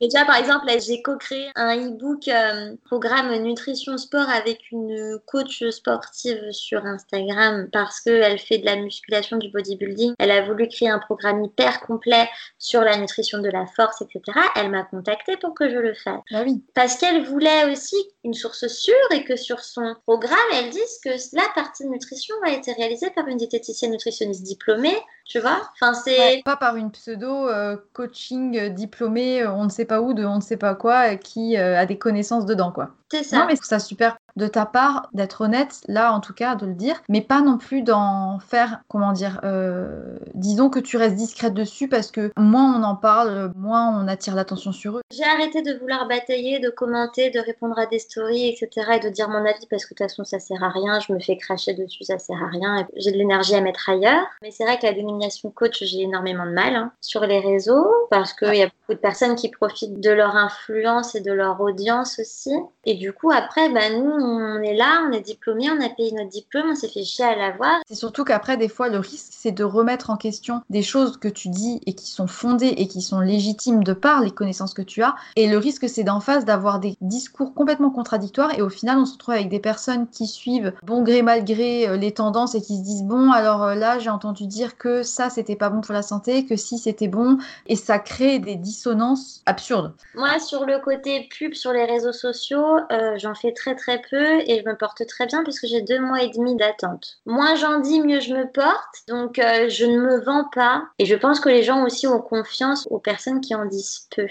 Et 0.00 0.08
déjà, 0.08 0.24
par 0.24 0.36
exemple, 0.36 0.66
j'ai 0.84 1.02
co-créé 1.02 1.48
un 1.56 1.76
e-book 1.76 2.28
euh, 2.28 2.76
programme 2.84 3.34
nutrition 3.42 3.98
sport 3.98 4.28
avec 4.28 4.70
une 4.70 5.18
coach 5.26 5.64
sportive 5.70 6.52
sur 6.52 6.84
Instagram 6.86 7.68
parce 7.72 8.00
qu'elle 8.00 8.38
fait 8.38 8.58
de 8.58 8.66
la 8.66 8.76
musculation, 8.76 9.38
du 9.38 9.50
bodybuilding. 9.50 10.14
Elle 10.18 10.30
a 10.30 10.42
voulu 10.42 10.68
créer 10.68 10.88
un 10.88 10.98
programme 10.98 11.44
hyper 11.44 11.80
complet 11.80 12.28
sur 12.58 12.82
la 12.82 12.96
nutrition 12.96 13.38
de 13.38 13.48
la 13.48 13.66
force, 13.66 14.02
etc. 14.02 14.38
Elle 14.56 14.70
m'a 14.70 14.84
contactée 14.84 15.36
pour 15.36 15.54
que 15.54 15.68
je 15.68 15.76
le 15.76 15.94
fasse. 15.94 16.20
Bah 16.30 16.42
oui. 16.44 16.62
Parce 16.74 16.96
qu'elle 16.96 17.24
voulait 17.24 17.70
aussi 17.70 17.96
une 18.28 18.34
source 18.34 18.66
sûre 18.68 18.94
et 19.10 19.24
que 19.24 19.36
sur 19.36 19.60
son 19.60 19.96
programme, 20.06 20.38
elle 20.52 20.70
dise 20.70 21.00
que 21.02 21.10
la 21.34 21.48
partie 21.54 21.86
nutrition 21.86 22.36
a 22.44 22.52
été 22.52 22.72
réalisée 22.72 23.10
par 23.10 23.26
une 23.26 23.38
diététicienne 23.38 23.92
nutritionniste 23.92 24.42
diplômée 24.42 24.96
tu 25.28 25.40
vois? 25.40 25.60
Enfin 25.74 25.92
c'est 25.92 26.42
pas 26.44 26.56
par 26.56 26.76
une 26.76 26.90
pseudo 26.90 27.48
euh, 27.48 27.76
coaching 27.92 28.70
diplômée 28.70 29.46
on 29.46 29.64
ne 29.64 29.68
sait 29.68 29.84
pas 29.84 30.00
où 30.00 30.14
de 30.14 30.24
on 30.24 30.36
ne 30.36 30.40
sait 30.40 30.56
pas 30.56 30.74
quoi 30.74 31.16
qui 31.16 31.58
euh, 31.58 31.78
a 31.78 31.84
des 31.84 31.98
connaissances 31.98 32.46
dedans 32.46 32.72
quoi. 32.72 32.90
C'est 33.10 33.24
ça. 33.24 33.38
Non 33.38 33.46
mais 33.46 33.56
c'est 33.56 33.66
ça 33.66 33.78
super 33.78 34.16
de 34.36 34.46
ta 34.46 34.66
part 34.66 35.08
d'être 35.12 35.42
honnête, 35.42 35.80
là 35.88 36.12
en 36.12 36.20
tout 36.20 36.34
cas, 36.34 36.54
de 36.54 36.66
le 36.66 36.74
dire, 36.74 37.02
mais 37.08 37.20
pas 37.20 37.40
non 37.40 37.58
plus 37.58 37.82
d'en 37.82 38.38
faire, 38.38 38.80
comment 38.88 39.12
dire, 39.12 39.40
euh, 39.44 40.18
disons 40.34 40.70
que 40.70 40.78
tu 40.78 40.96
restes 40.96 41.16
discrète 41.16 41.54
dessus 41.54 41.88
parce 41.88 42.10
que 42.10 42.30
moins 42.36 42.74
on 42.78 42.82
en 42.82 42.96
parle, 42.96 43.52
moins 43.56 43.88
on 43.98 44.08
attire 44.08 44.34
l'attention 44.34 44.72
sur 44.72 44.98
eux. 44.98 45.02
J'ai 45.10 45.24
arrêté 45.24 45.62
de 45.62 45.78
vouloir 45.78 46.06
batailler, 46.08 46.60
de 46.60 46.70
commenter, 46.70 47.30
de 47.30 47.40
répondre 47.40 47.78
à 47.78 47.86
des 47.86 47.98
stories, 47.98 48.48
etc. 48.48 48.92
et 48.96 49.00
de 49.00 49.08
dire 49.08 49.28
mon 49.28 49.44
avis 49.44 49.66
parce 49.70 49.84
que 49.84 49.94
de 49.94 49.98
toute 49.98 50.08
façon 50.08 50.24
ça 50.24 50.38
sert 50.38 50.62
à 50.62 50.68
rien, 50.68 51.00
je 51.00 51.12
me 51.12 51.18
fais 51.18 51.36
cracher 51.36 51.74
dessus, 51.74 52.04
ça 52.04 52.18
sert 52.18 52.42
à 52.42 52.48
rien, 52.48 52.86
j'ai 52.96 53.12
de 53.12 53.16
l'énergie 53.16 53.54
à 53.54 53.60
mettre 53.60 53.88
ailleurs. 53.88 54.26
Mais 54.42 54.50
c'est 54.50 54.64
vrai 54.64 54.78
que 54.78 54.86
la 54.86 54.92
dénomination 54.92 55.50
coach, 55.50 55.82
j'ai 55.82 56.02
énormément 56.02 56.46
de 56.46 56.52
mal 56.52 56.74
hein, 56.74 56.92
sur 57.00 57.22
les 57.26 57.40
réseaux 57.40 57.88
parce 58.10 58.32
qu'il 58.32 58.54
y 58.54 58.62
a 58.62 58.66
beaucoup 58.66 58.94
de 58.94 58.98
personnes 58.98 59.36
qui 59.36 59.48
profitent 59.48 60.00
de 60.00 60.10
leur 60.10 60.36
influence 60.36 61.14
et 61.14 61.20
de 61.20 61.32
leur 61.32 61.60
audience 61.60 62.18
aussi. 62.18 62.52
Et 62.84 62.94
du 62.94 63.12
coup, 63.12 63.30
après, 63.30 63.68
bah, 63.70 63.90
nous, 63.90 64.18
on 64.28 64.62
est 64.62 64.74
là, 64.74 65.04
on 65.08 65.12
est 65.12 65.20
diplômé, 65.20 65.68
on 65.70 65.84
a 65.84 65.88
payé 65.88 66.12
notre 66.12 66.28
diplôme, 66.28 66.70
on 66.70 66.74
s'est 66.74 66.88
fait 66.88 67.04
chier 67.04 67.24
à 67.24 67.36
l'avoir. 67.36 67.80
C'est 67.88 67.94
surtout 67.94 68.24
qu'après, 68.24 68.56
des 68.56 68.68
fois, 68.68 68.88
le 68.88 68.98
risque, 68.98 69.28
c'est 69.30 69.52
de 69.52 69.64
remettre 69.64 70.10
en 70.10 70.16
question 70.16 70.62
des 70.70 70.82
choses 70.82 71.16
que 71.16 71.28
tu 71.28 71.48
dis 71.48 71.80
et 71.86 71.94
qui 71.94 72.10
sont 72.10 72.26
fondées 72.26 72.74
et 72.76 72.88
qui 72.88 73.02
sont 73.02 73.20
légitimes 73.20 73.84
de 73.84 73.92
par 73.92 74.22
les 74.22 74.30
connaissances 74.30 74.74
que 74.74 74.82
tu 74.82 75.02
as. 75.02 75.14
Et 75.36 75.48
le 75.48 75.58
risque, 75.58 75.88
c'est 75.88 76.04
d'en 76.04 76.20
face 76.20 76.44
d'avoir 76.44 76.80
des 76.80 76.96
discours 77.00 77.54
complètement 77.54 77.90
contradictoires 77.90 78.56
et 78.56 78.62
au 78.62 78.68
final, 78.68 78.98
on 78.98 79.06
se 79.06 79.12
retrouve 79.14 79.34
avec 79.34 79.48
des 79.48 79.60
personnes 79.60 80.08
qui 80.08 80.26
suivent 80.26 80.72
bon 80.82 81.02
gré 81.02 81.22
mal 81.22 81.44
gré 81.44 81.88
euh, 81.88 81.96
les 81.96 82.12
tendances 82.12 82.54
et 82.54 82.60
qui 82.60 82.76
se 82.76 82.82
disent 82.82 83.04
bon, 83.04 83.30
alors 83.30 83.64
euh, 83.64 83.74
là, 83.74 83.98
j'ai 83.98 84.10
entendu 84.10 84.46
dire 84.46 84.76
que 84.76 85.02
ça, 85.02 85.30
c'était 85.30 85.56
pas 85.56 85.70
bon 85.70 85.80
pour 85.80 85.94
la 85.94 86.02
santé, 86.02 86.46
que 86.46 86.56
si, 86.56 86.78
c'était 86.78 87.08
bon. 87.08 87.38
Et 87.66 87.76
ça 87.76 87.98
crée 87.98 88.38
des 88.38 88.56
dissonances 88.56 89.42
absurdes. 89.46 89.94
Moi, 90.14 90.38
sur 90.38 90.64
le 90.64 90.78
côté 90.78 91.28
pub 91.30 91.54
sur 91.54 91.72
les 91.72 91.84
réseaux 91.84 92.12
sociaux, 92.12 92.78
euh, 92.92 93.16
j'en 93.18 93.34
fais 93.34 93.52
très 93.52 93.74
très 93.74 94.00
peu 94.07 94.07
et 94.12 94.60
je 94.60 94.68
me 94.68 94.76
porte 94.76 95.06
très 95.06 95.26
bien 95.26 95.42
puisque 95.42 95.66
j'ai 95.66 95.82
deux 95.82 96.00
mois 96.00 96.22
et 96.22 96.28
demi 96.28 96.56
d'attente. 96.56 97.18
Moins 97.26 97.54
j'en 97.56 97.80
dis, 97.80 98.00
mieux 98.00 98.20
je 98.20 98.34
me 98.34 98.50
porte. 98.50 99.04
Donc 99.08 99.38
euh, 99.38 99.68
je 99.68 99.84
ne 99.84 99.98
me 99.98 100.20
vends 100.20 100.48
pas 100.54 100.84
et 100.98 101.06
je 101.06 101.14
pense 101.14 101.40
que 101.40 101.48
les 101.48 101.62
gens 101.62 101.84
aussi 101.84 102.06
ont 102.06 102.20
confiance 102.20 102.86
aux 102.90 102.98
personnes 102.98 103.40
qui 103.40 103.54
en 103.54 103.66
disent 103.66 104.08
peu. 104.14 104.26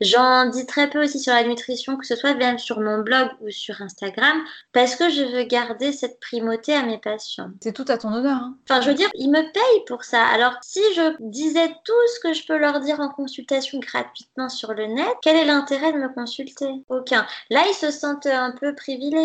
J'en 0.00 0.46
dis 0.46 0.66
très 0.66 0.88
peu 0.88 1.02
aussi 1.02 1.18
sur 1.18 1.32
la 1.32 1.44
nutrition, 1.44 1.96
que 1.96 2.06
ce 2.06 2.16
soit 2.16 2.34
bien 2.34 2.58
sur 2.58 2.80
mon 2.80 2.98
blog 2.98 3.28
ou 3.40 3.50
sur 3.50 3.80
Instagram, 3.82 4.38
parce 4.72 4.96
que 4.96 5.10
je 5.10 5.22
veux 5.22 5.44
garder 5.44 5.92
cette 5.92 6.20
primauté 6.20 6.74
à 6.74 6.82
mes 6.82 6.98
patients. 6.98 7.50
C'est 7.62 7.72
tout 7.72 7.84
à 7.88 7.98
ton 7.98 8.12
honneur. 8.12 8.36
Hein. 8.36 8.56
Enfin, 8.68 8.80
je 8.80 8.88
veux 8.88 8.94
dire, 8.94 9.10
ils 9.14 9.30
me 9.30 9.42
payent 9.52 9.84
pour 9.86 10.04
ça. 10.04 10.24
Alors 10.26 10.54
si 10.62 10.80
je 10.94 11.16
disais 11.20 11.68
tout 11.84 11.92
ce 12.14 12.20
que 12.20 12.32
je 12.32 12.46
peux 12.46 12.58
leur 12.58 12.80
dire 12.80 13.00
en 13.00 13.08
consultation 13.08 13.78
gratuitement 13.78 14.48
sur 14.48 14.72
le 14.74 14.86
net, 14.86 15.06
quel 15.22 15.36
est 15.36 15.44
l'intérêt 15.44 15.92
de 15.92 15.98
me 15.98 16.12
consulter? 16.12 16.68
Aucun. 16.88 17.26
Là, 17.50 17.62
ils 17.68 17.74
se 17.74 17.90
sentent 17.90 18.26
un 18.26 18.52
peu 18.52 18.74
privilégiés. 18.74 19.17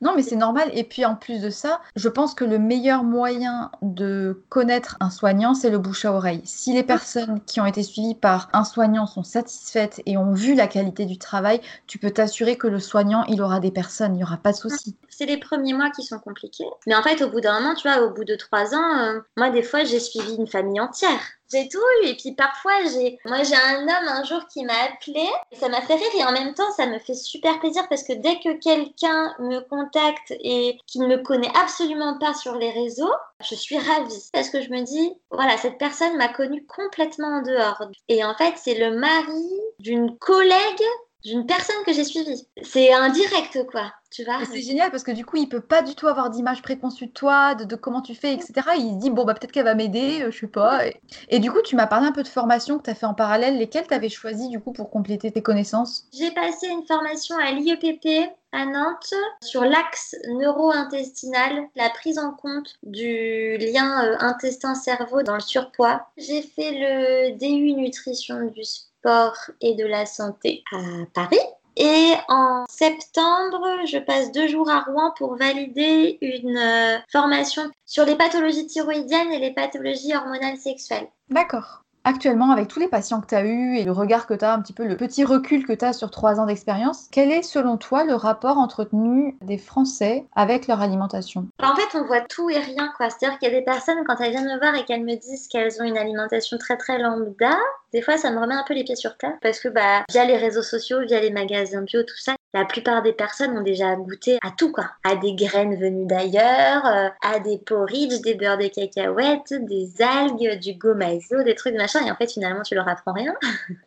Non, 0.00 0.12
mais 0.14 0.22
c'est 0.22 0.36
normal. 0.36 0.70
Et 0.74 0.84
puis 0.84 1.04
en 1.04 1.16
plus 1.16 1.40
de 1.40 1.50
ça, 1.50 1.80
je 1.96 2.08
pense 2.08 2.34
que 2.34 2.44
le 2.44 2.58
meilleur 2.58 3.04
moyen 3.04 3.70
de 3.82 4.42
connaître 4.48 4.96
un 5.00 5.10
soignant, 5.10 5.54
c'est 5.54 5.70
le 5.70 5.78
bouche 5.78 6.04
à 6.04 6.12
oreille. 6.12 6.42
Si 6.44 6.72
les 6.72 6.82
personnes 6.82 7.40
qui 7.46 7.60
ont 7.60 7.66
été 7.66 7.82
suivies 7.82 8.14
par 8.14 8.48
un 8.52 8.64
soignant 8.64 9.06
sont 9.06 9.22
satisfaites 9.22 10.02
et 10.06 10.16
ont 10.16 10.32
vu 10.32 10.54
la 10.54 10.66
qualité 10.66 11.06
du 11.06 11.18
travail, 11.18 11.60
tu 11.86 11.98
peux 11.98 12.10
t'assurer 12.10 12.56
que 12.56 12.66
le 12.66 12.80
soignant, 12.80 13.24
il 13.24 13.42
aura 13.42 13.60
des 13.60 13.70
personnes, 13.70 14.14
il 14.14 14.18
n'y 14.18 14.24
aura 14.24 14.36
pas 14.36 14.52
de 14.52 14.56
souci. 14.56 14.96
C'est 15.08 15.26
les 15.26 15.38
premiers 15.38 15.74
mois 15.74 15.90
qui 15.90 16.02
sont 16.02 16.18
compliqués. 16.18 16.66
Mais 16.86 16.94
en 16.94 17.02
fait, 17.02 17.22
au 17.22 17.30
bout 17.30 17.40
d'un 17.40 17.60
moment, 17.60 17.74
tu 17.74 17.88
vois, 17.88 18.02
au 18.02 18.10
bout 18.10 18.24
de 18.24 18.36
trois 18.36 18.74
ans, 18.74 18.98
euh, 18.98 19.20
moi, 19.36 19.50
des 19.50 19.62
fois, 19.62 19.84
j'ai 19.84 20.00
suivi 20.00 20.34
une 20.36 20.46
famille 20.46 20.80
entière 20.80 21.20
j'ai 21.52 21.68
tout 21.68 21.78
eu. 22.02 22.06
Et 22.06 22.16
puis 22.16 22.32
parfois, 22.32 22.72
j'ai, 22.84 23.18
moi, 23.24 23.42
j'ai 23.42 23.56
un 23.56 23.82
homme 23.82 24.08
un 24.08 24.24
jour 24.24 24.46
qui 24.52 24.64
m'a 24.64 24.74
appelé. 24.84 25.26
Et 25.52 25.56
ça 25.56 25.68
m'a 25.68 25.80
fait 25.82 25.94
rire 25.94 26.14
et 26.18 26.24
en 26.24 26.32
même 26.32 26.54
temps, 26.54 26.70
ça 26.76 26.86
me 26.86 26.98
fait 26.98 27.14
super 27.14 27.58
plaisir 27.60 27.88
parce 27.88 28.02
que 28.02 28.12
dès 28.12 28.38
que 28.40 28.58
quelqu'un 28.58 29.34
me 29.38 29.60
contacte 29.60 30.32
et 30.40 30.78
qui 30.86 30.98
ne 30.98 31.06
me 31.06 31.18
connaît 31.18 31.52
absolument 31.56 32.18
pas 32.18 32.34
sur 32.34 32.54
les 32.54 32.70
réseaux, 32.70 33.12
je 33.48 33.54
suis 33.54 33.78
ravie 33.78 34.30
parce 34.32 34.50
que 34.50 34.60
je 34.60 34.70
me 34.70 34.82
dis, 34.82 35.12
voilà, 35.30 35.56
cette 35.56 35.78
personne 35.78 36.16
m'a 36.16 36.28
connue 36.28 36.64
complètement 36.66 37.38
en 37.38 37.42
dehors. 37.42 37.82
Et 38.08 38.24
en 38.24 38.34
fait, 38.34 38.54
c'est 38.56 38.78
le 38.78 38.96
mari 38.96 39.48
d'une 39.78 40.16
collègue 40.18 40.84
d'une 41.24 41.46
personne 41.46 41.84
que 41.84 41.92
j'ai 41.92 42.04
suivie. 42.04 42.46
C'est 42.62 42.92
indirect, 42.92 43.66
quoi. 43.70 43.92
Tu 44.10 44.24
vois 44.24 44.44
C'est 44.44 44.60
génial 44.60 44.90
parce 44.90 45.04
que 45.04 45.12
du 45.12 45.24
coup, 45.24 45.36
il 45.36 45.48
peut 45.48 45.60
pas 45.60 45.82
du 45.82 45.94
tout 45.94 46.08
avoir 46.08 46.30
d'image 46.30 46.62
préconçue 46.62 47.06
de 47.06 47.12
toi, 47.12 47.54
de, 47.54 47.76
comment 47.76 48.02
tu 48.02 48.14
fais, 48.14 48.34
etc. 48.34 48.52
Il 48.76 48.94
se 48.94 48.98
dit, 48.98 49.10
bon, 49.10 49.24
bah, 49.24 49.34
peut-être 49.34 49.52
qu'elle 49.52 49.64
va 49.64 49.76
m'aider, 49.76 50.22
euh, 50.22 50.30
je 50.32 50.40
sais 50.40 50.46
pas. 50.48 50.80
Et, 51.28 51.38
du 51.38 51.52
coup, 51.52 51.62
tu 51.62 51.76
m'as 51.76 51.86
parlé 51.86 52.08
un 52.08 52.12
peu 52.12 52.24
de 52.24 52.28
formation 52.28 52.78
que 52.78 52.84
tu 52.84 52.90
as 52.90 52.94
fait 52.94 53.06
en 53.06 53.14
parallèle. 53.14 53.58
Lesquelles 53.58 53.86
tu 53.86 53.94
avais 53.94 54.08
choisi 54.08 54.48
du 54.48 54.58
coup 54.58 54.72
pour 54.72 54.90
compléter 54.90 55.30
tes 55.30 55.42
connaissances? 55.42 56.06
J'ai 56.12 56.32
passé 56.32 56.66
une 56.66 56.84
formation 56.86 57.36
à 57.38 57.52
l'IEPP 57.52 58.32
à 58.52 58.66
Nantes 58.66 59.14
sur 59.42 59.64
l'axe 59.64 60.16
neuro-intestinal, 60.28 61.68
la 61.76 61.88
prise 61.90 62.18
en 62.18 62.32
compte 62.32 62.74
du 62.82 63.56
lien 63.58 64.04
euh, 64.04 64.16
intestin-cerveau 64.18 65.22
dans 65.22 65.34
le 65.34 65.40
surpoids. 65.40 66.04
J'ai 66.16 66.42
fait 66.42 66.72
le 66.72 67.38
DU 67.38 67.74
nutrition 67.74 68.46
du 68.46 68.64
sport 68.64 69.36
et 69.60 69.76
de 69.76 69.84
la 69.84 70.04
santé 70.04 70.64
à 70.72 70.78
Paris. 71.14 71.38
Et 71.76 72.12
en 72.28 72.64
septembre, 72.68 73.86
je 73.86 73.98
passe 73.98 74.32
deux 74.32 74.48
jours 74.48 74.70
à 74.70 74.80
Rouen 74.80 75.12
pour 75.16 75.36
valider 75.36 76.18
une 76.20 76.56
euh, 76.56 76.98
formation 77.10 77.62
sur 77.86 78.04
les 78.04 78.16
pathologies 78.16 78.66
thyroïdiennes 78.66 79.32
et 79.32 79.38
les 79.38 79.52
pathologies 79.52 80.14
hormonales 80.14 80.58
sexuelles. 80.58 81.08
D'accord 81.28 81.79
actuellement, 82.04 82.50
avec 82.50 82.68
tous 82.68 82.80
les 82.80 82.88
patients 82.88 83.20
que 83.20 83.26
tu 83.26 83.34
as 83.34 83.44
eus 83.44 83.76
et 83.76 83.84
le 83.84 83.92
regard 83.92 84.26
que 84.26 84.34
tu 84.34 84.44
as, 84.44 84.52
un 84.52 84.60
petit 84.60 84.72
peu 84.72 84.86
le 84.86 84.96
petit 84.96 85.24
recul 85.24 85.66
que 85.66 85.72
tu 85.72 85.84
as 85.84 85.92
sur 85.92 86.10
trois 86.10 86.40
ans 86.40 86.46
d'expérience, 86.46 87.08
quel 87.10 87.30
est 87.30 87.42
selon 87.42 87.76
toi 87.76 88.04
le 88.04 88.14
rapport 88.14 88.58
entretenu 88.58 89.36
des 89.42 89.58
Français 89.58 90.26
avec 90.34 90.66
leur 90.66 90.80
alimentation? 90.80 91.46
En 91.62 91.74
fait, 91.74 91.98
on 91.98 92.04
voit 92.04 92.22
tout 92.22 92.50
et 92.50 92.58
rien. 92.58 92.92
quoi. 92.96 93.10
C'est-à-dire 93.10 93.38
qu'il 93.38 93.48
y 93.50 93.54
a 93.54 93.58
des 93.58 93.64
personnes, 93.64 93.98
quand 94.06 94.16
elles 94.20 94.30
viennent 94.30 94.52
me 94.52 94.58
voir 94.58 94.74
et 94.74 94.84
qu'elles 94.84 95.04
me 95.04 95.16
disent 95.16 95.48
qu'elles 95.48 95.80
ont 95.80 95.84
une 95.84 95.98
alimentation 95.98 96.58
très 96.58 96.76
très 96.76 96.98
lambda, 96.98 97.56
des 97.92 98.02
fois 98.02 98.16
ça 98.16 98.30
me 98.30 98.38
remet 98.40 98.54
un 98.54 98.64
peu 98.66 98.74
les 98.74 98.84
pieds 98.84 98.96
sur 98.96 99.16
terre 99.16 99.36
parce 99.42 99.60
que 99.60 99.68
bah, 99.68 100.04
via 100.10 100.24
les 100.24 100.36
réseaux 100.36 100.62
sociaux, 100.62 101.00
via 101.06 101.20
les 101.20 101.30
magasins 101.30 101.82
bio, 101.82 102.02
tout 102.02 102.16
ça, 102.16 102.34
la 102.52 102.64
plupart 102.64 103.02
des 103.02 103.12
personnes 103.12 103.56
ont 103.56 103.62
déjà 103.62 103.94
goûté 103.94 104.38
à 104.42 104.50
tout, 104.50 104.72
quoi. 104.72 104.90
À 105.04 105.16
des 105.16 105.34
graines 105.34 105.76
venues 105.76 106.06
d'ailleurs, 106.06 106.84
euh, 106.86 107.08
à 107.22 107.38
des 107.38 107.58
porridge, 107.58 108.20
des 108.22 108.34
beurres 108.34 108.58
de 108.58 108.66
cacahuètes, 108.66 109.54
des 109.54 110.02
algues, 110.02 110.58
du 110.58 110.74
gomazo, 110.74 111.42
des 111.44 111.54
trucs 111.54 111.76
machin. 111.76 112.04
Et 112.06 112.10
en 112.10 112.16
fait, 112.16 112.30
finalement, 112.30 112.62
tu 112.62 112.74
leur 112.74 112.88
apprends 112.88 113.12
rien. 113.12 113.34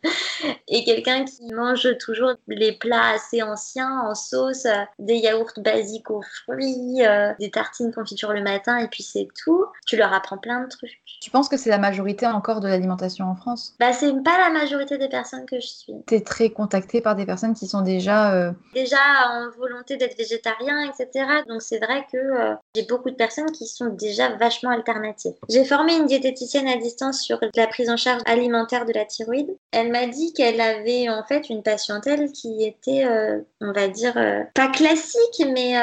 et 0.68 0.84
quelqu'un 0.84 1.26
qui 1.26 1.54
mange 1.54 1.88
toujours 2.00 2.34
les 2.48 2.74
plats 2.74 3.12
assez 3.16 3.42
anciens 3.42 4.02
en 4.02 4.16
sauce, 4.16 4.66
euh, 4.66 4.84
des 5.00 5.16
yaourts 5.16 5.54
basiques 5.58 6.10
aux 6.10 6.24
fruits, 6.44 7.06
euh, 7.06 7.34
des 7.40 7.52
tartines 7.52 7.94
confiture 7.94 8.34
le 8.34 8.42
matin, 8.42 8.78
et 8.78 8.88
puis 8.88 9.04
c'est 9.04 9.28
tout. 9.44 9.66
Tu 9.86 9.98
leur 9.98 10.14
apprends 10.14 10.38
plein 10.38 10.64
de 10.64 10.70
trucs. 10.70 11.02
Tu 11.22 11.30
penses 11.30 11.50
que 11.50 11.58
c'est 11.58 11.70
la 11.70 11.78
majorité 11.78 12.26
encore 12.28 12.60
de 12.60 12.68
l'alimentation 12.68 13.26
en 13.26 13.36
France? 13.36 13.76
Bah, 13.80 13.94
c'est 13.94 14.12
pas 14.24 14.38
la 14.38 14.50
majorité 14.50 14.98
des 14.98 15.10
personnes 15.10 15.46
que 15.46 15.60
je 15.60 15.68
suis. 15.68 15.94
Tu 16.08 16.16
es 16.16 16.22
très 16.22 16.50
contactée 16.50 17.02
par 17.02 17.16
des 17.16 17.26
personnes 17.26 17.54
qui 17.54 17.68
sont 17.68 17.82
déjà 17.82 18.54
déjà 18.74 18.98
en 19.30 19.50
volonté 19.58 19.98
d'être 19.98 20.18
végétarien, 20.18 20.90
etc. 20.90 21.26
Donc 21.48 21.62
c'est 21.62 21.80
vrai 21.80 22.06
que 22.12 22.18
euh, 22.18 22.56
j'ai 22.76 22.84
beaucoup 22.84 23.10
de 23.10 23.16
personnes 23.16 23.52
qui 23.52 23.68
sont 23.68 23.88
déjà 23.88 24.36
vachement 24.36 24.72
alternatives. 24.72 25.34
J'ai 25.50 25.66
formé 25.66 25.96
une 25.96 26.06
diététicienne 26.06 26.68
à 26.68 26.78
distance 26.78 27.22
sur 27.22 27.40
la 27.56 27.68
prise 27.68 27.90
en 27.90 27.98
charge 27.98 28.22
alimentaire 28.26 28.86
de 28.86 28.94
la 28.94 29.06
thyroïde. 29.06 29.56
Elle 29.72 29.92
m'a 29.92 30.08
dit 30.08 30.33
qu'elle 30.34 30.62
avait 30.62 31.10
en 31.10 31.24
fait 31.24 31.50
une 31.50 31.64
patientèle 31.64 32.32
qui 32.32 32.64
était, 32.64 33.06
euh, 33.06 33.40
on 33.62 33.72
va 33.72 33.88
dire, 33.88 34.14
euh, 34.18 34.44
pas 34.54 34.68
classique, 34.68 35.44
mais 35.54 35.74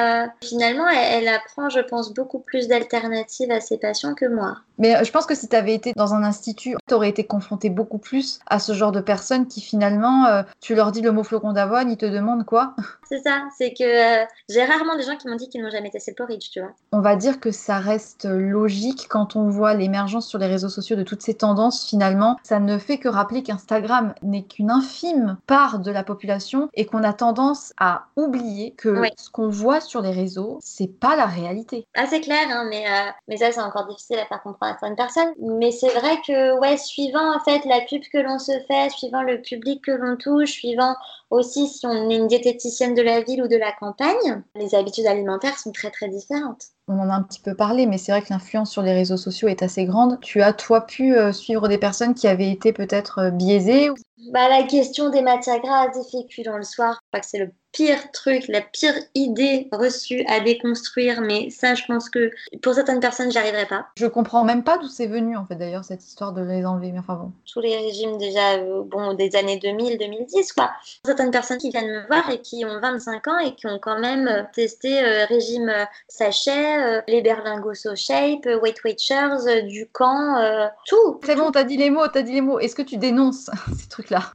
finalement 0.43 0.89
elle, 0.89 1.23
elle, 1.25 1.29
apprend, 1.29 1.69
je 1.69 1.81
pense, 1.81 2.13
beaucoup 2.13 2.41
plus 2.41 2.69
d'alternatives 2.69 3.51
à 3.51 3.61
ses 3.61 3.79
patients 3.79 4.15
que 4.15 4.27
moi. 4.27 4.57
Mais 4.79 5.05
je 5.05 5.11
pense 5.11 5.27
que 5.27 5.35
si 5.35 5.49
tu 5.49 5.57
avais 5.57 5.75
été 5.75 5.93
dans 5.95 6.15
un 6.15 6.23
institut, 6.23 6.77
tu 6.89 6.95
aurais 6.95 7.11
été 7.11 7.25
confronté 7.25 7.69
beaucoup 7.69 7.99
plus 7.99 8.41
à 8.47 8.59
ce 8.59 8.73
genre 8.73 8.93
de 8.93 9.01
personnes 9.01 9.47
qui 9.47 9.61
finalement, 9.61 10.43
tu 10.61 10.75
leur 10.75 10.93
dis 10.93 11.03
le 11.03 11.13
mot 11.13 11.23
flocon 11.23 11.53
d'avoine, 11.53 11.91
ils 11.91 11.97
te 11.97 12.07
demandent 12.07 12.47
quoi? 12.47 12.75
C'est 13.11 13.23
ça, 13.23 13.43
c'est 13.59 13.75
que 13.75 13.83
euh, 13.83 14.25
j'ai 14.49 14.65
rarement 14.65 14.97
des 14.97 15.03
gens 15.03 15.17
qui 15.17 15.27
m'ont 15.27 15.35
dit 15.35 15.49
qu'ils 15.49 15.61
n'ont 15.61 15.71
jamais 15.71 15.91
testé 15.91 16.13
le 16.13 16.15
porridge, 16.15 16.49
tu 16.53 16.61
vois. 16.61 16.71
On 16.93 17.01
va 17.01 17.17
dire 17.17 17.41
que 17.41 17.51
ça 17.51 17.81
reste 17.81 18.25
logique 18.25 19.09
quand 19.09 19.35
on 19.35 19.49
voit 19.49 19.75
l'émergence 19.75 20.29
sur 20.29 20.39
les 20.39 20.47
réseaux 20.47 20.69
sociaux 20.69 20.95
de 20.95 21.03
toutes 21.03 21.23
ces 21.23 21.35
tendances 21.35 21.85
finalement. 21.85 22.37
Ça 22.45 22.61
ne 22.61 22.79
fait 22.79 22.99
que 22.99 23.09
rappeler 23.09 23.43
qu'Instagram 23.43 24.15
n'est 24.23 24.39
qu'une 24.43 24.70
infime 24.70 25.38
part 25.47 25.78
de 25.78 25.91
la 25.91 26.05
population 26.05 26.68
et 26.74 26.86
qu'on 26.86 27.03
a 27.03 27.12
tendance 27.12 27.72
à 27.78 28.07
oublier 28.16 28.72
que 28.72 29.03
ce 29.16 29.30
qu'on 29.30 29.49
voit 29.49 29.80
sur 29.80 30.03
les 30.03 30.11
réseaux, 30.11 30.59
c'est 30.61 30.86
pas 30.86 31.16
la 31.16 31.26
réalité. 31.26 31.86
Ah, 31.95 32.07
c'est 32.09 32.20
clair, 32.20 32.47
hein, 32.51 32.66
mais, 32.68 32.86
euh, 32.86 33.11
mais 33.28 33.36
ça, 33.36 33.53
c'est 33.53 33.61
encore 33.61 33.86
difficile 33.86 34.18
à 34.18 34.26
faire 34.26 34.43
comprendre 34.43 34.74
à 34.74 34.78
certaines 34.78 34.97
personnes. 34.97 35.32
Mais 35.38 35.70
c'est 35.70 35.91
vrai 35.91 36.16
que, 36.26 36.59
ouais, 36.59 36.76
suivant 36.76 37.34
en 37.34 37.41
fait 37.41 37.64
la 37.66 37.80
pub 37.82 38.03
que 38.12 38.18
l'on 38.18 38.38
se 38.38 38.53
fait, 38.68 38.91
suivant 38.91 39.22
le 39.22 39.41
public 39.41 39.84
que 39.84 39.93
l'on 39.93 40.16
touche, 40.16 40.53
suivant 40.53 40.95
aussi 41.30 41.68
si 41.68 41.86
on 41.86 42.11
est 42.11 42.16
une 42.16 42.26
diététicienne 42.26 42.95
de 42.95 43.03
la 43.03 43.20
ville 43.20 43.43
ou 43.43 43.49
de 43.49 43.57
la 43.57 43.72
campagne, 43.72 44.43
les 44.55 44.74
habitudes 44.74 45.07
alimentaires 45.07 45.59
sont 45.59 45.72
très 45.72 45.91
très 45.91 46.09
différentes. 46.09 46.66
On 46.93 46.99
en 46.99 47.09
a 47.09 47.14
un 47.14 47.22
petit 47.22 47.41
peu 47.41 47.55
parlé, 47.55 47.86
mais 47.86 47.99
c'est 47.99 48.11
vrai 48.11 48.20
que 48.20 48.32
l'influence 48.32 48.72
sur 48.72 48.82
les 48.82 48.93
réseaux 48.93 49.16
sociaux 49.16 49.47
est 49.47 49.62
assez 49.62 49.84
grande. 49.84 50.18
Tu 50.22 50.43
as, 50.43 50.53
toi, 50.53 50.84
pu 50.84 51.16
euh, 51.16 51.32
suivre 51.32 51.68
des 51.68 51.78
personnes 51.78 52.14
qui 52.14 52.26
avaient 52.26 52.51
été 52.51 52.72
peut-être 52.72 53.20
euh, 53.20 53.30
biaisées 53.30 53.91
bah, 54.32 54.49
La 54.49 54.64
question 54.64 55.09
des 55.09 55.22
matières 55.22 55.61
grasses, 55.61 55.97
des 55.97 56.03
féculents 56.11 56.57
le 56.57 56.64
soir, 56.64 56.95
je 57.01 57.09
crois 57.11 57.20
que 57.20 57.26
c'est 57.26 57.38
le 57.38 57.53
pire 57.73 58.11
truc, 58.12 58.49
la 58.49 58.61
pire 58.61 58.95
idée 59.14 59.68
reçue 59.73 60.25
à 60.27 60.41
déconstruire, 60.41 61.21
mais 61.21 61.51
ça, 61.51 61.75
je 61.75 61.85
pense 61.87 62.11
que 62.11 62.31
pour 62.62 62.75
certaines 62.75 63.01
personnes, 63.01 63.31
j'y 63.31 63.39
arriverai 63.39 63.66
pas. 63.66 63.87
Je 63.97 64.07
comprends 64.07 64.45
même 64.45 64.64
pas 64.64 64.79
d'où 64.79 64.89
c'est 64.89 65.07
venu, 65.07 65.37
en 65.37 65.45
fait, 65.47 65.55
d'ailleurs, 65.55 65.85
cette 65.85 66.05
histoire 66.05 66.33
de 66.33 66.43
les 66.43 66.64
enlever, 66.66 66.93
mais 66.93 66.99
enfin 66.99 67.14
bon. 67.14 67.33
Tous 67.51 67.61
les 67.61 67.77
régimes, 67.77 68.18
déjà, 68.18 68.55
euh, 68.55 68.83
bon, 68.85 69.14
des 69.14 69.37
années 69.37 69.59
2000, 69.59 69.99
2010, 69.99 70.53
quoi. 70.53 70.71
Certaines 71.05 71.31
personnes 71.31 71.59
qui 71.59 71.71
viennent 71.71 71.91
me 71.91 72.07
voir 72.07 72.29
et 72.31 72.41
qui 72.41 72.64
ont 72.64 72.81
25 72.81 73.29
ans 73.29 73.39
et 73.39 73.55
qui 73.55 73.66
ont 73.66 73.79
quand 73.81 73.99
même 73.99 74.27
euh, 74.27 74.43
testé 74.53 75.03
euh, 75.03 75.25
régime 75.27 75.73
sachet, 76.09 77.03
les 77.07 77.23
berlingots 77.23 77.75
So 77.75 77.95
Shape, 77.95 78.47
Weight 78.62 78.83
Watchers, 78.85 79.62
du 79.66 79.87
camp, 79.87 80.71
tout. 80.87 81.21
C'est 81.25 81.37
bon, 81.37 81.51
t'as 81.51 81.64
dit 81.64 81.77
les 81.77 81.91
mots, 81.91 82.07
t'as 82.09 82.23
dit 82.23 82.33
les 82.33 82.41
mots. 82.41 82.59
Est-ce 82.59 82.75
que 82.75 82.83
tu 82.83 82.97
dénonces 82.97 83.51
ces 83.79 83.89
trucs-là? 83.89 84.33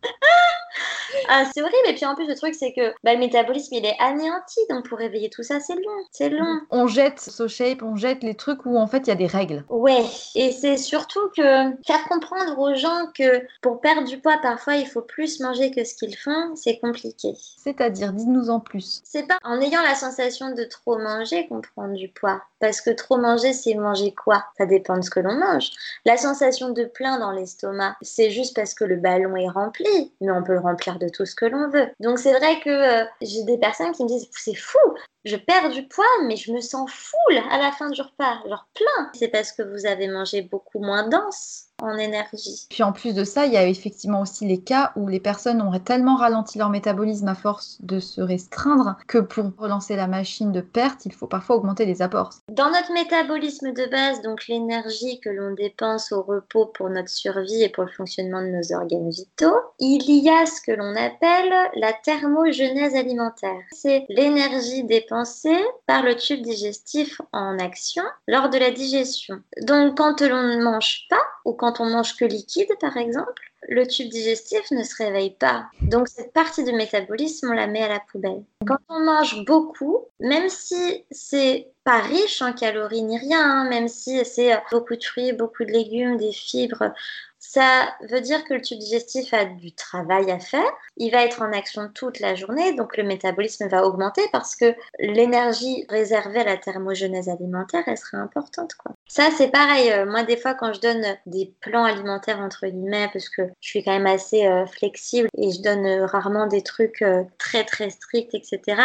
Ah, 1.30 1.44
c'est 1.54 1.62
horrible. 1.62 1.88
Et 1.88 1.94
puis 1.94 2.06
en 2.06 2.16
plus, 2.16 2.28
le 2.28 2.36
truc, 2.36 2.56
c'est 2.56 2.74
que 2.74 2.94
bah, 3.04 3.14
le 3.14 3.20
métabolisme, 3.26 3.74
il 3.76 3.86
est 3.86 3.98
anéanti. 4.00 4.60
Donc 4.70 4.88
pour 4.88 4.98
réveiller 4.98 5.30
tout 5.30 5.44
ça, 5.44 5.60
c'est 5.60 5.76
long. 5.76 6.06
C'est 6.12 6.30
long. 6.30 6.60
On 6.72 6.88
jette 6.88 7.20
So 7.20 7.48
Shape, 7.48 7.82
on 7.82 7.96
jette 7.96 8.24
les 8.24 8.36
trucs 8.36 8.66
où 8.66 8.78
en 8.78 8.88
fait 8.88 9.00
il 9.00 9.08
y 9.08 9.12
a 9.12 9.16
des 9.16 9.28
règles. 9.28 9.64
Ouais. 9.70 10.04
Et 10.36 10.52
c'est 10.52 10.78
surtout 10.78 11.30
que 11.36 11.42
faire 11.86 12.04
comprendre 12.10 12.58
aux 12.60 12.76
gens 12.76 13.08
que 13.14 13.46
pour 13.62 13.82
perdre 13.82 14.08
du 14.08 14.20
poids, 14.20 14.38
parfois 14.42 14.76
il 14.76 14.88
faut 14.88 15.02
plus 15.02 15.40
manger 15.40 15.72
que 15.72 15.84
ce 15.84 15.96
qu'ils 15.96 16.18
font, 16.18 16.56
c'est 16.56 16.80
compliqué. 16.80 17.34
C'est-à-dire, 17.58 18.14
dites-nous 18.14 18.50
en 18.50 18.60
plus. 18.60 19.02
C'est 19.04 19.28
pas 19.28 19.38
en 19.44 19.60
ayant 19.60 19.82
la 19.82 19.96
sensation 19.96 20.54
de 20.54 20.64
trop 20.64 20.98
manger 20.98 21.48
qu'on 21.48 21.62
prend 21.62 21.88
du 21.88 22.10
poids. 22.10 22.42
Parce 22.60 22.82
que 22.82 22.90
trop 22.90 23.18
manger, 23.18 23.54
c'est 23.54 23.76
manger 23.76 24.14
quoi? 24.14 24.44
Ça 24.58 24.66
dépend 24.66 24.98
de 24.98 25.02
ce 25.02 25.10
que 25.10 25.20
l'on 25.20 25.36
mange. 25.36 25.72
La 26.06 26.18
sensation 26.18 26.70
de 26.70 26.86
plein 26.86 27.20
dans 27.20 27.32
l'estomac, 27.32 27.96
c'est 28.02 28.32
juste 28.32 28.56
parce 28.56 28.74
que 28.74 28.86
le 28.86 28.96
ballon 28.96 29.36
est 29.36 29.50
rempli. 29.50 30.12
Mais 30.22 30.32
on 30.32 30.44
peut 30.44 30.54
le 30.54 30.60
remplir 30.60 30.98
de 31.00 31.10
tout 31.10 31.26
ce 31.26 31.36
que 31.36 31.46
l'on 31.46 31.70
veut. 31.70 31.90
Donc 32.00 32.20
c'est 32.20 32.34
vrai 32.34 32.60
que 32.60 32.70
euh, 32.70 33.06
j'ai 33.22 33.44
des 33.44 33.58
personnes 33.58 33.92
qui 33.92 34.04
me 34.04 34.08
disent 34.08 34.28
c'est 34.32 34.56
fou, 34.56 34.78
je 35.24 35.36
perds 35.36 35.70
du 35.70 35.88
poids, 35.88 36.06
mais 36.24 36.36
je 36.36 36.52
me 36.52 36.62
sens 36.62 36.92
foule 36.92 37.42
à 37.50 37.58
la 37.58 37.72
fin 37.72 37.90
du 37.90 38.02
repas, 38.02 38.42
genre 38.48 38.68
plein. 38.74 39.12
C'est 39.14 39.30
parce 39.30 39.52
que 39.52 39.64
vous 39.64 39.86
avez 39.86 40.08
mangé 40.08 40.42
beaucoup 40.42 40.80
moins 40.80 41.08
dense 41.08 41.66
en 41.82 41.98
énergie. 41.98 42.68
Puis 42.70 42.84
en 42.84 42.92
plus 42.92 43.14
de 43.14 43.24
ça, 43.24 43.46
il 43.46 43.54
y 43.54 43.58
a 43.58 43.66
effectivement 43.66 44.22
aussi 44.22 44.46
les 44.46 44.60
cas 44.60 44.92
où 44.96 45.08
les 45.08 45.20
personnes 45.20 45.62
auraient 45.62 45.80
tellement 45.80 46.16
ralenti 46.16 46.58
leur 46.58 46.70
métabolisme 46.70 47.28
à 47.28 47.36
force 47.36 47.78
de 47.82 48.00
se 48.00 48.22
restreindre 48.22 48.98
que 49.08 49.18
pour 49.18 49.52
relancer 49.58 49.96
la 49.96 50.08
machine 50.08 50.52
de 50.52 50.62
perte, 50.62 51.06
il 51.06 51.14
faut 51.14 51.28
parfois 51.28 51.58
augmenter 51.58 51.86
les 51.86 52.02
apports. 52.02 52.32
Dans 52.50 52.70
notre 52.70 52.94
métabolisme 52.94 53.74
de 53.74 53.86
base, 53.86 54.22
donc 54.22 54.48
l'énergie 54.48 55.20
que 55.20 55.30
l'on 55.30 55.54
dépense 55.54 56.12
au 56.12 56.22
repos 56.22 56.68
pour 56.68 56.90
notre 56.90 57.10
survie 57.10 57.64
et 57.64 57.70
pour 57.70 57.84
le 57.84 57.92
fonctionnement 57.92 58.42
de 58.42 58.48
nos 58.48 58.76
organes 58.76 59.10
vitaux, 59.10 59.56
il 59.80 60.04
y 60.24 60.30
a 60.30 60.46
ce 60.46 60.62
que 60.62 60.72
l'on 60.72 60.96
appelle 60.96 61.54
la 61.76 61.94
thermogenèse 61.94 62.96
alimentaire. 62.96 63.62
C'est 63.72 64.06
l'énergie 64.10 64.84
dépensée 64.84 65.64
par 65.88 66.04
le 66.04 66.16
tube 66.16 66.42
digestif 66.42 67.22
en 67.32 67.60
action 67.60 68.04
lors 68.28 68.50
de 68.50 68.58
la 68.58 68.72
digestion. 68.72 69.42
Donc 69.62 69.98
quand 69.98 70.22
l'on 70.22 70.44
ne 70.44 70.64
mange 70.64 71.06
pas 71.10 71.22
ou 71.46 71.54
quand 71.54 71.65
quand 71.66 71.80
on 71.80 71.90
mange 71.90 72.16
que 72.16 72.26
liquide, 72.26 72.70
par 72.80 72.96
exemple, 72.96 73.42
le 73.68 73.88
tube 73.88 74.10
digestif 74.10 74.70
ne 74.70 74.84
se 74.84 74.96
réveille 75.04 75.32
pas. 75.32 75.66
Donc 75.82 76.08
cette 76.08 76.32
partie 76.32 76.64
du 76.64 76.72
métabolisme, 76.72 77.50
on 77.50 77.54
la 77.54 77.66
met 77.66 77.82
à 77.82 77.88
la 77.88 78.00
poubelle. 78.00 78.44
Quand 78.68 78.78
on 78.88 79.00
mange 79.00 79.44
beaucoup, 79.46 80.06
même 80.20 80.48
si 80.48 81.06
c'est 81.10 81.72
pas 81.84 82.02
riche 82.02 82.44
en 82.44 82.54
calories 82.54 83.02
ni 83.02 83.18
rien, 83.18 83.42
hein, 83.42 83.70
même 83.70 83.88
si 83.88 84.24
c'est 84.26 84.56
beaucoup 84.72 84.96
de 84.96 85.04
fruits, 85.04 85.34
beaucoup 85.34 85.66
de 85.66 85.72
légumes, 85.72 86.18
des 86.18 86.32
fibres, 86.32 86.94
ça 87.40 87.90
veut 88.12 88.22
dire 88.22 88.44
que 88.44 88.54
le 88.54 88.62
tube 88.62 88.78
digestif 88.78 89.34
a 89.34 89.46
du 89.46 89.74
travail 89.74 90.30
à 90.30 90.40
faire. 90.40 90.72
Il 90.98 91.12
va 91.12 91.26
être 91.26 91.42
en 91.42 91.52
action 91.52 91.90
toute 91.96 92.20
la 92.20 92.36
journée, 92.36 92.76
donc 92.76 92.96
le 92.96 93.04
métabolisme 93.04 93.68
va 93.70 93.86
augmenter 93.86 94.22
parce 94.32 94.56
que 94.56 94.76
l'énergie 95.00 95.86
réservée 95.90 96.42
à 96.42 96.46
la 96.46 96.58
thermogenèse 96.58 97.28
alimentaire, 97.28 97.84
elle 97.88 97.98
serait 97.98 98.18
importante. 98.18 98.76
Quoi. 98.76 98.95
Ça, 99.08 99.30
c'est 99.38 99.50
pareil. 99.50 99.92
Euh, 99.92 100.06
moi, 100.06 100.24
des 100.24 100.36
fois, 100.36 100.56
quand 100.56 100.74
je 100.74 100.82
donne 100.82 101.06
des 101.28 101.54
plans 101.62 101.84
alimentaires, 101.84 102.40
entre 102.40 102.66
guillemets, 102.66 103.08
parce 103.14 103.30
que 103.30 103.44
je 103.62 103.70
suis 103.70 103.84
quand 103.84 103.92
même 103.92 104.08
assez 104.08 104.48
euh, 104.48 104.66
flexible 104.66 105.30
et 105.38 105.52
je 105.52 105.62
donne 105.62 105.86
euh, 105.86 106.06
rarement 106.08 106.48
des 106.48 106.64
trucs 106.64 107.04
très, 107.38 107.64
très 107.64 107.92
stricts, 107.92 108.34
etc., 108.34 108.82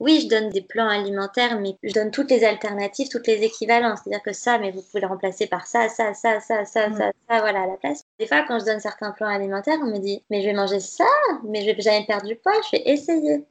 oui, 0.00 0.20
je 0.22 0.28
donne 0.28 0.50
des 0.50 0.60
plans 0.60 0.88
alimentaires, 0.88 1.58
mais 1.60 1.76
je 1.82 1.94
donne 1.94 2.10
toutes 2.10 2.30
les 2.30 2.44
alternatives, 2.44 3.08
toutes 3.08 3.26
les 3.26 3.42
équivalences. 3.42 4.00
C'est-à-dire 4.04 4.22
que 4.22 4.32
ça, 4.32 4.58
mais 4.58 4.70
vous 4.70 4.82
pouvez 4.82 5.00
le 5.00 5.06
remplacer 5.06 5.46
par 5.46 5.66
ça, 5.66 5.88
ça, 5.88 6.12
ça, 6.12 6.40
ça, 6.40 6.64
ça, 6.64 6.88
mm. 6.88 6.96
ça, 6.96 7.12
ça, 7.28 7.40
voilà, 7.40 7.62
à 7.62 7.66
la 7.66 7.76
place. 7.76 8.04
Des 8.18 8.26
fois, 8.26 8.44
quand 8.46 8.58
je 8.58 8.66
donne 8.66 8.80
certains 8.80 9.12
plans 9.12 9.28
alimentaires, 9.28 9.78
on 9.80 9.86
me 9.86 9.98
dit, 9.98 10.22
mais 10.30 10.42
je 10.42 10.46
vais 10.46 10.52
manger 10.52 10.80
ça, 10.80 11.04
mais 11.44 11.62
je 11.62 11.70
vais 11.70 11.80
jamais 11.80 12.04
perdre 12.06 12.26
du 12.26 12.36
poids, 12.36 12.52
je 12.70 12.76
vais 12.76 12.82
essayer. 12.86 13.44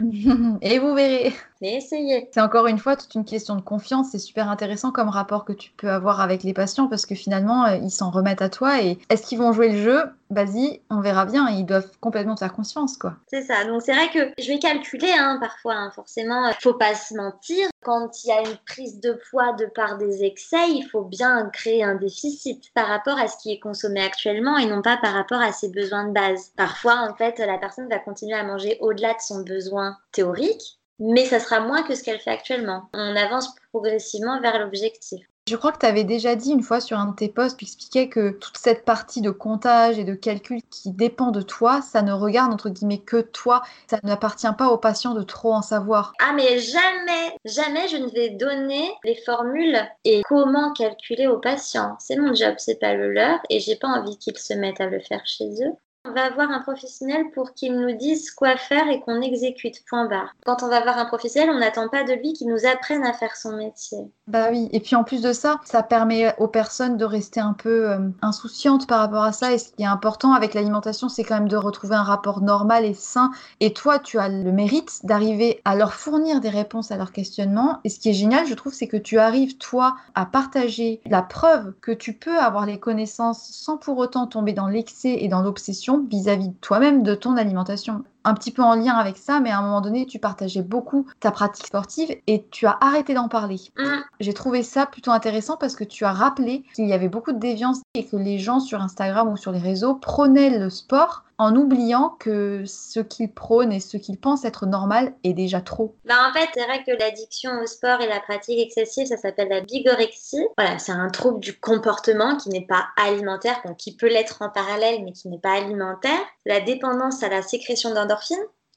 Et 0.62 0.78
vous 0.78 0.94
verrez. 0.94 1.34
Mais 1.60 1.74
essayez. 1.74 2.28
C'est 2.32 2.40
encore 2.40 2.66
une 2.66 2.78
fois 2.78 2.96
toute 2.96 3.14
une 3.14 3.24
question 3.24 3.54
de 3.54 3.60
confiance. 3.60 4.08
C'est 4.12 4.18
super 4.18 4.48
intéressant 4.48 4.92
comme 4.92 5.08
rapport 5.08 5.44
que 5.44 5.52
tu 5.52 5.70
peux 5.72 5.90
avoir 5.90 6.20
avec 6.20 6.42
les 6.42 6.54
patients 6.54 6.88
parce 6.88 7.04
que 7.04 7.14
finalement, 7.14 7.66
euh, 7.66 7.76
ils 7.76 7.90
s'en 7.90 8.10
remettent 8.10 8.42
à 8.42 8.48
toi 8.48 8.82
et 8.82 8.98
est-ce 9.10 9.26
qu'ils 9.26 9.38
vont 9.38 9.52
jouer 9.52 9.70
le 9.70 9.82
jeu? 9.82 10.02
Vas-y, 10.30 10.80
on 10.90 11.00
verra 11.00 11.26
bien. 11.26 11.48
Ils 11.48 11.66
doivent 11.66 11.90
complètement 12.00 12.34
te 12.34 12.40
faire 12.40 12.52
confiance, 12.52 12.96
quoi. 12.96 13.16
C'est 13.26 13.42
ça. 13.42 13.64
Donc 13.64 13.82
c'est 13.82 13.92
vrai 13.92 14.08
que 14.10 14.32
je 14.42 14.48
vais 14.48 14.58
calculer 14.58 15.12
hein, 15.18 15.38
parfois. 15.40 15.74
Hein, 15.74 15.90
forcément, 15.90 16.46
euh, 16.46 16.52
faut 16.60 16.74
pas 16.74 16.94
se 16.94 17.14
mentir. 17.14 17.68
Quand 17.82 18.24
il 18.24 18.28
y 18.28 18.32
a 18.32 18.40
une 18.40 18.56
prise 18.66 19.00
de 19.00 19.18
poids 19.30 19.52
de 19.54 19.66
par 19.66 19.98
des 19.98 20.24
excès, 20.24 20.68
il 20.68 20.86
faut 20.90 21.02
bien 21.02 21.48
créer 21.50 21.82
un 21.82 21.94
déficit 21.94 22.72
par 22.74 22.86
rapport 22.86 23.18
à 23.18 23.26
ce 23.26 23.36
qui 23.38 23.52
est 23.52 23.58
consommé 23.58 24.02
actuellement 24.02 24.58
et 24.58 24.66
non 24.66 24.82
pas 24.82 24.98
par 24.98 25.14
rapport 25.14 25.40
à 25.40 25.52
ses 25.52 25.70
besoins 25.70 26.06
de 26.06 26.12
base. 26.12 26.52
Parfois, 26.56 27.08
en 27.10 27.14
fait, 27.14 27.38
la 27.38 27.58
personne 27.58 27.88
va 27.88 27.98
continuer 27.98 28.36
à 28.36 28.44
manger 28.44 28.76
au-delà 28.80 29.14
de 29.14 29.20
son 29.20 29.42
besoin 29.42 29.96
théorique 30.12 30.79
mais 31.00 31.24
ça 31.24 31.40
sera 31.40 31.60
moins 31.60 31.82
que 31.82 31.94
ce 31.94 32.04
qu'elle 32.04 32.20
fait 32.20 32.30
actuellement. 32.30 32.88
On 32.94 33.16
avance 33.16 33.54
progressivement 33.72 34.40
vers 34.40 34.58
l'objectif. 34.58 35.20
Je 35.48 35.56
crois 35.56 35.72
que 35.72 35.78
tu 35.78 35.86
avais 35.86 36.04
déjà 36.04 36.36
dit 36.36 36.52
une 36.52 36.62
fois 36.62 36.80
sur 36.80 36.96
un 36.98 37.06
de 37.06 37.16
tes 37.16 37.28
posts, 37.28 37.58
tu 37.58 37.64
expliquais 37.64 38.08
que 38.08 38.30
toute 38.30 38.56
cette 38.56 38.84
partie 38.84 39.20
de 39.20 39.30
comptage 39.30 39.98
et 39.98 40.04
de 40.04 40.14
calcul 40.14 40.60
qui 40.70 40.92
dépend 40.92 41.32
de 41.32 41.42
toi, 41.42 41.82
ça 41.82 42.02
ne 42.02 42.12
regarde 42.12 42.52
entre 42.52 42.68
guillemets 42.68 43.00
que 43.00 43.20
toi. 43.20 43.62
Ça 43.88 43.98
n'appartient 44.04 44.46
pas 44.56 44.68
au 44.68 44.78
patient 44.78 45.12
de 45.12 45.22
trop 45.22 45.52
en 45.52 45.62
savoir. 45.62 46.12
Ah 46.20 46.34
mais 46.36 46.58
jamais, 46.58 47.34
jamais 47.44 47.88
je 47.88 47.96
ne 47.96 48.10
vais 48.10 48.30
donner 48.30 48.92
les 49.02 49.16
formules 49.16 49.80
et 50.04 50.22
comment 50.28 50.72
calculer 50.72 51.26
aux 51.26 51.38
patients. 51.38 51.96
C'est 51.98 52.16
mon 52.16 52.32
job, 52.32 52.54
c'est 52.58 52.78
pas 52.78 52.94
le 52.94 53.10
leur 53.10 53.40
et 53.48 53.58
j'ai 53.58 53.74
pas 53.74 53.88
envie 53.88 54.18
qu'ils 54.18 54.38
se 54.38 54.54
mettent 54.54 54.80
à 54.80 54.86
le 54.86 55.00
faire 55.00 55.26
chez 55.26 55.48
eux. 55.64 55.72
On 56.08 56.12
va 56.12 56.24
avoir 56.24 56.50
un 56.50 56.60
professionnel 56.60 57.26
pour 57.34 57.52
qu'il 57.52 57.78
nous 57.78 57.94
dise 57.94 58.30
quoi 58.30 58.56
faire 58.56 58.88
et 58.88 59.00
qu'on 59.00 59.20
exécute, 59.20 59.84
point 59.86 60.08
barre. 60.08 60.34
Quand 60.46 60.62
on 60.62 60.68
va 60.68 60.80
voir 60.80 60.96
un 60.96 61.04
professionnel, 61.04 61.50
on 61.50 61.58
n'attend 61.58 61.90
pas 61.90 62.04
de 62.04 62.14
lui 62.14 62.32
qu'il 62.32 62.48
nous 62.48 62.64
apprenne 62.64 63.04
à 63.04 63.12
faire 63.12 63.36
son 63.36 63.54
métier. 63.54 63.98
Bah 64.26 64.46
oui, 64.50 64.70
et 64.72 64.80
puis 64.80 64.96
en 64.96 65.04
plus 65.04 65.20
de 65.20 65.34
ça, 65.34 65.60
ça 65.62 65.82
permet 65.82 66.34
aux 66.38 66.48
personnes 66.48 66.96
de 66.96 67.04
rester 67.04 67.40
un 67.40 67.52
peu 67.52 67.90
euh, 67.90 67.98
insouciantes 68.22 68.86
par 68.86 69.00
rapport 69.00 69.24
à 69.24 69.32
ça. 69.32 69.52
Et 69.52 69.58
ce 69.58 69.72
qui 69.72 69.82
est 69.82 69.86
important 69.86 70.32
avec 70.32 70.54
l'alimentation, 70.54 71.10
c'est 71.10 71.22
quand 71.22 71.34
même 71.34 71.50
de 71.50 71.56
retrouver 71.56 71.96
un 71.96 72.02
rapport 72.02 72.40
normal 72.40 72.86
et 72.86 72.94
sain. 72.94 73.30
Et 73.60 73.74
toi, 73.74 73.98
tu 73.98 74.18
as 74.18 74.30
le 74.30 74.52
mérite 74.52 75.04
d'arriver 75.04 75.60
à 75.66 75.76
leur 75.76 75.92
fournir 75.92 76.40
des 76.40 76.48
réponses 76.48 76.90
à 76.90 76.96
leurs 76.96 77.12
questionnements. 77.12 77.78
Et 77.84 77.90
ce 77.90 78.00
qui 78.00 78.08
est 78.08 78.14
génial, 78.14 78.46
je 78.46 78.54
trouve, 78.54 78.72
c'est 78.72 78.88
que 78.88 78.96
tu 78.96 79.18
arrives, 79.18 79.58
toi, 79.58 79.96
à 80.14 80.24
partager 80.24 81.02
la 81.04 81.20
preuve 81.20 81.74
que 81.82 81.92
tu 81.92 82.14
peux 82.14 82.38
avoir 82.38 82.64
les 82.64 82.80
connaissances 82.80 83.42
sans 83.50 83.76
pour 83.76 83.98
autant 83.98 84.26
tomber 84.26 84.54
dans 84.54 84.68
l'excès 84.68 85.18
et 85.20 85.28
dans 85.28 85.42
l'obsession 85.42 85.89
vis-à-vis 85.98 86.48
de 86.48 86.54
toi-même, 86.60 87.02
de 87.02 87.14
ton 87.14 87.36
alimentation. 87.36 88.04
Un 88.24 88.34
petit 88.34 88.50
peu 88.50 88.62
en 88.62 88.74
lien 88.74 88.94
avec 88.94 89.16
ça, 89.16 89.40
mais 89.40 89.50
à 89.50 89.58
un 89.58 89.62
moment 89.62 89.80
donné, 89.80 90.06
tu 90.06 90.18
partageais 90.18 90.62
beaucoup 90.62 91.06
ta 91.20 91.30
pratique 91.30 91.66
sportive 91.66 92.14
et 92.26 92.46
tu 92.50 92.66
as 92.66 92.76
arrêté 92.80 93.14
d'en 93.14 93.28
parler. 93.28 93.60
Mm. 93.78 94.00
J'ai 94.20 94.34
trouvé 94.34 94.62
ça 94.62 94.86
plutôt 94.86 95.10
intéressant 95.10 95.56
parce 95.56 95.74
que 95.74 95.84
tu 95.84 96.04
as 96.04 96.12
rappelé 96.12 96.64
qu'il 96.74 96.86
y 96.86 96.92
avait 96.92 97.08
beaucoup 97.08 97.32
de 97.32 97.38
déviance 97.38 97.80
et 97.94 98.04
que 98.06 98.16
les 98.16 98.38
gens 98.38 98.60
sur 98.60 98.80
Instagram 98.82 99.28
ou 99.28 99.36
sur 99.36 99.52
les 99.52 99.58
réseaux 99.58 99.94
prônaient 99.94 100.58
le 100.58 100.70
sport 100.70 101.24
en 101.40 101.56
oubliant 101.56 102.16
que 102.20 102.64
ce 102.66 103.00
qu'ils 103.00 103.32
prônent 103.32 103.72
et 103.72 103.80
ce 103.80 103.96
qu'ils 103.96 104.18
pensent 104.18 104.44
être 104.44 104.66
normal 104.66 105.14
est 105.24 105.32
déjà 105.32 105.62
trop. 105.62 105.96
Bah 106.04 106.16
en 106.28 106.34
fait, 106.34 106.50
c'est 106.52 106.64
vrai 106.64 106.84
que 106.84 106.90
l'addiction 106.90 107.52
au 107.62 107.66
sport 107.66 108.02
et 108.02 108.06
la 108.06 108.20
pratique 108.20 108.60
excessive, 108.60 109.06
ça 109.06 109.16
s'appelle 109.16 109.48
la 109.48 109.62
bigorexie. 109.62 110.46
Voilà, 110.58 110.78
c'est 110.78 110.92
un 110.92 111.08
trouble 111.08 111.40
du 111.40 111.58
comportement 111.58 112.36
qui 112.36 112.50
n'est 112.50 112.66
pas 112.66 112.88
alimentaire, 113.02 113.62
qui 113.78 113.96
peut 113.96 114.08
l'être 114.08 114.42
en 114.42 114.50
parallèle, 114.50 115.02
mais 115.02 115.12
qui 115.12 115.30
n'est 115.30 115.38
pas 115.38 115.52
alimentaire. 115.52 116.20
La 116.44 116.60
dépendance 116.60 117.22
à 117.22 117.30
la 117.30 117.40
sécrétion 117.40 117.94
d'endorphine, 117.94 118.09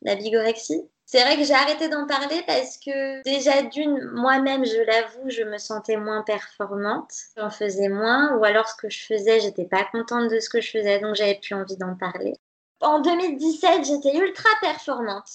la 0.02 0.16
bigorexie. 0.16 0.90
C'est 1.06 1.22
vrai 1.22 1.38
que 1.38 1.44
j'ai 1.44 1.54
arrêté 1.54 1.90
d'en 1.90 2.08
parler 2.08 2.44
parce 2.48 2.78
que 2.78 3.22
déjà 3.24 3.62
d'une, 3.62 4.10
moi-même, 4.14 4.66
je 4.66 4.82
l'avoue, 4.82 5.30
je 5.30 5.44
me 5.44 5.58
sentais 5.58 5.98
moins 5.98 6.24
performante. 6.24 7.12
J'en 7.38 7.50
faisais 7.50 7.90
moins 7.90 8.36
ou 8.38 8.44
alors 8.44 8.68
ce 8.68 8.76
que 8.76 8.90
je 8.90 9.06
faisais, 9.06 9.40
j'étais 9.40 9.66
pas 9.66 9.84
contente 9.92 10.32
de 10.32 10.40
ce 10.40 10.50
que 10.50 10.62
je 10.62 10.72
faisais, 10.72 11.00
donc 11.00 11.16
j'avais 11.16 11.40
plus 11.42 11.56
envie 11.56 11.78
d'en 11.78 11.96
parler. 11.96 12.34
En 12.82 13.00
2017, 13.00 13.86
j'étais 13.86 14.18
ultra 14.18 14.50
performante. 14.60 15.30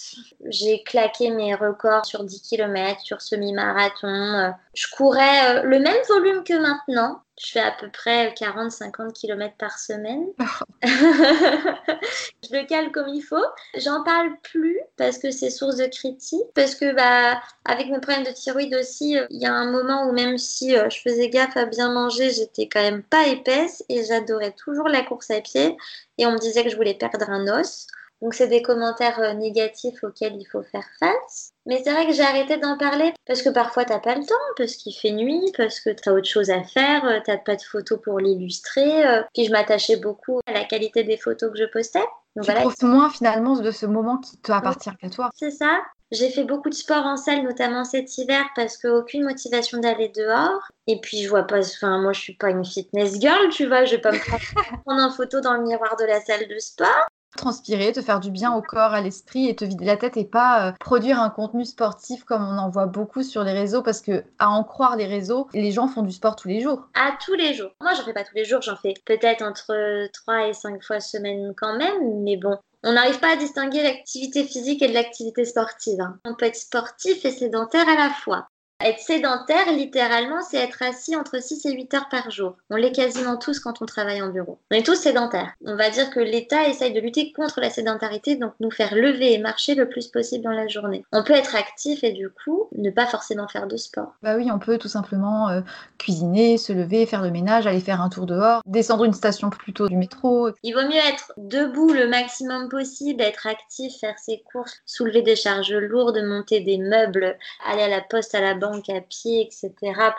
J'ai 0.46 0.82
claqué 0.82 1.30
mes 1.30 1.55
records 1.55 2.05
sur 2.05 2.24
10 2.24 2.42
km, 2.42 3.01
sur 3.01 3.22
semi-marathon. 3.22 4.53
Je 4.74 4.86
courais 4.94 5.57
euh, 5.57 5.62
le 5.62 5.78
même 5.78 6.03
volume 6.09 6.44
que 6.44 6.59
maintenant. 6.59 7.22
Je 7.41 7.53
fais 7.53 7.61
à 7.61 7.70
peu 7.70 7.89
près 7.89 8.30
40-50 8.30 9.12
km 9.12 9.55
par 9.57 9.78
semaine. 9.78 10.26
je 10.82 12.53
le 12.53 12.66
cale 12.66 12.91
comme 12.91 13.09
il 13.09 13.22
faut. 13.22 13.36
J'en 13.76 14.03
parle 14.03 14.36
plus 14.43 14.78
parce 14.97 15.18
que 15.18 15.30
c'est 15.30 15.51
source 15.51 15.76
de 15.76 15.86
critique. 15.86 16.47
Parce 16.55 16.74
que, 16.74 16.93
bah, 16.95 17.41
avec 17.64 17.89
mes 17.89 18.01
problèmes 18.01 18.24
de 18.24 18.32
thyroïde 18.32 18.74
aussi, 18.74 19.16
euh, 19.16 19.26
il 19.30 19.41
y 19.41 19.47
a 19.47 19.53
un 19.53 19.70
moment 19.70 20.09
où 20.09 20.12
même 20.12 20.36
si 20.36 20.76
euh, 20.76 20.91
je 20.91 21.01
faisais 21.01 21.28
gaffe 21.28 21.57
à 21.57 21.66
bien 21.66 21.93
manger, 21.93 22.30
j'étais 22.30 22.68
quand 22.68 22.82
même 22.82 23.05
pas 23.05 23.26
épaisse 23.28 23.84
et 23.89 24.05
j'adorais 24.05 24.53
toujours 24.53 24.89
la 24.89 25.03
course 25.03 25.30
à 25.30 25.41
pied. 25.41 25.76
Et 26.18 26.26
on 26.26 26.32
me 26.32 26.39
disait 26.39 26.64
que 26.64 26.70
je 26.70 26.76
voulais 26.76 26.95
perdre 26.95 27.30
un 27.30 27.47
os. 27.61 27.86
Donc 28.21 28.35
c'est 28.35 28.49
des 28.49 28.62
commentaires 28.62 29.21
euh, 29.21 29.33
négatifs 29.35 30.03
auxquels 30.03 30.37
il 30.37 30.45
faut 30.45 30.62
faire 30.62 30.87
face. 30.99 31.53
Mais 31.66 31.81
c'est 31.85 31.93
vrai 31.93 32.07
que 32.07 32.12
j'ai 32.12 32.23
arrêté 32.23 32.57
d'en 32.57 32.77
parler 32.77 33.12
parce 33.27 33.43
que 33.43 33.51
parfois 33.51 33.85
t'as 33.85 34.01
pas 34.01 34.16
le 34.16 34.25
temps, 34.25 34.35
parce 34.57 34.75
qu'il 34.75 34.93
fait 34.93 35.12
nuit, 35.12 35.53
parce 35.57 35.81
que 35.81 35.91
t'as 35.91 36.12
autre 36.12 36.29
chose 36.29 36.51
à 36.51 36.64
faire, 36.64 37.05
euh, 37.05 37.21
t'as 37.25 37.37
pas 37.37 37.55
de 37.55 37.62
photos 37.62 38.01
pour 38.03 38.19
l'illustrer. 38.19 39.07
Euh. 39.07 39.23
Puis 39.35 39.45
je 39.45 39.53
m'attachais 39.53 39.97
beaucoup 39.97 40.41
à 40.47 40.53
la 40.53 40.64
qualité 40.64 41.05
des 41.05 41.16
photos 41.16 41.53
que 41.53 41.59
je 41.59 41.66
postais. 41.66 42.05
Donc 42.35 42.47
tu 42.47 42.53
profites 42.53 42.83
moins 42.83 43.11
finalement 43.11 43.57
de 43.57 43.71
ce 43.71 43.87
moment 43.87 44.19
qui 44.19 44.37
t'appartient 44.39 44.91
qu'à 45.01 45.11
toi. 45.11 45.31
C'est 45.35 45.51
ça. 45.51 45.79
J'ai 46.11 46.31
fait 46.31 46.45
beaucoup 46.45 46.71
de 46.71 46.75
sport 46.75 47.05
en 47.05 47.19
salle, 47.19 47.43
notamment 47.43 47.85
cet 47.85 48.16
hiver, 48.16 48.43
parce 48.57 48.79
qu'aucune 48.79 49.25
motivation 49.25 49.79
d'aller 49.79 50.09
dehors. 50.09 50.66
Et 50.87 51.03
puis, 51.03 51.23
je 51.23 51.29
vois 51.29 51.43
pas, 51.43 51.59
enfin, 51.59 52.01
moi, 52.01 52.14
je 52.14 52.21
suis 52.21 52.35
pas 52.35 52.49
une 52.49 52.64
fitness 52.64 53.21
girl, 53.21 53.51
tu 53.51 53.66
vois, 53.66 53.85
je 53.85 53.97
vais 53.97 54.01
pas 54.01 54.12
me 54.12 54.19
prendre 54.19 55.03
en 55.05 55.11
photo 55.11 55.43
dans 55.43 55.53
le 55.53 55.64
miroir 55.64 55.97
de 55.97 56.07
la 56.07 56.23
salle 56.23 56.49
de 56.49 56.59
sport 56.59 57.07
transpirer, 57.37 57.93
te 57.93 58.03
faire 58.03 58.20
du 58.20 58.31
bien 58.31 58.53
au 58.55 58.62
corps, 58.62 58.93
à 58.93 59.01
l'esprit 59.01 59.49
et 59.49 59.57
te 59.57 59.64
vider 59.64 59.85
la 59.85 59.97
tête 59.97 60.16
et 60.16 60.24
pas 60.24 60.68
euh, 60.68 60.72
produire 60.81 61.20
un 61.20 61.31
contenu 61.31 61.64
sportif 61.64 62.24
comme 62.24 62.43
on 62.43 62.59
en 62.59 62.70
voit 62.70 62.87
beaucoup 62.87 63.22
sur 63.22 63.45
les 63.45 63.53
réseaux 63.53 63.83
parce 63.83 64.01
que 64.01 64.24
à 64.39 64.51
en 64.51 64.64
croire 64.64 64.97
les 64.97 65.07
réseaux, 65.07 65.49
les 65.53 65.72
gens 65.72 65.89
font 65.89 66.03
du 66.03 66.12
sport 66.12 66.37
tous 66.37 66.49
les 66.49 66.61
jours. 66.61 66.89
À 66.95 67.16
tous 67.24 67.35
les 67.35 67.55
jours. 67.55 67.70
Moi, 67.81 67.93
j'en 67.95 68.05
fais 68.05 68.12
pas 68.12 68.24
tous 68.24 68.35
les 68.35 68.45
jours, 68.45 68.62
j'en 68.62 68.76
fais 68.76 68.95
peut-être 69.05 69.43
entre 69.43 70.09
3 70.12 70.49
et 70.49 70.53
5 70.53 70.83
fois 70.83 71.01
semaine 71.01 71.53
quand 71.57 71.76
même, 71.76 72.22
mais 72.22 72.37
bon, 72.37 72.57
on 72.85 72.93
n'arrive 72.93 73.18
pas 73.18 73.33
à 73.33 73.37
distinguer 73.37 73.83
l'activité 73.83 74.45
physique 74.45 74.83
et 74.83 74.89
de 74.89 74.95
l'activité 74.95 75.45
sportive. 75.45 76.01
Hein. 76.01 76.18
On 76.24 76.35
peut 76.35 76.47
être 76.47 76.57
sportif 76.57 77.24
et 77.24 77.31
sédentaire 77.31 77.89
à 77.89 77.97
la 77.97 78.11
fois. 78.11 78.49
Être 78.81 79.01
sédentaire, 79.01 79.72
littéralement, 79.72 80.41
c'est 80.41 80.59
être 80.59 80.85
assis 80.85 81.16
entre 81.16 81.43
6 81.43 81.66
et 81.66 81.72
8 81.72 81.95
heures 81.95 82.09
par 82.09 82.31
jour. 82.31 82.55
On 82.70 82.76
l'est 82.76 82.93
quasiment 82.93 83.37
tous 83.37 83.59
quand 83.59 83.83
on 83.83 83.87
travaille 83.87 84.22
en 84.22 84.29
bureau. 84.29 84.61
On 84.70 84.76
est 84.76 84.87
tous 84.87 84.95
sédentaires. 84.95 85.51
On 85.66 85.74
va 85.74 85.91
dire 85.91 86.11
que 86.11 86.20
l'État 86.20 86.68
essaye 86.68 86.93
de 86.93 87.01
lutter 87.01 87.33
contre 87.33 87.61
la 87.61 87.70
sédentarité, 87.70 88.37
donc 88.37 88.53
nous 88.61 88.70
faire 88.70 88.95
lever 88.95 89.33
et 89.33 89.39
marcher 89.39 89.74
le 89.74 89.89
plus 89.89 90.07
possible 90.07 90.45
dans 90.45 90.53
la 90.53 90.68
journée. 90.68 91.05
On 91.11 91.24
peut 91.24 91.33
être 91.33 91.57
actif 91.57 92.05
et 92.05 92.12
du 92.12 92.31
coup, 92.31 92.68
ne 92.70 92.91
pas 92.91 93.07
forcément 93.07 93.49
faire 93.49 93.66
de 93.66 93.76
sport. 93.76 94.14
Bah 94.22 94.37
oui, 94.37 94.49
on 94.53 94.61
peut 94.61 94.79
tout 94.79 94.87
simplement 94.87 95.49
euh, 95.49 95.61
cuisiner, 95.99 96.57
se 96.57 96.72
lever, 96.72 97.05
faire 97.05 97.22
le 97.22 97.33
ménage, 97.33 97.66
aller 97.66 97.81
faire 97.81 98.01
un 98.01 98.11
tour 98.11 98.26
dehors, 98.26 98.62
descendre 98.64 99.03
une 99.03 99.12
station 99.12 99.51
plutôt 99.51 99.89
du 99.89 99.97
métro. 99.97 100.51
Il 100.62 100.74
vaut 100.74 100.87
mieux 100.87 101.03
être 101.12 101.33
debout 101.37 101.93
le 101.93 102.07
maximum 102.07 102.68
possible, 102.68 103.22
être 103.22 103.49
actif, 103.49 103.93
faire 104.01 104.20
ses 104.20 104.41
courses, 104.53 104.81
soulever 104.87 105.22
des 105.22 105.35
charges 105.35 105.74
lourdes, 105.74 106.22
monter 106.22 106.61
des 106.61 106.79
meubles, 106.79 107.37
aller 107.66 107.83
à 107.83 107.89
la 107.89 108.03
poste, 108.03 108.37
à 108.37 108.41
la 108.41 108.55
banque 108.55 108.68
à 108.89 109.01
pied, 109.01 109.43
etc., 109.43 109.73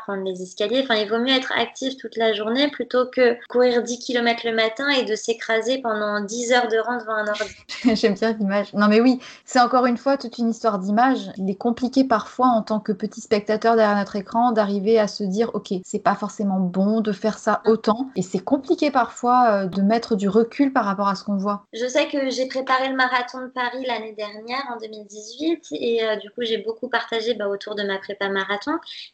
prendre 0.03 0.23
les 0.23 0.41
escaliers. 0.41 0.81
Enfin, 0.83 0.95
il 0.95 1.09
vaut 1.09 1.19
mieux 1.19 1.33
être 1.33 1.51
actif 1.55 1.97
toute 1.97 2.17
la 2.17 2.33
journée 2.33 2.69
plutôt 2.69 3.05
que 3.05 3.37
courir 3.47 3.83
10 3.83 3.99
km 3.99 4.41
le 4.45 4.55
matin 4.55 4.89
et 4.89 5.03
de 5.03 5.15
s'écraser 5.15 5.79
pendant 5.79 6.21
10 6.21 6.51
heures 6.53 6.67
de 6.67 6.77
rang 6.77 6.97
devant 6.97 7.13
un 7.13 7.27
ordi. 7.27 7.43
J'aime 7.95 8.13
bien 8.13 8.33
l'image. 8.33 8.73
Non, 8.73 8.87
mais 8.87 9.01
oui, 9.01 9.19
c'est 9.45 9.59
encore 9.59 9.85
une 9.85 9.97
fois 9.97 10.17
toute 10.17 10.37
une 10.37 10.49
histoire 10.49 10.79
d'image. 10.79 11.31
Il 11.37 11.49
est 11.49 11.55
compliqué 11.55 12.03
parfois 12.03 12.47
en 12.47 12.61
tant 12.61 12.79
que 12.79 12.91
petit 12.91 13.21
spectateur 13.21 13.75
derrière 13.75 13.97
notre 13.97 14.15
écran 14.15 14.51
d'arriver 14.51 14.99
à 14.99 15.07
se 15.07 15.23
dire, 15.23 15.51
ok, 15.53 15.73
c'est 15.83 16.03
pas 16.03 16.15
forcément 16.15 16.59
bon 16.59 17.01
de 17.01 17.11
faire 17.11 17.37
ça 17.37 17.61
autant. 17.65 18.09
Et 18.15 18.21
c'est 18.21 18.39
compliqué 18.39 18.91
parfois 18.91 19.51
euh, 19.51 19.65
de 19.65 19.81
mettre 19.81 20.15
du 20.15 20.29
recul 20.29 20.73
par 20.73 20.85
rapport 20.85 21.07
à 21.07 21.15
ce 21.15 21.23
qu'on 21.23 21.37
voit. 21.37 21.65
Je 21.73 21.87
sais 21.87 22.07
que 22.07 22.29
j'ai 22.29 22.47
préparé 22.47 22.89
le 22.89 22.95
marathon 22.95 23.41
de 23.41 23.47
Paris 23.47 23.85
l'année 23.87 24.13
dernière, 24.13 24.63
en 24.73 24.77
2018, 24.79 25.67
et 25.71 26.03
euh, 26.03 26.15
du 26.17 26.29
coup, 26.31 26.41
j'ai 26.41 26.57
beaucoup 26.57 26.89
partagé 26.89 27.33
bah, 27.33 27.47
autour 27.47 27.75
de 27.75 27.83
ma 27.83 27.97
prépa 27.97 28.29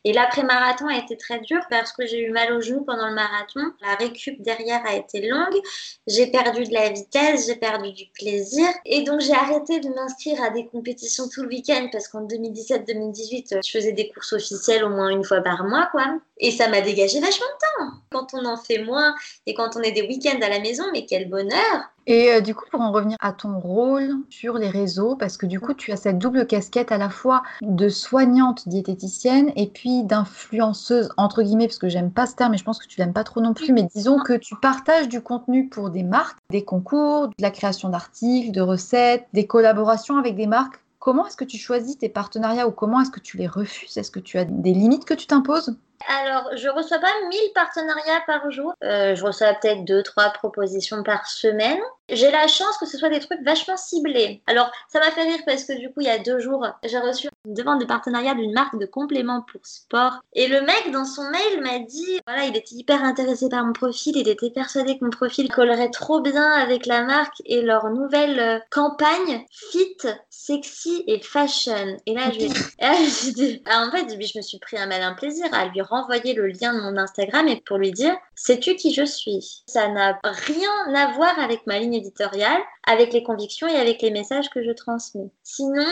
Et 0.03 0.13
l'après-marathon 0.13 0.87
a 0.87 0.97
été 0.97 1.17
très 1.17 1.39
dur 1.39 1.61
parce 1.69 1.91
que 1.91 2.05
j'ai 2.05 2.23
eu 2.23 2.31
mal 2.31 2.53
au 2.53 2.61
genou 2.61 2.83
pendant 2.83 3.07
le 3.07 3.15
marathon. 3.15 3.61
La 3.81 3.95
récup 3.95 4.41
derrière 4.41 4.85
a 4.85 4.95
été 4.95 5.27
longue. 5.27 5.59
J'ai 6.07 6.27
perdu 6.27 6.63
de 6.63 6.73
la 6.73 6.89
vitesse, 6.89 7.47
j'ai 7.47 7.55
perdu 7.55 7.91
du 7.93 8.05
plaisir. 8.13 8.67
Et 8.85 9.03
donc 9.03 9.21
j'ai 9.21 9.33
arrêté 9.33 9.79
de 9.79 9.89
m'inscrire 9.89 10.41
à 10.43 10.49
des 10.49 10.65
compétitions 10.67 11.27
tout 11.29 11.43
le 11.43 11.49
week-end 11.49 11.87
parce 11.91 12.07
qu'en 12.07 12.25
2017-2018, 12.27 13.59
je 13.65 13.71
faisais 13.71 13.91
des 13.91 14.09
courses 14.09 14.33
officielles 14.33 14.83
au 14.83 14.89
moins 14.89 15.09
une 15.09 15.23
fois 15.23 15.41
par 15.41 15.63
mois, 15.63 15.87
quoi. 15.91 16.05
Et 16.37 16.51
ça 16.51 16.67
m'a 16.67 16.81
dégagé 16.81 17.19
vachement 17.19 17.45
de 17.45 17.85
temps. 17.85 17.97
Quand 18.11 18.33
on 18.33 18.45
en 18.45 18.57
fait 18.57 18.79
moins 18.79 19.15
et 19.45 19.53
quand 19.53 19.75
on 19.75 19.81
est 19.81 19.91
des 19.91 20.03
week-ends 20.03 20.39
à 20.41 20.49
la 20.49 20.59
maison, 20.59 20.83
mais 20.91 21.05
quel 21.05 21.29
bonheur 21.29 21.94
et 22.07 22.31
euh, 22.31 22.41
du 22.41 22.53
coup, 22.53 22.65
pour 22.69 22.81
en 22.81 22.91
revenir 22.91 23.17
à 23.19 23.33
ton 23.33 23.59
rôle 23.59 24.11
sur 24.29 24.55
les 24.57 24.69
réseaux, 24.69 25.15
parce 25.15 25.37
que 25.37 25.45
du 25.45 25.59
coup, 25.59 25.73
tu 25.73 25.91
as 25.91 25.97
cette 25.97 26.19
double 26.19 26.45
casquette 26.45 26.91
à 26.91 26.97
la 26.97 27.09
fois 27.09 27.43
de 27.61 27.89
soignante 27.89 28.67
diététicienne 28.67 29.51
et 29.55 29.67
puis 29.67 30.03
d'influenceuse, 30.03 31.09
entre 31.17 31.41
guillemets, 31.41 31.67
parce 31.67 31.79
que 31.79 31.89
j'aime 31.89 32.11
pas 32.11 32.27
ce 32.27 32.35
terme 32.35 32.53
et 32.53 32.57
je 32.57 32.63
pense 32.63 32.79
que 32.79 32.87
tu 32.87 32.99
l'aimes 32.99 33.13
pas 33.13 33.23
trop 33.23 33.41
non 33.41 33.53
plus, 33.53 33.73
mais 33.73 33.83
disons 33.83 34.19
que 34.19 34.33
tu 34.33 34.55
partages 34.55 35.09
du 35.09 35.21
contenu 35.21 35.67
pour 35.67 35.89
des 35.89 36.03
marques, 36.03 36.37
des 36.51 36.63
concours, 36.63 37.29
de 37.29 37.33
la 37.39 37.51
création 37.51 37.89
d'articles, 37.89 38.51
de 38.51 38.61
recettes, 38.61 39.27
des 39.33 39.47
collaborations 39.47 40.17
avec 40.17 40.35
des 40.35 40.47
marques. 40.47 40.81
Comment 40.99 41.27
est-ce 41.27 41.37
que 41.37 41.45
tu 41.45 41.57
choisis 41.57 41.97
tes 41.97 42.09
partenariats 42.09 42.67
ou 42.67 42.71
comment 42.71 43.01
est-ce 43.01 43.11
que 43.11 43.19
tu 43.19 43.37
les 43.37 43.47
refuses? 43.47 43.97
Est-ce 43.97 44.11
que 44.11 44.19
tu 44.19 44.37
as 44.37 44.45
des 44.45 44.73
limites 44.73 45.05
que 45.05 45.13
tu 45.13 45.27
t'imposes? 45.27 45.75
Alors, 46.07 46.49
je 46.55 46.69
reçois 46.69 46.99
pas 46.99 47.11
1000 47.29 47.39
partenariats 47.53 48.21
par 48.27 48.51
jour. 48.51 48.73
Euh, 48.83 49.15
je 49.15 49.23
reçois 49.23 49.53
peut-être 49.53 49.83
2-3 49.83 50.33
propositions 50.33 51.03
par 51.03 51.27
semaine. 51.27 51.79
J'ai 52.09 52.29
la 52.29 52.47
chance 52.47 52.77
que 52.77 52.85
ce 52.85 52.97
soit 52.97 53.09
des 53.09 53.19
trucs 53.19 53.41
vachement 53.43 53.77
ciblés. 53.77 54.43
Alors, 54.45 54.71
ça 54.89 54.99
m'a 54.99 55.09
fait 55.09 55.23
rire 55.23 55.39
parce 55.45 55.63
que 55.63 55.73
du 55.73 55.87
coup, 55.87 56.01
il 56.01 56.07
y 56.07 56.09
a 56.09 56.19
deux 56.19 56.39
jours, 56.39 56.65
j'ai 56.83 56.99
reçu 56.99 57.29
une 57.45 57.55
demande 57.55 57.81
de 57.81 57.85
partenariat 57.85 58.35
d'une 58.35 58.53
marque 58.53 58.77
de 58.77 58.85
compléments 58.85 59.41
pour 59.51 59.61
sport. 59.63 60.19
Et 60.33 60.47
le 60.47 60.61
mec, 60.61 60.91
dans 60.91 61.05
son 61.05 61.23
mail, 61.31 61.61
m'a 61.61 61.79
dit, 61.79 62.19
voilà, 62.27 62.45
il 62.45 62.55
était 62.55 62.75
hyper 62.75 63.03
intéressé 63.03 63.49
par 63.49 63.65
mon 63.65 63.73
profil. 63.73 64.15
Il 64.17 64.27
était 64.27 64.51
persuadé 64.51 64.99
que 64.99 65.03
mon 65.03 65.09
profil 65.09 65.49
collerait 65.49 65.89
trop 65.89 66.21
bien 66.21 66.51
avec 66.51 66.85
la 66.85 67.01
marque 67.03 67.41
et 67.45 67.61
leur 67.61 67.89
nouvelle 67.89 68.39
euh, 68.39 68.59
campagne 68.69 69.43
fit, 69.49 69.97
sexy 70.29 71.03
et 71.07 71.19
fashion. 71.21 71.97
Et 72.05 72.13
là, 72.13 72.29
je 72.31 72.37
lui 72.37 72.45
ai 72.45 72.49
dit, 72.49 73.63
ah, 73.69 73.87
en 73.87 73.91
fait, 73.91 74.07
je 74.09 74.37
me 74.37 74.43
suis 74.43 74.59
pris 74.59 74.77
un 74.77 74.85
malin 74.85 75.13
plaisir 75.13 75.47
à 75.53 75.65
lui 75.65 75.81
renvoyer 75.95 76.33
le 76.33 76.47
lien 76.47 76.73
de 76.73 76.81
mon 76.81 76.97
Instagram 76.97 77.47
et 77.47 77.61
pour 77.65 77.77
lui 77.77 77.91
dire 77.91 78.15
sais-tu 78.35 78.75
qui 78.75 78.93
je 78.93 79.05
suis? 79.05 79.63
Ça 79.67 79.87
n'a 79.87 80.19
rien 80.23 80.93
à 80.93 81.11
voir 81.13 81.37
avec 81.39 81.65
ma 81.67 81.79
ligne 81.79 81.95
éditoriale, 81.95 82.61
avec 82.85 83.13
les 83.13 83.23
convictions 83.23 83.67
et 83.67 83.75
avec 83.75 84.01
les 84.01 84.11
messages 84.11 84.49
que 84.49 84.63
je 84.63 84.71
transmets. 84.71 85.31
Sinon, 85.43 85.85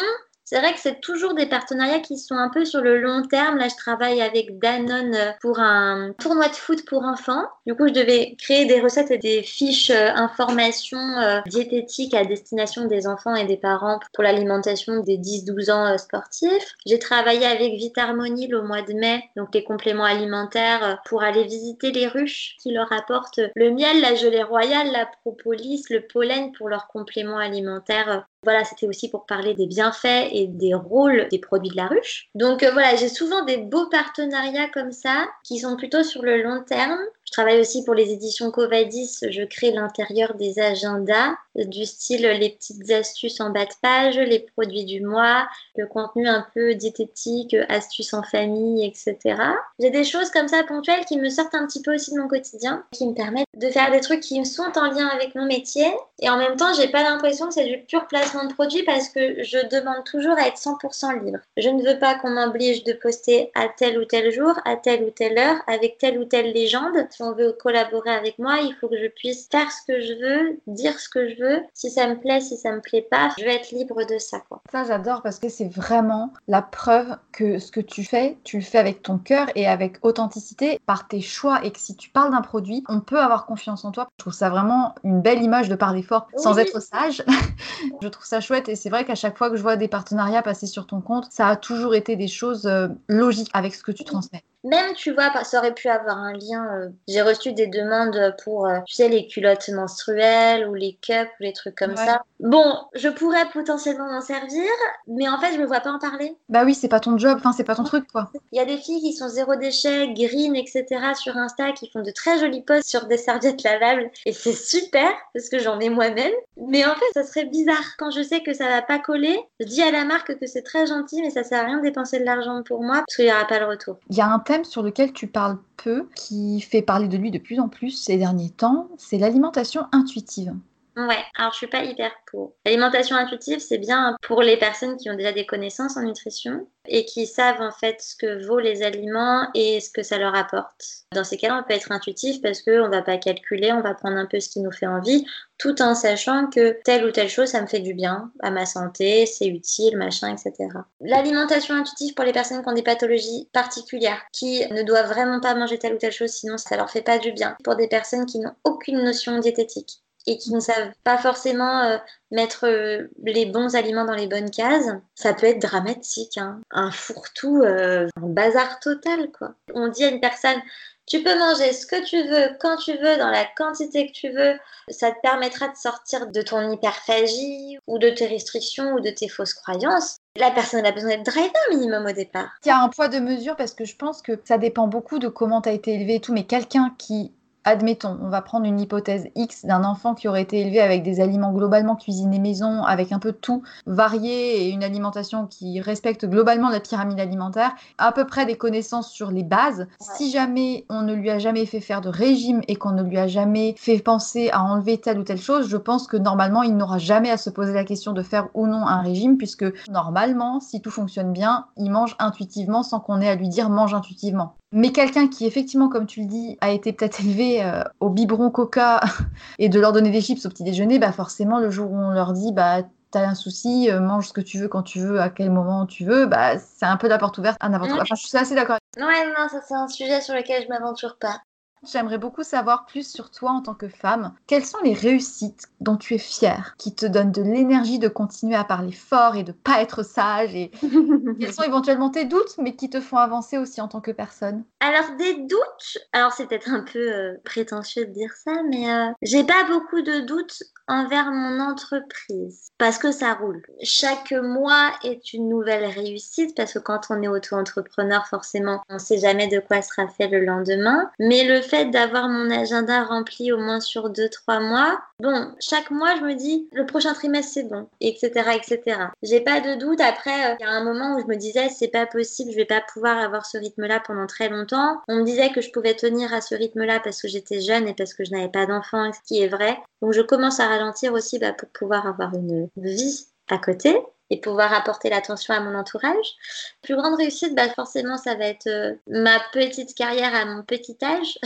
c'est 0.53 0.59
vrai 0.59 0.73
que 0.73 0.79
c'est 0.79 1.01
toujours 1.01 1.33
des 1.33 1.47
partenariats 1.47 1.99
qui 1.99 2.15
sont 2.15 2.35
un 2.35 2.49
peu 2.49 2.63
sur 2.63 2.81
le 2.81 3.01
long 3.01 3.23
terme. 3.23 3.57
Là, 3.57 3.69
je 3.69 3.75
travaille 3.75 4.21
avec 4.21 4.59
Danone 4.59 5.17
pour 5.41 5.57
un 5.59 6.13
tournoi 6.19 6.47
de 6.47 6.53
foot 6.53 6.85
pour 6.85 7.05
enfants. 7.05 7.47
Du 7.65 7.73
coup, 7.73 7.87
je 7.87 7.93
devais 7.93 8.35
créer 8.37 8.65
des 8.65 8.79
recettes 8.79 9.09
et 9.09 9.17
des 9.17 9.41
fiches 9.41 9.89
euh, 9.89 10.09
informations 10.13 10.99
euh, 10.99 11.41
diététiques 11.47 12.13
à 12.13 12.23
destination 12.23 12.85
des 12.85 13.07
enfants 13.07 13.33
et 13.33 13.45
des 13.45 13.57
parents 13.57 13.99
pour 14.13 14.23
l'alimentation 14.23 14.99
des 14.99 15.17
10-12 15.17 15.71
ans 15.71 15.87
euh, 15.87 15.97
sportifs. 15.97 16.75
J'ai 16.85 16.99
travaillé 16.99 17.47
avec 17.47 17.73
Vitarmonil 17.73 18.53
au 18.53 18.61
mois 18.61 18.83
de 18.83 18.93
mai, 18.93 19.23
donc 19.35 19.55
les 19.55 19.63
compléments 19.63 20.03
alimentaires 20.03 21.01
pour 21.05 21.23
aller 21.23 21.45
visiter 21.45 21.91
les 21.91 22.05
ruches 22.05 22.57
qui 22.61 22.71
leur 22.71 22.93
apportent 22.93 23.41
le 23.55 23.71
miel, 23.71 24.01
la 24.01 24.13
gelée 24.13 24.43
royale, 24.43 24.91
la 24.91 25.07
propolis, 25.23 25.83
le 25.89 26.01
pollen 26.01 26.51
pour 26.51 26.69
leurs 26.69 26.85
compléments 26.85 27.39
alimentaires 27.39 28.27
voilà, 28.43 28.63
c'était 28.63 28.87
aussi 28.87 29.09
pour 29.09 29.25
parler 29.25 29.53
des 29.53 29.67
bienfaits 29.67 30.29
et 30.31 30.47
des 30.47 30.73
rôles 30.73 31.27
des 31.31 31.39
produits 31.39 31.71
de 31.71 31.77
la 31.77 31.87
ruche. 31.87 32.29
Donc 32.35 32.63
euh, 32.63 32.71
voilà, 32.71 32.95
j'ai 32.95 33.09
souvent 33.09 33.43
des 33.45 33.57
beaux 33.57 33.87
partenariats 33.89 34.69
comme 34.69 34.91
ça 34.91 35.27
qui 35.43 35.59
sont 35.59 35.75
plutôt 35.75 36.03
sur 36.03 36.21
le 36.21 36.41
long 36.41 36.63
terme. 36.63 36.99
Je 37.25 37.31
travaille 37.31 37.59
aussi 37.59 37.83
pour 37.83 37.95
les 37.95 38.11
éditions 38.11 38.51
Covadis, 38.51 39.19
je 39.27 39.43
crée 39.43 39.71
l'intérieur 39.71 40.35
des 40.35 40.59
agendas 40.59 41.33
du 41.55 41.85
style 41.85 42.21
les 42.21 42.49
petites 42.49 42.89
astuces 42.91 43.39
en 43.39 43.49
bas 43.49 43.65
de 43.65 43.73
page, 43.81 44.17
les 44.17 44.39
produits 44.39 44.85
du 44.85 45.01
mois, 45.01 45.47
le 45.75 45.85
contenu 45.87 46.27
un 46.27 46.45
peu 46.53 46.75
diététique, 46.75 47.55
astuces 47.69 48.13
en 48.13 48.23
famille, 48.23 48.85
etc. 48.85 49.35
J'ai 49.79 49.91
des 49.91 50.03
choses 50.03 50.29
comme 50.31 50.47
ça 50.47 50.63
ponctuelles 50.63 51.05
qui 51.05 51.17
me 51.17 51.29
sortent 51.29 51.55
un 51.55 51.65
petit 51.67 51.81
peu 51.81 51.95
aussi 51.95 52.13
de 52.13 52.19
mon 52.19 52.27
quotidien, 52.27 52.83
qui 52.91 53.07
me 53.07 53.13
permettent 53.13 53.47
de 53.55 53.69
faire 53.69 53.91
des 53.91 54.01
trucs 54.01 54.21
qui 54.21 54.43
sont 54.45 54.71
en 54.75 54.91
lien 54.91 55.07
avec 55.07 55.35
mon 55.35 55.45
métier 55.45 55.87
et 56.19 56.29
en 56.29 56.37
même 56.37 56.55
temps 56.55 56.73
j'ai 56.73 56.87
pas 56.87 57.03
l'impression 57.03 57.47
que 57.47 57.53
c'est 57.53 57.65
du 57.65 57.79
pur 57.79 58.07
placement 58.07 58.32
de 58.43 58.53
produit 58.53 58.83
parce 58.83 59.09
que 59.09 59.43
je 59.43 59.67
demande 59.69 60.03
toujours 60.05 60.37
à 60.37 60.47
être 60.47 60.57
100% 60.57 61.23
libre. 61.23 61.39
Je 61.57 61.69
ne 61.69 61.83
veux 61.83 61.99
pas 61.99 62.15
qu'on 62.15 62.31
m'oblige 62.31 62.83
de 62.83 62.93
poster 62.93 63.51
à 63.55 63.67
tel 63.67 63.99
ou 63.99 64.05
tel 64.05 64.31
jour, 64.31 64.53
à 64.65 64.75
telle 64.75 65.03
ou 65.03 65.09
telle 65.11 65.37
heure, 65.37 65.57
avec 65.67 65.97
telle 65.97 66.17
ou 66.17 66.25
telle 66.25 66.51
légende. 66.51 67.07
Si 67.09 67.21
on 67.21 67.33
veut 67.33 67.53
collaborer 67.53 68.11
avec 68.11 68.39
moi, 68.39 68.57
il 68.61 68.75
faut 68.79 68.87
que 68.87 68.97
je 68.97 69.07
puisse 69.07 69.47
faire 69.51 69.71
ce 69.71 69.91
que 69.91 70.01
je 70.01 70.13
veux, 70.13 70.59
dire 70.67 70.99
ce 70.99 71.09
que 71.09 71.29
je 71.29 71.35
veux. 71.35 71.61
Si 71.73 71.89
ça 71.89 72.07
me 72.07 72.19
plaît, 72.19 72.41
si 72.41 72.57
ça 72.57 72.71
me 72.71 72.81
plaît 72.81 73.07
pas, 73.09 73.29
je 73.37 73.43
veux 73.43 73.51
être 73.51 73.71
libre 73.71 74.05
de 74.05 74.17
ça. 74.17 74.41
Quoi. 74.49 74.61
Ça, 74.71 74.83
j'adore 74.83 75.21
parce 75.21 75.39
que 75.39 75.49
c'est 75.49 75.71
vraiment 75.71 76.31
la 76.47 76.61
preuve 76.61 77.15
que 77.31 77.59
ce 77.59 77.71
que 77.71 77.79
tu 77.79 78.03
fais, 78.03 78.37
tu 78.43 78.57
le 78.57 78.63
fais 78.63 78.79
avec 78.79 79.01
ton 79.01 79.17
cœur 79.17 79.47
et 79.55 79.67
avec 79.67 79.97
authenticité 80.01 80.79
par 80.85 81.07
tes 81.07 81.21
choix 81.21 81.63
et 81.63 81.71
que 81.71 81.79
si 81.79 81.95
tu 81.95 82.09
parles 82.09 82.31
d'un 82.31 82.41
produit, 82.41 82.83
on 82.89 82.99
peut 82.99 83.19
avoir 83.19 83.45
confiance 83.45 83.85
en 83.85 83.91
toi. 83.91 84.07
Je 84.17 84.23
trouve 84.23 84.33
ça 84.33 84.49
vraiment 84.49 84.95
une 85.03 85.21
belle 85.21 85.41
image 85.41 85.69
de 85.69 85.75
parler 85.75 86.03
fort 86.03 86.27
sans 86.37 86.57
être 86.57 86.81
sage. 86.81 87.23
je 88.01 88.07
trouve 88.07 88.22
ça 88.27 88.41
chouette 88.41 88.69
et 88.69 88.75
c'est 88.75 88.89
vrai 88.89 89.05
qu'à 89.05 89.15
chaque 89.15 89.37
fois 89.37 89.49
que 89.49 89.55
je 89.55 89.61
vois 89.61 89.75
des 89.75 89.87
partenariats 89.87 90.41
passer 90.41 90.67
sur 90.67 90.87
ton 90.87 91.01
compte, 91.01 91.27
ça 91.31 91.47
a 91.47 91.55
toujours 91.55 91.95
été 91.95 92.15
des 92.15 92.27
choses 92.27 92.65
euh, 92.65 92.87
logiques 93.07 93.49
avec 93.53 93.75
ce 93.75 93.83
que 93.83 93.91
tu 93.91 94.03
transmets. 94.03 94.43
Même, 94.63 94.93
tu 94.95 95.11
vois, 95.11 95.43
ça 95.43 95.59
aurait 95.59 95.73
pu 95.73 95.89
avoir 95.89 96.17
un 96.17 96.33
lien. 96.33 96.65
Euh, 96.75 96.89
j'ai 97.07 97.21
reçu 97.21 97.53
des 97.53 97.67
demandes 97.67 98.35
pour, 98.43 98.67
euh, 98.67 98.79
tu 98.85 98.95
sais, 98.95 99.09
les 99.09 99.27
culottes 99.27 99.69
menstruelles 99.69 100.67
ou 100.67 100.73
les 100.73 100.97
cups 101.01 101.29
ou 101.39 101.43
les 101.43 101.53
trucs 101.53 101.75
comme 101.75 101.97
ça. 101.97 102.23
Bon, 102.39 102.75
je 102.93 103.09
pourrais 103.09 103.45
potentiellement 103.51 104.11
m'en 104.11 104.21
servir, 104.21 104.69
mais 105.07 105.27
en 105.27 105.39
fait, 105.39 105.53
je 105.53 105.59
me 105.59 105.65
vois 105.65 105.79
pas 105.79 105.91
en 105.91 105.99
parler. 105.99 106.35
Bah 106.49 106.63
oui, 106.65 106.75
c'est 106.75 106.87
pas 106.87 106.99
ton 106.99 107.17
job, 107.17 107.37
enfin, 107.37 107.51
c'est 107.51 107.63
pas 107.63 107.75
ton 107.75 107.83
truc, 107.83 108.05
quoi. 108.11 108.31
Il 108.51 108.57
y 108.57 108.61
a 108.61 108.65
des 108.65 108.77
filles 108.77 109.01
qui 109.01 109.13
sont 109.13 109.27
zéro 109.29 109.55
déchet, 109.55 110.13
green, 110.13 110.55
etc. 110.55 110.85
sur 111.15 111.37
Insta, 111.37 111.71
qui 111.71 111.89
font 111.89 112.01
de 112.01 112.11
très 112.11 112.39
jolis 112.39 112.61
posts 112.61 112.87
sur 112.87 113.07
des 113.07 113.17
serviettes 113.17 113.63
lavables. 113.63 114.11
Et 114.25 114.33
c'est 114.33 114.53
super, 114.53 115.09
parce 115.33 115.49
que 115.49 115.59
j'en 115.59 115.79
ai 115.79 115.89
moi-même. 115.89 116.33
Mais 116.57 116.85
en 116.85 116.93
fait, 116.93 117.05
ça 117.13 117.23
serait 117.23 117.45
bizarre. 117.45 117.97
Quand 117.97 118.11
je 118.11 118.21
sais 118.21 118.41
que 118.41 118.53
ça 118.53 118.67
va 118.67 118.81
pas 118.81 118.99
coller, 118.99 119.39
je 119.59 119.65
dis 119.65 119.81
à 119.81 119.91
la 119.91 120.05
marque 120.05 120.37
que 120.39 120.47
c'est 120.47 120.61
très 120.61 120.85
gentil, 120.85 121.21
mais 121.21 121.29
ça 121.29 121.43
sert 121.43 121.61
à 121.61 121.65
rien 121.65 121.77
de 121.77 121.83
dépenser 121.83 122.19
de 122.19 122.25
l'argent 122.25 122.61
pour 122.63 122.81
moi, 122.83 123.03
parce 123.07 123.15
qu'il 123.15 123.25
y 123.25 123.31
aura 123.31 123.45
pas 123.45 123.59
le 123.59 123.65
retour. 123.65 123.97
Il 124.09 124.17
y 124.17 124.21
a 124.21 124.27
un 124.27 124.39
sur 124.63 124.83
lequel 124.83 125.13
tu 125.13 125.27
parles 125.27 125.57
peu, 125.77 126.07
qui 126.15 126.61
fait 126.61 126.81
parler 126.81 127.07
de 127.07 127.17
lui 127.17 127.31
de 127.31 127.39
plus 127.39 127.59
en 127.59 127.69
plus 127.69 127.91
ces 127.91 128.17
derniers 128.17 128.51
temps, 128.51 128.89
c'est 128.97 129.17
l'alimentation 129.17 129.85
intuitive. 129.91 130.53
Ouais, 130.95 131.23
alors 131.35 131.51
je 131.53 131.57
suis 131.57 131.67
pas 131.67 131.83
hyper 131.83 132.11
pour. 132.27 132.53
L'alimentation 132.65 133.15
intuitive, 133.15 133.59
c'est 133.59 133.79
bien 133.79 134.15
pour 134.21 134.43
les 134.43 134.57
personnes 134.57 134.95
qui 134.95 135.09
ont 135.09 135.15
déjà 135.15 135.31
des 135.31 135.47
connaissances 135.47 135.97
en 135.97 136.03
nutrition 136.03 136.67
et 136.87 137.05
qui 137.05 137.25
savent 137.25 137.61
en 137.61 137.71
fait 137.71 137.99
ce 137.99 138.15
que 138.15 138.45
vaut 138.45 138.59
les 138.59 138.83
aliments 138.83 139.47
et 139.55 139.79
ce 139.79 139.89
que 139.89 140.03
ça 140.03 140.19
leur 140.19 140.35
apporte. 140.35 140.83
Dans 141.13 141.23
ces 141.23 141.37
cas-là, 141.37 141.59
on 141.59 141.67
peut 141.67 141.73
être 141.73 141.91
intuitif 141.91 142.41
parce 142.43 142.61
qu'on 142.61 142.89
va 142.89 143.01
pas 143.01 143.17
calculer, 143.17 143.71
on 143.71 143.81
va 143.81 143.95
prendre 143.95 144.17
un 144.17 144.27
peu 144.27 144.39
ce 144.39 144.49
qui 144.49 144.59
nous 144.59 144.71
fait 144.71 144.85
envie, 144.85 145.25
tout 145.57 145.81
en 145.81 145.95
sachant 145.95 146.47
que 146.47 146.77
telle 146.83 147.05
ou 147.05 147.11
telle 147.11 147.29
chose, 147.29 147.49
ça 147.49 147.61
me 147.61 147.67
fait 147.67 147.79
du 147.79 147.95
bien 147.95 148.31
à 148.41 148.51
ma 148.51 148.67
santé, 148.67 149.25
c'est 149.25 149.47
utile, 149.47 149.97
machin, 149.97 150.35
etc. 150.35 150.69
L'alimentation 151.01 151.73
intuitive 151.73 152.13
pour 152.13 152.25
les 152.25 152.33
personnes 152.33 152.61
qui 152.61 152.69
ont 152.69 152.73
des 152.73 152.83
pathologies 152.83 153.49
particulières, 153.51 154.21
qui 154.31 154.63
ne 154.69 154.83
doivent 154.83 155.09
vraiment 155.09 155.39
pas 155.39 155.55
manger 155.55 155.79
telle 155.79 155.95
ou 155.95 155.97
telle 155.97 156.11
chose, 156.11 156.31
sinon 156.31 156.57
ça 156.57 156.77
leur 156.77 156.91
fait 156.91 157.01
pas 157.01 157.17
du 157.17 157.31
bien. 157.31 157.55
Pour 157.63 157.75
des 157.75 157.87
personnes 157.87 158.27
qui 158.27 158.39
n'ont 158.39 158.55
aucune 158.63 159.03
notion 159.03 159.39
diététique 159.39 160.02
et 160.25 160.37
qui 160.37 160.53
ne 160.53 160.59
savent 160.59 160.91
pas 161.03 161.17
forcément 161.17 161.83
euh, 161.83 161.97
mettre 162.31 162.65
euh, 162.65 163.07
les 163.23 163.45
bons 163.45 163.75
aliments 163.75 164.05
dans 164.05 164.15
les 164.15 164.27
bonnes 164.27 164.51
cases, 164.51 164.89
ça 165.15 165.33
peut 165.33 165.47
être 165.47 165.61
dramatique. 165.61 166.37
Hein. 166.37 166.61
Un 166.71 166.91
fourre-tout, 166.91 167.61
euh, 167.61 168.07
un 168.21 168.27
bazar 168.27 168.79
total, 168.79 169.31
quoi. 169.31 169.55
On 169.73 169.89
dit 169.89 170.03
à 170.03 170.09
une 170.09 170.21
personne, 170.21 170.61
tu 171.05 171.21
peux 171.21 171.37
manger 171.37 171.73
ce 171.73 171.85
que 171.85 172.01
tu 172.05 172.23
veux, 172.23 172.55
quand 172.59 172.77
tu 172.77 172.93
veux, 172.93 173.17
dans 173.17 173.29
la 173.29 173.45
quantité 173.57 174.07
que 174.07 174.13
tu 174.13 174.29
veux. 174.29 174.55
Ça 174.89 175.11
te 175.11 175.19
permettra 175.21 175.67
de 175.67 175.75
sortir 175.75 176.27
de 176.27 176.41
ton 176.41 176.71
hyperphagie 176.71 177.77
ou 177.87 177.99
de 177.99 178.09
tes 178.09 178.25
restrictions 178.25 178.93
ou 178.93 178.99
de 179.01 179.09
tes 179.09 179.27
fausses 179.27 179.53
croyances. 179.53 180.17
La 180.37 180.51
personne 180.51 180.85
a 180.85 180.91
besoin 180.91 181.09
d'être 181.09 181.25
driver 181.25 181.51
minimum 181.71 182.05
au 182.05 182.13
départ. 182.13 182.49
Il 182.63 182.69
y 182.69 182.71
a 182.71 182.81
un 182.81 182.89
poids 182.89 183.09
de 183.09 183.19
mesure 183.19 183.55
parce 183.57 183.73
que 183.73 183.83
je 183.85 183.95
pense 183.95 184.21
que 184.21 184.39
ça 184.45 184.57
dépend 184.57 184.87
beaucoup 184.87 185.19
de 185.19 185.27
comment 185.27 185.61
tu 185.61 185.69
as 185.69 185.73
été 185.73 185.93
élevé 185.93 186.15
et 186.15 186.21
tout, 186.21 186.33
mais 186.33 186.45
quelqu'un 186.45 186.95
qui 186.97 187.33
admettons, 187.63 188.17
on 188.21 188.29
va 188.29 188.41
prendre 188.41 188.65
une 188.65 188.79
hypothèse 188.79 189.27
X 189.35 189.65
d'un 189.65 189.83
enfant 189.83 190.13
qui 190.13 190.27
aurait 190.27 190.41
été 190.41 190.59
élevé 190.61 190.81
avec 190.81 191.03
des 191.03 191.21
aliments 191.21 191.51
globalement 191.51 191.95
cuisinés 191.95 192.39
maison, 192.39 192.83
avec 192.83 193.11
un 193.11 193.19
peu 193.19 193.31
de 193.31 193.37
tout 193.37 193.63
varié 193.85 194.65
et 194.65 194.69
une 194.69 194.83
alimentation 194.83 195.47
qui 195.47 195.79
respecte 195.81 196.25
globalement 196.25 196.69
la 196.69 196.79
pyramide 196.79 197.19
alimentaire, 197.19 197.73
à 197.97 198.11
peu 198.11 198.25
près 198.25 198.45
des 198.45 198.57
connaissances 198.57 199.11
sur 199.11 199.31
les 199.31 199.43
bases. 199.43 199.87
Si 199.99 200.31
jamais 200.31 200.85
on 200.89 201.01
ne 201.01 201.13
lui 201.13 201.29
a 201.29 201.39
jamais 201.39 201.65
fait 201.65 201.79
faire 201.79 202.01
de 202.01 202.09
régime 202.09 202.61
et 202.67 202.75
qu'on 202.75 202.91
ne 202.91 203.03
lui 203.03 203.17
a 203.17 203.27
jamais 203.27 203.75
fait 203.77 203.99
penser 203.99 204.49
à 204.51 204.63
enlever 204.63 204.99
telle 204.99 205.19
ou 205.19 205.23
telle 205.23 205.41
chose, 205.41 205.69
je 205.69 205.77
pense 205.77 206.07
que 206.07 206.17
normalement 206.17 206.63
il 206.63 206.75
n'aura 206.75 206.97
jamais 206.97 207.31
à 207.31 207.37
se 207.37 207.49
poser 207.49 207.73
la 207.73 207.83
question 207.83 208.13
de 208.13 208.23
faire 208.23 208.49
ou 208.53 208.67
non 208.67 208.85
un 208.87 209.01
régime, 209.01 209.37
puisque 209.37 209.65
normalement, 209.89 210.59
si 210.59 210.81
tout 210.81 210.91
fonctionne 210.91 211.33
bien, 211.33 211.67
il 211.77 211.89
mange 211.91 212.15
intuitivement 212.19 212.83
sans 212.83 212.99
qu'on 212.99 213.21
ait 213.21 213.29
à 213.29 213.35
lui 213.35 213.49
dire 213.49 213.69
mange 213.69 213.93
intuitivement. 213.93 214.55
Mais 214.75 214.91
quelqu'un 214.91 215.27
qui, 215.27 215.45
effectivement, 215.45 215.87
comme 215.87 216.07
tu 216.07 216.21
le 216.21 216.25
dis, 216.25 216.57
a 216.59 216.71
été 216.71 216.93
peut-être 216.93 217.21
élevé 217.21 217.63
euh, 217.63 217.83
au 217.99 218.09
biberon 218.09 218.49
coca 218.49 219.01
et 219.59 219.69
de 219.69 219.79
leur 219.79 219.91
donner 219.91 220.09
des 220.09 220.19
chips 220.19 220.43
au 220.47 220.49
petit 220.49 220.63
déjeuner, 220.63 220.97
bah 220.97 221.11
forcément, 221.11 221.59
le 221.59 221.69
jour 221.69 221.91
où 221.91 221.95
on 221.95 222.09
leur 222.09 222.33
dit, 222.33 222.51
bah, 222.51 222.81
t'as 223.11 223.27
un 223.27 223.35
souci, 223.35 223.91
euh, 223.91 223.99
mange 223.99 224.29
ce 224.29 224.33
que 224.33 224.41
tu 224.41 224.57
veux 224.57 224.67
quand 224.67 224.81
tu 224.81 224.99
veux, 224.99 225.21
à 225.21 225.29
quel 225.29 225.51
moment 225.51 225.85
tu 225.85 226.05
veux, 226.05 226.25
bah, 226.25 226.57
c'est 226.57 226.87
un 226.87 226.97
peu 226.97 227.07
la 227.07 227.19
porte 227.19 227.37
ouverte 227.37 227.57
à 227.59 227.69
n'importe 227.69 227.91
quoi. 227.91 228.01
Enfin, 228.01 228.15
je 228.15 228.25
suis 228.25 228.35
assez 228.35 228.55
d'accord. 228.55 228.77
Ouais, 228.97 229.27
non, 229.27 229.47
ça 229.47 229.61
c'est 229.67 229.75
un 229.75 229.87
sujet 229.87 230.21
sur 230.21 230.33
lequel 230.33 230.63
je 230.63 230.69
m'aventure 230.69 231.17
pas. 231.19 231.39
J'aimerais 231.85 232.17
beaucoup 232.17 232.43
savoir 232.43 232.85
plus 232.85 233.07
sur 233.09 233.31
toi 233.31 233.51
en 233.51 233.61
tant 233.61 233.73
que 233.73 233.87
femme. 233.87 234.33
Quelles 234.47 234.65
sont 234.65 234.79
les 234.83 234.93
réussites 234.93 235.67
dont 235.81 235.97
tu 235.97 236.13
es 236.13 236.19
fière, 236.19 236.75
qui 236.77 236.95
te 236.95 237.05
donnent 237.05 237.31
de 237.31 237.41
l'énergie 237.41 237.99
de 237.99 238.07
continuer 238.07 238.55
à 238.55 238.63
parler 238.63 238.91
fort 238.91 239.35
et 239.35 239.43
de 239.43 239.51
pas 239.51 239.81
être 239.81 240.03
sage 240.03 240.55
et 240.55 240.71
quels 241.39 241.53
sont 241.53 241.63
éventuellement 241.63 242.09
tes 242.09 242.25
doutes, 242.25 242.57
mais 242.57 242.75
qui 242.75 242.89
te 242.89 243.01
font 243.01 243.17
avancer 243.17 243.57
aussi 243.57 243.81
en 243.81 243.87
tant 243.87 244.01
que 244.01 244.11
personne? 244.11 244.63
Alors 244.79 245.15
des 245.17 245.33
doutes, 245.33 245.97
alors 246.13 246.31
c'est 246.31 246.47
peut-être 246.47 246.69
un 246.69 246.83
peu 246.83 246.99
euh, 246.99 247.33
prétentieux 247.43 248.05
de 248.05 248.11
dire 248.11 248.31
ça, 248.33 248.53
mais 248.69 248.91
euh, 248.91 249.11
j'ai 249.21 249.43
pas 249.43 249.63
beaucoup 249.67 250.01
de 250.01 250.21
doutes 250.21 250.63
envers 250.87 251.31
mon 251.31 251.59
entreprise 251.59 252.69
parce 252.77 252.97
que 252.97 253.11
ça 253.11 253.33
roule. 253.33 253.61
Chaque 253.81 254.31
mois 254.31 254.91
est 255.03 255.33
une 255.33 255.49
nouvelle 255.49 255.85
réussite 255.85 256.55
parce 256.55 256.73
que 256.73 256.79
quand 256.79 257.07
on 257.09 257.21
est 257.21 257.27
auto-entrepreneur, 257.27 258.25
forcément, 258.27 258.81
on 258.89 258.99
sait 258.99 259.19
jamais 259.19 259.47
de 259.47 259.59
quoi 259.59 259.81
sera 259.81 260.07
fait 260.07 260.27
le 260.27 260.43
lendemain. 260.43 261.09
Mais 261.19 261.45
le 261.45 261.61
fait 261.61 261.72
d'avoir 261.73 262.29
mon 262.29 262.51
agenda 262.51 263.03
rempli 263.03 263.51
au 263.51 263.57
moins 263.57 263.79
sur 263.79 264.09
2-3 264.11 264.61
mois, 264.61 264.99
bon, 265.19 265.51
chaque 265.59 265.91
mois, 265.91 266.15
je 266.17 266.21
me 266.21 266.35
dis 266.35 266.69
le 266.71 266.85
prochain 266.85 267.13
trimestre 267.13 267.53
c'est 267.53 267.63
bon, 267.63 267.87
etc., 267.99 268.31
etc. 268.55 268.99
J'ai 269.21 269.41
pas 269.41 269.59
de 269.59 269.75
doute. 269.75 269.99
Après, 269.99 270.51
euh, 270.51 270.55
il 270.59 270.63
y 270.63 270.67
a 270.67 270.71
un 270.71 270.83
moment 270.83 271.15
où 271.15 271.21
je 271.21 271.25
me 271.25 271.35
disais 271.35 271.69
c'est 271.69 271.87
pas 271.87 272.05
possible, 272.05 272.51
je 272.51 272.57
vais 272.57 272.65
pas 272.65 272.81
pouvoir 272.93 273.17
avoir 273.17 273.45
ce 273.45 273.57
rythme-là 273.57 274.01
pendant 274.05 274.27
très 274.27 274.49
longtemps. 274.49 275.01
On 275.07 275.17
me 275.17 275.23
disait 275.23 275.49
que 275.49 275.61
je 275.61 275.71
pouvais 275.71 275.95
tenir 275.95 276.33
à 276.33 276.41
ce 276.41 276.55
rythme-là 276.55 276.99
parce 276.99 277.21
que 277.21 277.27
j'étais 277.27 277.61
jeune 277.61 277.87
et 277.87 277.93
parce 277.93 278.13
que 278.13 278.23
je 278.23 278.31
n'avais 278.31 278.49
pas 278.49 278.65
d'enfant, 278.65 279.11
ce 279.11 279.19
qui 279.27 279.41
est 279.41 279.47
vrai. 279.47 279.77
Donc 280.01 280.13
je 280.13 280.21
commence 280.21 280.59
à 280.59 280.67
ralentir 280.67 281.13
aussi 281.13 281.39
bah, 281.39 281.53
pour 281.53 281.69
pouvoir 281.69 282.07
avoir 282.07 282.33
une 282.35 282.69
vie 282.77 283.27
à 283.49 283.57
côté 283.57 283.97
et 284.29 284.39
pouvoir 284.39 284.73
apporter 284.73 285.09
l'attention 285.09 285.53
à 285.53 285.59
mon 285.59 285.77
entourage. 285.77 286.35
Plus 286.81 286.95
grande 286.95 287.15
réussite, 287.15 287.55
bah 287.55 287.69
forcément, 287.69 288.17
ça 288.17 288.35
va 288.35 288.45
être 288.45 288.67
euh, 288.67 288.93
ma 289.07 289.39
petite 289.51 289.95
carrière 289.95 290.33
à 290.33 290.45
mon 290.45 290.63
petit 290.63 290.97
âge. 291.03 291.37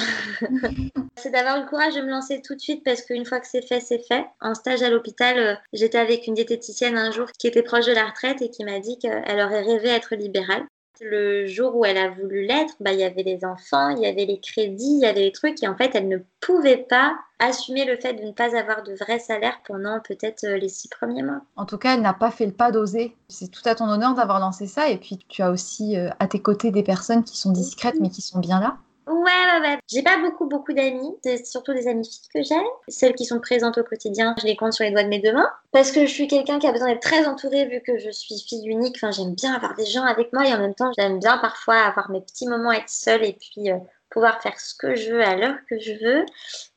c'est 1.18 1.32
d'avoir 1.32 1.60
le 1.60 1.68
courage 1.68 1.96
de 1.96 2.02
me 2.02 2.10
lancer 2.10 2.42
tout 2.42 2.56
de 2.56 2.62
suite 2.62 2.84
parce 2.84 3.02
qu'une 3.02 3.26
fois 3.26 3.40
que 3.40 3.48
c'est 3.48 3.66
fait, 3.66 3.80
c'est 3.80 4.06
fait. 4.08 4.26
En 4.42 4.54
stage 4.54 4.84
à 4.84 4.90
l'hôpital, 4.90 5.40
euh, 5.40 5.56
j'étais 5.74 5.98
avec 5.98 6.28
une 6.28 6.36
diététicienne 6.36 6.98
un 6.98 7.12
jour 7.12 7.28
qui 7.38 7.48
était 7.48 7.64
proche 7.64 7.86
de 7.86 7.94
la 7.94 8.06
retraite 8.06 8.42
et 8.42 8.50
qui 8.50 8.64
m'a 8.64 8.80
dit 8.80 8.98
qu'elle 9.00 9.40
aurait 9.40 9.64
rêvé 9.64 9.90
être 9.90 10.16
libérale. 10.16 10.66
Le 11.02 11.46
jour 11.46 11.76
où 11.76 11.86
elle 11.86 11.98
a 11.98 12.10
voulu 12.10 12.46
l'être, 12.46 12.74
bah, 12.80 12.92
il 12.94 13.00
y 13.00 13.04
avait 13.04 13.24
les 13.24 13.46
enfants, 13.46 13.90
il 13.90 14.00
y 14.00 14.06
avait 14.06 14.26
les 14.26 14.40
crédits, 14.40 14.98
il 14.98 15.02
y 15.02 15.06
avait 15.06 15.22
les 15.22 15.32
trucs, 15.32 15.62
et 15.62 15.68
en 15.68 15.76
fait, 15.76 15.92
elle 15.94 16.08
ne 16.08 16.18
pouvait 16.40 16.86
pas 16.90 17.16
assumer 17.40 17.86
le 17.86 17.98
fait 17.98 18.14
de 18.14 18.24
ne 18.24 18.32
pas 18.32 18.58
avoir 18.58 18.84
de 18.84 18.94
vrai 18.94 19.20
salaire 19.20 19.60
pendant 19.66 20.00
peut-être 20.00 20.44
euh, 20.44 20.58
les 20.58 20.70
six 20.70 20.88
premiers 20.88 21.22
mois. 21.22 21.42
En 21.56 21.66
tout 21.66 21.78
cas, 21.78 21.94
elle 21.94 22.02
n'a 22.02 22.14
pas 22.14 22.32
fait 22.32 22.48
le 22.48 22.52
pas 22.52 22.72
d'oser. 22.72 23.16
C'est 23.28 23.52
tout 23.52 23.62
à 23.66 23.76
ton 23.76 23.88
honneur 23.88 24.16
d'avoir 24.16 24.40
lancé 24.40 24.66
ça, 24.66 24.90
et 24.90 24.98
puis 24.98 25.20
tu 25.30 25.42
as 25.42 25.52
aussi 25.52 25.98
euh, 25.98 26.10
à 26.20 26.28
tes 26.28 26.42
côtés 26.42 26.72
des 26.72 26.84
personnes 26.84 27.24
qui 27.24 27.38
sont 27.38 27.52
discrètes, 27.52 28.00
mais 28.00 28.10
qui 28.10 28.22
sont 28.22 28.40
bien 28.40 28.60
là. 28.60 28.78
Ouais, 29.08 29.16
ouais, 29.16 29.62
ouais. 29.62 29.80
J'ai 29.88 30.04
pas 30.04 30.18
beaucoup, 30.18 30.48
beaucoup 30.48 30.74
d'amis. 30.74 31.16
C'est 31.24 31.46
surtout 31.46 31.74
des 31.74 31.88
amies 31.88 32.06
filles 32.06 32.30
que 32.34 32.44
j'ai. 32.44 32.62
Celles 32.90 33.16
qui 33.16 33.24
sont 33.24 33.40
présentes 33.40 33.78
au 33.78 33.84
quotidien, 33.84 34.36
je 34.40 34.46
les 34.46 34.58
compte 34.58 34.74
sur 34.74 34.84
les 34.84 34.92
doigts 34.92 35.04
de 35.04 35.08
mes 35.08 35.20
deux 35.20 35.32
mains. 35.32 35.50
Parce 35.72 35.92
que 35.92 36.02
je 36.06 36.12
suis 36.12 36.28
quelqu'un 36.28 36.60
qui 36.60 36.68
a 36.68 36.74
besoin 36.74 36.90
d'être 36.90 37.02
très 37.02 37.26
entourée 37.26 37.66
vu 37.68 37.82
que 37.82 37.98
je 37.98 38.10
suis 38.10 38.36
fille 38.48 38.68
unique. 38.68 38.98
Enfin, 38.98 39.12
j'aime 39.12 39.34
bien 39.34 39.54
avoir 39.54 39.76
des 39.76 39.86
gens 39.86 40.04
avec 40.04 40.34
moi 40.34 40.46
et 40.46 40.54
en 40.54 40.60
même 40.60 40.76
temps, 40.76 40.92
j'aime 40.98 41.20
bien 41.20 41.38
parfois 41.38 41.76
avoir 41.76 42.12
mes 42.12 42.20
petits 42.20 42.48
moments, 42.48 42.72
être 42.74 42.90
seule 42.90 43.24
et 43.24 43.34
puis 43.34 43.72
euh, 43.72 43.78
pouvoir 44.10 44.42
faire 44.42 44.60
ce 44.60 44.76
que 44.76 44.96
je 44.96 45.14
veux 45.14 45.24
à 45.24 45.36
l'heure 45.36 45.58
que 45.70 45.80
je 45.80 45.94
veux. 45.94 46.26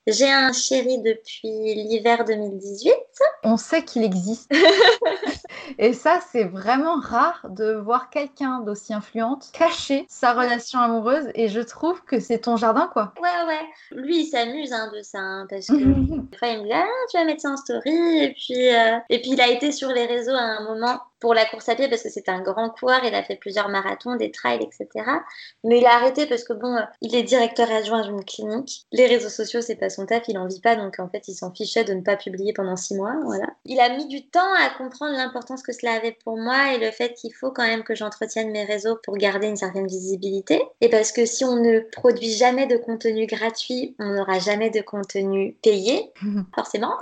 J'ai 0.07 0.31
un 0.31 0.53
chéri 0.53 0.99
depuis 1.03 1.49
l'hiver 1.75 2.25
2018. 2.25 2.93
On 3.43 3.57
sait 3.57 3.85
qu'il 3.85 4.03
existe. 4.05 4.51
Et 5.79 5.93
ça, 5.93 6.21
c'est 6.33 6.45
vraiment 6.45 6.97
rare 7.01 7.47
de 7.49 7.73
voir 7.75 8.11
quelqu'un 8.11 8.61
d'aussi 8.61 8.93
influente 8.93 9.51
cacher 9.53 10.05
sa 10.09 10.33
relation 10.33 10.79
amoureuse. 10.81 11.29
Et 11.35 11.49
je 11.49 11.61
trouve 11.61 12.03
que 12.05 12.21
c'est 12.21 12.41
ton 12.41 12.57
jardin, 12.57 12.89
quoi. 12.93 13.13
Ouais, 13.21 13.47
ouais. 13.47 13.61
Lui, 13.93 14.23
il 14.23 14.27
s'amuse 14.27 14.73
hein, 14.73 14.91
de 14.95 15.03
ça. 15.03 15.19
hein, 15.19 15.47
parce 15.49 15.67
que 15.69 15.75
des 16.31 16.37
fois, 16.37 16.49
il 16.49 16.61
me 16.61 16.65
dit 16.65 16.73
Ah, 16.73 16.85
tu 17.11 17.17
vas 17.19 17.25
mettre 17.25 17.41
ça 17.43 17.51
en 17.51 17.57
story. 17.57 17.91
Et 18.23 18.35
puis, 18.35 18.75
euh, 18.75 18.99
et 19.09 19.21
puis, 19.21 19.31
il 19.33 19.41
a 19.41 19.49
été 19.49 19.73
sur 19.73 19.89
les 19.89 20.07
réseaux 20.07 20.35
à 20.35 20.41
un 20.41 20.65
moment 20.65 21.01
pour 21.21 21.35
la 21.35 21.45
course 21.45 21.69
à 21.69 21.75
pied 21.75 21.89
parce 21.89 22.03
que 22.03 22.09
c'est 22.09 22.29
un 22.29 22.41
grand 22.41 22.71
coureur. 22.71 23.01
Il 23.05 23.15
a 23.15 23.23
fait 23.23 23.37
plusieurs 23.37 23.69
marathons, 23.69 24.17
des 24.17 24.31
trails, 24.31 24.63
etc. 24.63 24.89
Mais 25.65 25.79
il 25.81 25.87
a 25.87 25.95
arrêté 25.95 26.27
parce 26.27 26.45
que, 26.45 26.53
bon, 26.55 26.77
euh, 26.77 26.83
il 27.03 27.15
est 27.15 27.23
directeur 27.23 27.71
adjoint 27.71 28.03
d'une 28.07 28.25
clinique. 28.25 28.87
Les 28.93 29.07
réseaux 29.07 29.29
sociaux, 29.29 29.61
c'est 29.61 29.77
pas 29.77 29.91
son 29.91 30.07
taf. 30.07 30.25
Il 30.29 30.39
en 30.39 30.47
vit 30.47 30.61
pas. 30.61 30.77
Donc, 30.77 30.99
en 30.99 31.09
fait, 31.09 31.29
il 31.29 31.35
s'en 31.35 31.53
fichait 31.53 31.85
de 31.85 31.95
ne 31.95 32.01
pas 32.03 32.17
publier 32.17 32.53
pendant 32.53 32.77
six 32.77 32.95
mois. 32.97 33.10
Voilà. 33.25 33.47
Il 33.65 33.81
a 33.81 33.95
mis 33.97 34.07
du 34.07 34.29
temps 34.29 34.53
à 34.59 34.71
comprendre 34.77 35.17
l'importance 35.17 35.63
que 35.63 35.73
cela 35.73 35.93
avait 35.95 36.17
pour 36.25 36.37
moi 36.37 36.75
et 36.75 36.79
le 36.79 36.91
fait 36.91 37.13
qu'il 37.15 37.33
faut 37.35 37.51
quand 37.51 37.65
même 37.67 37.83
que 37.85 37.95
j'entretienne 37.95 38.51
mes 38.51 38.65
réseaux 38.65 38.97
pour 39.05 39.17
garder 39.17 39.47
une 39.49 39.57
certaine 39.57 39.87
visibilité. 39.87 40.63
Et 40.81 40.89
parce 40.89 41.13
que 41.13 41.27
si 41.27 41.45
on 41.45 41.57
ne 41.57 41.81
produit 41.81 42.31
jamais 42.33 42.67
de 42.67 42.77
contenu 42.77 43.27
gratuit, 43.27 43.95
on 43.99 44.07
n'aura 44.15 44.39
jamais 44.39 44.71
de 44.71 44.81
contenu 44.81 45.57
payé, 45.63 46.11
forcément. 46.55 46.95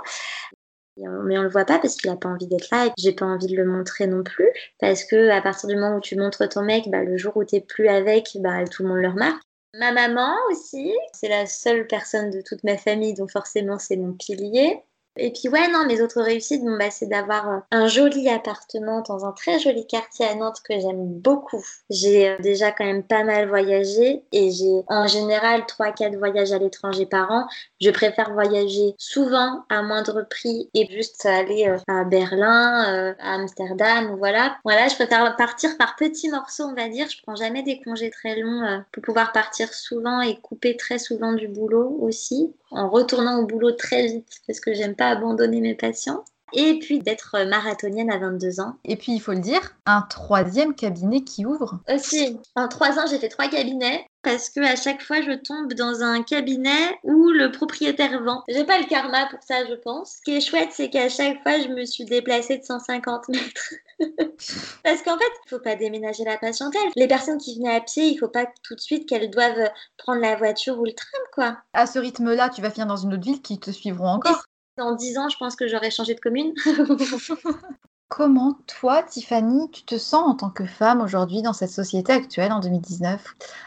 Et 0.97 1.07
on- 1.07 1.23
Mais 1.23 1.37
on 1.37 1.43
le 1.43 1.49
voit 1.49 1.65
pas 1.65 1.79
parce 1.79 1.95
qu'il 1.95 2.09
a 2.09 2.15
pas 2.15 2.29
envie 2.29 2.47
d'être 2.47 2.69
là 2.71 2.87
et 2.87 2.91
j'ai 2.97 3.13
pas 3.13 3.25
envie 3.25 3.47
de 3.47 3.55
le 3.55 3.65
montrer 3.65 4.05
non 4.07 4.23
plus. 4.23 4.49
Parce 4.79 5.03
que 5.05 5.29
à 5.29 5.41
partir 5.41 5.69
du 5.69 5.75
moment 5.75 5.95
où 5.97 6.01
tu 6.01 6.15
montres 6.17 6.47
ton 6.49 6.61
mec, 6.61 6.89
bah, 6.89 7.03
le 7.03 7.17
jour 7.17 7.37
où 7.37 7.43
t'es 7.43 7.61
plus 7.61 7.87
avec, 7.87 8.29
bah, 8.39 8.65
tout 8.65 8.83
le 8.83 8.89
monde 8.89 8.99
le 8.99 9.09
remarque. 9.09 9.41
Ma 9.75 9.91
maman 9.91 10.35
aussi, 10.51 10.91
c'est 11.13 11.29
la 11.29 11.45
seule 11.45 11.85
personne 11.87 12.31
de 12.31 12.41
toute 12.41 12.63
ma 12.63 12.75
famille, 12.75 13.13
donc 13.13 13.31
forcément 13.31 13.77
c'est 13.77 13.97
mon 13.97 14.13
pilier. 14.13 14.81
Et 15.19 15.31
puis 15.31 15.49
ouais, 15.49 15.67
non, 15.69 15.85
mes 15.85 16.01
autres 16.01 16.21
réussites, 16.21 16.63
bah, 16.63 16.89
c'est 16.89 17.07
d'avoir 17.07 17.49
euh, 17.49 17.57
un 17.71 17.87
joli 17.87 18.29
appartement 18.29 19.01
dans 19.01 19.25
un 19.25 19.31
très 19.33 19.59
joli 19.59 19.85
quartier 19.85 20.25
à 20.25 20.35
Nantes 20.35 20.61
que 20.63 20.73
j'aime 20.79 21.05
beaucoup. 21.19 21.63
J'ai 21.89 22.29
euh, 22.29 22.37
déjà 22.39 22.71
quand 22.71 22.85
même 22.85 23.03
pas 23.03 23.23
mal 23.23 23.47
voyagé 23.49 24.23
et 24.31 24.51
j'ai 24.51 24.83
en 24.87 25.07
général 25.07 25.61
3-4 25.61 26.17
voyages 26.17 26.51
à 26.51 26.57
l'étranger 26.57 27.05
par 27.05 27.31
an. 27.31 27.47
Je 27.81 27.89
préfère 27.89 28.31
voyager 28.33 28.95
souvent 28.97 29.65
à 29.69 29.81
moindre 29.81 30.25
prix 30.29 30.69
et 30.73 30.87
juste 30.89 31.25
aller 31.25 31.67
euh, 31.67 31.77
à 31.87 32.05
Berlin, 32.05 33.13
à 33.19 33.33
Amsterdam, 33.35 34.15
voilà. 34.17 34.57
Voilà, 34.63 34.87
je 34.87 34.95
préfère 34.95 35.35
partir 35.35 35.77
par 35.77 35.95
petits 35.95 36.29
morceaux, 36.29 36.63
on 36.63 36.73
va 36.73 36.87
dire. 36.87 37.07
Je 37.09 37.21
prends 37.23 37.35
jamais 37.35 37.63
des 37.63 37.81
congés 37.81 38.09
très 38.09 38.39
longs 38.39 38.83
pour 38.91 39.03
pouvoir 39.03 39.31
partir 39.31 39.73
souvent 39.73 40.21
et 40.21 40.39
couper 40.39 40.77
très 40.77 40.99
souvent 40.99 41.33
du 41.33 41.47
boulot 41.47 41.97
aussi, 42.01 42.53
en 42.71 42.89
retournant 42.89 43.39
au 43.39 43.45
boulot 43.45 43.71
très 43.71 44.07
vite 44.07 44.41
parce 44.47 44.59
que 44.59 44.73
j'aime 44.73 44.95
pas 44.95 45.09
abandonner 45.09 45.61
mes 45.61 45.75
patients. 45.75 46.23
Et 46.53 46.79
puis 46.79 46.99
d'être 46.99 47.37
marathonienne 47.47 48.09
à 48.09 48.17
22 48.17 48.59
ans. 48.59 48.75
Et 48.83 48.95
puis, 48.95 49.11
il 49.11 49.19
faut 49.19 49.33
le 49.33 49.39
dire, 49.39 49.75
un 49.85 50.01
troisième 50.01 50.73
cabinet 50.73 51.23
qui 51.23 51.45
ouvre. 51.45 51.79
Aussi, 51.93 52.39
en 52.55 52.67
trois 52.67 52.97
ans, 52.97 53.05
j'ai 53.07 53.19
fait 53.19 53.29
trois 53.29 53.49
cabinets 53.49 54.07
parce 54.21 54.49
que 54.49 54.59
à 54.59 54.75
chaque 54.75 55.01
fois, 55.01 55.21
je 55.21 55.31
tombe 55.31 55.73
dans 55.73 56.01
un 56.01 56.23
cabinet 56.23 56.99
où 57.03 57.29
le 57.29 57.51
propriétaire 57.51 58.21
vend. 58.23 58.43
J'ai 58.47 58.65
pas 58.65 58.79
le 58.79 58.85
karma 58.85 59.27
pour 59.27 59.41
ça, 59.43 59.65
je 59.65 59.75
pense. 59.75 60.17
Ce 60.17 60.21
qui 60.23 60.35
est 60.35 60.41
chouette, 60.41 60.69
c'est 60.71 60.89
qu'à 60.89 61.09
chaque 61.09 61.41
fois, 61.43 61.59
je 61.59 61.69
me 61.69 61.85
suis 61.85 62.05
déplacée 62.05 62.57
de 62.57 62.63
150 62.63 63.29
mètres. 63.29 63.73
parce 64.83 65.01
qu'en 65.03 65.17
fait, 65.17 65.31
il 65.45 65.49
faut 65.49 65.59
pas 65.59 65.75
déménager 65.75 66.23
la 66.23 66.37
patientèle. 66.37 66.81
Les 66.95 67.07
personnes 67.07 67.37
qui 67.37 67.57
venaient 67.57 67.75
à 67.75 67.81
pied, 67.81 68.07
il 68.07 68.17
faut 68.17 68.27
pas 68.27 68.45
tout 68.63 68.75
de 68.75 68.81
suite 68.81 69.07
qu'elles 69.07 69.29
doivent 69.29 69.69
prendre 69.97 70.21
la 70.21 70.35
voiture 70.35 70.79
ou 70.79 70.85
le 70.85 70.93
tram, 70.93 71.21
quoi. 71.33 71.57
À 71.73 71.85
ce 71.85 71.99
rythme-là, 71.99 72.49
tu 72.49 72.61
vas 72.61 72.71
finir 72.71 72.87
dans 72.87 72.97
une 72.97 73.13
autre 73.13 73.23
ville 73.23 73.41
qui 73.41 73.59
te 73.59 73.71
suivront 73.71 74.09
encore. 74.09 74.43
Dans 74.77 74.95
10 74.95 75.17
ans, 75.17 75.29
je 75.29 75.37
pense 75.37 75.55
que 75.55 75.67
j'aurais 75.67 75.91
changé 75.91 76.15
de 76.15 76.19
commune. 76.19 76.53
Comment, 78.09 78.57
toi, 78.65 79.03
Tiffany, 79.03 79.69
tu 79.69 79.83
te 79.83 79.99
sens 79.99 80.27
en 80.27 80.33
tant 80.33 80.49
que 80.49 80.65
femme 80.65 80.99
aujourd'hui 80.99 81.43
dans 81.43 81.53
cette 81.53 81.69
société 81.69 82.11
actuelle 82.11 82.51
en 82.51 82.59
2019 82.59 83.23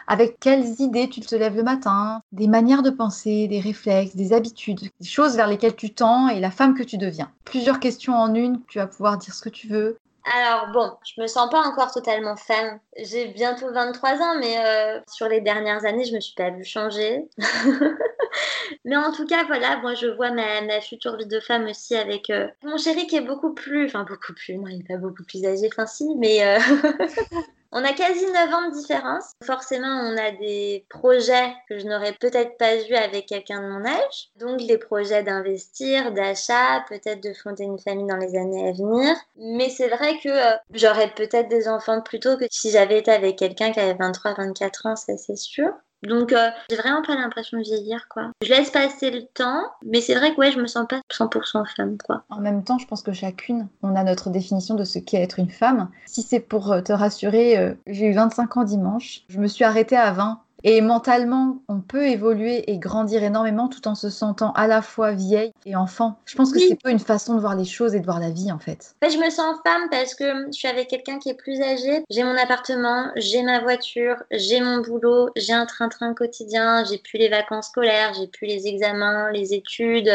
Avec 0.08 0.40
quelles 0.40 0.80
idées 0.80 1.08
tu 1.08 1.20
te 1.20 1.36
lèves 1.36 1.54
le 1.54 1.62
matin? 1.62 2.22
Des 2.32 2.48
manières 2.48 2.82
de 2.82 2.90
penser, 2.90 3.46
des 3.46 3.60
réflexes, 3.60 4.16
des 4.16 4.32
habitudes, 4.32 4.80
des 5.00 5.06
choses 5.06 5.36
vers 5.36 5.46
lesquelles 5.46 5.76
tu 5.76 5.94
tends 5.94 6.28
et 6.28 6.40
la 6.40 6.50
femme 6.50 6.74
que 6.74 6.82
tu 6.82 6.98
deviens? 6.98 7.30
Plusieurs 7.44 7.78
questions 7.78 8.16
en 8.16 8.34
une, 8.34 8.60
tu 8.66 8.78
vas 8.78 8.88
pouvoir 8.88 9.16
dire 9.16 9.32
ce 9.32 9.42
que 9.42 9.48
tu 9.48 9.68
veux. 9.68 9.96
Alors 10.34 10.72
bon, 10.72 10.90
je 11.04 11.20
me 11.20 11.28
sens 11.28 11.48
pas 11.48 11.60
encore 11.60 11.92
totalement 11.92 12.34
femme. 12.34 12.80
J'ai 12.96 13.28
bientôt 13.28 13.72
23 13.72 14.10
ans, 14.10 14.38
mais 14.40 14.58
euh, 14.58 15.00
sur 15.08 15.28
les 15.28 15.40
dernières 15.40 15.84
années, 15.84 16.04
je 16.04 16.14
me 16.14 16.20
suis 16.20 16.34
pas 16.34 16.50
vue 16.50 16.64
changer. 16.64 17.28
mais 18.84 18.96
en 18.96 19.12
tout 19.12 19.26
cas, 19.26 19.44
voilà, 19.44 19.76
moi 19.78 19.94
je 19.94 20.06
vois 20.06 20.30
ma, 20.30 20.80
future 20.80 21.16
vie 21.16 21.26
de 21.26 21.40
femme 21.40 21.66
aussi 21.66 21.94
avec 21.96 22.30
euh, 22.30 22.48
mon 22.62 22.76
chéri 22.76 23.06
qui 23.06 23.16
est 23.16 23.22
beaucoup 23.22 23.54
plus, 23.54 23.86
enfin 23.86 24.04
beaucoup 24.04 24.34
plus, 24.34 24.56
non, 24.56 24.68
il 24.68 24.80
est 24.80 24.88
pas 24.88 24.96
beaucoup 24.96 25.24
plus 25.24 25.44
âgé, 25.44 25.68
enfin 25.70 25.86
si, 25.86 26.14
mais 26.16 26.44
euh, 26.44 26.58
on 27.72 27.82
a 27.84 27.92
quasi 27.94 28.24
9 28.26 28.54
ans 28.54 28.68
de 28.68 28.74
différence. 28.74 29.32
Forcément, 29.44 29.88
on 29.88 30.16
a 30.18 30.30
des 30.32 30.84
projets 30.90 31.54
que 31.68 31.78
je 31.78 31.86
n'aurais 31.86 32.12
peut-être 32.12 32.58
pas 32.58 32.76
eu 32.76 32.94
avec 32.94 33.26
quelqu'un 33.26 33.62
de 33.62 33.68
mon 33.68 33.84
âge. 33.86 34.30
Donc 34.38 34.58
des 34.66 34.78
projets 34.78 35.22
d'investir, 35.22 36.12
d'achat, 36.12 36.84
peut-être 36.88 37.22
de 37.22 37.32
fonder 37.32 37.64
une 37.64 37.78
famille 37.78 38.06
dans 38.06 38.18
les 38.18 38.36
années 38.36 38.68
à 38.68 38.72
venir. 38.72 39.16
Mais 39.36 39.70
c'est 39.70 39.88
vrai 39.88 40.18
que 40.22 40.28
euh, 40.28 40.56
j'aurais 40.74 41.12
peut-être 41.14 41.48
des 41.48 41.66
enfants 41.66 42.02
plus 42.02 42.20
tôt 42.20 42.36
que 42.36 42.44
si 42.50 42.70
j'avais 42.70 42.98
été 42.98 43.10
avec 43.10 43.36
quelqu'un 43.36 43.72
qui 43.72 43.80
avait 43.80 43.94
23-24 43.94 44.88
ans, 44.88 44.96
ça 44.96 45.16
c'est 45.16 45.36
sûr. 45.36 45.72
Donc 46.02 46.32
euh, 46.32 46.50
j'ai 46.68 46.76
vraiment 46.76 47.02
pas 47.02 47.14
l'impression 47.14 47.58
de 47.58 47.62
vieillir 47.62 48.06
quoi. 48.08 48.30
Je 48.42 48.48
laisse 48.48 48.70
passer 48.70 49.10
le 49.10 49.22
temps, 49.22 49.62
mais 49.84 50.00
c'est 50.00 50.14
vrai 50.14 50.34
que 50.34 50.40
ouais, 50.40 50.52
je 50.52 50.60
me 50.60 50.66
sens 50.66 50.86
pas 50.88 51.00
100% 51.12 51.64
femme 51.76 51.96
quoi. 52.04 52.24
En 52.28 52.40
même 52.40 52.64
temps, 52.64 52.78
je 52.78 52.86
pense 52.86 53.02
que 53.02 53.12
chacune, 53.12 53.68
on 53.82 53.94
a 53.94 54.02
notre 54.02 54.30
définition 54.30 54.74
de 54.74 54.84
ce 54.84 54.98
qu'est 54.98 55.22
être 55.22 55.38
une 55.38 55.50
femme. 55.50 55.90
Si 56.06 56.22
c'est 56.22 56.40
pour 56.40 56.72
euh, 56.72 56.80
te 56.80 56.92
rassurer, 56.92 57.58
euh, 57.58 57.74
j'ai 57.86 58.06
eu 58.06 58.12
25 58.12 58.56
ans 58.56 58.64
dimanche, 58.64 59.22
je 59.28 59.38
me 59.38 59.46
suis 59.46 59.64
arrêtée 59.64 59.96
à 59.96 60.12
20. 60.12 60.40
Et 60.64 60.80
mentalement, 60.80 61.58
on 61.68 61.80
peut 61.80 62.06
évoluer 62.06 62.70
et 62.70 62.78
grandir 62.78 63.22
énormément 63.22 63.68
tout 63.68 63.86
en 63.88 63.94
se 63.94 64.10
sentant 64.10 64.52
à 64.52 64.66
la 64.66 64.82
fois 64.82 65.12
vieille 65.12 65.52
et 65.66 65.74
enfant. 65.76 66.18
Je 66.24 66.36
pense 66.36 66.52
que 66.52 66.58
Oui. 66.58 66.66
c'est 66.68 66.80
pas 66.80 66.90
une 66.90 66.98
façon 66.98 67.34
de 67.34 67.40
voir 67.40 67.56
les 67.56 67.64
choses 67.64 67.94
et 67.94 68.00
de 68.00 68.04
voir 68.04 68.20
la 68.20 68.30
vie 68.30 68.52
en 68.52 68.58
fait. 68.58 68.94
En 69.02 69.06
fait, 69.06 69.12
je 69.12 69.18
me 69.18 69.30
sens 69.30 69.56
femme 69.66 69.88
parce 69.90 70.14
que 70.14 70.46
je 70.46 70.52
suis 70.52 70.68
avec 70.68 70.88
quelqu'un 70.88 71.18
qui 71.18 71.30
est 71.30 71.34
plus 71.34 71.60
âgé. 71.60 72.04
J'ai 72.10 72.22
mon 72.22 72.36
appartement, 72.36 73.10
j'ai 73.16 73.42
ma 73.42 73.60
voiture, 73.60 74.16
j'ai 74.30 74.60
mon 74.60 74.78
boulot, 74.80 75.30
j'ai 75.36 75.52
un 75.52 75.66
train-train 75.66 76.14
quotidien, 76.14 76.84
j'ai 76.84 76.98
plus 76.98 77.18
les 77.18 77.28
vacances 77.28 77.66
scolaires, 77.66 78.12
j'ai 78.14 78.28
plus 78.28 78.46
les 78.46 78.66
examens, 78.66 79.30
les 79.32 79.54
études. 79.54 80.10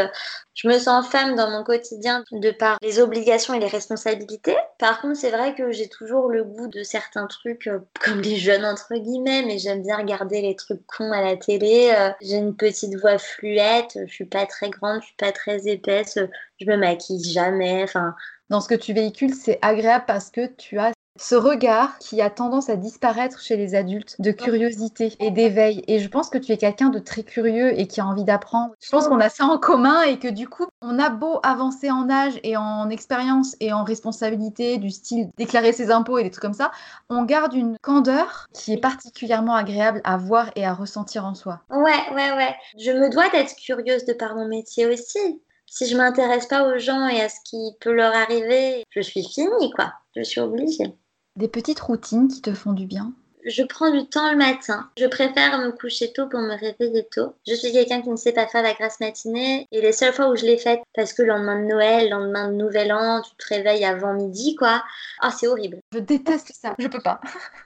Je 0.57 0.67
me 0.67 0.79
sens 0.79 1.07
femme 1.07 1.35
dans 1.35 1.51
mon 1.51 1.63
quotidien 1.63 2.23
de 2.31 2.49
par 2.49 2.79
les 2.81 2.99
obligations 2.99 3.53
et 3.53 3.59
les 3.59 3.67
responsabilités. 3.67 4.55
Par 4.79 4.99
contre, 4.99 5.15
c'est 5.15 5.29
vrai 5.29 5.53
que 5.53 5.71
j'ai 5.71 5.87
toujours 5.87 6.29
le 6.29 6.43
goût 6.43 6.67
de 6.67 6.81
certains 6.81 7.27
trucs 7.27 7.67
euh, 7.67 7.77
comme 8.03 8.21
les 8.21 8.37
jeunes 8.37 8.65
entre 8.65 8.95
guillemets, 8.95 9.43
mais 9.45 9.59
j'aime 9.59 9.83
bien 9.83 9.97
regarder 9.97 10.41
les 10.41 10.55
trucs 10.55 10.83
cons 10.87 11.11
à 11.11 11.21
la 11.21 11.37
télé. 11.37 11.93
Euh, 11.95 12.09
J'ai 12.21 12.37
une 12.37 12.55
petite 12.55 12.95
voix 12.95 13.19
fluette, 13.19 13.99
je 14.07 14.11
suis 14.11 14.25
pas 14.25 14.47
très 14.47 14.71
grande, 14.71 15.01
je 15.01 15.05
suis 15.05 15.15
pas 15.15 15.31
très 15.31 15.67
épaisse, 15.67 16.17
je 16.59 16.65
me 16.65 16.75
maquille 16.75 17.23
jamais. 17.23 17.83
Enfin, 17.83 18.15
Dans 18.49 18.59
ce 18.59 18.67
que 18.67 18.73
tu 18.75 18.93
véhicules, 18.93 19.35
c'est 19.35 19.59
agréable 19.61 20.05
parce 20.07 20.31
que 20.31 20.47
tu 20.47 20.79
as 20.79 20.91
ce 21.17 21.35
regard 21.35 21.97
qui 21.99 22.21
a 22.21 22.29
tendance 22.29 22.69
à 22.69 22.75
disparaître 22.75 23.39
chez 23.39 23.57
les 23.57 23.75
adultes 23.75 24.15
de 24.19 24.31
curiosité 24.31 25.15
et 25.19 25.31
d'éveil. 25.31 25.83
Et 25.87 25.99
je 25.99 26.07
pense 26.07 26.29
que 26.29 26.37
tu 26.37 26.51
es 26.51 26.57
quelqu'un 26.57 26.89
de 26.89 26.99
très 26.99 27.23
curieux 27.23 27.79
et 27.79 27.87
qui 27.87 28.01
a 28.01 28.05
envie 28.05 28.23
d'apprendre. 28.23 28.73
Je 28.79 28.89
pense 28.89 29.07
qu'on 29.07 29.19
a 29.19 29.29
ça 29.29 29.45
en 29.45 29.57
commun 29.57 30.03
et 30.03 30.19
que 30.19 30.27
du 30.27 30.47
coup, 30.47 30.67
on 30.81 30.99
a 30.99 31.09
beau 31.09 31.39
avancer 31.43 31.91
en 31.91 32.09
âge 32.09 32.39
et 32.43 32.57
en 32.57 32.89
expérience 32.89 33.55
et 33.59 33.73
en 33.73 33.83
responsabilité 33.83 34.77
du 34.77 34.89
style 34.89 35.29
déclarer 35.37 35.73
ses 35.73 35.91
impôts 35.91 36.17
et 36.17 36.23
des 36.23 36.31
trucs 36.31 36.43
comme 36.43 36.53
ça, 36.53 36.71
on 37.09 37.23
garde 37.23 37.53
une 37.53 37.77
candeur 37.81 38.47
qui 38.53 38.73
est 38.73 38.81
particulièrement 38.81 39.55
agréable 39.55 40.01
à 40.03 40.17
voir 40.17 40.51
et 40.55 40.65
à 40.65 40.73
ressentir 40.73 41.25
en 41.25 41.35
soi. 41.35 41.61
Ouais, 41.69 42.13
ouais, 42.13 42.31
ouais. 42.31 42.55
Je 42.77 42.91
me 42.91 43.09
dois 43.09 43.29
d'être 43.29 43.55
curieuse 43.55 44.05
de 44.05 44.13
par 44.13 44.35
mon 44.35 44.47
métier 44.47 44.85
aussi. 44.85 45.41
Si 45.69 45.85
je 45.85 45.97
m'intéresse 45.97 46.45
pas 46.47 46.63
aux 46.63 46.77
gens 46.77 47.07
et 47.07 47.21
à 47.21 47.29
ce 47.29 47.39
qui 47.43 47.75
peut 47.81 47.91
leur 47.91 48.13
arriver, 48.13 48.83
je 48.89 49.01
suis 49.01 49.23
finie, 49.27 49.71
quoi. 49.75 49.93
Je 50.15 50.23
suis 50.23 50.39
obligée. 50.39 50.95
Des 51.37 51.47
petites 51.47 51.79
routines 51.79 52.29
qui 52.29 52.41
te 52.41 52.51
font 52.55 52.73
du 52.73 52.87
bien. 52.87 53.13
Je 53.45 53.63
prends 53.63 53.91
du 53.91 54.05
temps 54.07 54.29
le 54.31 54.37
matin. 54.37 54.89
Je 54.97 55.05
préfère 55.05 55.57
me 55.59 55.71
coucher 55.71 56.11
tôt 56.11 56.27
pour 56.27 56.39
me 56.41 56.55
réveiller 56.59 57.07
tôt. 57.09 57.33
Je 57.47 57.53
suis 57.53 57.71
quelqu'un 57.71 58.01
qui 58.01 58.09
ne 58.09 58.15
sait 58.17 58.33
pas 58.33 58.47
faire 58.47 58.63
la 58.63 58.73
grasse 58.73 58.99
matinée. 58.99 59.67
Et 59.71 59.79
les 59.79 59.91
seules 59.93 60.11
fois 60.13 60.29
où 60.29 60.35
je 60.35 60.45
l'ai 60.45 60.57
faite, 60.57 60.81
parce 60.95 61.13
que 61.13 61.21
le 61.21 61.29
lendemain 61.29 61.59
de 61.61 61.65
Noël, 61.67 62.05
le 62.05 62.09
lendemain 62.11 62.49
de 62.49 62.55
Nouvel 62.55 62.91
An, 62.91 63.21
tu 63.21 63.35
te 63.37 63.53
réveilles 63.53 63.85
avant 63.85 64.13
midi, 64.13 64.55
quoi. 64.55 64.83
Ah, 65.21 65.31
c'est 65.31 65.47
horrible. 65.47 65.79
Je 65.93 65.99
déteste 65.99 66.51
ça, 66.59 66.75
je 66.77 66.87
peux 66.87 66.99
pas. 66.99 67.21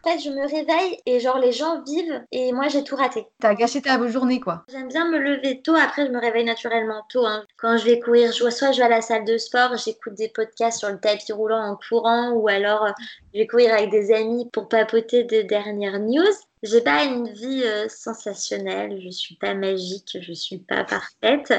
En 0.05 0.09
fait, 0.11 0.19
je 0.19 0.29
me 0.29 0.41
réveille 0.47 0.97
et 1.05 1.19
genre 1.19 1.39
les 1.39 1.51
gens 1.51 1.81
vivent 1.83 2.21
et 2.31 2.51
moi 2.53 2.67
j'ai 2.67 2.83
tout 2.83 2.95
raté. 2.95 3.25
T'as 3.39 3.53
gâché 3.55 3.81
ta 3.81 3.99
journée 4.07 4.39
quoi. 4.39 4.63
J'aime 4.69 4.87
bien 4.87 5.09
me 5.09 5.17
lever 5.17 5.61
tôt, 5.61 5.75
après 5.75 6.07
je 6.07 6.11
me 6.11 6.19
réveille 6.19 6.45
naturellement 6.45 7.03
tôt. 7.09 7.25
hein. 7.25 7.43
Quand 7.57 7.77
je 7.77 7.85
vais 7.85 7.99
courir, 7.99 8.31
je, 8.31 8.49
soit 8.49 8.71
je 8.71 8.77
vais 8.79 8.85
à 8.85 8.89
la 8.89 9.01
salle 9.01 9.25
de 9.25 9.37
sport, 9.37 9.75
j'écoute 9.77 10.13
des 10.15 10.29
podcasts 10.29 10.79
sur 10.79 10.89
le 10.89 10.99
tapis 10.99 11.31
roulant 11.33 11.63
en 11.63 11.75
courant, 11.75 12.31
ou 12.31 12.47
alors 12.47 12.85
euh, 12.85 12.91
je 13.33 13.39
vais 13.39 13.47
courir 13.47 13.73
avec 13.73 13.89
des 13.91 14.13
amis 14.13 14.49
pour 14.51 14.67
papoter 14.69 15.23
des 15.23 15.43
news. 15.73 16.33
J'ai 16.63 16.81
pas 16.81 17.05
une 17.05 17.31
vie 17.31 17.63
euh, 17.63 17.87
sensationnelle, 17.89 19.01
je 19.03 19.09
suis 19.09 19.35
pas 19.35 19.55
magique, 19.55 20.17
je 20.21 20.33
suis 20.33 20.59
pas 20.59 20.83
parfaite. 20.83 21.53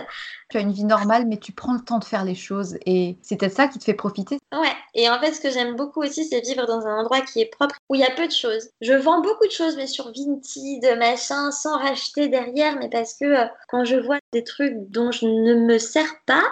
Tu 0.52 0.58
as 0.58 0.60
une 0.60 0.72
vie 0.72 0.84
normale, 0.84 1.24
mais 1.26 1.38
tu 1.38 1.52
prends 1.52 1.72
le 1.72 1.80
temps 1.80 1.98
de 1.98 2.04
faire 2.04 2.26
les 2.26 2.34
choses 2.34 2.76
et 2.84 3.16
c'est 3.22 3.36
peut-être 3.36 3.56
ça 3.56 3.68
qui 3.68 3.78
te 3.78 3.84
fait 3.84 3.94
profiter. 3.94 4.36
Ouais, 4.52 4.74
et 4.92 5.08
en 5.08 5.18
fait, 5.18 5.32
ce 5.32 5.40
que 5.40 5.48
j'aime 5.48 5.76
beaucoup 5.76 6.02
aussi, 6.02 6.26
c'est 6.26 6.40
vivre 6.40 6.66
dans 6.66 6.86
un 6.86 6.98
endroit 6.98 7.22
qui 7.22 7.40
est 7.40 7.46
propre, 7.46 7.74
où 7.88 7.94
il 7.94 8.02
y 8.02 8.04
a 8.04 8.10
peu 8.10 8.26
de 8.26 8.32
choses. 8.32 8.68
Je 8.82 8.92
vends 8.92 9.22
beaucoup 9.22 9.46
de 9.46 9.50
choses, 9.50 9.76
mais 9.76 9.86
sur 9.86 10.12
Vinted, 10.12 10.98
machin, 10.98 11.50
sans 11.52 11.78
racheter 11.78 12.28
derrière, 12.28 12.76
mais 12.78 12.90
parce 12.90 13.14
que 13.14 13.24
euh, 13.24 13.46
quand 13.70 13.86
je 13.86 13.96
vois 13.96 14.18
des 14.34 14.44
trucs 14.44 14.74
dont 14.90 15.10
je 15.10 15.24
ne 15.24 15.54
me 15.54 15.78
sers 15.78 16.20
pas, 16.26 16.42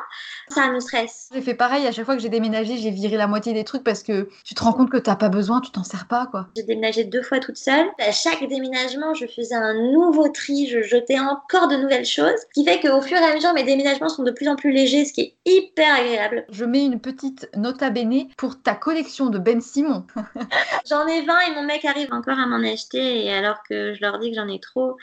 ça 0.49 0.73
me 0.73 0.81
stresse. 0.81 1.29
J'ai 1.35 1.43
fait 1.43 1.53
pareil, 1.53 1.87
à 1.87 1.93
chaque 1.93 2.07
fois 2.07 2.17
que 2.17 2.23
j'ai 2.23 2.31
déménagé, 2.31 2.79
j'ai 2.79 2.91
viré 2.91 3.19
la 3.19 3.27
moitié 3.27 3.53
des 3.53 3.65
trucs 3.65 3.85
parce 3.85 4.03
que 4.03 4.31
tu 4.47 4.55
te 4.55 4.65
rends 4.65 4.73
compte 4.73 4.89
que 4.89 4.97
t'as 4.97 5.17
pas 5.17 5.29
besoin, 5.29 5.61
tu 5.61 5.73
t'en 5.73 5.85
sers 5.85 6.09
pas, 6.09 6.27
quoi. 6.31 6.47
J'ai 6.57 6.63
déménagé 6.63 7.05
deux 7.05 7.23
fois 7.23 7.39
toute 7.39 7.59
seule. 7.59 7.87
À 7.99 8.13
chaque 8.13 8.49
déménagement, 8.49 9.13
je 9.13 9.27
faisais 9.27 9.55
un 9.55 9.75
nouveau 9.93 10.31
tri, 10.31 10.69
je 10.69 10.81
jetais 10.81 11.19
encore 11.19 11.69
de 11.69 11.77
nouvelles 11.77 12.07
choses, 12.07 12.33
ce 12.39 12.47
qui 12.55 12.65
fait 12.65 12.81
qu'au 12.81 13.03
fur 13.03 13.19
et 13.19 13.25
à 13.25 13.35
mesure, 13.35 13.53
mes 13.53 13.63
déménagements 13.63 13.90
sont 14.09 14.23
de 14.23 14.31
plus 14.31 14.49
en 14.49 14.57
plus 14.57 14.73
légers, 14.73 15.05
ce 15.05 15.13
qui 15.13 15.21
est 15.21 15.37
hyper 15.45 15.95
agréable. 15.95 16.45
Je 16.51 16.65
mets 16.65 16.85
une 16.85 17.01
petite 17.01 17.49
nota 17.57 17.91
bene 17.91 18.29
pour 18.37 18.63
ta 18.63 18.75
collection 18.75 19.31
de 19.31 19.39
Ben 19.39 19.61
Simon. 19.61 20.07
j'en 20.89 21.07
ai 21.07 21.23
20 21.23 21.41
et 21.41 21.55
mon 21.55 21.63
mec 21.63 21.85
arrive 21.85 22.13
encore 22.13 22.39
à 22.39 22.47
m'en 22.47 22.63
acheter, 22.67 23.25
et 23.25 23.33
alors 23.33 23.63
que 23.69 23.95
je 23.95 24.01
leur 24.01 24.19
dis 24.19 24.31
que 24.31 24.37
j'en 24.37 24.49
ai 24.49 24.61
trop. 24.61 24.97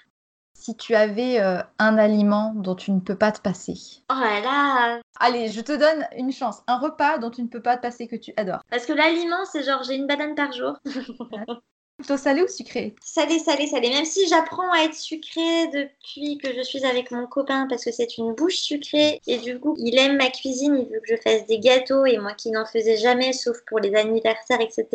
Si 0.53 0.75
tu 0.75 0.95
avais 0.95 1.39
euh, 1.39 1.61
un 1.79 1.97
aliment 1.97 2.53
dont 2.55 2.75
tu 2.75 2.91
ne 2.91 2.99
peux 2.99 3.15
pas 3.15 3.31
te 3.31 3.39
passer. 3.39 3.75
Oh 4.11 4.15
là 4.19 4.41
là 4.41 4.99
Allez, 5.19 5.49
je 5.49 5.61
te 5.61 5.71
donne 5.71 6.07
une 6.17 6.31
chance. 6.31 6.63
Un 6.67 6.79
repas 6.79 7.19
dont 7.19 7.29
tu 7.29 7.43
ne 7.43 7.47
peux 7.47 7.61
pas 7.61 7.77
te 7.77 7.83
passer 7.83 8.07
que 8.07 8.15
tu 8.15 8.33
adores. 8.37 8.63
Parce 8.69 8.85
que 8.85 8.93
l'aliment, 8.93 9.45
c'est 9.45 9.63
genre 9.63 9.83
j'ai 9.83 9.95
une 9.95 10.07
banane 10.07 10.35
par 10.35 10.51
jour. 10.51 10.77
Plutôt 11.97 12.17
salé 12.17 12.43
ou 12.43 12.47
sucré? 12.47 12.93
Salé, 13.03 13.39
salé, 13.39 13.65
salé. 13.65 13.89
Même 13.89 14.05
si 14.05 14.27
j'apprends 14.27 14.71
à 14.71 14.83
être 14.83 14.93
sucré 14.93 15.67
depuis 15.73 16.37
que 16.37 16.53
je 16.53 16.61
suis 16.61 16.85
avec 16.85 17.09
mon 17.09 17.25
copain 17.25 17.65
parce 17.67 17.83
que 17.83 17.91
c'est 17.91 18.19
une 18.19 18.33
bouche 18.33 18.57
sucrée 18.57 19.19
et 19.25 19.39
du 19.39 19.59
coup 19.59 19.75
il 19.79 19.97
aime 19.97 20.17
ma 20.17 20.29
cuisine, 20.29 20.77
il 20.77 20.85
veut 20.93 20.99
que 20.99 21.15
je 21.15 21.21
fasse 21.21 21.47
des 21.47 21.57
gâteaux 21.57 22.05
et 22.05 22.19
moi 22.19 22.33
qui 22.33 22.51
n'en 22.51 22.67
faisais 22.67 22.97
jamais 22.97 23.33
sauf 23.33 23.57
pour 23.65 23.79
les 23.79 23.95
anniversaires, 23.95 24.61
etc. 24.61 24.85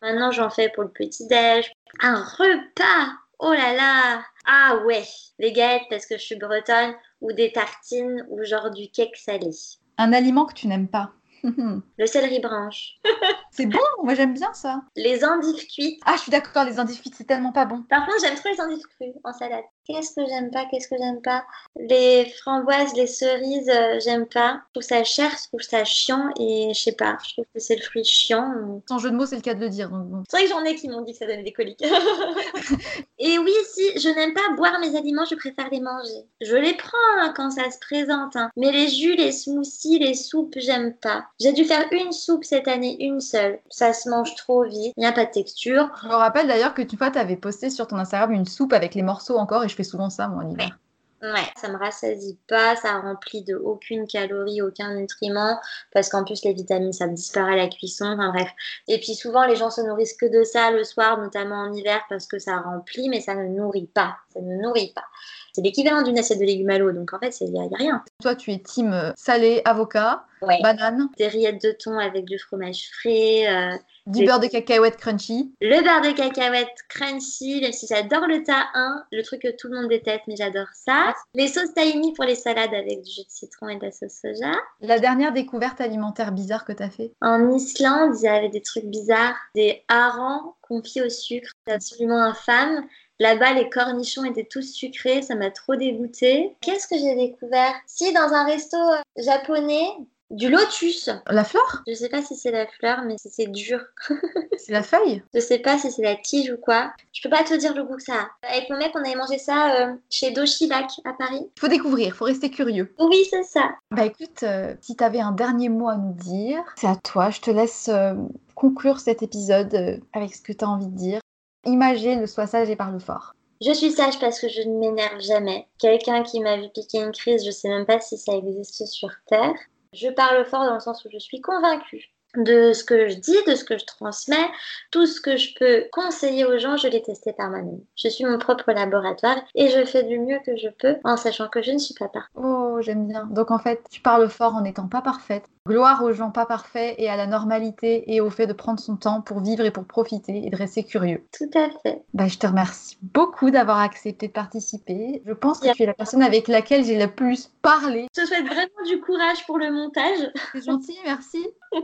Maintenant 0.00 0.30
j'en 0.30 0.48
fais 0.48 0.70
pour 0.70 0.84
le 0.84 0.90
petit-déj. 0.90 1.70
Un 2.00 2.24
repas 2.24 3.12
Oh 3.38 3.52
là 3.52 3.74
là 3.74 4.24
Ah 4.46 4.80
ouais 4.86 5.04
Les 5.38 5.52
galettes 5.52 5.88
parce 5.90 6.06
que 6.06 6.16
je 6.16 6.22
suis 6.22 6.36
bretonne 6.36 6.94
ou 7.20 7.32
des 7.32 7.52
tartines 7.52 8.24
ou 8.30 8.42
genre 8.42 8.70
du 8.70 8.88
cake 8.88 9.16
salé. 9.16 9.50
Un 9.98 10.14
aliment 10.14 10.46
que 10.46 10.54
tu 10.54 10.66
n'aimes 10.66 10.88
pas 10.88 11.12
Le 11.42 12.06
céleri 12.06 12.40
branche. 12.40 12.94
c'est 13.50 13.66
bon, 13.66 13.78
moi 14.02 14.14
j'aime 14.14 14.34
bien 14.34 14.52
ça. 14.54 14.82
Les 14.96 15.24
endives 15.24 15.66
cuites. 15.66 16.00
Ah, 16.06 16.14
je 16.16 16.22
suis 16.22 16.30
d'accord, 16.30 16.64
les 16.64 16.78
endives 16.78 17.00
cuites, 17.00 17.14
c'est 17.16 17.26
tellement 17.26 17.52
pas 17.52 17.64
bon. 17.64 17.82
Par 17.88 18.06
contre, 18.06 18.18
j'aime 18.20 18.36
trop 18.36 18.48
les 18.48 18.60
endives 18.60 18.86
crues 18.96 19.12
en 19.24 19.32
salade. 19.32 19.64
Qu'est-ce 19.84 20.14
que 20.14 20.24
j'aime 20.28 20.50
pas 20.50 20.64
Qu'est-ce 20.70 20.86
que 20.86 20.96
j'aime 20.96 21.20
pas? 21.22 21.44
Les 21.76 22.32
framboises, 22.40 22.94
les 22.94 23.08
cerises, 23.08 23.68
euh, 23.68 23.98
j'aime 24.00 24.26
pas. 24.26 24.60
Je 24.68 24.80
trouve 24.80 24.88
ça 24.88 25.02
cher, 25.02 25.30
je 25.30 25.48
trouve 25.48 25.60
ça 25.60 25.84
chiant 25.84 26.30
et 26.38 26.72
je 26.72 26.80
sais 26.80 26.92
pas, 26.92 27.18
je 27.26 27.32
trouve 27.32 27.44
que 27.52 27.60
c'est 27.60 27.74
le 27.74 27.82
fruit 27.82 28.04
chiant. 28.04 28.80
Sans 28.88 28.98
jeu 28.98 29.10
de 29.10 29.16
mots, 29.16 29.26
c'est 29.26 29.34
le 29.34 29.42
cas 29.42 29.54
de 29.54 29.60
le 29.60 29.68
dire. 29.68 29.90
C'est 30.28 30.36
vrai 30.36 30.46
que 30.46 30.50
j'en 30.50 30.62
ai 30.64 30.76
qui 30.76 30.88
m'ont 30.88 31.00
dit 31.00 31.12
que 31.12 31.18
ça 31.18 31.26
donnait 31.26 31.42
des 31.42 31.52
coliques. 31.52 31.82
et 33.18 33.38
oui, 33.38 33.52
si 33.74 33.98
je 33.98 34.08
n'aime 34.08 34.34
pas 34.34 34.54
boire 34.56 34.78
mes 34.78 34.96
aliments, 34.96 35.24
je 35.28 35.34
préfère 35.34 35.68
les 35.70 35.80
manger. 35.80 36.26
Je 36.40 36.54
les 36.54 36.74
prends 36.74 36.98
hein, 37.18 37.32
quand 37.36 37.50
ça 37.50 37.68
se 37.70 37.78
présente, 37.80 38.36
hein. 38.36 38.50
mais 38.56 38.70
les 38.70 38.88
jus, 38.88 39.16
les 39.16 39.32
smoothies, 39.32 39.98
les 39.98 40.14
soupes, 40.14 40.54
j'aime 40.56 40.94
pas. 40.94 41.24
J'ai 41.40 41.52
dû 41.52 41.64
faire 41.64 41.86
une 41.90 42.12
soupe 42.12 42.44
cette 42.44 42.68
année, 42.68 42.96
une 43.04 43.20
seule. 43.20 43.58
Ça 43.68 43.92
se 43.92 44.08
mange 44.08 44.36
trop 44.36 44.62
vite, 44.62 44.92
il 44.96 45.00
n'y 45.00 45.06
a 45.06 45.12
pas 45.12 45.24
de 45.24 45.32
texture. 45.32 45.90
Je 46.02 46.08
me 46.08 46.14
rappelle 46.14 46.46
d'ailleurs 46.46 46.74
que 46.74 46.82
tu 46.82 46.96
fois, 46.96 47.10
tu 47.10 47.18
avais 47.18 47.36
posté 47.36 47.68
sur 47.68 47.88
ton 47.88 47.96
Instagram 47.96 48.32
une 48.32 48.46
soupe 48.46 48.72
avec 48.72 48.94
les 48.94 49.02
morceaux 49.02 49.38
encore 49.38 49.64
et 49.64 49.71
je 49.72 49.76
fais 49.76 49.84
souvent 49.84 50.10
ça, 50.10 50.28
moi, 50.28 50.44
en 50.44 50.50
hiver. 50.50 50.78
Ouais, 51.22 51.46
ça 51.56 51.68
me 51.68 51.78
rassasie 51.78 52.36
pas, 52.48 52.74
ça 52.74 52.98
remplit 52.98 53.44
de 53.44 53.54
aucune 53.54 54.08
calorie, 54.08 54.60
aucun 54.60 54.96
nutriment, 54.96 55.56
parce 55.92 56.08
qu'en 56.08 56.24
plus 56.24 56.42
les 56.44 56.52
vitamines 56.52 56.92
ça 56.92 57.06
disparaît 57.06 57.52
à 57.52 57.56
la 57.56 57.68
cuisson, 57.68 58.06
enfin 58.06 58.32
bref. 58.32 58.50
Et 58.88 58.98
puis 58.98 59.14
souvent 59.14 59.46
les 59.46 59.54
gens 59.54 59.70
se 59.70 59.80
nourrissent 59.82 60.16
que 60.16 60.26
de 60.26 60.42
ça 60.42 60.72
le 60.72 60.82
soir, 60.82 61.18
notamment 61.18 61.60
en 61.60 61.72
hiver, 61.72 62.00
parce 62.08 62.26
que 62.26 62.40
ça 62.40 62.58
remplit, 62.58 63.08
mais 63.08 63.20
ça 63.20 63.36
ne 63.36 63.46
nourrit 63.46 63.86
pas, 63.86 64.16
ça 64.34 64.40
ne 64.40 64.60
nourrit 64.60 64.92
pas. 64.96 65.04
C'est 65.52 65.62
l'équivalent 65.62 66.02
d'une 66.02 66.18
assiette 66.18 66.40
de 66.40 66.44
légumes 66.44 66.70
à 66.70 66.78
l'eau, 66.78 66.90
donc 66.90 67.12
en 67.12 67.20
fait 67.20 67.40
il 67.40 67.52
n'y 67.52 67.60
a, 67.60 67.68
rien. 67.72 68.02
Toi 68.20 68.34
tu 68.34 68.50
es 68.50 68.58
team 68.58 68.92
euh, 68.92 69.12
salé, 69.14 69.62
avocat, 69.64 70.24
banane 70.40 71.08
Des 71.18 71.28
rillettes 71.28 71.62
de 71.62 71.70
thon 71.70 72.00
avec 72.00 72.24
du 72.24 72.40
fromage 72.40 72.90
frais. 72.98 73.46
Euh, 73.46 73.76
du 74.06 74.24
beurre 74.24 74.40
de 74.40 74.46
cacahuète 74.46 74.96
crunchy. 74.96 75.54
Le 75.60 75.82
beurre 75.82 76.00
de 76.00 76.16
cacahuète 76.16 76.68
crunchy, 76.88 77.60
même 77.60 77.72
si 77.72 77.86
j'adore 77.86 78.26
le 78.26 78.42
tahin, 78.42 79.04
le 79.12 79.22
truc 79.22 79.42
que 79.42 79.56
tout 79.56 79.68
le 79.68 79.80
monde 79.80 79.88
déteste, 79.88 80.22
mais 80.26 80.36
j'adore 80.36 80.68
ça. 80.72 81.14
Les 81.34 81.48
sauces 81.48 81.74
tahini 81.74 82.12
pour 82.14 82.24
les 82.24 82.34
salades 82.34 82.74
avec 82.74 83.02
du 83.02 83.10
jus 83.10 83.22
de 83.22 83.30
citron 83.30 83.68
et 83.68 83.76
de 83.76 83.84
la 83.84 83.92
sauce 83.92 84.20
soja. 84.20 84.52
La 84.80 84.98
dernière 84.98 85.32
découverte 85.32 85.80
alimentaire 85.80 86.32
bizarre 86.32 86.64
que 86.64 86.72
tu 86.72 86.82
as 86.82 86.90
fait? 86.90 87.12
En 87.20 87.50
Islande, 87.54 88.14
il 88.18 88.24
y 88.24 88.28
avait 88.28 88.48
des 88.48 88.62
trucs 88.62 88.86
bizarres. 88.86 89.36
Des 89.54 89.82
harengs 89.88 90.54
confiés 90.62 91.02
au 91.02 91.10
sucre. 91.10 91.50
C'est 91.66 91.74
absolument 91.74 92.22
infâme. 92.22 92.86
Là-bas, 93.22 93.52
les 93.52 93.68
cornichons 93.68 94.24
étaient 94.24 94.48
tous 94.50 94.72
sucrés, 94.72 95.22
ça 95.22 95.36
m'a 95.36 95.50
trop 95.50 95.76
dégoûté. 95.76 96.56
Qu'est-ce 96.60 96.88
que 96.88 96.98
j'ai 96.98 97.14
découvert? 97.14 97.72
Si, 97.86 98.12
dans 98.12 98.32
un 98.32 98.44
resto 98.44 98.76
euh, 98.76 98.96
japonais, 99.16 99.86
du 100.32 100.48
lotus. 100.48 101.10
La 101.28 101.44
fleur? 101.44 101.82
Je 101.86 101.94
sais 101.94 102.08
pas 102.08 102.22
si 102.22 102.34
c'est 102.34 102.50
la 102.50 102.66
fleur, 102.66 103.02
mais 103.06 103.16
c'est 103.18 103.46
dur. 103.46 103.80
c'est 104.58 104.72
la 104.72 104.82
feuille? 104.82 105.22
Je 105.34 105.40
sais 105.40 105.58
pas 105.58 105.78
si 105.78 105.92
c'est 105.92 106.02
la 106.02 106.16
tige 106.16 106.50
ou 106.50 106.56
quoi. 106.56 106.92
Je 107.12 107.22
peux 107.22 107.30
pas 107.30 107.44
te 107.44 107.54
dire 107.54 107.74
le 107.74 107.84
goût 107.84 107.96
que 107.96 108.02
ça 108.02 108.14
a. 108.14 108.48
Avec 108.48 108.68
mon 108.70 108.78
mec, 108.78 108.92
on 108.94 109.00
avait 109.00 109.14
mangé 109.14 109.38
ça 109.38 109.76
euh, 109.76 109.94
chez 110.10 110.30
Doshibac 110.30 110.88
à 111.04 111.12
Paris. 111.12 111.46
Faut 111.58 111.68
découvrir, 111.68 112.16
faut 112.16 112.24
rester 112.24 112.50
curieux. 112.50 112.94
Oui, 112.98 113.24
c'est 113.30 113.44
ça. 113.44 113.70
Bah 113.90 114.06
écoute, 114.06 114.42
euh, 114.42 114.74
si 114.80 114.96
t'avais 114.96 115.20
un 115.20 115.32
dernier 115.32 115.68
mot 115.68 115.88
à 115.88 115.96
nous 115.96 116.14
dire, 116.14 116.62
c'est 116.76 116.88
à 116.88 116.96
toi. 116.96 117.30
Je 117.30 117.40
te 117.40 117.50
laisse 117.50 117.88
euh, 117.88 118.14
conclure 118.54 119.00
cet 119.00 119.22
épisode 119.22 120.00
avec 120.12 120.34
ce 120.34 120.40
que 120.40 120.52
tu 120.52 120.64
as 120.64 120.68
envie 120.68 120.88
de 120.88 120.96
dire. 120.96 121.20
Imagez 121.66 122.16
le 122.16 122.26
sois 122.26 122.46
sage 122.46 122.70
et 122.70 122.76
parle 122.76 122.98
fort. 122.98 123.34
Je 123.64 123.72
suis 123.72 123.92
sage 123.92 124.18
parce 124.18 124.40
que 124.40 124.48
je 124.48 124.62
ne 124.62 124.76
m'énerve 124.78 125.20
jamais. 125.20 125.68
Quelqu'un 125.78 126.24
qui 126.24 126.40
m'a 126.40 126.56
vu 126.56 126.68
piquer 126.74 126.98
une 126.98 127.12
crise, 127.12 127.44
je 127.44 127.52
sais 127.52 127.68
même 127.68 127.86
pas 127.86 128.00
si 128.00 128.18
ça 128.18 128.34
existe 128.34 128.86
sur 128.86 129.10
Terre. 129.28 129.54
Je 129.92 130.08
parle 130.08 130.44
fort 130.44 130.64
dans 130.66 130.74
le 130.74 130.80
sens 130.80 131.04
où 131.04 131.10
je 131.10 131.18
suis 131.18 131.40
convaincue 131.40 132.11
de 132.36 132.72
ce 132.72 132.84
que 132.84 133.08
je 133.08 133.16
dis, 133.16 133.36
de 133.46 133.54
ce 133.54 133.64
que 133.64 133.78
je 133.78 133.84
transmets, 133.84 134.48
tout 134.90 135.06
ce 135.06 135.20
que 135.20 135.36
je 135.36 135.54
peux 135.58 135.84
conseiller 135.92 136.44
aux 136.44 136.58
gens, 136.58 136.76
je 136.76 136.88
l'ai 136.88 137.02
testé 137.02 137.32
par 137.32 137.50
moi-même. 137.50 137.80
Je 137.96 138.08
suis 138.08 138.24
mon 138.24 138.38
propre 138.38 138.72
laboratoire 138.72 139.36
et 139.54 139.68
je 139.68 139.84
fais 139.84 140.02
du 140.02 140.18
mieux 140.18 140.38
que 140.44 140.56
je 140.56 140.68
peux 140.68 140.96
en 141.04 141.16
sachant 141.16 141.48
que 141.48 141.62
je 141.62 141.72
ne 141.72 141.78
suis 141.78 141.94
pas 141.94 142.08
parfaite. 142.08 142.32
Oh, 142.34 142.78
j'aime 142.80 143.06
bien. 143.06 143.26
Donc 143.30 143.50
en 143.50 143.58
fait, 143.58 143.82
tu 143.90 144.00
parles 144.00 144.28
fort 144.28 144.54
en 144.54 144.62
n'étant 144.62 144.88
pas 144.88 145.02
parfaite. 145.02 145.44
Gloire 145.68 146.02
aux 146.02 146.12
gens 146.12 146.32
pas 146.32 146.44
parfaits 146.44 146.96
et 146.98 147.08
à 147.08 147.16
la 147.16 147.26
normalité 147.26 148.12
et 148.12 148.20
au 148.20 148.30
fait 148.30 148.48
de 148.48 148.52
prendre 148.52 148.80
son 148.80 148.96
temps 148.96 149.20
pour 149.20 149.40
vivre 149.40 149.64
et 149.64 149.70
pour 149.70 149.84
profiter 149.84 150.44
et 150.44 150.50
de 150.50 150.56
rester 150.56 150.82
curieux. 150.82 151.24
Tout 151.36 151.50
à 151.56 151.68
fait. 151.82 152.02
Bah, 152.14 152.26
je 152.26 152.36
te 152.36 152.48
remercie 152.48 152.98
beaucoup 153.00 153.50
d'avoir 153.50 153.78
accepté 153.78 154.26
de 154.26 154.32
participer. 154.32 155.22
Je 155.24 155.32
pense 155.32 155.60
que 155.60 155.72
tu 155.72 155.84
es 155.84 155.86
la 155.86 155.94
personne 155.94 156.22
avec 156.22 156.48
laquelle 156.48 156.84
j'ai 156.84 156.98
le 156.98 157.06
plus 157.06 157.48
parlé. 157.62 158.08
Je 158.14 158.22
te 158.22 158.26
souhaite 158.26 158.46
vraiment 158.46 158.88
du 158.88 159.00
courage 159.00 159.46
pour 159.46 159.58
le 159.58 159.70
montage. 159.70 160.32
C'est 160.52 160.64
gentil, 160.64 160.98
merci. 161.04 161.46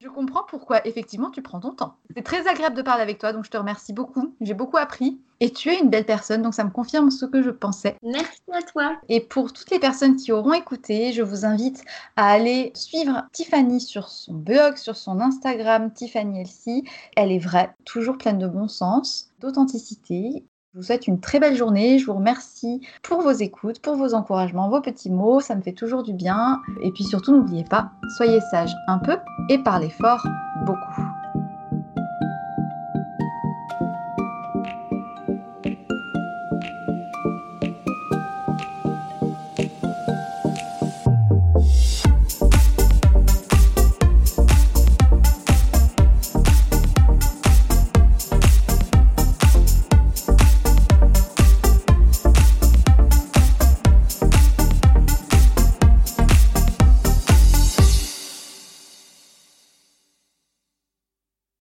je 0.00 0.08
comprends 0.08 0.42
pourquoi 0.42 0.86
effectivement 0.86 1.30
tu 1.30 1.42
prends 1.42 1.60
ton 1.60 1.72
temps. 1.72 1.94
C'est 2.16 2.24
très 2.24 2.48
agréable 2.48 2.76
de 2.76 2.82
parler 2.82 3.02
avec 3.02 3.18
toi, 3.18 3.32
donc 3.32 3.44
je 3.44 3.50
te 3.50 3.56
remercie 3.56 3.92
beaucoup. 3.92 4.34
J'ai 4.40 4.54
beaucoup 4.54 4.76
appris. 4.76 5.20
Et 5.40 5.50
tu 5.50 5.70
es 5.70 5.80
une 5.80 5.90
belle 5.90 6.06
personne, 6.06 6.42
donc 6.42 6.54
ça 6.54 6.62
me 6.62 6.70
confirme 6.70 7.10
ce 7.10 7.26
que 7.26 7.42
je 7.42 7.50
pensais. 7.50 7.96
Merci 8.02 8.42
à 8.52 8.62
toi. 8.62 8.96
Et 9.08 9.20
pour 9.20 9.52
toutes 9.52 9.70
les 9.70 9.80
personnes 9.80 10.16
qui 10.16 10.30
auront 10.30 10.52
écouté, 10.52 11.12
je 11.12 11.22
vous 11.22 11.44
invite 11.44 11.82
à 12.16 12.30
aller 12.30 12.70
suivre 12.74 13.24
Tiffany 13.32 13.80
sur 13.80 14.08
son 14.08 14.34
blog, 14.34 14.76
sur 14.76 14.96
son 14.96 15.20
Instagram, 15.20 15.92
Tiffany 15.92 16.42
Elsie. 16.42 16.84
Elle 17.16 17.32
est 17.32 17.40
vraie, 17.40 17.74
toujours 17.84 18.18
pleine 18.18 18.38
de 18.38 18.46
bon 18.46 18.68
sens, 18.68 19.30
d'authenticité. 19.40 20.44
Je 20.72 20.78
vous 20.78 20.84
souhaite 20.84 21.06
une 21.06 21.20
très 21.20 21.38
belle 21.38 21.54
journée. 21.54 21.98
Je 21.98 22.06
vous 22.06 22.14
remercie 22.14 22.80
pour 23.02 23.20
vos 23.20 23.30
écoutes, 23.30 23.82
pour 23.82 23.94
vos 23.94 24.14
encouragements, 24.14 24.70
vos 24.70 24.80
petits 24.80 25.10
mots. 25.10 25.40
Ça 25.40 25.54
me 25.54 25.60
fait 25.60 25.74
toujours 25.74 26.02
du 26.02 26.14
bien. 26.14 26.62
Et 26.82 26.90
puis 26.92 27.04
surtout, 27.04 27.36
n'oubliez 27.36 27.64
pas, 27.64 27.90
soyez 28.16 28.40
sages 28.50 28.74
un 28.88 28.98
peu 28.98 29.18
et 29.50 29.58
parlez 29.58 29.90
fort 29.90 30.26
beaucoup. 30.64 31.11